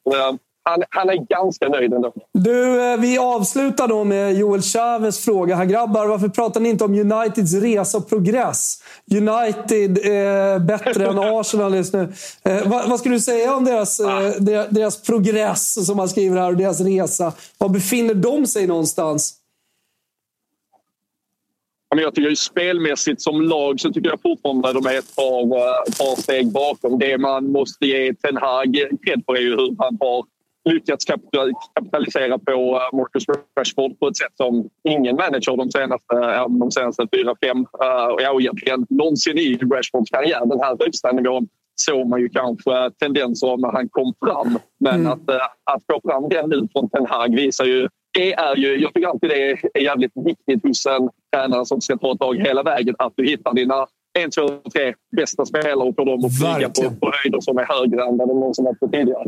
Han, 0.64 0.82
han, 0.90 1.08
är 1.08 1.16
ganska 1.16 1.68
nöjd 1.68 1.92
ändå. 1.92 2.12
Du, 2.32 2.96
vi 2.96 3.18
avslutar 3.18 3.88
då 3.88 4.04
med 4.04 4.34
Joel 4.38 4.62
Chavez 4.62 5.24
fråga. 5.24 5.54
Han 5.54 5.68
grabbar, 5.68 6.06
varför 6.06 6.28
pratar 6.28 6.60
ni 6.60 6.68
inte 6.68 6.84
om 6.84 6.94
Uniteds 6.94 7.54
resa 7.54 7.98
och 7.98 8.08
progress? 8.08 8.82
United 9.10 9.98
är 9.98 10.58
bättre 10.58 11.06
än 11.06 11.18
Arsenal 11.18 11.74
just 11.74 11.92
nu. 11.92 12.12
Eh, 12.42 12.68
vad, 12.68 12.88
vad 12.88 12.98
skulle 12.98 13.14
du 13.14 13.20
säga 13.20 13.54
om 13.56 13.64
deras, 13.64 14.00
eh, 14.00 14.30
deras 14.70 15.02
progress, 15.02 15.86
som 15.86 15.96
man 15.96 16.08
skriver 16.08 16.40
här, 16.40 16.50
och 16.50 16.56
deras 16.56 16.80
resa? 16.80 17.32
Var 17.58 17.68
befinner 17.68 18.14
de 18.14 18.46
sig 18.46 18.66
någonstans? 18.66 19.38
Jag 21.96 22.14
tycker 22.14 22.34
spelmässigt 22.34 23.22
som 23.22 23.40
lag 23.40 23.80
så 23.80 23.92
tycker 23.92 24.10
jag 24.10 24.20
fortfarande 24.22 24.72
de 24.72 24.86
är 24.86 24.98
ett 24.98 25.16
par, 25.16 25.42
ett 25.88 25.98
par 25.98 26.22
steg 26.22 26.52
bakom. 26.52 26.98
Det 26.98 27.18
man 27.18 27.52
måste 27.52 27.86
ge 27.86 28.14
Ten 28.14 28.36
Hag 28.36 28.74
cred 29.04 29.22
för 29.26 29.36
är 29.36 29.40
ju 29.40 29.50
hur 29.50 29.76
han 29.78 29.98
har 30.00 30.24
lyckats 30.64 31.04
kapitalisera 31.74 32.38
på 32.38 32.52
eh, 32.52 32.96
Marcus 32.98 33.24
Rashford 33.58 33.98
på 33.98 34.08
ett 34.08 34.16
sätt 34.16 34.32
som 34.36 34.68
ingen 34.88 35.16
manager 35.16 35.56
de 35.56 35.70
senaste, 35.70 36.14
de 36.60 36.70
senaste 36.70 37.08
fyra, 37.16 37.34
fem, 37.44 37.66
ja, 38.18 38.40
egentligen 38.40 38.86
någonsin 38.90 39.38
i 39.38 39.56
Rashfords 39.56 40.10
karriär. 40.10 40.46
Den 40.46 40.60
här 40.60 40.76
högsta 40.80 41.12
nivån 41.12 41.48
såg 41.74 42.08
man 42.08 42.20
ju 42.20 42.28
kanske 42.28 42.90
tendenser 42.90 43.46
av 43.46 43.60
när 43.60 43.72
han 43.72 43.88
kom 43.88 44.14
fram. 44.24 44.58
Men 44.80 44.94
mm. 44.94 45.12
att, 45.12 45.30
eh, 45.30 45.46
att 45.64 45.82
få 45.92 46.10
fram 46.10 46.28
den 46.28 46.50
nu 46.50 46.68
från 46.72 46.90
Ten 46.90 47.06
Hag 47.06 47.34
visar 47.36 47.64
ju 47.64 47.88
det 48.14 48.32
är 48.32 48.56
ju, 48.56 48.80
jag 48.80 48.94
tycker 48.94 49.08
alltid 49.08 49.30
det 49.30 49.50
är 49.50 49.80
jävligt 49.80 50.12
viktigt 50.14 50.62
hos 50.62 50.86
en 50.86 51.08
tränare 51.32 51.66
som 51.66 51.80
ska 51.80 51.96
ta 51.96 52.12
ett 52.12 52.20
lag 52.20 52.36
hela 52.36 52.62
vägen 52.62 52.94
att 52.98 53.12
du 53.16 53.26
hittar 53.26 53.54
dina 53.54 53.86
en, 54.18 54.30
två, 54.30 54.48
tre 54.72 54.94
bästa 55.16 55.46
spelare 55.46 55.88
och 55.88 55.96
får 55.96 56.04
dem 56.04 56.24
att 56.24 56.38
flyga 56.38 56.68
på, 56.68 56.96
på 57.00 57.12
höjder 57.14 57.40
som 57.40 57.58
är 57.58 57.64
högre 57.64 58.04
än 58.04 58.16
vad 58.16 58.28
de 58.28 58.40
någonsin 58.40 58.64
varit 58.64 58.80
på 58.80 58.88
tidigare. 58.88 59.26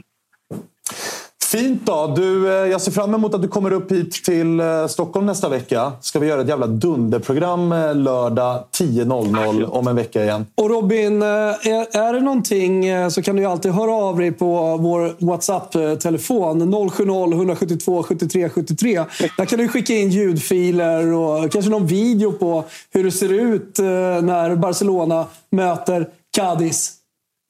Fint 1.54 1.86
då. 1.86 2.14
Du, 2.16 2.48
eh, 2.48 2.70
jag 2.70 2.80
ser 2.80 2.92
fram 2.92 3.14
emot 3.14 3.34
att 3.34 3.42
du 3.42 3.48
kommer 3.48 3.72
upp 3.72 3.92
hit 3.92 4.24
till 4.24 4.60
eh, 4.60 4.86
Stockholm 4.86 5.26
nästa 5.26 5.48
vecka. 5.48 5.92
Ska 6.00 6.18
vi 6.18 6.26
göra 6.26 6.40
ett 6.40 6.48
jävla 6.48 6.66
dunderprogram 6.66 7.72
eh, 7.72 7.94
lördag 7.94 8.64
10.00 8.78 9.64
om 9.64 9.88
en 9.88 9.96
vecka 9.96 10.22
igen. 10.22 10.46
Och 10.54 10.70
Robin, 10.70 11.22
är, 11.22 11.96
är 11.96 12.12
det 12.12 12.20
någonting 12.20 12.84
så 13.10 13.22
kan 13.22 13.36
du 13.36 13.42
ju 13.42 13.48
alltid 13.48 13.72
höra 13.72 13.92
av 13.92 14.18
dig 14.18 14.32
på 14.32 14.76
vår 14.76 15.26
WhatsApp-telefon. 15.26 16.74
070-172 16.74 18.02
73 18.02 18.48
73. 18.48 19.04
Där 19.36 19.44
kan 19.44 19.58
du 19.58 19.68
skicka 19.68 19.92
in 19.92 20.10
ljudfiler 20.10 21.12
och 21.12 21.52
kanske 21.52 21.70
någon 21.70 21.86
video 21.86 22.32
på 22.32 22.64
hur 22.92 23.04
det 23.04 23.12
ser 23.12 23.32
ut 23.32 23.78
när 24.22 24.56
Barcelona 24.56 25.26
möter 25.50 26.08
Cadiz. 26.36 26.92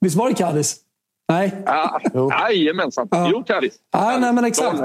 Visst 0.00 0.16
var 0.16 0.28
det 0.28 0.34
Cadiz? 0.34 0.83
Nej? 1.28 1.62
Ja, 1.66 2.00
jajamensan. 2.50 3.08
Ja. 3.10 3.28
Jo, 3.32 3.44
Cadiz. 3.46 3.78
Ja, 3.92 4.18
nej, 4.20 4.32
men 4.32 4.44
exakt. 4.44 4.78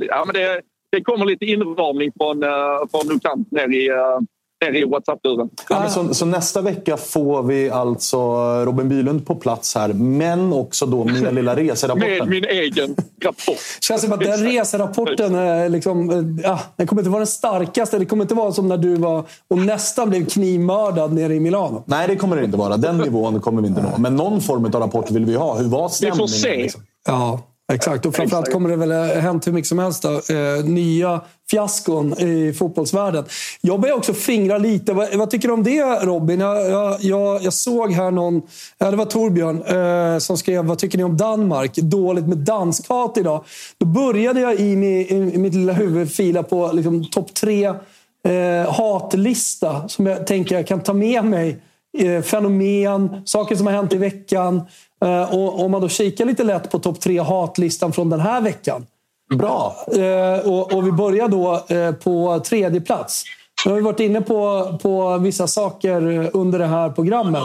Ja, 0.00 0.24
men 0.26 0.34
det, 0.34 0.60
det 0.90 1.02
kommer 1.02 1.24
lite 1.24 1.44
inramning 1.44 2.12
från, 2.16 2.44
uh, 2.44 2.50
från 2.90 3.14
Nukant 3.14 3.50
ner 3.50 3.74
i, 3.74 3.90
uh, 3.90 4.20
ner 4.64 4.72
i 4.80 4.84
WhatsApp-luren. 4.84 5.50
Ja, 5.68 5.88
så, 5.88 6.14
så 6.14 6.26
nästa 6.26 6.60
vecka 6.60 6.96
får 6.96 7.42
vi 7.42 7.70
alltså 7.70 8.18
Robin 8.64 8.88
Bylund 8.88 9.26
på 9.26 9.34
plats 9.34 9.74
här, 9.74 9.92
men 9.92 10.52
också 10.52 10.86
då 10.86 11.04
med 11.22 11.34
lilla 11.34 11.54
Med 11.54 11.66
reserapporten. 11.68 12.30
min 12.30 12.44
egen 12.44 12.96
rapport. 13.24 13.58
känns 13.80 14.02
som 14.02 14.12
att 14.12 14.20
den 14.20 14.44
reserapporten 14.44 15.34
eh, 15.34 15.70
liksom, 15.70 16.10
eh, 16.10 16.44
ja, 16.50 16.60
den 16.76 16.86
kommer 16.86 17.02
inte 17.02 17.10
vara 17.10 17.20
den 17.20 17.26
starkaste. 17.26 17.98
Det 17.98 18.04
kommer 18.06 18.24
inte 18.24 18.34
vara 18.34 18.52
som 18.52 18.68
när 18.68 18.76
du 18.78 18.96
var 18.96 19.24
och 19.50 19.58
nästan 19.58 20.10
blev 20.10 20.26
knivmördad 20.26 21.12
nere 21.12 21.34
i 21.34 21.40
Milano. 21.40 21.82
Nej, 21.86 22.08
det 22.08 22.16
kommer 22.16 22.36
det 22.36 22.44
inte 22.44 22.56
vara. 22.58 22.76
Den 22.76 22.98
nivån 22.98 23.40
kommer 23.40 23.62
vi 23.62 23.68
inte 23.68 23.82
nå. 23.82 23.88
Men 23.98 24.16
någon 24.16 24.40
form 24.40 24.64
av 24.64 24.72
rapport 24.72 25.10
vill 25.10 25.24
vi 25.24 25.34
ha. 25.34 25.54
Hur 25.58 25.68
var 25.68 25.88
Vi 25.88 25.94
stämningen? 25.94 26.18
får 26.18 26.26
se. 26.26 26.56
liksom? 26.56 26.82
Ja, 27.06 27.40
exakt. 27.72 28.06
Och 28.06 28.14
framförallt 28.14 28.52
kommer 28.52 28.70
det 28.70 28.76
väl 28.76 28.92
ha 28.92 29.20
hänt 29.20 29.46
hur 29.46 29.52
mycket 29.52 29.68
som 29.68 29.78
helst. 29.78 30.02
Då. 30.02 30.34
Eh, 30.34 30.64
nya 30.64 31.20
fiaskon 31.50 32.20
i 32.20 32.52
fotbollsvärlden. 32.52 33.24
Jag 33.60 33.80
börjar 33.80 33.96
också 33.96 34.14
fingra 34.14 34.58
lite. 34.58 34.92
Vad, 34.92 35.14
vad 35.14 35.30
tycker 35.30 35.48
du 35.48 35.54
om 35.54 35.62
det 35.62 35.82
Robin? 35.82 36.40
Jag, 36.40 36.70
jag, 36.70 37.00
jag, 37.00 37.42
jag 37.42 37.52
såg 37.52 37.92
här 37.92 38.10
någon, 38.10 38.42
ja, 38.78 38.90
det 38.90 38.96
var 38.96 39.04
Torbjörn, 39.04 39.62
eh, 39.62 40.18
som 40.18 40.38
skrev 40.38 40.64
Vad 40.64 40.78
tycker 40.78 40.98
ni 40.98 41.04
om 41.04 41.16
Danmark? 41.16 41.76
Dåligt 41.76 42.26
med 42.26 42.38
danskhat 42.38 43.18
idag. 43.18 43.44
Då 43.78 43.86
började 43.86 44.40
jag 44.40 44.60
i, 44.60 44.76
mi, 44.76 45.06
i 45.34 45.38
mitt 45.38 45.54
lilla 45.54 45.72
huvud 45.72 46.12
fila 46.12 46.42
på 46.42 46.70
liksom, 46.72 47.04
topp 47.04 47.34
tre 47.34 47.64
eh, 47.66 48.72
hatlista 48.72 49.88
som 49.88 50.06
jag 50.06 50.26
tänker 50.26 50.54
jag 50.54 50.66
kan 50.66 50.80
ta 50.80 50.92
med 50.92 51.24
mig. 51.24 51.62
Eh, 51.98 52.22
fenomen, 52.22 53.22
saker 53.24 53.56
som 53.56 53.66
har 53.66 53.74
hänt 53.74 53.92
i 53.92 53.96
veckan. 53.96 54.62
Eh, 55.04 55.34
och 55.34 55.64
om 55.64 55.70
man 55.70 55.80
då 55.80 55.88
kikar 55.88 56.24
lite 56.24 56.44
lätt 56.44 56.70
på 56.70 56.78
topp 56.78 57.00
tre 57.00 57.18
hatlistan 57.18 57.92
från 57.92 58.10
den 58.10 58.20
här 58.20 58.40
veckan. 58.40 58.86
Bra! 59.34 59.76
Eh, 59.92 60.50
och, 60.50 60.86
vi 60.86 60.92
börjar 60.92 61.28
då 61.28 61.66
på 62.04 62.40
tredje 62.44 62.80
plats. 62.80 63.24
Nu 63.64 63.70
har 63.70 63.76
vi 63.76 63.82
varit 63.82 64.00
inne 64.00 64.20
på, 64.20 64.72
på 64.82 65.18
vissa 65.18 65.46
saker 65.46 66.30
under 66.32 66.58
det 66.58 66.66
här 66.66 66.90
programmet. 66.90 67.42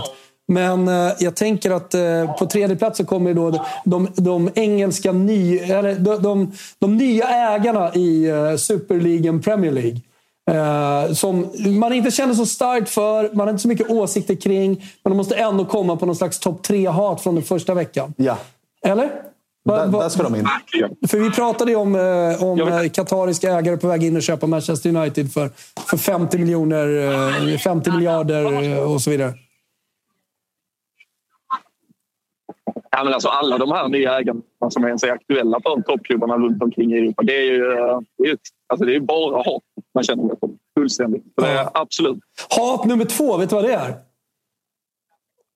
Men 0.48 0.88
jag 1.20 1.36
tänker 1.36 1.72
att 1.72 1.96
på 2.40 2.46
tredje 2.46 2.76
plats 2.76 2.98
så 2.98 3.06
kommer 3.06 3.34
då 3.34 3.66
de, 3.86 4.08
de 4.16 4.50
engelska 4.56 5.12
ny, 5.12 5.58
eller 5.58 5.96
de, 5.96 6.22
de, 6.22 6.52
de 6.80 6.98
nya 6.98 7.28
ägarna 7.28 7.94
i 7.94 8.28
Superligan 8.58 9.42
Premier 9.42 9.72
League. 9.72 10.02
Eh, 10.52 11.14
som 11.14 11.52
man 11.80 11.94
inte 11.94 12.12
känner 12.12 12.34
så 12.34 12.46
starkt 12.46 12.90
för, 12.90 13.30
man 13.34 13.40
har 13.48 13.50
inte 13.50 13.62
så 13.62 13.68
mycket 13.68 13.90
åsikter 13.90 14.36
kring. 14.36 14.70
Men 15.04 15.12
de 15.12 15.18
måste 15.18 15.36
ändå 15.36 15.66
komma 15.66 15.96
på 15.96 16.06
någon 16.06 16.16
slags 16.16 16.40
topp 16.40 16.64
tre-hat 16.64 17.22
från 17.22 17.36
den 17.36 17.44
första 17.44 17.74
veckan. 17.74 18.14
Ja, 18.18 18.38
Eller? 18.86 19.10
Va- 19.66 19.78
där, 19.78 19.88
va- 19.88 20.02
där 20.02 20.10
ska 20.10 20.24
de 20.24 20.36
in. 20.36 20.48
för 21.08 21.18
vi 21.18 21.32
pratade 21.32 21.72
ju 21.72 21.78
om, 21.78 21.96
eh, 21.96 22.44
om 22.44 22.60
eh, 22.62 22.90
katariska 22.90 23.52
ägare 23.52 23.78
på 23.78 23.88
väg 23.88 24.04
in 24.04 24.16
och 24.16 24.22
köpa 24.24 24.48
Manchester 24.48 24.96
United 24.96 25.34
för, 25.34 25.50
för 25.90 25.98
50 25.98 26.38
miljoner, 26.38 27.08
eh, 27.54 27.58
50 27.58 27.92
miljarder 27.92 28.64
eh, 28.78 28.92
och 28.94 29.02
så 29.02 29.10
vidare. 29.10 29.34
Ja, 32.92 33.04
men 33.04 33.14
alltså 33.14 33.30
alla 33.30 33.58
de 33.58 33.72
här 33.72 33.88
nya 33.88 34.20
ägarna 34.20 34.42
som 34.70 34.84
är 34.84 35.12
aktuella 35.12 35.60
för 35.64 35.82
toppklubbarna 35.82 36.38
runt 36.38 36.64
omkring 36.64 36.94
i 36.94 36.98
Europa. 36.98 37.24
Det 37.24 37.38
är 37.38 37.44
ju, 37.44 37.72
eh, 37.72 38.00
det 38.18 38.24
är 38.24 38.28
ju, 38.28 38.38
alltså 38.68 38.86
det 38.86 38.96
är 38.96 39.00
bara 39.00 39.38
hat 39.38 39.64
man 39.94 40.04
känner 40.04 40.24
med 40.24 40.40
på. 40.40 40.50
Fullständigt. 40.80 41.24
Så 41.36 41.42
det 41.42 41.52
är, 41.52 41.70
absolut. 41.74 42.20
Hat 42.50 42.86
nummer 42.86 43.06
två, 43.06 43.38
vet 43.38 43.50
du 43.50 43.56
vad 43.56 43.66
det 43.66 43.74
är? 43.74 43.94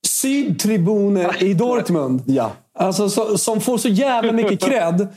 Sydtribuner 0.07 1.43
i 1.43 1.53
Dortmund. 1.63 2.23
Ja. 2.25 2.51
Alltså, 2.79 3.09
så, 3.09 3.37
som 3.37 3.61
får 3.61 3.77
så 3.77 3.89
jävla 3.89 4.31
mycket 4.31 4.59
cred. 4.65 5.07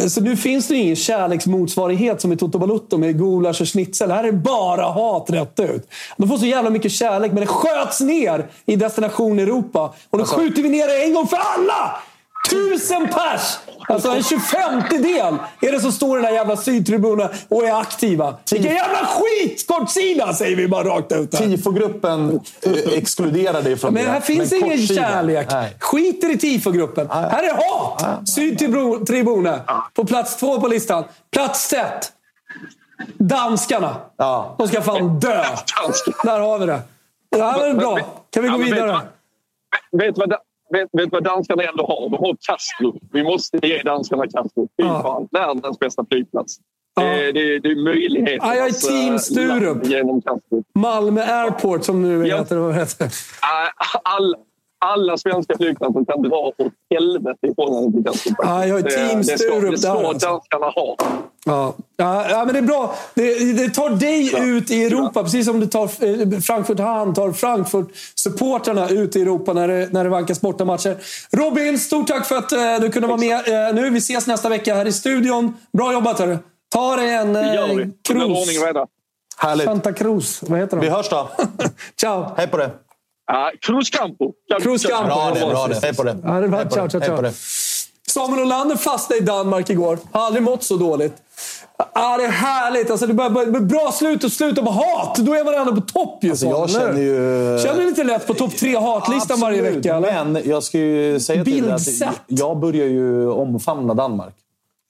Eh, 0.00 0.06
Så 0.06 0.20
nu 0.20 0.36
finns 0.36 0.68
det 0.68 0.74
ingen 0.74 0.96
kärleksmotsvarighet 0.96 2.20
som 2.20 2.32
i 2.32 2.36
Toto 2.36 2.58
Balutto 2.58 2.98
med 2.98 3.18
gulasch 3.18 3.60
och 3.60 3.68
schnitzel. 3.68 4.10
Här 4.10 4.24
är 4.24 4.32
det 4.32 4.38
bara 4.38 4.84
hat 4.84 5.30
rätt 5.30 5.60
ut. 5.60 5.88
De 6.16 6.28
får 6.28 6.36
så 6.38 6.46
jävla 6.46 6.70
mycket 6.70 6.92
kärlek, 6.92 7.32
men 7.32 7.40
det 7.40 7.46
sköts 7.46 8.00
ner 8.00 8.46
i 8.66 8.76
Destination 8.76 9.38
Europa. 9.38 9.94
Och 10.10 10.18
då 10.18 10.24
skjuter 10.24 10.62
vi 10.62 10.68
ner 10.68 10.86
det 10.88 11.04
en 11.04 11.14
gång 11.14 11.26
för 11.26 11.36
alla! 11.36 11.96
Tusen 12.50 13.08
pers! 13.08 13.58
Alltså 13.88 14.08
en 14.08 14.22
25 14.22 14.82
del 14.90 15.34
är 15.60 15.72
det 15.72 15.80
som 15.80 15.92
står 15.92 16.18
i 16.18 16.22
den 16.22 16.24
här 16.30 16.32
jävla 16.34 16.56
sydtribunen 16.56 17.28
och 17.48 17.64
är 17.64 17.80
aktiva. 17.80 18.36
Vilken 18.52 18.74
jävla 18.74 18.98
skit! 19.06 19.66
Kortsida 19.68 20.34
säger 20.34 20.56
vi 20.56 20.68
bara 20.68 20.84
rakt 20.88 21.12
ut. 21.12 21.30
Tifogruppen 21.30 22.40
eh, 22.62 22.72
exkluderar 22.92 23.62
dig 23.62 23.76
från 23.76 23.94
Men 23.94 24.04
det. 24.04 24.10
här 24.10 24.20
finns 24.20 24.50
Men 24.52 24.64
ingen 24.64 24.78
kortsida. 24.78 25.02
kärlek. 25.02 25.46
Nej. 25.50 25.76
Skiter 25.80 26.30
i 26.30 26.38
tifogruppen. 26.38 27.06
Ja, 27.10 27.22
ja. 27.22 27.28
Här 27.28 27.42
är 27.42 27.54
hat! 27.54 28.28
Sydtribunen. 28.28 29.60
På 29.94 30.04
plats 30.04 30.36
två 30.36 30.60
på 30.60 30.68
listan. 30.68 31.04
Plats 31.32 31.72
ett. 31.72 32.12
Danskarna. 33.18 33.96
Ja. 34.16 34.54
De 34.58 34.68
ska 34.68 34.82
fan 34.82 35.18
dö. 35.20 35.44
Där 36.24 36.40
har 36.40 36.58
vi 36.58 36.66
det. 36.66 36.80
Det 37.30 37.42
här 37.42 37.58
var 37.58 37.74
bra. 37.74 37.98
Kan 38.30 38.42
vi 38.42 38.48
gå 38.48 38.54
Ja, 38.54 38.58
men 38.58 38.66
vidare? 38.70 39.00
Vet 39.92 40.14
du 40.14 40.20
vad, 40.20 40.34
vet, 40.72 40.88
vet 40.92 41.12
vad 41.12 41.24
danskarna 41.24 41.62
ändå 41.62 41.86
har? 41.86 42.08
De 42.10 42.16
har 42.24 42.36
Kastrup. 42.48 43.02
Vi 43.12 43.22
måste 43.24 43.58
ge 43.66 43.82
danskarna 43.82 44.22
Kastrup. 44.22 44.70
Fy 44.80 44.86
Ja. 44.86 45.02
fan, 45.02 45.28
världens 45.32 45.78
bästa 45.78 46.04
flygplats. 46.10 46.56
Ja. 46.96 47.02
Det, 47.02 47.32
det, 47.32 47.58
det 47.58 47.68
är 47.68 47.84
möjligheten. 47.84 48.38
Ja, 48.48 48.54
jag 48.54 48.66
är 48.66 48.72
team 48.72 49.18
Sturup. 49.18 49.86
Genom 49.86 50.22
Kastrup. 50.22 50.66
Malmö 50.74 51.20
Airport 51.22 51.84
som 51.84 52.02
nu 52.02 52.26
Ja. 52.26 52.36
heter. 52.38 52.56
Vad 52.56 52.74
heter. 52.74 53.08
All, 54.04 54.34
alla 54.92 55.16
svenska 55.16 55.56
flygplatser 55.56 56.04
kan 56.04 56.22
dra 56.22 56.36
åt 56.36 56.54
helvete 56.94 57.46
i 57.46 57.54
förhållande 57.54 57.92
till 57.96 58.04
Kastrup. 58.12 58.34
Ja, 58.38 58.66
jag 58.66 58.78
är 58.78 58.82
Det- 58.82 58.90
team 58.90 59.18
det 59.18 59.24
ska, 59.24 59.36
Sturup 59.38 59.70
det 59.70 59.78
ska 59.78 59.94
där, 59.94 60.04
alltså. 60.08 60.28
danskarna 60.28 60.66
ha. 60.66 60.96
Ja. 61.46 61.74
Ja, 61.96 62.26
ja, 62.30 62.44
men 62.44 62.52
det 62.54 62.58
är 62.60 62.62
bra. 62.62 62.94
Det, 63.14 63.52
det 63.52 63.68
tar 63.74 63.90
dig 63.90 64.48
ut 64.50 64.70
i 64.70 64.84
Europa, 64.84 65.22
precis 65.22 65.46
som 65.46 65.60
du 65.60 65.66
tar 65.66 65.82
eh, 65.84 66.40
Frankfurt 66.40 66.78
Han 66.78 67.14
tar 67.14 67.32
Frankfurt-supportrarna 67.32 68.88
ut 68.90 69.16
i 69.16 69.22
Europa 69.22 69.52
när 69.52 69.68
det, 69.68 69.88
när 69.92 70.04
det 70.04 70.10
vankas 70.10 70.40
bortamatcher. 70.40 70.96
Robin, 71.32 71.78
stort 71.78 72.06
tack 72.08 72.26
för 72.26 72.36
att 72.36 72.52
eh, 72.52 72.58
du 72.80 72.90
kunde 72.90 73.08
vara 73.08 73.18
med 73.18 73.68
eh, 73.68 73.74
nu. 73.74 73.90
Vi 73.90 73.98
ses 73.98 74.26
nästa 74.26 74.48
vecka 74.48 74.74
här 74.74 74.86
i 74.86 74.92
studion. 74.92 75.56
Bra 75.72 75.92
jobbat 75.92 76.18
hörru. 76.18 76.38
Ta 76.74 76.96
dig 76.96 77.14
en 77.14 77.32
Det 77.32 77.40
vi. 77.76 77.82
eh, 77.82 77.88
Det 78.08 78.66
reda. 78.66 78.86
Härligt. 79.36 79.64
Santa 79.64 79.92
Cruz. 79.92 80.42
Vad 80.42 80.58
heter 80.58 80.76
Vi 80.76 80.86
de? 80.86 80.92
hörs 80.92 81.08
då. 81.08 81.28
Ciao! 82.00 82.26
Hej 82.36 82.46
på 82.48 82.56
det. 82.56 82.70
Ja, 83.26 83.50
Cruz 83.60 83.90
Campo. 83.90 84.32
Cruz 84.62 84.86
Campo. 84.86 85.06
Bra 85.06 85.30
det, 85.34 85.40
bra 85.40 85.66
det. 85.66 85.78
Hej 85.82 85.94
på 85.94 86.02
det. 86.02 86.16
Ja, 86.24 86.40
det 86.40 86.46
var, 86.48 86.64
ciao, 86.70 86.88
ciao, 86.88 87.00
ciao. 87.02 87.32
Samuel 88.08 88.42
Olander 88.42 88.76
fastnade 88.76 89.22
i 89.22 89.24
Danmark 89.24 89.70
igår. 89.70 89.98
Har 90.12 90.20
aldrig 90.26 90.42
mått 90.42 90.62
så 90.62 90.76
dåligt. 90.76 91.14
Ja, 91.94 92.16
det 92.16 92.24
är 92.24 92.28
härligt. 92.30 92.90
Alltså, 92.90 93.06
det 93.06 93.14
börjar, 93.14 93.60
bra 93.60 93.92
slut 93.92 94.24
och 94.24 94.32
sluta 94.32 94.62
på 94.62 94.70
hat. 94.70 95.16
Då 95.18 95.34
är 95.34 95.44
man 95.44 95.54
ändå 95.54 95.74
på 95.74 95.80
topp 95.80 96.18
ju. 96.24 96.30
Alltså, 96.30 96.46
jag 96.46 96.70
känner 96.70 97.00
ju... 97.00 97.58
Känner 97.62 97.80
du 97.80 97.86
lite 97.86 98.04
lätt 98.04 98.26
på 98.26 98.34
topp 98.34 98.56
tre 98.56 98.76
hatlistan 98.78 99.40
varje 99.40 99.62
vecka? 99.62 99.94
Eller? 99.96 100.24
Men 100.24 100.42
jag 100.44 100.62
ska 100.62 100.78
ju 100.78 101.20
säga 101.20 101.44
till 101.44 101.62
dig 101.62 101.72
att 101.72 102.16
jag 102.26 102.58
börjar 102.58 102.86
ju 102.86 103.28
omfamna 103.30 103.94
Danmark. 103.94 104.34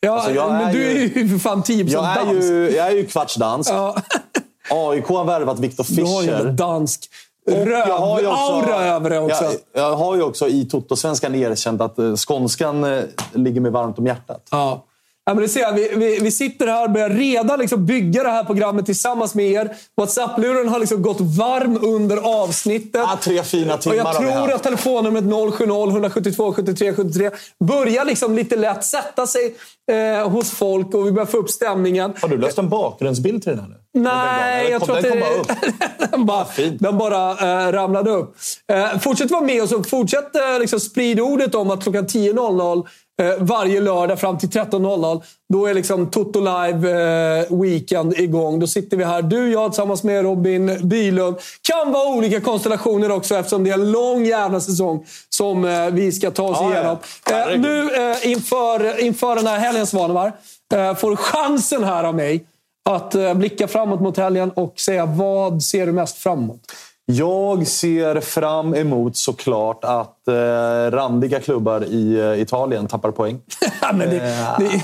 Ja, 0.00 0.12
Alltså, 0.12 0.30
jag 0.30 0.52
men 0.52 0.68
är 0.68 0.72
du 0.72 0.84
är 0.84 0.94
ju- 1.18 1.28
för 1.28 1.38
fan 1.38 1.62
10% 1.62 1.88
Jag 1.92 2.04
är 2.10 2.14
dansk. 2.24 2.42
ju, 2.42 2.70
jag 2.76 2.86
är 2.86 2.90
ju 2.90 3.06
kvartsdansk. 3.06 3.70
Ja, 3.70 3.96
AIK 4.70 5.06
har 5.06 5.24
värvat 5.24 5.58
Viktor 5.58 5.86
du 5.88 6.02
har 6.04 6.22
ju 6.22 6.28
Fischer. 6.28 6.44
dansk 6.44 7.10
Också- 7.46 7.64
röv-aura 7.64 8.84
över 8.84 9.10
det 9.10 9.18
också. 9.18 9.44
Jag, 9.44 9.54
jag 9.72 9.96
har 9.96 10.16
ju 10.16 10.22
också 10.22 10.48
i 10.48 10.64
Toto-svenskan 10.64 11.34
erkänt 11.34 11.80
att 11.80 11.98
eh, 11.98 12.14
skånskan 12.14 12.84
eh, 12.84 13.02
ligger 13.32 13.60
mig 13.60 13.70
varmt 13.70 13.98
om 13.98 14.06
hjärtat. 14.06 14.48
Ja. 14.50 14.84
Ja, 15.26 15.34
men 15.34 15.48
ser 15.48 15.60
jag. 15.60 15.72
Vi, 15.72 15.90
vi, 15.96 16.18
vi 16.20 16.30
sitter 16.30 16.66
här 16.66 16.84
och 16.84 16.90
börjar 16.90 17.10
redan 17.10 17.58
liksom 17.58 17.86
bygga 17.86 18.22
det 18.22 18.30
här 18.30 18.44
programmet 18.44 18.86
tillsammans 18.86 19.34
med 19.34 19.46
er. 19.50 19.76
WhatsApp-luren 19.96 20.68
har 20.68 20.78
liksom 20.78 21.02
gått 21.02 21.20
varm 21.20 21.78
under 21.84 22.42
avsnittet. 22.42 22.94
Ja, 22.94 23.18
tre 23.22 23.42
fina 23.42 23.74
och 23.74 23.80
timmar 23.80 23.96
jag 23.96 24.04
har 24.04 24.20
vi 24.20 24.32
tror 24.32 24.52
att 24.52 24.62
telefonnumret 24.62 25.24
070-172 25.24 26.52
73 26.52 26.94
73 26.94 27.30
börjar 27.64 28.04
liksom 28.04 28.34
lite 28.34 28.56
lätt 28.56 28.84
sätta 28.84 29.26
sig 29.26 29.54
eh, 29.92 30.28
hos 30.30 30.50
folk 30.50 30.94
och 30.94 31.06
vi 31.06 31.12
börjar 31.12 31.26
få 31.26 31.36
upp 31.36 31.50
stämningen. 31.50 32.12
Har 32.20 32.28
du 32.28 32.38
löst 32.38 32.58
en 32.58 32.68
bakgrundsbild 32.68 33.42
till 33.42 33.52
den 33.52 33.60
här 33.60 33.68
nu? 33.68 33.76
Nej, 33.96 34.62
Den 34.62 34.72
jag 34.72 34.84
tror 34.84 34.96
att 34.96 35.02
den 35.10 35.20
bara 35.20 35.34
upp. 35.34 35.48
den 36.10 36.26
bara, 36.26 36.46
den 36.78 36.98
bara 36.98 37.30
eh, 37.30 37.72
ramlade 37.72 38.10
upp. 38.10 38.36
Eh, 38.72 38.98
fortsätt 38.98 39.30
vara 39.30 39.42
med 39.42 39.62
oss 39.62 39.72
och 39.72 39.86
fortsätt 39.86 40.36
eh, 40.36 40.60
liksom 40.60 40.80
sprida 40.80 41.22
ordet 41.22 41.54
om 41.54 41.70
att 41.70 41.82
klockan 41.82 42.06
10.00 42.06 42.76
eh, 42.78 42.84
varje 43.38 43.80
lördag 43.80 44.20
fram 44.20 44.38
till 44.38 44.48
13.00. 44.48 45.22
Då 45.52 45.66
är 45.66 45.74
liksom 45.74 46.10
Toto 46.10 46.40
Live 46.40 46.90
eh, 47.50 47.60
Weekend 47.60 48.18
igång. 48.18 48.60
Då 48.60 48.66
sitter 48.66 48.96
vi 48.96 49.04
här, 49.04 49.22
du 49.22 49.52
jag 49.52 49.72
tillsammans 49.72 50.02
med 50.02 50.22
Robin 50.22 50.88
Bylund. 50.88 51.36
Kan 51.62 51.92
vara 51.92 52.08
olika 52.08 52.40
konstellationer 52.40 53.10
också 53.10 53.34
eftersom 53.34 53.64
det 53.64 53.70
är 53.70 53.74
en 53.74 53.92
lång 53.92 54.24
jävla 54.24 54.60
säsong 54.60 55.06
som 55.28 55.64
eh, 55.64 55.86
vi 55.90 56.12
ska 56.12 56.30
ta 56.30 56.42
oss 56.42 56.58
Ja, 56.60 56.70
ja. 56.74 56.74
igenom. 56.74 57.52
Eh, 57.52 57.60
nu 57.60 57.94
eh, 58.10 58.30
inför, 58.32 59.00
inför 59.00 59.36
den 59.36 59.46
här 59.46 59.58
helgen, 59.58 59.86
Svanemar, 59.86 60.32
eh, 60.74 60.94
får 60.94 61.10
du 61.10 61.16
chansen 61.16 61.84
här 61.84 62.04
av 62.04 62.14
mig 62.14 62.44
att 62.90 63.14
eh, 63.14 63.34
blicka 63.34 63.68
framåt 63.68 64.00
mot 64.00 64.16
helgen 64.16 64.50
och 64.50 64.80
säga 64.80 65.06
vad 65.06 65.62
ser 65.62 65.86
du 65.86 65.92
mest 65.92 66.16
framåt? 66.18 66.60
Jag 67.06 67.66
ser 67.66 68.20
fram 68.20 68.74
emot 68.74 69.16
såklart 69.16 69.84
att 69.84 70.28
eh, 70.28 70.34
randiga 70.90 71.40
klubbar 71.40 71.84
i 71.84 72.20
eh, 72.20 72.40
Italien 72.42 72.86
tappar 72.86 73.10
poäng. 73.10 73.40
Ja, 73.80 73.92
men 73.94 74.10
det, 74.10 74.18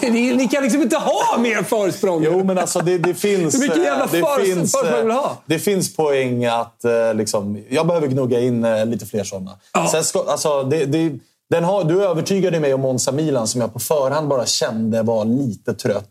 det, 0.00 0.10
ni, 0.10 0.34
ni 0.36 0.48
kan 0.48 0.62
liksom 0.62 0.82
inte 0.82 0.96
ha 0.96 1.38
mer 1.38 1.62
försprång. 1.62 2.22
Jo, 2.24 2.44
men 2.44 2.58
alltså 2.58 2.80
det, 2.80 2.98
det 2.98 3.14
finns... 3.14 3.54
Hur 3.60 3.60
mycket 3.60 3.76
jävla 3.84 4.04
eh, 4.04 4.10
det 4.12 4.20
för- 4.20 4.44
finns, 4.44 4.72
försprång 4.72 4.96
vill 4.98 5.06
du 5.06 5.12
eh, 5.12 5.18
ha? 5.18 5.36
Det 5.46 5.58
finns 5.58 5.96
poäng 5.96 6.44
att 6.44 6.84
eh, 6.84 7.14
liksom, 7.14 7.64
jag 7.70 7.86
behöver 7.86 8.06
gnugga 8.08 8.40
in 8.40 8.64
eh, 8.64 8.86
lite 8.86 9.06
fler 9.06 9.24
sådana. 9.24 9.50
Sen 9.92 10.04
ska, 10.04 10.24
alltså, 10.28 10.62
det, 10.62 10.84
det, 10.84 11.12
den 11.50 11.64
har, 11.64 11.84
du 11.84 12.04
övertygade 12.04 12.60
mig 12.60 12.74
om 12.74 12.80
Monza 12.80 13.12
Milan 13.12 13.46
som 13.46 13.60
jag 13.60 13.72
på 13.72 13.78
förhand 13.78 14.28
bara 14.28 14.46
kände 14.46 15.02
var 15.02 15.24
lite 15.24 15.74
trött. 15.74 16.10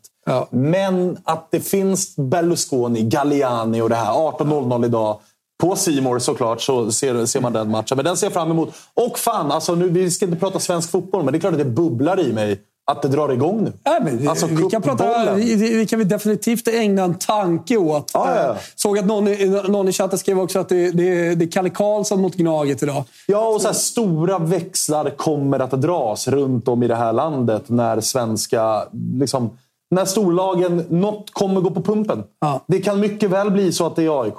Men 0.50 1.18
att 1.24 1.48
det 1.52 1.60
finns 1.60 2.16
Berlusconi, 2.16 3.02
Galliani 3.04 3.82
och 3.82 3.90
det 3.90 3.96
här 3.96 4.12
18.00 4.14 4.86
idag. 4.86 5.20
På 5.62 5.76
Simor 5.76 6.20
såklart 6.20 6.62
så 6.62 6.92
ser, 6.92 7.26
ser 7.26 7.42
man 7.42 7.54
den 7.54 7.72
matchen. 7.72 7.96
Men 7.96 8.06
den 8.06 8.18
ser 8.18 8.26
jag 8.28 8.34
fram 8.34 8.52
emot. 8.52 8.74
Och 8.94 9.20
fan, 9.20 9.52
alltså 9.52 9.76
nu, 9.76 9.90
vi 9.90 10.12
ska 10.12 10.26
inte 10.26 10.38
prata 10.38 10.60
svensk 10.60 10.92
fotboll, 10.92 11.24
men 11.24 11.32
det 11.32 11.38
är 11.38 11.40
klart 11.40 11.54
att 11.54 11.60
det 11.60 11.66
bubblar 11.66 12.20
i 12.20 12.34
mig 12.34 12.60
att 12.92 13.02
det 13.02 13.08
drar 13.08 13.34
igång 13.34 13.64
nu. 13.64 13.74
Nej, 13.86 14.02
men, 14.04 14.30
Alltså, 14.30 14.48
vi, 14.48 14.70
kan 14.70 14.82
prata, 14.82 15.34
vi, 15.34 15.56
vi 15.56 15.86
kan 15.86 16.00
vi 16.00 16.06
definitivt 16.06 16.68
ägna 16.68 17.04
en 17.04 17.16
tanke 17.16 17.78
åt. 17.78 18.12
Ja, 18.14 18.36
ja. 18.36 18.52
Eh, 18.52 18.58
Såg 18.76 19.00
att 19.00 19.06
någon, 19.06 19.26
någon 19.72 19.88
i 19.88 19.92
chatten 19.92 20.20
skrev 20.20 20.40
också 20.40 20.60
att 20.60 20.70
det, 20.70 20.92
det, 20.92 21.36
det 21.36 21.46
är 21.46 21.52
Kalle 21.52 21.70
Karlsson 21.70 22.22
mot 22.22 22.36
Gnaget 22.36 22.84
idag. 22.84 23.04
Ja, 23.28 23.48
och 23.48 23.62
så 23.62 23.68
här, 23.68 23.76
stora 23.76 24.40
växlar 24.40 25.10
kommer 25.10 25.60
att 25.60 25.72
dras 25.72 26.28
runt 26.28 26.68
om 26.68 26.84
i 26.84 26.88
det 26.88 26.96
här 26.96 27.14
landet 27.14 27.64
när 27.70 28.02
svenska... 28.02 28.84
Liksom, 29.20 29.58
när 29.92 30.06
storlagen... 30.06 30.86
Något 30.90 31.34
kommer 31.34 31.62
gå 31.62 31.70
på 31.72 31.82
pumpen. 31.82 32.24
Det 32.68 32.80
kan 32.80 33.00
mycket 33.00 33.30
väl 33.30 33.52
bli 33.52 33.72
så 33.72 33.86
att 33.86 33.96
det 33.96 34.04
är 34.04 34.24
AIK. 34.24 34.38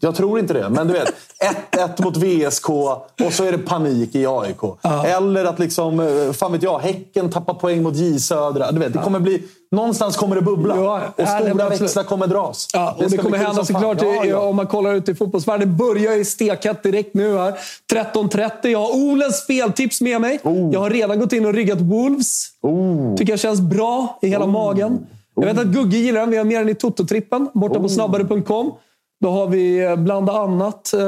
Jag 0.00 0.14
tror 0.14 0.38
inte 0.38 0.54
det, 0.54 0.68
men 0.68 0.86
du 0.86 0.92
vet. 0.92 1.12
1-1 1.70 2.02
mot 2.04 2.16
VSK 2.16 2.68
och 2.70 3.32
så 3.32 3.44
är 3.44 3.52
det 3.52 3.58
panik 3.58 4.14
i 4.14 4.26
AIK. 4.26 4.58
Eller 5.06 5.44
att 5.44 5.58
liksom, 5.58 6.00
eh, 6.00 6.32
fan 6.32 6.52
vet 6.52 6.62
jag, 6.62 6.78
Häcken 6.78 7.30
tappar 7.30 7.54
poäng 7.54 7.82
mot 7.82 7.96
J 7.96 8.18
Södra. 8.18 8.72
Du 8.72 8.78
vet, 8.80 8.92
det 8.92 8.98
kommer 8.98 9.20
bli, 9.20 9.42
någonstans 9.70 10.16
kommer 10.16 10.36
det 10.36 10.42
bubbla. 10.42 10.74
och 10.74 10.84
ja, 10.84 11.00
nej, 11.16 11.50
stora 11.50 11.68
växlar 11.68 12.02
kommer 12.04 12.26
dras. 12.26 12.68
Ja, 12.72 12.92
och 12.96 13.02
det, 13.02 13.10
ska 13.10 13.22
kommer 13.22 13.38
hända 13.38 13.64
såklart 13.64 14.02
Ja, 14.02 14.24
ja. 14.24 14.38
om 14.38 14.56
man 14.56 14.66
kollar 14.66 14.94
ut 14.94 15.08
i 15.08 15.14
fotbollsvärlden. 15.14 15.68
Det 15.68 15.74
börjar 15.74 16.14
ju 16.16 16.24
stekhett 16.24 16.82
direkt 16.82 17.14
nu 17.14 17.36
här. 17.38 17.54
13.30. 17.92 18.50
Jag 18.68 18.78
har 18.78 18.94
Olens 18.96 19.36
speltips 19.36 20.00
med 20.00 20.20
mig. 20.20 20.38
Oh. 20.42 20.72
Jag 20.72 20.80
har 20.80 20.90
redan 20.90 21.20
gått 21.20 21.32
in 21.32 21.46
och 21.46 21.52
ryggat 21.54 21.80
Wolves. 21.80 22.46
Tycker 23.18 23.32
jag 23.32 23.40
känns 23.40 23.60
bra 23.60 24.18
i 24.22 24.26
Oh. 24.26 24.30
hela 24.30 24.46
magen. 24.46 25.06
Jag 25.34 25.44
vet 25.46 25.58
att 25.58 25.66
Gugge 25.66 25.96
gillar 25.96 26.20
den. 26.20 26.30
Vi 26.30 26.36
har 26.36 26.44
med 26.44 26.60
den 26.60 26.68
i 26.68 26.74
Toto-trippen 26.74 27.48
borta 27.54 27.78
Oh. 27.78 27.82
på 27.82 27.88
snabbare.com. 27.88 28.72
Då 29.20 29.30
har 29.30 29.46
vi 29.46 29.84
eh, 29.84 29.96
bland 29.96 30.30
annat, 30.30 30.92
eh, 30.92 31.00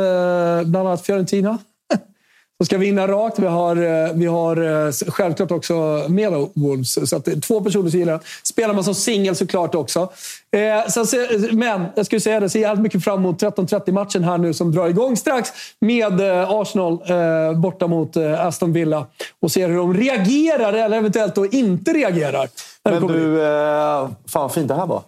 bland 0.64 0.88
annat 0.88 1.06
Fiorentina. 1.06 1.58
som 2.58 2.66
ska 2.66 2.78
vinna 2.78 3.08
rakt. 3.08 3.38
Vi 3.38 3.46
har, 3.46 3.76
eh, 3.76 4.12
vi 4.14 4.26
har 4.26 5.10
självklart 5.10 5.50
också 5.50 6.04
med 6.08 6.32
Wolves. 6.54 7.10
Så 7.10 7.16
att 7.16 7.42
två 7.42 7.60
personer 7.60 7.90
som 7.90 7.98
gillar 7.98 8.12
den. 8.12 8.22
Spelar 8.42 8.74
man 8.74 8.84
som 8.84 8.94
singel 8.94 9.36
såklart 9.36 9.74
också. 9.74 10.12
Eh, 10.56 11.04
sen, 11.04 11.06
men 11.52 11.84
jag 11.94 12.06
skulle 12.06 12.20
säga 12.20 12.40
det, 12.40 12.48
ser 12.48 12.60
jävligt 12.60 12.82
mycket 12.82 13.04
fram 13.04 13.18
emot 13.18 13.42
13.30-matchen 13.42 14.24
här 14.24 14.38
nu 14.38 14.54
som 14.54 14.72
drar 14.72 14.88
igång 14.88 15.16
strax 15.16 15.50
med 15.80 16.20
Arsenal 16.48 16.92
eh, 16.92 17.58
borta 17.60 17.86
mot 17.86 18.16
eh, 18.16 18.46
Aston 18.46 18.72
Villa. 18.72 19.06
Och 19.40 19.50
ser 19.50 19.68
hur 19.68 19.76
de 19.76 19.94
reagerar 19.94 20.72
eller 20.72 20.96
eventuellt 20.96 21.34
då 21.34 21.46
inte 21.46 21.92
reagerar. 21.92 22.48
Men 22.84 23.06
du, 23.06 23.42
eh, 23.42 24.08
fan 24.26 24.42
vad 24.42 24.52
fint 24.52 24.68
det 24.68 24.74
här 24.74 24.86
var. 24.86 25.02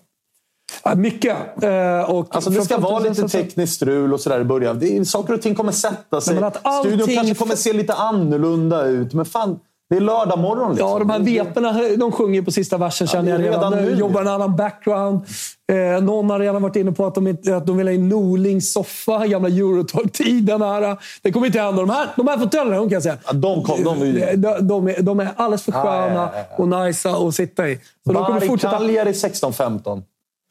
Ja, 0.84 0.94
mycket. 0.94 1.36
Eh, 1.62 2.10
och 2.10 2.34
Alltså 2.34 2.51
det 2.51 2.62
ska 2.62 2.78
vara 2.78 2.98
lite 2.98 3.28
tekniskt 3.28 3.74
strul 3.74 4.12
och 4.14 4.20
sådär 4.20 4.40
i 4.40 4.44
början. 4.44 4.78
Det 4.78 4.96
är, 4.96 5.05
saker 5.05 5.34
och 5.34 5.42
ting 5.42 5.55
kommer 5.55 5.72
sätta 5.72 6.20
sig. 6.20 6.34
Men 6.34 6.44
att 6.44 6.59
allting- 6.62 6.92
Studion 6.92 7.16
kanske 7.16 7.34
kommer 7.34 7.56
se 7.56 7.72
lite 7.72 7.94
annorlunda 7.94 8.84
ut. 8.86 9.14
Men 9.14 9.24
fan, 9.24 9.59
det 9.90 9.96
är 9.96 10.01
lördag 10.01 10.38
morgon. 10.38 10.70
Liksom. 10.70 10.88
Ja, 10.88 10.98
de 10.98 11.10
här 11.10 11.18
veporna 11.18 11.72
de 11.96 12.12
sjunger 12.12 12.42
på 12.42 12.51
sista 12.51 12.76
versen 12.78 13.06
känner 13.06 13.30
jag 13.30 13.40
är 13.40 13.44
redan. 13.44 13.72
redan 13.72 13.84
nu. 13.84 13.90
nu. 13.90 13.98
Jobbar 14.01 14.20
en 14.20 14.28
annan 14.28 14.56
background. 14.56 15.20
Eh, 15.72 16.02
någon 16.05 16.30
har 16.30 16.38
redan 16.38 16.62
varit 16.62 16.76
inne 16.76 16.92
på 16.92 17.06
att 17.06 17.14
de, 17.14 17.26
inte, 17.26 17.56
att 17.56 17.66
de 17.66 17.76
vill 17.76 17.86
ha 17.86 17.92
in 17.94 18.09
Norlings 18.09 18.72
soffa, 18.72 19.26
gamla 19.26 19.48
Eurotalk-tiden. 19.48 20.62
här. 20.62 20.96
Det 21.22 21.32
kommer 21.32 21.46
inte 21.46 21.60
hända. 21.60 21.80
De 21.82 21.90
här, 21.90 22.09
de 22.16 22.28
här 22.28 22.38
fåtöljerna, 22.38 22.76
de 22.76 22.88
kan 22.88 22.92
jag 22.94 23.02
säga. 23.02 23.16
Ja, 23.26 23.32
de, 23.32 23.62
kom, 23.64 23.84
de, 23.84 24.01
de, 24.36 24.66
de, 24.68 24.88
är, 24.88 25.02
de 25.02 25.20
är 25.20 25.28
alldeles 25.36 25.62
för 25.62 25.72
Ja, 25.72 25.82
sköna 25.82 26.14
ja, 26.14 26.30
ja, 26.34 26.56
och 26.56 26.68
nice 26.68 27.10
att 27.10 27.34
sitta 27.34 27.68
i. 27.68 27.78
Så 28.06 28.12
de 28.12 28.24
kommer 28.24 28.40
fortsätta... 28.40 28.78
Cagliari 28.78 29.12
16-15. 29.12 30.02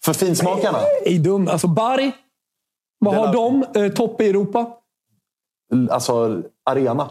För 0.05 0.13
finsmakarna. 0.13 0.79
I 1.05 1.17
dum. 1.17 1.47
Alltså 1.47 1.67
Bari. 1.67 2.11
Vad 2.99 3.15
har 3.15 3.33
de? 3.33 3.65
Eh, 3.75 3.91
topp 3.91 4.21
i 4.21 4.29
Europa? 4.29 4.71
Alltså, 5.89 6.43
arena. 6.65 7.09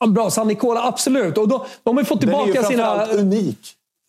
Ja, 0.00 0.06
Bra, 0.06 0.30
San 0.30 0.48
Nicola, 0.48 0.82
absolut. 0.86 1.38
Och 1.38 1.48
då, 1.48 1.66
de 1.82 1.96
har 1.96 2.04
fått 2.04 2.20
Den 2.20 2.30
är 2.34 2.46
ju 2.46 2.52
tillbaka 2.52 2.68
sina... 2.68 3.06
unik 3.06 3.58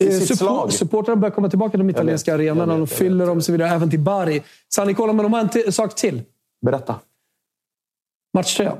i 0.03 0.07
Eh, 0.07 0.11
sitt 0.11 0.27
support- 0.27 0.37
slag. 0.37 0.73
Supportrarna 0.73 1.15
börjar 1.21 1.35
komma 1.35 1.49
tillbaka 1.49 1.69
till 1.71 1.79
de 1.79 1.89
italienska 1.89 2.31
vet, 2.37 2.39
arenorna. 2.39 2.77
De 2.77 2.87
fyller 2.87 3.25
dem 3.25 3.37
och 3.37 3.43
så 3.43 3.51
vidare. 3.51 3.69
Även 3.69 3.89
till 3.89 3.99
Bari. 3.99 4.43
San 4.73 4.87
Nicola, 4.87 5.13
men 5.13 5.23
de 5.23 5.33
har 5.33 5.49
en 5.65 5.71
sak 5.71 5.95
till. 5.95 6.21
Berätta. 6.65 6.95
Matchtröja. 8.33 8.77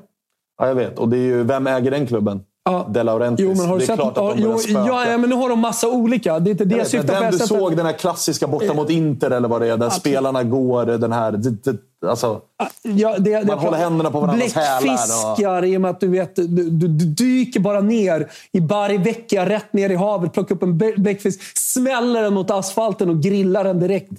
Ja, 0.57 0.68
jag 0.68 0.76
vet. 0.76 0.99
Och 0.99 1.10
det 1.10 1.18
är 1.18 1.22
ju, 1.22 1.43
vem 1.43 1.68
äger 1.68 1.91
den 1.91 2.07
klubben? 2.07 2.45
Ja. 2.65 2.88
De 2.90 3.03
Laurentiis. 3.03 3.49
Jo, 3.49 3.56
men 3.57 3.65
har 3.69 3.73
du 3.73 3.80
det 3.80 3.84
är 3.84 3.88
sett... 3.88 3.95
klart 3.95 4.07
att 4.07 4.15
de 4.15 4.40
ja, 4.40 4.48
börjar 4.48 4.60
jo, 4.68 4.77
ja, 4.88 5.06
ja, 5.11 5.18
men 5.18 5.30
nu 5.30 5.35
har 5.35 5.49
de 5.49 5.60
massa 5.60 5.90
olika. 5.90 6.40
Det 6.40 6.49
är 6.49 6.52
inte 6.52 6.65
det 6.65 6.76
Jag 6.76 6.88
syftar 6.88 7.15
på. 7.15 7.22
den 7.22 7.31
du 7.31 7.38
sätter- 7.38 7.60
såg, 7.60 7.77
den 7.77 7.85
här 7.85 7.94
klassiska 7.94 8.48
borta 8.48 8.73
mot 8.73 8.90
Inter 8.90 9.31
eller 9.31 9.48
vad 9.48 9.61
det 9.61 9.68
är, 9.68 9.77
där 9.77 9.90
spelarna 9.90 10.44
går 10.44 10.85
den 10.85 11.11
här... 11.11 11.31
Det, 11.31 11.64
det, 11.64 11.77
alltså, 12.10 12.41
Ja, 12.81 13.15
det, 13.19 13.48
Man 13.48 13.60
håller 13.60 13.77
händerna 13.77 14.11
på 14.11 14.19
varandras 14.19 14.53
hälar 14.53 14.81
Bläckfiskar, 14.81 15.65
i 15.65 15.77
och 15.77 15.81
med 15.81 15.91
att 15.91 15.99
du 15.99 16.07
vet, 16.07 16.35
du, 16.35 16.48
du, 16.48 16.88
du 16.88 17.06
dyker 17.06 17.60
bara 17.60 17.81
ner 17.81 18.27
i 18.52 18.61
Bari 18.61 18.98
Vecchia, 18.98 19.49
rätt 19.49 19.73
ner 19.73 19.90
i 19.90 19.95
havet, 19.95 20.34
plockar 20.34 20.56
upp 20.56 20.64
en 20.64 20.77
bläckfisk, 20.77 21.57
smäller 21.57 22.22
den 22.22 22.34
mot 22.34 22.52
asfalten 22.52 23.10
och 23.10 23.22
grillar 23.22 23.64
den 23.64 23.80
direkt. 23.80 24.11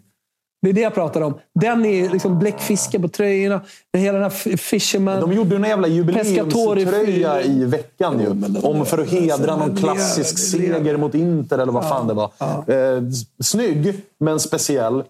Det 0.65 0.71
är 0.71 0.75
det 0.75 0.81
jag 0.81 0.95
pratar 0.95 1.21
om. 1.21 1.35
Den 1.55 1.85
är 1.85 2.11
liksom 2.11 2.39
bläckfisken 2.39 3.03
på 3.03 3.09
tröjorna. 3.09 3.61
Det 3.93 3.99
Hela 3.99 4.19
den 4.19 4.23
här 4.23 4.57
fisherman... 4.57 5.21
de 5.21 5.33
gjorde 5.33 5.51
ju 5.51 5.57
en 5.57 5.65
jävla 5.65 5.89
jubileumströja 5.89 7.43
i 7.43 7.65
veckan 7.65 8.21
ju. 8.21 8.61
Om 8.63 8.87
för 8.87 8.99
att 8.99 9.09
hedra 9.09 9.57
någon 9.57 9.77
klassisk 9.77 10.39
seger 10.39 10.97
mot 10.97 11.15
Inter 11.15 11.59
eller 11.59 11.73
vad 11.73 11.89
fan 11.89 12.07
det 12.07 12.15
var. 12.15 12.31
Eh, 12.67 13.03
snygg, 13.43 14.01
men 14.21 14.41
speciell. 14.41 15.03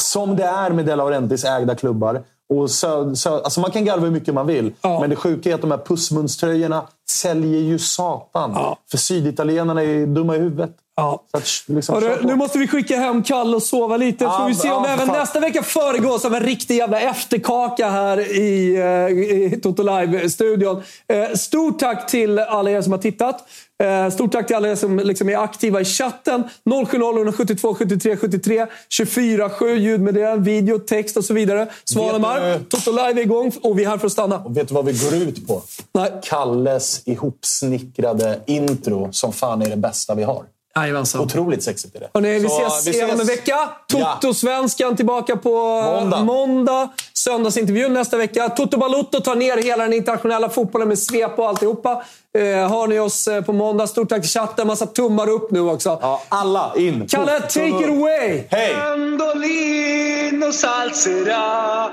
Som 0.00 0.36
det 0.36 0.44
är 0.44 0.70
med 0.70 0.86
De 0.86 0.96
Laurentiis 0.96 1.44
ägda 1.44 1.74
klubbar. 1.74 2.22
Och 2.48 2.70
sö, 2.70 3.14
sö, 3.14 3.30
alltså 3.30 3.60
man 3.60 3.70
kan 3.70 3.84
garva 3.84 4.04
hur 4.04 4.10
mycket 4.10 4.34
man 4.34 4.46
vill, 4.46 4.72
men 4.82 5.10
det 5.10 5.16
sjuka 5.16 5.50
är 5.50 5.54
att 5.54 5.60
de 5.60 5.70
här 5.70 5.78
pussmunströjorna 5.78 6.82
säljer 7.10 7.60
ju 7.60 7.78
satan. 7.78 8.76
För 8.90 8.98
syditalienarna 8.98 9.82
är 9.82 10.06
dumma 10.06 10.36
i 10.36 10.38
huvudet. 10.38 10.70
Ja. 10.98 11.22
Så 11.30 11.36
att, 11.38 11.62
liksom, 11.66 11.94
Hörru, 11.94 12.26
nu 12.26 12.36
måste 12.36 12.58
vi 12.58 12.68
skicka 12.68 12.96
hem 12.96 13.22
Kalle 13.22 13.56
och 13.56 13.62
sova 13.62 13.96
lite. 13.96 14.24
Ja, 14.24 14.38
Får 14.38 14.48
vi 14.48 14.54
se 14.54 14.70
om 14.70 14.84
ja, 14.84 14.90
även 14.90 15.06
fan. 15.06 15.18
nästa 15.18 15.40
vecka 15.40 15.62
föregås 15.62 16.24
av 16.24 16.34
en 16.34 16.42
riktig 16.42 16.76
jävla 16.76 17.00
efterkaka 17.00 17.90
här 17.90 18.36
i, 18.36 18.76
eh, 18.76 19.54
i 19.54 19.60
Toto 19.62 19.82
Live-studion. 19.82 20.82
Eh, 21.08 21.36
stort 21.36 21.78
tack 21.78 22.10
till 22.10 22.38
alla 22.38 22.70
er 22.70 22.82
som 22.82 22.92
har 22.92 22.98
tittat. 22.98 23.44
Eh, 23.82 24.10
stort 24.10 24.32
tack 24.32 24.46
till 24.46 24.56
alla 24.56 24.68
er 24.68 24.74
som 24.74 24.98
liksom 24.98 25.28
är 25.28 25.36
aktiva 25.36 25.80
i 25.80 25.84
chatten. 25.84 26.44
070 26.64 26.96
172 26.96 27.74
73 27.74 28.16
73 28.16 28.66
24 28.88 29.50
7 29.50 29.76
ljudmeddelande, 29.76 30.50
video, 30.50 30.78
text 30.78 31.16
och 31.16 31.24
så 31.24 31.34
vidare. 31.34 31.68
Svanemar, 31.84 32.60
Toto 32.68 32.90
Live 32.90 33.20
är 33.20 33.22
igång 33.22 33.52
och 33.62 33.78
vi 33.78 33.84
är 33.84 33.88
här 33.88 33.98
för 33.98 34.06
att 34.06 34.12
stanna. 34.12 34.38
Och 34.38 34.56
vet 34.56 34.68
du 34.68 34.74
vad 34.74 34.84
vi 34.84 34.92
går 34.92 35.14
ut 35.14 35.46
på? 35.46 35.62
Nej. 35.92 36.12
Kalles 36.22 37.02
ihopsnickrade 37.04 38.40
intro 38.46 39.08
som 39.12 39.32
fan 39.32 39.62
är 39.62 39.70
det 39.70 39.76
bästa 39.76 40.14
vi 40.14 40.22
har. 40.22 40.44
Jajamensan. 40.82 41.20
Otroligt 41.20 41.62
sexigt 41.62 41.96
är 41.96 42.00
det. 42.00 42.08
Hörrni, 42.14 42.38
vi 42.38 42.48
Så, 42.48 42.66
ses 42.66 42.96
igen 42.96 43.10
om 43.10 43.20
en 43.20 43.26
vecka. 43.26 43.56
Toto-svenskan 43.92 44.96
tillbaka 44.96 45.36
på 45.36 45.82
måndag. 45.82 46.22
måndag. 46.24 46.88
Söndagsintervjun 47.12 47.92
nästa 47.92 48.16
vecka. 48.16 48.48
Toto 48.48 48.78
Balotto 48.78 49.20
tar 49.20 49.34
ner 49.34 49.56
hela 49.62 49.82
den 49.84 49.92
internationella 49.92 50.48
fotbollen 50.48 50.88
med 50.88 50.98
svep 50.98 51.38
och 51.38 51.48
alltihopa. 51.48 52.02
Eh, 52.38 52.42
hör 52.44 52.86
ni 52.86 52.98
oss 52.98 53.28
eh, 53.28 53.42
på 53.42 53.52
måndag. 53.52 53.86
Stort 53.86 54.08
tack 54.08 54.20
till 54.20 54.30
chatten. 54.30 54.66
Massa 54.66 54.86
tummar 54.86 55.28
upp 55.28 55.50
nu 55.50 55.60
också. 55.60 55.98
Ja, 56.02 56.22
alla 56.28 56.72
in. 56.76 57.06
Kalle, 57.08 57.40
take 57.40 57.68
it 57.68 57.88
away! 57.88 58.44
Hej! 58.50 58.74
Mandolino 58.76 60.52
salzerà, 60.52 61.90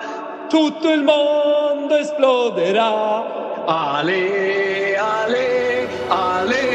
tutto 0.52 0.90
il 0.90 1.04
mondo 1.04 1.96
esploderà. 1.96 3.24
Ale, 3.68 4.98
ale, 4.98 5.88
ale. 6.10 6.75